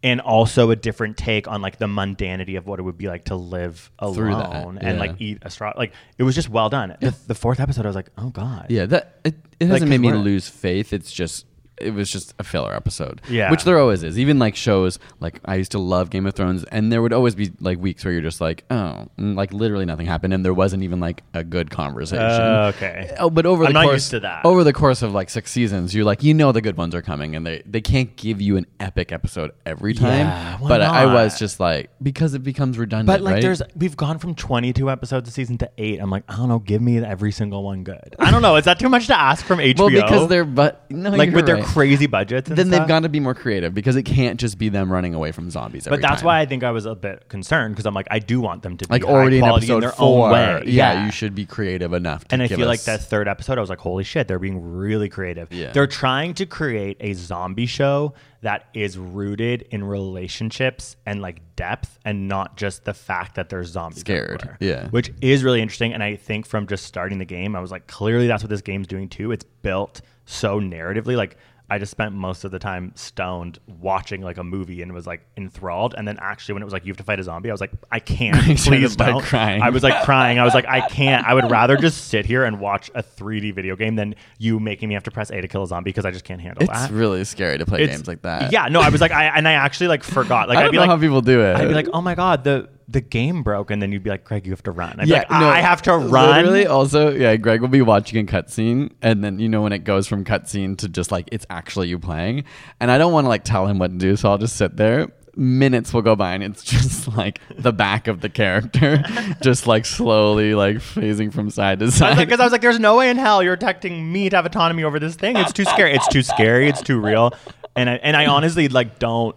And 0.04 0.20
also 0.22 0.72
a 0.72 0.76
different 0.76 1.16
take 1.18 1.48
on 1.48 1.62
like 1.62 1.78
the 1.78 1.86
mundanity 1.86 2.58
of 2.58 2.66
what 2.66 2.80
it 2.80 2.84
would 2.84 2.98
be 2.98 3.08
like 3.08 3.26
to 3.26 3.36
live 3.36 3.92
Through 4.14 4.34
that, 4.36 4.48
alone 4.48 4.78
and 4.80 4.96
yeah. 4.98 5.00
like 5.00 5.16
eat 5.22 5.38
a 5.44 5.50
straw 5.52 5.74
like 5.78 5.94
it 6.18 6.24
was 6.24 6.34
just 6.36 6.50
well 6.50 6.70
done 6.70 6.96
the, 7.02 7.16
the 7.28 7.36
fourth 7.36 7.60
episode 7.60 7.86
i 7.86 7.90
was 7.90 7.96
like 7.96 8.10
oh 8.18 8.30
god 8.30 8.66
Yeah, 8.70 8.86
that 8.88 9.20
it, 9.24 9.36
it 9.60 9.68
hasn't 9.68 9.90
made 9.90 9.98
'cause 9.98 10.02
me 10.02 10.08
we're- 10.12 10.20
lose 10.24 10.48
faith. 10.50 10.92
It's 10.94 11.12
just 11.12 11.46
it 11.82 11.94
was 11.94 12.10
just 12.10 12.34
a 12.40 12.44
filler 12.44 12.74
episode. 12.74 13.22
Yeah. 13.30 13.52
Which 13.52 13.64
there 13.64 13.78
always 13.80 14.04
is. 14.04 14.20
Even 14.20 14.40
like 14.40 14.56
shows 14.56 15.00
like 15.20 15.40
I 15.46 15.56
used 15.56 15.72
to 15.72 15.80
love 15.80 16.10
Game 16.10 16.26
of 16.26 16.34
Thrones 16.34 16.64
and 16.66 16.92
there 16.92 17.02
would 17.02 17.14
always 17.14 17.36
be 17.36 17.52
like 17.60 17.80
weeks 17.80 18.04
where 18.06 18.14
you're 18.14 18.22
just 18.22 18.42
like, 18.42 18.64
oh, 18.70 19.08
and, 19.18 19.36
like 19.36 19.54
literally 19.54 19.86
nothing 19.86 20.06
happened 20.06 20.34
and 20.34 20.44
there 20.46 20.54
wasn't 20.54 20.84
even 20.84 21.00
like 21.00 21.24
a 21.34 21.44
good 21.44 21.70
conversation. 21.70 22.24
Uh, 22.24 22.72
okay. 22.76 23.16
Oh, 23.20 23.30
but 23.30 23.46
over 23.46 23.64
I'm 23.64 23.70
the 23.70 23.74
not 23.74 23.84
course 23.86 23.96
used 23.96 24.12
to 24.12 24.20
that. 24.22 24.46
over 24.46 24.64
the 24.64 24.74
course 24.74 25.02
of 25.02 25.14
like 25.14 25.30
six 25.30 25.52
seasons, 25.52 25.94
you're 25.96 26.06
like, 26.06 26.24
you 26.24 26.34
know 26.34 26.52
the 26.52 26.62
good 26.62 26.78
ones 26.78 26.96
are 26.96 27.02
coming 27.02 27.36
and 27.36 27.46
they 27.46 27.64
they 27.66 27.82
can't 27.82 28.16
give 28.16 28.42
you 28.42 28.58
an 28.58 28.66
epic 28.80 29.12
episode 29.12 29.52
every 29.66 29.94
time. 29.94 30.28
Yeah, 30.28 30.58
but 30.62 30.82
I, 30.82 31.04
I 31.04 31.14
was 31.14 31.38
just 31.40 31.60
like 31.60 31.90
because 32.02 32.34
it 32.34 32.44
becomes 32.44 32.78
redundant. 32.78 33.08
but 33.08 33.22
like 33.22 33.36
right? 33.36 33.42
there's 33.42 33.62
we've 33.76 33.98
gone 33.98 34.20
from 34.20 34.36
22 34.36 34.90
episodes 34.90 35.30
a 35.30 35.32
season 35.32 35.58
to 35.58 35.70
8 35.78 36.00
i'm 36.00 36.10
like 36.10 36.24
i 36.28 36.36
don't 36.36 36.50
know 36.50 36.60
give 36.60 36.82
me 36.82 36.98
every 37.00 37.32
single 37.32 37.64
one 37.64 37.84
good 37.84 38.16
i 38.20 38.32
don't 38.32 38.42
know 38.42 38.56
is 38.56 38.66
that 38.66 38.80
too 38.80 38.90
much 38.90 39.08
to 39.08 39.18
ask 39.18 39.46
from 39.46 39.60
hbo 39.60 39.80
well 39.80 39.90
because 39.90 40.28
they're 40.30 40.46
but 40.46 40.90
no, 40.92 41.10
like 41.12 41.32
with 41.32 41.46
their 41.46 41.56
right. 41.56 41.66
Crazy 41.74 42.08
budgets 42.08 42.50
and 42.50 42.58
then 42.58 42.70
they've 42.70 42.88
got 42.88 43.02
to 43.02 43.10
be 43.10 43.20
more 43.20 43.34
creative 43.34 43.74
because 43.74 43.96
it 43.96 44.04
can't 44.04 44.40
just 44.40 44.58
be 44.58 44.70
them 44.70 44.92
running 44.92 45.14
away 45.14 45.32
from 45.32 45.50
zombies. 45.50 45.88
but 45.88 46.02
that's 46.02 46.22
time. 46.22 46.28
why 46.28 46.40
I 46.40 46.46
think 46.46 46.64
I 46.64 46.72
was 46.72 46.86
a 46.86 46.96
bit 46.96 47.28
concerned 47.30 47.76
because 47.76 47.86
I'm 47.86 47.94
like 47.94 48.08
I 48.12 48.20
do 48.20 48.42
want 48.42 48.64
them 48.64 48.78
to 48.78 48.88
be 48.88 48.94
like 48.94 49.04
already 49.04 49.38
in 49.38 49.44
episode 49.44 49.76
in 49.76 49.80
their 49.82 49.92
four, 49.92 50.28
own 50.28 50.32
way. 50.32 50.64
Yeah, 50.66 51.06
you 51.06 51.12
should 51.12 51.36
be 51.36 51.46
creative 51.46 51.94
enough. 51.94 52.26
To 52.26 52.34
and 52.34 52.44
I 52.44 52.48
feel 52.48 52.68
like 52.68 52.84
that 52.84 53.02
third 53.02 53.28
episode, 53.28 53.58
I 53.58 53.62
was 53.62 53.70
like, 53.70 53.80
holy 53.80 54.04
shit, 54.04 54.28
they're 54.28 54.40
being 54.40 54.74
really 54.74 55.10
creative. 55.10 55.52
Yeah. 55.52 55.72
They're 55.72 55.88
trying 55.88 56.34
to 56.36 56.46
create 56.46 56.98
a 57.00 57.14
zombie 57.14 57.66
show 57.66 58.14
that 58.42 58.68
is 58.74 58.98
rooted 58.98 59.68
in 59.70 59.84
relationships 59.84 60.96
and 61.06 61.22
like 61.22 61.42
depth 61.56 62.00
and 62.04 62.28
not 62.28 62.58
just 62.58 62.86
the 62.86 62.94
fact 62.94 63.36
that 63.36 63.50
they're 63.50 63.64
zombies. 63.64 64.00
Scared. 64.00 64.42
everywhere. 64.42 64.58
Yeah. 64.60 64.90
Which 64.90 65.12
is 65.22 65.44
really 65.44 65.62
interesting. 65.62 65.94
And 65.94 66.02
I 66.02 66.16
think 66.16 66.48
from 66.48 66.68
just 66.68 66.86
starting 66.86 67.20
the 67.20 67.26
game, 67.26 67.56
I 67.56 67.60
was 67.60 67.72
like, 67.72 67.88
clearly 67.88 68.28
that's 68.28 68.44
what 68.44 68.50
this 68.50 68.62
game's 68.62 68.88
doing 68.88 69.10
too. 69.10 69.32
It's 69.32 69.44
built 69.44 70.02
so 70.26 70.60
narratively. 70.60 71.16
Like, 71.16 71.38
I 71.72 71.78
just 71.78 71.90
spent 71.92 72.14
most 72.14 72.44
of 72.44 72.52
the 72.52 72.60
time 72.60 72.92
stoned 72.96 73.58
watching 73.80 74.22
like 74.22 74.38
a 74.38 74.44
movie 74.44 74.82
and 74.82 74.92
was 74.92 75.08
like 75.08 75.22
enthralled. 75.38 75.96
And 75.98 76.06
then 76.06 76.18
actually, 76.20 76.54
when 76.54 76.62
it 76.62 76.66
was 76.66 76.74
like 76.74 76.86
you 76.86 76.92
have 76.92 76.98
to 76.98 77.04
fight 77.04 77.18
a 77.20 77.24
zombie, 77.24 77.50
I 77.50 77.54
was 77.54 77.62
like, 77.62 77.72
I 77.90 78.00
can't. 78.00 78.36
Please 78.60 78.98
don't. 78.98 79.24
crying. 79.24 79.62
I 79.62 79.70
was 79.70 79.82
like 79.82 80.04
crying. 80.04 80.38
I 80.38 80.44
was 80.44 80.54
like, 80.54 80.66
I 80.68 80.82
can't. 80.90 81.26
I 81.26 81.34
would 81.34 81.50
rather 81.60 81.78
just 81.78 82.10
sit 82.10 82.26
here 82.26 82.44
and 82.44 82.60
watch 82.60 82.92
a 82.94 83.02
3D 83.02 83.56
video 83.56 83.78
game 83.78 83.96
than 83.96 84.16
you 84.38 84.60
making 84.60 84.90
me 84.90 84.96
have 84.96 85.04
to 85.04 85.12
press 85.12 85.30
A 85.32 85.40
to 85.40 85.48
kill 85.48 85.64
a 85.64 85.68
zombie 85.68 85.90
because 85.92 86.04
I 86.06 86.12
just 86.12 86.26
can't 86.26 86.42
handle 86.42 86.64
it's 86.64 86.72
that. 86.74 86.92
really 86.92 87.24
scary 87.24 87.58
to 87.58 87.66
play 87.66 87.84
It's- 87.84 87.96
games 87.98 88.08
like 88.08 88.22
that. 88.24 88.52
Yeah, 88.52 88.68
no, 88.68 88.82
I 88.82 88.90
was 88.90 89.00
like, 89.00 89.12
I 89.12 89.28
and 89.28 89.48
I 89.48 89.54
actually 89.54 89.88
like 89.88 90.04
forgot. 90.04 90.50
Like 90.50 90.58
I 90.58 90.66
I'd 90.66 90.72
be 90.72 90.76
know 90.76 90.82
like, 90.82 90.90
how 90.90 90.98
people 90.98 91.22
do 91.22 91.42
it. 91.42 91.56
I'd 91.56 91.70
be 91.70 91.74
like, 91.74 91.88
oh 91.94 92.02
my 92.02 92.16
god, 92.16 92.44
the 92.44 92.68
the 92.92 93.02
game 93.02 93.44
broke, 93.44 93.72
and 93.72 93.82
then 93.82 93.92
you'd 93.92 94.04
be 94.04 94.10
like, 94.10 94.24
Greg, 94.24 94.46
you 94.46 94.52
have 94.52 94.64
to 94.64 94.72
run. 94.72 95.00
I'd 95.00 95.06
be 95.06 95.12
yeah, 95.12 95.20
like, 95.20 95.32
no, 95.32 95.48
I 95.48 95.62
have 95.62 95.82
to 95.84 95.98
run. 95.98 96.36
Literally, 96.36 96.68
also, 96.68 97.12
yeah, 97.12 97.36
Greg 97.38 97.62
will 97.62 97.68
be 97.68 97.82
watching 97.82 98.20
a 98.20 98.32
cutscene, 98.32 98.92
and 99.02 99.24
then 99.24 99.40
you 99.40 99.48
know 99.50 99.62
when 99.62 99.74
it 99.74 99.84
goes 99.84 100.08
from 100.08 100.26
cutscene 100.26 100.78
to 100.80 100.90
just 100.90 101.12
like 101.12 101.30
it's 101.32 101.46
actually 101.50 101.88
you 101.88 102.00
playing, 102.00 102.44
and 102.80 102.92
I 102.92 102.98
don't 102.98 103.14
want 103.14 103.26
to 103.26 103.30
like 103.30 103.44
tell 103.44 103.68
him 103.68 103.80
what 103.80 103.92
to 103.92 103.98
do, 103.98 104.16
so 104.16 104.30
I'll 104.30 104.38
just 104.38 104.56
sit 104.56 104.78
there. 104.78 105.08
Minutes 105.36 105.94
will 105.94 106.02
go 106.02 106.16
by, 106.16 106.34
and 106.34 106.44
it's 106.44 106.64
just 106.64 107.08
like 107.16 107.40
the 107.58 107.72
back 107.72 108.08
of 108.08 108.22
the 108.22 108.30
character, 108.30 109.04
just 109.42 109.68
like 109.68 109.86
slowly 109.86 110.54
like 110.54 110.78
phasing 110.78 111.32
from 111.32 111.50
side 111.50 111.80
to 111.80 111.92
side. 111.92 112.18
Because 112.18 112.40
I 112.40 112.44
was 112.44 112.52
like, 112.52 112.62
there's 112.62 112.80
no 112.80 112.98
way 112.98 113.10
in 113.10 113.18
hell 113.18 113.42
you're 113.42 113.54
expecting 113.54 114.12
me 114.12 114.30
to 114.30 114.36
have 114.36 114.46
autonomy 114.46 114.84
over 114.84 115.00
this 115.00 115.16
thing. 115.16 115.38
It's 115.38 115.54
too 115.54 115.66
scary. 115.66 115.94
It's 115.94 116.08
too 116.08 116.24
scary. 116.24 116.68
It's 116.68 116.82
too 116.82 117.00
real. 117.00 117.34
And 117.76 117.90
I, 117.90 117.94
and 117.96 118.18
I 118.18 118.26
honestly 118.26 118.68
like 118.68 119.00
don't. 119.00 119.36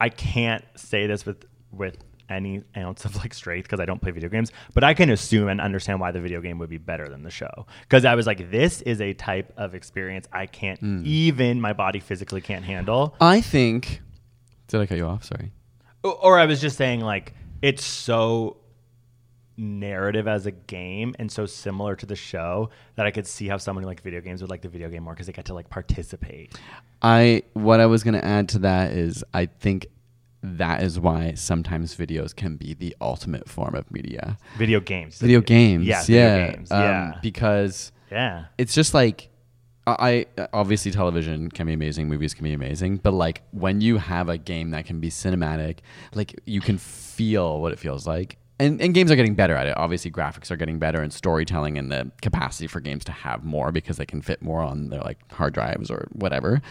I 0.00 0.10
can't 0.10 0.64
say 0.76 1.06
this 1.06 1.24
with 1.24 1.46
with 1.72 1.96
any 2.28 2.62
ounce 2.76 3.04
of 3.04 3.16
like 3.16 3.34
strength 3.34 3.64
because 3.64 3.80
I 3.80 3.84
don't 3.84 4.00
play 4.00 4.10
video 4.10 4.28
games, 4.28 4.52
but 4.72 4.84
I 4.84 4.94
can 4.94 5.10
assume 5.10 5.48
and 5.48 5.60
understand 5.60 6.00
why 6.00 6.10
the 6.10 6.20
video 6.20 6.40
game 6.40 6.58
would 6.58 6.70
be 6.70 6.78
better 6.78 7.08
than 7.08 7.22
the 7.22 7.30
show. 7.30 7.66
Because 7.82 8.04
I 8.04 8.14
was 8.14 8.26
like, 8.26 8.50
this 8.50 8.82
is 8.82 9.00
a 9.00 9.12
type 9.14 9.52
of 9.56 9.74
experience 9.74 10.26
I 10.32 10.46
can't 10.46 10.80
hmm. 10.80 11.02
even 11.04 11.60
my 11.60 11.72
body 11.72 12.00
physically 12.00 12.40
can't 12.40 12.64
handle. 12.64 13.14
I 13.20 13.40
think. 13.40 14.00
Did 14.68 14.80
I 14.80 14.86
cut 14.86 14.98
you 14.98 15.06
off? 15.06 15.24
Sorry. 15.24 15.52
Or- 16.02 16.38
I 16.38 16.46
was 16.46 16.60
just 16.60 16.76
saying 16.76 17.00
like 17.00 17.34
it's 17.62 17.84
so 17.84 18.58
narrative 19.56 20.26
as 20.26 20.46
a 20.46 20.50
game 20.50 21.14
and 21.18 21.30
so 21.30 21.46
similar 21.46 21.94
to 21.96 22.06
the 22.06 22.16
show 22.16 22.70
that 22.96 23.06
I 23.06 23.10
could 23.10 23.26
see 23.26 23.46
how 23.46 23.56
someone 23.56 23.84
who 23.84 23.88
like 23.88 24.02
video 24.02 24.20
games 24.20 24.42
would 24.42 24.50
like 24.50 24.62
the 24.62 24.68
video 24.68 24.88
game 24.88 25.04
more 25.04 25.14
because 25.14 25.26
they 25.26 25.32
get 25.32 25.44
to 25.46 25.54
like 25.54 25.70
participate. 25.70 26.58
I 27.02 27.42
what 27.52 27.80
I 27.80 27.86
was 27.86 28.02
going 28.02 28.14
to 28.14 28.24
add 28.24 28.48
to 28.50 28.58
that 28.60 28.92
is 28.92 29.24
I 29.32 29.46
think 29.46 29.86
that 30.46 30.82
is 30.82 31.00
why 31.00 31.32
sometimes 31.34 31.96
videos 31.96 32.36
can 32.36 32.56
be 32.56 32.74
the 32.74 32.94
ultimate 33.00 33.48
form 33.48 33.74
of 33.74 33.90
media. 33.90 34.36
Video 34.58 34.78
games. 34.78 35.18
Video 35.18 35.40
games, 35.40 35.86
Yeah. 35.86 36.02
yeah, 36.06 36.36
Video 36.36 36.52
games. 36.56 36.70
um, 36.70 36.80
yeah. 36.82 37.12
because 37.22 37.92
yeah. 38.12 38.44
it's 38.58 38.74
just 38.74 38.92
like 38.92 39.30
I- 39.86 40.26
obviously 40.52 40.90
television 40.92 41.50
can 41.50 41.66
be 41.66 41.72
amazing, 41.74 42.08
movies 42.08 42.32
can 42.34 42.44
be 42.44 42.52
amazing, 42.54 42.96
but 42.98 43.12
like 43.12 43.42
when 43.52 43.80
you 43.80 43.98
have 43.98 44.28
a 44.28 44.38
game 44.38 44.70
that 44.70 44.86
can 44.86 44.98
be 45.00 45.10
cinematic, 45.10 45.78
like 46.14 46.34
you 46.46 46.60
can 46.60 46.78
feel 46.78 47.60
what 47.60 47.72
it 47.72 47.78
feels 47.78 48.06
like. 48.06 48.38
And, 48.60 48.80
and 48.80 48.94
games 48.94 49.10
are 49.10 49.16
getting 49.16 49.34
better 49.34 49.56
at 49.56 49.66
it. 49.66 49.76
Obviously, 49.76 50.12
graphics 50.12 50.50
are 50.52 50.56
getting 50.56 50.78
better, 50.78 51.02
and 51.02 51.12
storytelling, 51.12 51.76
and 51.76 51.90
the 51.90 52.12
capacity 52.22 52.68
for 52.68 52.80
games 52.80 53.04
to 53.06 53.12
have 53.12 53.44
more 53.44 53.72
because 53.72 53.96
they 53.96 54.06
can 54.06 54.22
fit 54.22 54.42
more 54.42 54.60
on 54.60 54.90
their 54.90 55.00
like 55.00 55.18
hard 55.32 55.54
drives 55.54 55.90
or 55.90 56.06
whatever. 56.12 56.62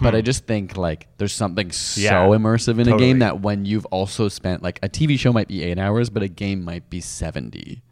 But 0.00 0.14
I 0.14 0.20
just 0.20 0.46
think 0.46 0.76
like 0.76 1.08
there's 1.18 1.32
something 1.34 1.72
so 1.72 2.00
Hmm. 2.00 2.04
Yeah, 2.04 2.24
immersive 2.38 2.78
in 2.80 2.88
a 2.88 2.96
game 2.96 3.18
that 3.18 3.40
when 3.40 3.64
you've 3.64 3.86
also 3.86 4.28
spent 4.28 4.62
like 4.62 4.78
a 4.84 4.88
TV 4.88 5.18
show 5.18 5.32
might 5.32 5.48
be 5.48 5.64
eight 5.64 5.78
hours, 5.78 6.10
but 6.10 6.22
a 6.22 6.28
game 6.28 6.64
might 6.64 6.88
be 6.88 7.00
seventy 7.00 7.82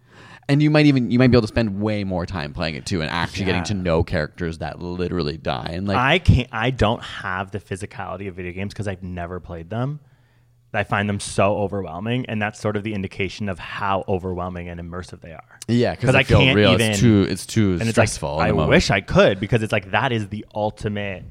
and 0.51 0.61
you 0.61 0.69
might 0.71 0.87
even 0.87 1.11
you 1.13 1.19
might 1.19 1.29
be 1.29 1.37
able 1.37 1.43
to 1.43 1.49
spend 1.49 1.81
way 1.81 2.03
more 2.03 2.27
time 2.27 2.53
playing 2.53 2.75
it 2.75 2.85
too 2.85 3.01
and 3.01 3.09
actually 3.11 3.45
getting 3.45 3.63
to 3.63 3.75
know 3.75 4.03
characters 4.03 4.59
that 4.59 4.81
literally 4.81 5.37
die 5.37 5.71
and 5.73 5.87
like 5.87 5.97
I 5.97 6.19
can't 6.19 6.49
I 6.51 6.71
don't 6.71 7.03
have 7.03 7.53
the 7.53 7.61
physicality 7.61 8.27
of 8.29 8.35
video 8.35 8.53
games 8.53 8.73
because 8.73 8.89
I've 8.89 9.03
never 9.03 9.39
played 9.39 9.71
them. 9.71 10.01
I 10.73 10.85
find 10.85 11.09
them 11.09 11.21
so 11.21 11.57
overwhelming, 11.59 12.27
and 12.27 12.41
that's 12.41 12.61
sort 12.61 12.77
of 12.77 12.83
the 12.85 12.95
indication 12.95 13.49
of 13.49 13.59
how 13.59 14.05
overwhelming 14.07 14.69
and 14.69 14.81
immersive 14.81 15.21
they 15.21 15.33
are. 15.33 15.59
Yeah, 15.67 15.95
because 15.95 16.15
I 16.15 16.23
can't 16.23 16.57
real. 16.57 16.73
even. 16.73 16.93
it's 16.93 17.01
too. 17.01 17.27
It's 17.29 17.47
too 17.47 17.73
and 17.73 17.83
it's 17.83 17.91
stressful. 17.91 18.37
like 18.37 18.51
I 18.51 18.53
wish 18.53 18.91
I 18.91 19.01
could 19.01 19.41
because 19.41 19.63
it's 19.63 19.73
like 19.73 19.91
that 19.91 20.13
is 20.13 20.29
the 20.29 20.47
ultimate 20.55 21.25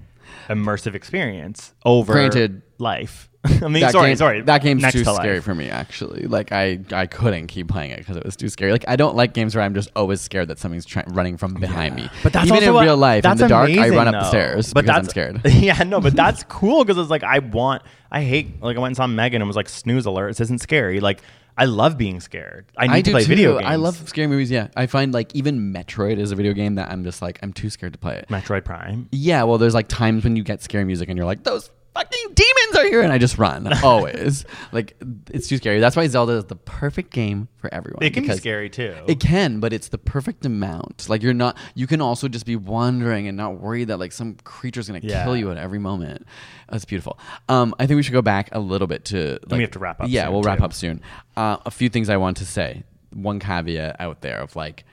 immersive 0.48 0.96
experience 0.96 1.74
over 1.86 2.14
Granted, 2.14 2.62
life. 2.78 3.29
I 3.46 3.70
mean, 3.70 3.82
that 3.82 3.94
sorry, 3.94 4.10
game, 4.10 4.18
sorry. 4.18 4.42
That 4.42 4.62
game's 4.62 4.82
next 4.82 4.96
too 4.96 5.04
to 5.06 5.14
scary 5.16 5.36
life. 5.36 5.46
for 5.46 5.56
me. 5.56 5.70
Actually, 5.70 6.24
like 6.24 6.52
I, 6.52 6.80
I 6.92 7.06
couldn't 7.06 7.48
keep 7.48 7.70
playing 7.70 7.92
it 7.92 8.00
because 8.00 8.18
it 8.18 8.26
was 8.26 8.36
too 8.36 8.50
scary. 8.50 8.74
Like 8.74 8.84
I 8.88 8.98
don't 8.98 9.16
like 9.16 9.34
games 9.34 9.56
where 9.56 9.64
I'm 9.64 9.74
just 9.74 9.90
always 9.96 10.20
scared 10.20 10.50
that 10.50 10.60
something's 10.60 10.86
try- 10.86 11.06
running 11.08 11.38
from 11.38 11.54
behind 11.54 11.96
me. 11.96 12.10
But 12.22 12.34
that's 12.34 12.48
even 12.48 12.64
in 12.64 12.74
real 12.74 12.98
life. 12.98 13.24
In 13.24 13.38
the 13.38 13.48
dark, 13.48 13.70
I 13.70 13.90
run 13.90 14.08
up 14.10 14.14
though. 14.14 14.20
the 14.20 14.26
stairs 14.26 14.74
but 14.74 14.86
because 14.86 14.98
I'm 14.98 15.06
scared. 15.06 15.42
Yeah, 15.60 15.84
no, 15.84 16.02
but 16.02 16.16
that's 16.16 16.44
cool 16.44 16.84
because 16.84 16.98
it's 16.98 17.10
like 17.10 17.24
I 17.24 17.40
want. 17.40 17.84
I 18.12 18.24
hate 18.24 18.62
like 18.62 18.76
I 18.76 18.80
went 18.80 18.90
and 18.92 18.98
saw 18.98 19.08
Megan 19.08 19.42
and 19.42 19.48
was 19.48 19.56
like 19.56 19.70
snooze 19.70 20.06
alert. 20.06 20.30
This 20.30 20.42
isn't 20.42 20.62
scary. 20.62 21.00
Like 21.00 21.22
I 21.58 21.66
love 21.66 21.98
being 21.98 22.20
scared. 22.20 22.66
I 22.78 22.88
need 22.88 23.06
to 23.06 23.12
play 23.12 23.22
too. 23.24 23.28
video 23.28 23.54
games. 23.58 23.66
I 23.70 23.76
love 23.76 24.08
scary 24.10 24.28
movies. 24.28 24.52
Yeah, 24.52 24.68
I 24.76 24.88
find 24.88 25.14
like 25.14 25.34
even 25.36 25.74
Metroid 25.74 26.18
is 26.18 26.32
a 26.32 26.36
video 26.36 26.54
game 26.54 26.76
that 26.76 26.90
I'm 26.92 27.04
just 27.04 27.22
like 27.22 27.40
I'm 27.42 27.54
too 27.54 27.70
scared 27.70 27.94
to 27.94 28.00
play 28.00 28.18
it. 28.18 28.28
Metroid 28.30 28.66
Prime. 28.66 29.08
Yeah, 29.12 29.44
well, 29.44 29.58
there's 29.58 29.74
like 29.74 29.88
times 29.88 30.24
when 30.26 30.36
you 30.36 30.44
get 30.44 30.62
scary 30.62 30.84
music 30.84 31.08
and 31.08 31.18
you're 31.18 31.26
like, 31.26 31.44
those 31.44 31.70
fucking 31.94 32.34
demons 32.34 32.59
are 32.80 32.88
here, 32.88 33.02
and 33.02 33.12
I 33.12 33.18
just 33.18 33.38
run 33.38 33.72
always. 33.84 34.46
like 34.72 34.96
it's 35.32 35.48
too 35.48 35.58
scary. 35.58 35.80
That's 35.80 35.96
why 35.96 36.08
Zelda 36.08 36.34
is 36.34 36.46
the 36.46 36.56
perfect 36.56 37.12
game 37.12 37.48
for 37.58 37.74
everyone. 37.74 38.04
It 38.04 38.14
can 38.14 38.26
be 38.26 38.34
scary 38.36 38.70
too. 38.70 38.96
It 39.08 39.20
can, 39.20 39.60
but 39.60 39.74
it's 39.74 39.90
the 39.90 39.98
perfect 39.98 40.46
amount. 40.46 41.08
Like 41.10 41.22
you're 41.24 41.34
not. 41.34 41.58
You 41.76 41.88
can 41.88 42.02
also 42.02 42.28
just 42.28 42.46
be 42.46 42.56
wandering 42.56 43.28
and 43.28 43.36
not 43.38 43.60
worry 43.60 43.84
that 43.86 43.98
like 43.98 44.12
some 44.12 44.36
creature's 44.44 44.88
gonna 44.88 45.00
Yeah. 45.04 45.24
kill 45.24 45.36
you 45.38 45.52
at 45.52 45.58
every 45.58 45.80
moment. 45.80 46.26
That's 46.70 46.86
beautiful. 46.86 47.20
Um, 47.48 47.74
I 47.80 47.86
think 47.88 47.96
we 47.98 48.04
should 48.04 48.14
go 48.14 48.22
back 48.22 48.50
a 48.52 48.60
little 48.60 48.88
bit 48.88 49.06
to. 49.06 49.40
Like, 49.48 49.58
we 49.58 49.62
have 49.62 49.72
to 49.72 49.80
wrap 49.80 50.02
up 50.02 50.08
Yeah, 50.10 50.30
we'll 50.30 50.42
wrap 50.44 50.60
too. 50.60 50.66
up 50.66 50.74
soon. 50.74 51.02
Uh, 51.38 51.58
a 51.66 51.72
few 51.72 51.90
things 51.90 52.10
I 52.10 52.18
want 52.18 52.38
to 52.38 52.46
say. 52.46 52.84
One 53.14 53.40
caveat 53.40 53.96
out 54.00 54.22
there 54.22 54.40
of 54.40 54.56
like, 54.56 54.86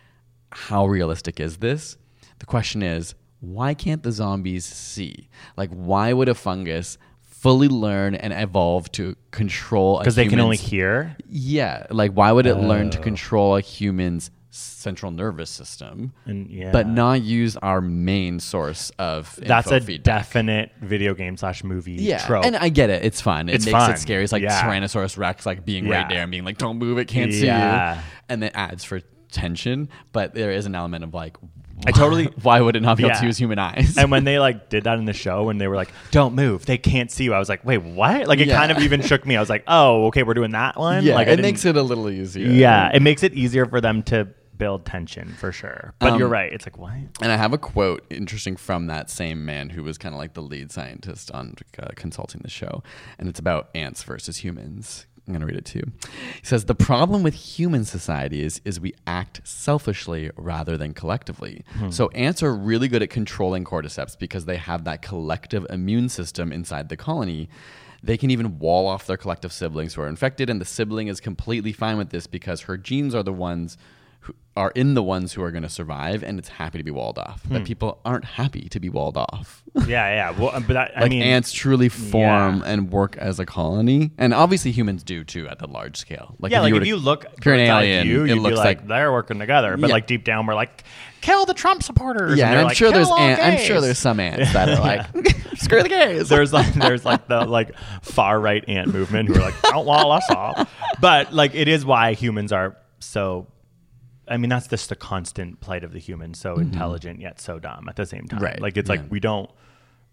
how 0.51 0.87
realistic 0.87 1.39
is 1.41 1.59
this? 1.59 1.99
The 2.39 2.47
question 2.47 2.83
is, 2.83 3.15
why 3.41 3.75
can't 3.75 4.03
the 4.03 4.13
zombies 4.13 4.65
see? 4.65 5.29
Like, 5.57 5.71
why 5.71 6.13
would 6.13 6.29
a 6.29 6.35
fungus 6.35 6.97
fully 7.47 7.69
learn 7.69 8.15
and 8.15 8.33
evolve 8.33 8.91
to 8.93 9.15
control? 9.31 9.99
because 9.99 10.17
they 10.17 10.27
can 10.29 10.41
only 10.41 10.57
hear. 10.57 11.17
yeah, 11.29 11.87
like 11.91 12.13
why 12.13 12.33
would 12.33 12.47
it 12.47 12.57
learn 12.57 12.89
Oh. 12.89 12.91
to 12.91 12.99
control 12.99 13.57
a 13.57 13.61
human's 13.61 14.31
central 14.51 15.13
nervous 15.13 15.51
system, 15.51 16.13
And 16.25 16.49
yeah. 16.51 16.71
but 16.73 16.87
not 16.89 17.21
use 17.23 17.57
our 17.59 17.81
main 17.83 18.41
source 18.41 18.91
of 18.99 19.37
That's 19.37 19.71
a 19.71 19.81
feedback? 19.81 20.05
definite 20.23 20.73
video 20.81 21.13
game 21.15 21.37
slash 21.37 21.63
movie 21.63 21.93
yeah, 21.93 22.25
trope. 22.27 22.45
and 22.47 22.57
I 22.57 22.71
get 22.71 22.89
it. 22.89 23.05
It's 23.05 23.21
fun. 23.21 23.49
It 23.51 23.57
It's 23.57 23.67
makes 23.67 23.77
fun. 23.79 23.91
it 23.93 23.99
scary. 23.99 24.25
It's 24.25 24.33
like 24.33 24.43
Yeah. 24.43 24.63
Tyrannosaurus 24.63 25.19
Rex, 25.19 25.45
like 25.45 25.65
being 25.67 25.89
right 25.89 26.09
there 26.09 26.23
and 26.23 26.31
being 26.31 26.45
like, 26.45 26.57
"Don't 26.59 26.79
move! 26.79 26.97
It 26.99 27.07
can't 27.07 27.33
see 27.33 27.47
you," 27.47 27.53
and 28.31 28.43
it 28.45 28.53
adds 28.55 28.83
for 28.85 29.01
tension. 29.31 29.89
But 30.13 30.33
there 30.35 30.51
is 30.53 30.65
an 30.65 30.75
element 30.75 31.05
of 31.05 31.13
like, 31.13 31.37
I 31.87 31.91
totally- 31.91 32.27
why 32.43 32.61
would 32.61 32.77
it 32.77 32.81
not 32.83 32.97
be 32.97 33.03
able 33.05 33.11
Yeah. 33.15 33.21
to 33.21 33.27
use 33.27 33.37
human 33.39 33.59
eyes? 33.59 33.97
and 33.99 34.11
when 34.11 34.25
they 34.25 34.39
like 34.39 34.69
did 34.69 34.85
that 34.85 34.99
in 34.99 35.05
the 35.05 35.13
show 35.13 35.49
and 35.51 35.61
they 35.61 35.69
were 35.69 35.77
like 35.77 35.91
don't 36.11 36.35
move 36.35 36.65
they 36.67 36.79
can't 36.79 37.11
see 37.11 37.25
you 37.25 37.35
i 37.35 37.39
was 37.39 37.49
like 37.49 37.65
wait 37.65 37.79
what 37.83 38.27
like 38.27 38.39
it 38.39 38.49
Yeah. 38.49 38.57
kind 38.59 38.73
of 38.73 38.79
even 38.79 39.03
shook 39.03 39.27
me 39.27 39.37
i 39.37 39.41
was 39.41 39.51
like 39.51 39.65
oh 39.69 40.07
okay 40.07 40.23
we're 40.23 40.35
doing 40.35 40.53
that 40.53 40.77
one 40.79 41.05
yeah, 41.05 41.15
like 41.15 41.29
it 41.29 41.41
makes 41.41 41.65
it 41.65 41.77
a 41.77 41.83
little 41.83 42.09
easier. 42.09 42.49
yeah 42.49 42.91
it 42.95 43.03
makes 43.03 43.23
it 43.23 43.35
easier 43.35 43.67
for 43.67 43.81
them 43.81 44.03
to 44.05 44.27
build 44.57 44.87
tension 44.87 45.29
for 45.35 45.53
sure 45.53 45.93
but 45.99 46.13
Um, 46.15 46.19
you're 46.19 46.29
right 46.29 46.51
it's 46.51 46.65
like 46.65 46.79
what 46.79 46.93
And 47.21 47.31
I 47.31 47.37
have 47.37 47.53
a 47.53 47.59
quote 47.59 48.07
interesting 48.09 48.57
from 48.57 48.87
that 48.87 49.11
same 49.11 49.45
man 49.45 49.69
who 49.69 49.83
was 49.83 49.99
kind 49.99 50.15
of 50.15 50.19
like 50.19 50.33
the 50.33 50.41
lead 50.43 50.73
scientist 50.73 51.31
on 51.31 51.57
uh, 51.79 51.89
consulting 51.95 52.41
the 52.43 52.49
show. 52.49 52.83
And 53.19 53.29
it's 53.29 53.39
about 53.39 53.69
ants 53.75 54.03
versus 54.03 54.39
humans. 54.39 55.05
I'm 55.27 55.33
going 55.33 55.41
to 55.41 55.47
read 55.47 55.57
it 55.57 55.65
to 55.67 55.79
you. 55.79 55.93
He 56.41 56.47
says, 56.47 56.67
The 56.67 56.75
problem 56.75 57.23
with 57.23 57.35
human 57.35 57.85
society 57.85 58.43
is, 58.43 58.61
we 58.81 58.95
act 59.07 59.41
selfishly 59.45 60.31
rather 60.37 60.77
than 60.77 60.95
collectively. 60.95 61.65
Hmm. 61.79 61.91
So 61.91 62.09
ants 62.11 62.43
are 62.43 62.55
really 62.55 62.89
good 62.89 63.03
at 63.03 63.11
controlling 63.11 63.65
cordyceps 63.65 64.17
because 64.17 64.45
they 64.45 64.57
have 64.57 64.85
that 64.85 65.03
collective 65.03 65.67
immune 65.71 66.09
system 66.09 66.53
inside 66.53 66.89
the 66.89 66.97
colony. 66.97 67.49
They 68.03 68.17
can 68.17 68.31
even 68.31 68.61
wall 68.61 68.87
off 68.87 69.07
their 69.07 69.17
collective 69.17 69.53
siblings 69.53 69.95
who 69.95 70.03
are 70.03 70.09
infected, 70.09 70.49
and 70.49 70.61
the 70.61 70.65
sibling 70.65 71.09
is 71.09 71.21
completely 71.21 71.73
fine 71.73 71.97
with 71.97 72.11
this 72.11 72.29
because 72.29 72.63
her 72.63 72.77
genes 72.77 73.15
are 73.15 73.25
the 73.25 73.33
ones 73.33 73.77
are 74.57 74.73
in 74.75 74.95
the 74.95 75.03
ones 75.03 75.33
who 75.35 75.43
are 75.43 75.51
going 75.51 75.63
to 75.63 75.69
survive, 75.69 76.23
and 76.23 76.39
it's 76.39 76.49
happy 76.49 76.79
to 76.79 76.85
be 76.85 76.91
walled 76.91 77.19
off. 77.19 77.43
But 77.49 77.59
hmm. 77.59 77.65
people 77.65 78.01
aren't 78.05 78.25
happy 78.25 78.69
to 78.71 78.81
be 78.81 78.89
walled 78.89 79.17
off. 79.17 79.63
yeah 79.87 80.09
yeah 80.09 80.31
well 80.31 80.49
uh, 80.55 80.61
but 80.61 80.73
that, 80.73 80.93
i 80.97 81.03
like 81.03 81.11
mean 81.11 81.23
ants 81.23 81.53
truly 81.53 81.91
form 81.91 82.61
Yeah. 82.61 82.73
and 82.73 82.91
work 82.91 83.17
as 83.19 83.39
a 83.39 83.45
colony, 83.47 84.13
and 84.17 84.33
obviously 84.33 84.73
humans 84.73 85.03
do 85.03 85.23
too 85.25 85.47
at 85.49 85.59
the 85.59 85.67
large 85.67 85.97
scale. 85.97 86.35
Like 86.39 86.53
yeah, 86.53 86.61
like 86.61 86.73
were 86.73 86.81
if 86.81 86.87
you 86.87 86.97
look 86.97 87.27
if 87.37 87.45
you're 87.45 87.55
an 87.55 87.61
alien, 87.61 88.07
view, 88.07 88.25
it 88.25 88.37
looks 88.37 88.57
like, 88.57 88.79
like 88.79 88.89
they're 88.89 89.13
working 89.13 89.39
together. 89.39 89.77
But 89.77 89.89
Yeah. 89.89 89.93
like 89.95 90.07
deep 90.07 90.25
down, 90.25 90.47
we're 90.47 90.55
like, 90.55 90.85
kill 91.21 91.45
the 91.45 91.55
Trump 91.55 91.83
supporters. 91.83 92.39
yeah, 92.39 92.47
and 92.47 92.53
and 92.53 92.61
I'm 92.61 92.67
like, 92.69 92.77
sure 92.77 92.91
there's 92.91 93.11
ant, 93.11 93.41
I'm 93.41 93.59
sure 93.59 93.81
there's 93.81 93.99
some 93.99 94.19
ants 94.19 94.53
that 94.53 94.69
are 94.69 94.81
like 94.81 95.37
screw 95.57 95.83
the 95.83 95.89
gays. 95.89 96.29
there's 96.29 96.53
like 96.53 96.73
there's 96.75 97.05
like 97.05 97.29
the 97.29 97.45
like 97.45 97.77
far 98.03 98.41
right 98.41 98.67
ant 98.69 98.93
movement 98.93 99.29
who 99.29 99.35
are 99.35 99.41
like 99.41 99.61
don't 99.63 99.87
wall 99.87 100.13
us 100.13 100.29
off 100.31 100.71
but 101.01 101.33
like 101.33 101.55
it 101.55 101.67
is 101.69 101.85
why 101.85 102.13
humans 102.15 102.53
are 102.53 102.77
so 102.99 103.47
i 104.29 104.37
mean 104.37 104.49
that's 104.51 104.67
just 104.67 104.89
the 104.89 104.97
constant 104.97 105.61
plight 105.61 105.85
of 105.85 105.93
the 105.93 105.99
human 105.99 106.35
so 106.35 106.57
intelligent 106.57 107.21
yet 107.21 107.41
so 107.41 107.59
dumb 107.59 107.89
at 107.89 107.97
the 107.97 108.07
same 108.07 108.27
time 108.27 108.39
Mm-hmm. 108.39 108.45
Right, 108.45 108.61
like 108.61 108.77
it's 108.77 108.89
yeah. 108.91 108.97
like 108.97 109.11
we 109.11 109.21
don't 109.21 109.51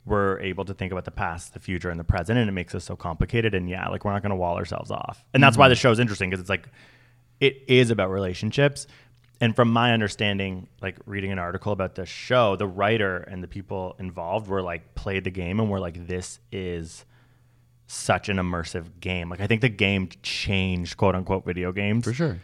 we're 0.05 0.39
able 0.41 0.66
to 0.66 0.74
think 0.74 0.91
about 0.91 1.05
the 1.05 1.11
past 1.11 1.53
the 1.53 1.59
future 1.59 1.89
and 1.89 1.99
the 1.99 2.03
present 2.03 2.38
and 2.38 2.49
it 2.49 2.53
makes 2.53 2.76
us 2.76 2.84
so 2.84 2.95
complicated 2.95 3.53
and 3.55 3.70
yeah 3.70 3.88
like 3.89 4.03
we're 4.05 4.11
not 4.11 4.22
going 4.22 4.32
to 4.32 4.36
wall 4.36 4.55
ourselves 4.57 4.91
off 4.91 5.24
and 5.34 5.41
that's 5.41 5.57
why 5.57 5.66
Mm-hmm. 5.66 5.72
the 5.72 5.76
show's 5.76 5.99
interesting 5.99 6.30
because 6.30 6.41
it's 6.41 6.49
like 6.49 6.68
it 7.39 7.64
is 7.68 7.89
about 7.89 8.09
relationships 8.11 8.86
and 9.41 9.55
from 9.55 9.72
my 9.72 9.93
understanding 9.93 10.68
like 10.82 10.97
reading 11.05 11.32
an 11.32 11.39
article 11.39 11.72
about 11.72 11.95
the 11.95 12.05
show 12.05 12.55
the 12.55 12.68
writer 12.68 13.18
and 13.18 13.41
the 13.43 13.47
people 13.47 13.95
involved 13.99 14.47
were 14.47 14.61
like 14.61 14.93
played 14.95 15.24
the 15.24 15.32
game 15.32 15.59
and 15.59 15.70
were 15.70 15.80
like 15.80 16.05
this 16.07 16.39
is 16.51 17.05
such 17.88 18.30
an 18.30 18.38
immersive 18.38 18.86
game 18.99 19.30
like 19.30 19.41
i 19.41 19.47
think 19.47 19.61
the 19.61 19.70
game 19.70 20.07
changed 20.22 20.97
quote 20.97 21.16
unquote 21.16 21.45
video 21.45 21.72
games 21.72 22.03
for 22.05 22.14
sure. 22.14 22.39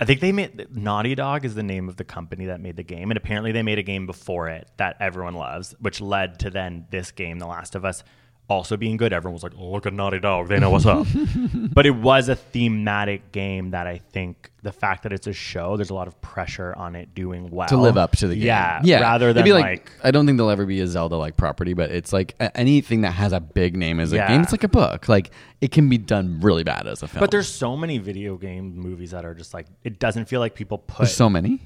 I 0.00 0.06
think 0.06 0.20
they 0.20 0.32
made 0.32 0.74
Naughty 0.74 1.14
Dog 1.14 1.44
is 1.44 1.54
the 1.54 1.62
name 1.62 1.90
of 1.90 1.96
the 1.96 2.04
company 2.04 2.46
that 2.46 2.58
made 2.58 2.76
the 2.76 2.82
game, 2.82 3.10
and 3.10 3.18
apparently 3.18 3.52
they 3.52 3.62
made 3.62 3.78
a 3.78 3.82
game 3.82 4.06
before 4.06 4.48
it 4.48 4.66
that 4.78 4.96
everyone 4.98 5.34
loves, 5.34 5.74
which 5.78 6.00
led 6.00 6.38
to 6.38 6.48
then 6.48 6.86
this 6.90 7.10
game, 7.10 7.38
The 7.38 7.46
Last 7.46 7.74
of 7.74 7.84
Us, 7.84 8.02
also 8.50 8.76
being 8.76 8.96
good. 8.96 9.12
Everyone 9.12 9.32
was 9.34 9.42
like, 9.42 9.52
oh, 9.56 9.70
"Look 9.70 9.86
at 9.86 9.92
Naughty 9.94 10.18
Dog, 10.18 10.48
they 10.48 10.58
know 10.58 10.70
what's 10.70 10.84
up." 10.86 11.06
but 11.72 11.86
it 11.86 11.92
was 11.92 12.28
a 12.28 12.34
thematic 12.36 13.32
game 13.32 13.70
that 13.70 13.86
I 13.86 13.98
think 13.98 14.50
the 14.62 14.72
fact 14.72 15.04
that 15.04 15.12
it's 15.12 15.26
a 15.26 15.32
show, 15.32 15.76
there's 15.76 15.90
a 15.90 15.94
lot 15.94 16.08
of 16.08 16.20
pressure 16.20 16.74
on 16.76 16.94
it 16.96 17.14
doing 17.14 17.48
well 17.50 17.68
to 17.68 17.76
live 17.76 17.96
up 17.96 18.16
to 18.16 18.26
the 18.26 18.34
game. 18.34 18.44
Yeah, 18.44 18.80
yeah. 18.84 19.00
Rather 19.00 19.32
than 19.32 19.44
be 19.44 19.52
like, 19.52 19.90
I 20.02 20.10
don't 20.10 20.26
think 20.26 20.36
there'll 20.36 20.50
ever 20.50 20.66
be 20.66 20.80
a 20.80 20.86
Zelda 20.86 21.16
like 21.16 21.36
property, 21.36 21.72
but 21.72 21.90
it's 21.90 22.12
like 22.12 22.34
anything 22.54 23.02
that 23.02 23.12
has 23.12 23.32
a 23.32 23.40
big 23.40 23.76
name 23.76 24.00
as 24.00 24.12
a 24.12 24.16
Yeah. 24.16 24.28
game. 24.28 24.42
It's 24.42 24.52
like 24.52 24.64
a 24.64 24.68
book. 24.68 25.08
Like 25.08 25.30
it 25.60 25.70
can 25.72 25.88
be 25.88 25.96
done 25.96 26.40
really 26.40 26.64
bad 26.64 26.86
as 26.86 27.02
a 27.02 27.08
film. 27.08 27.20
but 27.20 27.30
there's 27.30 27.48
so 27.48 27.76
many 27.76 27.98
video 27.98 28.36
game 28.36 28.76
movies 28.76 29.12
that 29.12 29.24
are 29.24 29.34
just 29.34 29.54
like 29.54 29.66
it 29.84 29.98
doesn't 29.98 30.26
feel 30.26 30.40
like 30.40 30.54
people 30.54 30.78
put. 30.78 30.98
there's 30.98 31.14
so 31.14 31.30
many. 31.30 31.60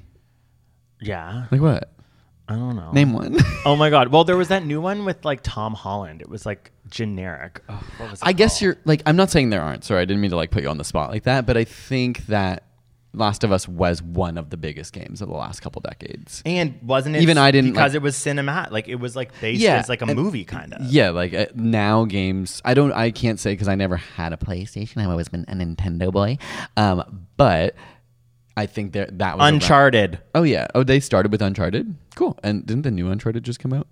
yeah, 1.00 1.46
Like 1.50 1.60
what? 1.60 1.90
I 2.48 2.54
don't 2.54 2.76
know. 2.76 2.90
Name 2.92 3.12
one. 3.12 3.36
Oh 3.66 3.76
my 3.76 3.88
god! 3.88 4.08
Well, 4.08 4.24
there 4.24 4.36
was 4.36 4.48
that 4.48 4.66
new 4.66 4.80
one 4.82 5.06
with 5.06 5.24
like 5.24 5.40
Tom 5.42 5.72
Holland. 5.72 6.20
It 6.20 6.28
was 6.28 6.44
like 6.44 6.70
generic. 6.90 7.62
Oh, 7.68 7.82
what 7.96 8.10
was 8.10 8.20
it 8.20 8.26
I 8.26 8.32
guess 8.34 8.54
called? 8.54 8.62
you're 8.62 8.76
like 8.84 9.02
I'm 9.06 9.16
not 9.16 9.30
saying 9.30 9.48
there 9.50 9.62
aren't. 9.62 9.84
Sorry, 9.84 10.02
I 10.02 10.04
didn't 10.04 10.20
mean 10.20 10.30
to 10.32 10.36
like 10.36 10.50
put 10.50 10.62
you 10.62 10.68
on 10.68 10.76
the 10.76 10.84
spot 10.84 11.10
like 11.10 11.22
that, 11.22 11.46
but 11.46 11.56
I 11.56 11.64
think 11.64 12.26
that 12.26 12.64
Last 13.14 13.42
of 13.44 13.52
Us 13.52 13.66
was 13.66 14.02
one 14.02 14.36
of 14.36 14.50
the 14.50 14.58
biggest 14.58 14.92
games 14.92 15.22
of 15.22 15.28
the 15.28 15.34
last 15.34 15.60
couple 15.60 15.80
decades. 15.80 16.42
And 16.44 16.78
wasn't 16.82 17.16
it 17.16 17.22
Even 17.22 17.38
I 17.38 17.52
didn't, 17.52 17.70
because 17.72 17.92
like- 17.92 17.96
it 17.96 18.02
was 18.02 18.16
cinematic. 18.16 18.70
Like 18.70 18.88
it 18.88 18.96
was 18.96 19.16
like 19.16 19.30
based 19.40 19.62
Yeah, 19.62 19.76
as 19.76 19.88
like 19.88 20.02
a 20.02 20.04
and- 20.04 20.14
movie 20.16 20.44
kind 20.44 20.74
of. 20.74 20.84
Yeah, 20.84 21.08
like 21.10 21.32
uh, 21.32 21.46
now 21.54 22.04
games. 22.04 22.60
I 22.66 22.74
don't. 22.74 22.92
I 22.92 23.10
can't 23.12 23.40
say 23.40 23.52
because 23.54 23.68
I 23.68 23.76
never 23.76 23.96
had 23.96 24.34
a 24.34 24.36
PlayStation. 24.36 24.98
I've 24.98 25.08
always 25.08 25.28
been 25.30 25.46
a 25.48 25.54
Nintendo 25.54 26.12
boy. 26.12 26.36
Um, 26.76 27.26
but 27.38 27.74
I 28.56 28.66
think 28.66 28.92
there 28.92 29.08
that 29.12 29.36
was 29.36 29.42
around- 29.44 29.54
Uncharted. 29.54 30.18
Oh 30.34 30.42
yeah. 30.44 30.66
Oh, 30.74 30.82
they 30.84 31.00
started 31.00 31.32
with 31.32 31.42
Uncharted. 31.42 31.94
Cool. 32.14 32.38
And 32.44 32.64
didn't 32.64 32.82
the 32.82 32.90
new 32.90 33.08
Uncharted 33.10 33.42
just 33.44 33.58
come 33.58 33.72
out? 33.72 33.88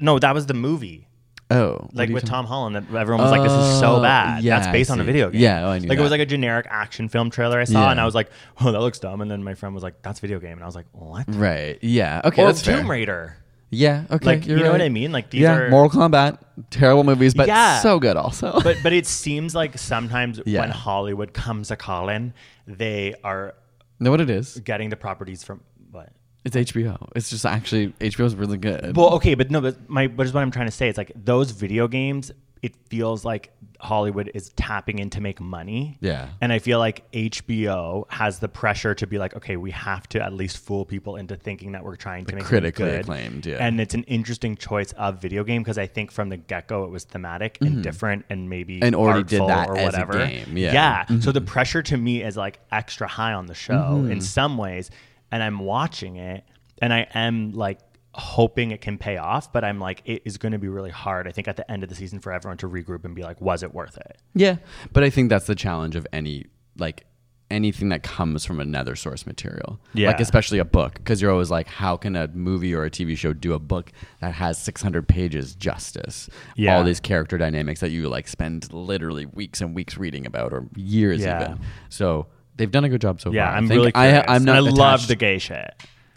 No, 0.00 0.18
that 0.18 0.34
was 0.34 0.46
the 0.46 0.54
movie. 0.54 1.06
Oh, 1.50 1.72
what 1.72 1.94
Like 1.94 2.08
are 2.08 2.10
you 2.10 2.14
with 2.14 2.24
talking- 2.24 2.32
Tom 2.34 2.46
Holland, 2.46 2.76
that 2.76 2.84
everyone 2.96 3.22
was 3.22 3.30
like, 3.30 3.42
"This 3.42 3.52
is 3.52 3.78
so 3.78 3.96
Oh, 3.96 4.02
bad." 4.02 4.42
yeah, 4.42 4.58
That's 4.58 4.72
based 4.72 4.90
on 4.90 4.98
a 4.98 5.02
see. 5.02 5.06
video 5.06 5.28
game. 5.30 5.40
Yeah, 5.42 5.66
oh, 5.66 5.70
I 5.70 5.78
knew 5.80 5.88
like 5.88 5.98
it 5.98 6.02
was 6.02 6.10
like 6.10 6.20
a 6.22 6.26
generic 6.26 6.66
action 6.70 7.08
film 7.10 7.28
trailer 7.28 7.60
I 7.60 7.64
saw, 7.64 7.84
Yeah. 7.84 7.90
and 7.90 8.00
I 8.00 8.06
was 8.06 8.14
like, 8.14 8.30
"Oh, 8.60 8.72
that 8.72 8.80
looks 8.80 8.98
dumb." 8.98 9.20
And 9.20 9.30
then 9.30 9.44
my 9.44 9.52
friend 9.54 9.74
was 9.74 9.84
like, 9.84 10.00
"That's 10.02 10.18
video 10.20 10.40
game," 10.40 10.52
and 10.52 10.62
I 10.62 10.66
was 10.66 10.74
like, 10.74 10.86
"What?" 10.92 11.24
Right. 11.28 11.78
Yeah. 11.82 12.22
Okay. 12.24 12.42
or 12.42 12.46
that's 12.46 12.62
Tomb 12.62 12.76
fair. 12.78 12.84
Raider. 12.86 13.36
Yeah. 13.68 14.04
Okay. 14.10 14.26
Like, 14.26 14.46
you're 14.46 14.58
know 14.58 14.64
what 14.70 14.80
right. 14.80 14.82
I 14.82 14.88
mean? 14.88 15.12
Like, 15.12 15.28
these 15.30 15.42
yeah. 15.42 15.54
are- 15.56 15.70
Mortal 15.70 16.00
Kombat. 16.00 16.38
Terrible 16.70 17.04
movies, 17.04 17.34
but 17.34 17.46
Yeah. 17.48 17.80
so 17.80 17.98
good 17.98 18.16
also. 18.16 18.58
But 18.64 18.78
but 18.82 18.92
it 18.94 19.06
seems 19.06 19.54
like 19.54 19.76
sometimes 19.78 20.40
Yeah. 20.46 20.60
when 20.60 20.70
Hollywood 20.70 21.32
comes 21.34 21.70
a 21.70 21.76
calling, 21.76 22.32
they 22.66 23.14
are 23.24 23.54
know 24.02 24.10
what 24.10 24.20
it 24.20 24.30
is? 24.30 24.58
getting 24.60 24.90
the 24.90 24.96
properties 24.96 25.42
from 25.44 25.62
what. 25.90 26.10
It's 26.44 26.56
HBO. 26.56 27.08
It's 27.14 27.30
just 27.30 27.46
actually 27.46 27.88
HBO 28.00 28.24
is 28.24 28.34
really 28.34 28.58
good. 28.58 28.96
Well, 28.96 29.14
okay, 29.14 29.34
but 29.34 29.50
no, 29.50 29.60
but 29.60 29.88
my 29.88 30.08
but 30.08 30.26
is 30.26 30.32
what 30.32 30.42
I'm 30.42 30.50
trying 30.50 30.66
to 30.66 30.72
say. 30.72 30.88
It's 30.88 30.98
like 30.98 31.12
those 31.14 31.52
video 31.52 31.86
games 31.86 32.32
it 32.62 32.76
feels 32.88 33.24
like 33.24 33.52
Hollywood 33.80 34.30
is 34.34 34.50
tapping 34.50 35.00
in 35.00 35.10
to 35.10 35.20
make 35.20 35.40
money. 35.40 35.98
Yeah. 36.00 36.28
And 36.40 36.52
I 36.52 36.60
feel 36.60 36.78
like 36.78 37.10
HBO 37.10 38.04
has 38.08 38.38
the 38.38 38.48
pressure 38.48 38.94
to 38.94 39.06
be 39.06 39.18
like, 39.18 39.34
okay, 39.34 39.56
we 39.56 39.72
have 39.72 40.08
to 40.10 40.22
at 40.22 40.32
least 40.32 40.58
fool 40.58 40.84
people 40.84 41.16
into 41.16 41.34
thinking 41.34 41.72
that 41.72 41.82
we're 41.82 41.96
trying 41.96 42.24
to 42.26 42.36
make 42.36 42.44
critically 42.44 42.84
good. 42.86 43.00
acclaimed, 43.00 43.46
yeah. 43.46 43.56
And 43.56 43.80
it's 43.80 43.94
an 43.94 44.04
interesting 44.04 44.56
choice 44.56 44.92
of 44.92 45.20
video 45.20 45.42
game 45.42 45.62
because 45.62 45.76
I 45.76 45.88
think 45.88 46.12
from 46.12 46.28
the 46.28 46.36
get 46.36 46.68
go 46.68 46.84
it 46.84 46.90
was 46.90 47.02
thematic 47.02 47.58
and 47.60 47.82
different 47.82 48.24
and 48.30 48.48
maybe 48.48 48.72
Mm-hmm. 48.72 48.84
And 48.84 48.94
already 48.96 49.24
did 49.24 49.42
that 49.48 49.68
or 49.68 49.76
as 49.76 49.82
a 49.82 49.84
whatever. 49.98 50.26
game, 50.26 50.56
yeah. 50.56 51.04
Mm-hmm. 51.04 51.14
Yeah. 51.14 51.20
So 51.20 51.32
the 51.32 51.40
pressure 51.40 51.82
to 51.82 51.96
me 51.96 52.22
is 52.22 52.36
like 52.36 52.60
extra 52.70 53.08
high 53.08 53.32
on 53.32 53.46
the 53.46 53.54
show 53.54 54.06
in 54.08 54.20
some 54.20 54.56
ways, 54.56 54.90
and 55.30 55.42
I'm 55.42 55.58
watching 55.58 56.16
it, 56.16 56.44
and 56.80 56.92
I 56.92 57.08
am 57.12 57.52
like 57.52 57.80
hoping 58.14 58.70
it 58.70 58.80
can 58.80 58.98
pay 58.98 59.16
off, 59.16 59.52
but 59.52 59.64
I'm 59.64 59.78
like, 59.80 60.02
it 60.04 60.22
is 60.24 60.36
going 60.38 60.52
to 60.52 60.58
be 60.58 60.68
really 60.68 60.90
hard. 60.90 61.26
I 61.26 61.32
think 61.32 61.48
at 61.48 61.56
the 61.56 61.70
end 61.70 61.82
of 61.82 61.88
the 61.88 61.94
season 61.94 62.20
for 62.20 62.32
everyone 62.32 62.58
to 62.58 62.68
regroup 62.68 63.04
and 63.04 63.14
be 63.14 63.22
like, 63.22 63.40
was 63.40 63.62
it 63.62 63.72
worth 63.74 63.96
it? 63.96 64.18
Yeah, 64.34 64.56
but 64.92 65.02
I 65.02 65.10
think 65.10 65.30
that's 65.30 65.46
the 65.46 65.54
challenge 65.54 65.96
of 65.96 66.06
any 66.12 66.46
like 66.76 67.06
anything 67.50 67.90
that 67.90 68.02
comes 68.02 68.46
from 68.46 68.60
another 68.60 68.96
source 68.96 69.26
material. 69.26 69.78
Yeah. 69.92 70.08
Like 70.08 70.20
especially 70.20 70.58
a 70.58 70.64
book 70.64 70.94
because 70.94 71.20
you're 71.20 71.30
always 71.30 71.50
like 71.50 71.66
how 71.66 71.98
can 71.98 72.16
a 72.16 72.26
movie 72.28 72.74
or 72.74 72.84
a 72.84 72.90
TV 72.90 73.14
show 73.16 73.34
do 73.34 73.52
a 73.52 73.58
book 73.58 73.92
that 74.20 74.32
has 74.32 74.56
600 74.62 75.06
pages 75.06 75.54
justice? 75.54 76.30
Yeah. 76.56 76.76
All 76.76 76.82
these 76.84 76.98
character 76.98 77.36
dynamics 77.36 77.80
that 77.80 77.90
you 77.90 78.08
like 78.08 78.26
spend 78.26 78.72
literally 78.72 79.26
weeks 79.26 79.60
and 79.60 79.74
weeks 79.74 79.98
reading 79.98 80.24
about 80.24 80.54
or 80.54 80.66
years 80.76 81.20
Yeah. 81.20 81.42
even. 81.44 81.60
So 81.90 82.26
they've 82.56 82.70
done 82.70 82.84
a 82.84 82.88
good 82.88 83.02
job 83.02 83.20
so 83.20 83.30
Yeah, 83.30 83.44
far. 83.46 83.54
I 83.54 83.56
I'm 83.58 83.68
think 83.68 83.78
really 83.78 83.92
I, 83.94 84.06
curious. 84.08 84.24
I'm 84.28 84.44
not 84.44 84.56
And 84.58 84.68
I 84.68 84.70
love 84.70 85.06
the 85.06 85.16
gay 85.16 85.38
shit. 85.38 85.74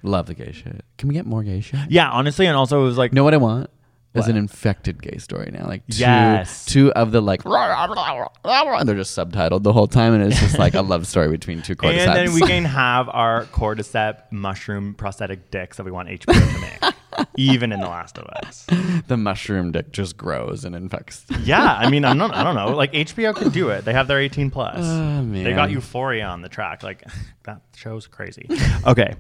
Love 0.08 0.26
the 0.28 0.34
gay 0.34 0.52
shit. 0.52 0.84
Can 0.98 1.10
we 1.10 1.14
get 1.16 1.26
more 1.26 1.44
gay 1.44 1.62
shit? 1.62 1.80
Yeah, 1.90 2.10
honestly, 2.10 2.46
and 2.48 2.56
also 2.56 2.82
it 2.82 2.86
was 2.86 2.98
like, 2.98 3.14
know 3.14 3.24
what 3.24 3.34
I 3.34 3.38
want? 3.38 3.70
Is 4.14 4.22
What? 4.22 4.30
an 4.30 4.38
infected 4.38 5.02
gay 5.02 5.18
story 5.18 5.50
now. 5.52 5.68
Like 5.68 5.86
two, 5.88 5.98
Yes. 6.00 6.64
two 6.66 6.90
of 6.94 7.12
the 7.12 7.22
like, 7.22 7.42
and 7.44 8.88
they're 8.88 8.96
just 8.96 9.18
subtitled 9.18 9.64
the 9.64 9.74
whole 9.74 9.88
time, 9.88 10.14
and 10.14 10.24
it's 10.24 10.40
just 10.40 10.58
like 10.58 10.74
a 10.74 10.82
love 10.82 11.06
story 11.06 11.28
between 11.30 11.62
two 11.62 11.76
cordyceps. 11.76 12.08
and 12.08 12.16
then 12.30 12.34
we 12.34 12.40
can 12.42 12.64
have 12.64 13.10
our 13.10 13.44
cordyceps 13.48 14.22
mushroom 14.32 14.94
prosthetic 14.94 15.52
dicks 15.52 15.76
that 15.76 15.84
we 15.84 15.92
want 15.92 16.08
HBO 16.08 16.34
to 16.34 16.60
make, 16.62 17.28
even 17.36 17.74
in 17.74 17.82
The 17.82 17.88
Last 17.90 18.18
of 18.18 18.26
Us. 18.28 18.66
the 19.10 19.18
mushroom 19.18 19.74
dick 19.74 19.92
just 19.92 20.16
grows 20.16 20.64
and 20.64 20.76
infects. 20.78 21.26
Yeah, 21.44 21.74
I 21.76 21.90
mean, 21.90 22.06
I'm 22.06 22.18
not, 22.18 22.34
I 22.34 22.44
don't 22.46 22.56
know. 22.56 22.74
Like 22.76 22.94
HBO 22.94 23.36
can 23.36 23.50
do 23.50 23.68
it. 23.68 23.84
They 23.84 23.92
have 23.92 24.08
their 24.08 24.20
18 24.22 24.50
plus. 24.50 24.78
Oh, 24.80 25.22
man. 25.24 25.44
They 25.44 25.52
got 25.54 25.72
Euphoria 25.72 26.26
on 26.28 26.42
the 26.42 26.48
track. 26.50 26.84
Like 26.84 27.04
that 27.44 27.64
show's 27.76 28.08
crazy. 28.08 28.48
Okay, 28.88 29.16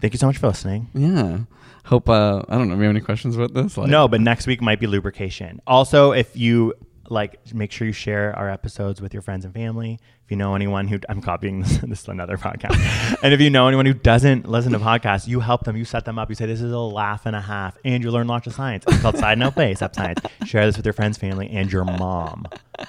thank 0.00 0.12
you 0.12 0.18
so 0.18 0.26
much 0.26 0.38
for 0.38 0.48
listening. 0.48 0.88
Yeah. 0.94 1.40
Hope. 1.84 2.08
Uh, 2.08 2.42
I 2.48 2.58
don't 2.58 2.68
know. 2.68 2.74
Do 2.74 2.80
you 2.80 2.86
have 2.86 2.96
any 2.96 3.00
questions 3.00 3.34
about 3.36 3.54
this? 3.54 3.76
Like, 3.76 3.88
No, 3.88 4.08
but 4.08 4.20
next 4.20 4.46
week 4.46 4.60
might 4.60 4.80
be 4.80 4.86
lubrication. 4.86 5.60
Also, 5.66 6.12
if 6.12 6.36
you 6.36 6.74
like, 7.10 7.54
make 7.54 7.72
sure 7.72 7.86
you 7.86 7.92
share 7.94 8.36
our 8.36 8.50
episodes 8.50 9.00
with 9.00 9.14
your 9.14 9.22
friends 9.22 9.46
and 9.46 9.54
family. 9.54 9.98
If 10.24 10.30
you 10.30 10.36
know 10.36 10.54
anyone 10.54 10.88
who 10.88 10.98
I'm 11.08 11.22
copying 11.22 11.62
this, 11.62 11.78
this 11.82 12.02
is 12.02 12.08
another 12.08 12.36
podcast, 12.36 13.18
and 13.22 13.32
if 13.32 13.40
you 13.40 13.48
know 13.48 13.66
anyone 13.66 13.86
who 13.86 13.94
doesn't 13.94 14.46
listen 14.46 14.72
to 14.72 14.78
podcasts, 14.78 15.26
you 15.26 15.40
help 15.40 15.64
them. 15.64 15.74
You 15.78 15.86
set 15.86 16.04
them 16.04 16.18
up. 16.18 16.28
You 16.28 16.34
say 16.34 16.44
this 16.44 16.60
is 16.60 16.70
a 16.70 16.78
laugh 16.78 17.24
and 17.24 17.34
a 17.34 17.40
half, 17.40 17.78
and 17.82 18.04
you 18.04 18.10
learn 18.10 18.26
lots 18.26 18.46
of 18.46 18.52
science. 18.52 18.84
It's 18.86 19.00
called 19.00 19.16
Side 19.16 19.38
Note 19.38 19.54
Base 19.54 19.80
Up 19.80 19.94
Science. 19.94 20.20
Share 20.44 20.66
this 20.66 20.76
with 20.76 20.84
your 20.84 20.92
friends, 20.92 21.16
family, 21.16 21.48
and 21.48 21.72
your 21.72 21.84
mom. 21.84 22.44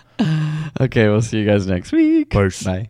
Okay. 0.81 1.07
We'll 1.07 1.21
see 1.21 1.39
you 1.39 1.45
guys 1.45 1.65
next 1.65 1.91
week. 1.91 2.29
Peace. 2.29 2.63
Bye. 2.63 2.89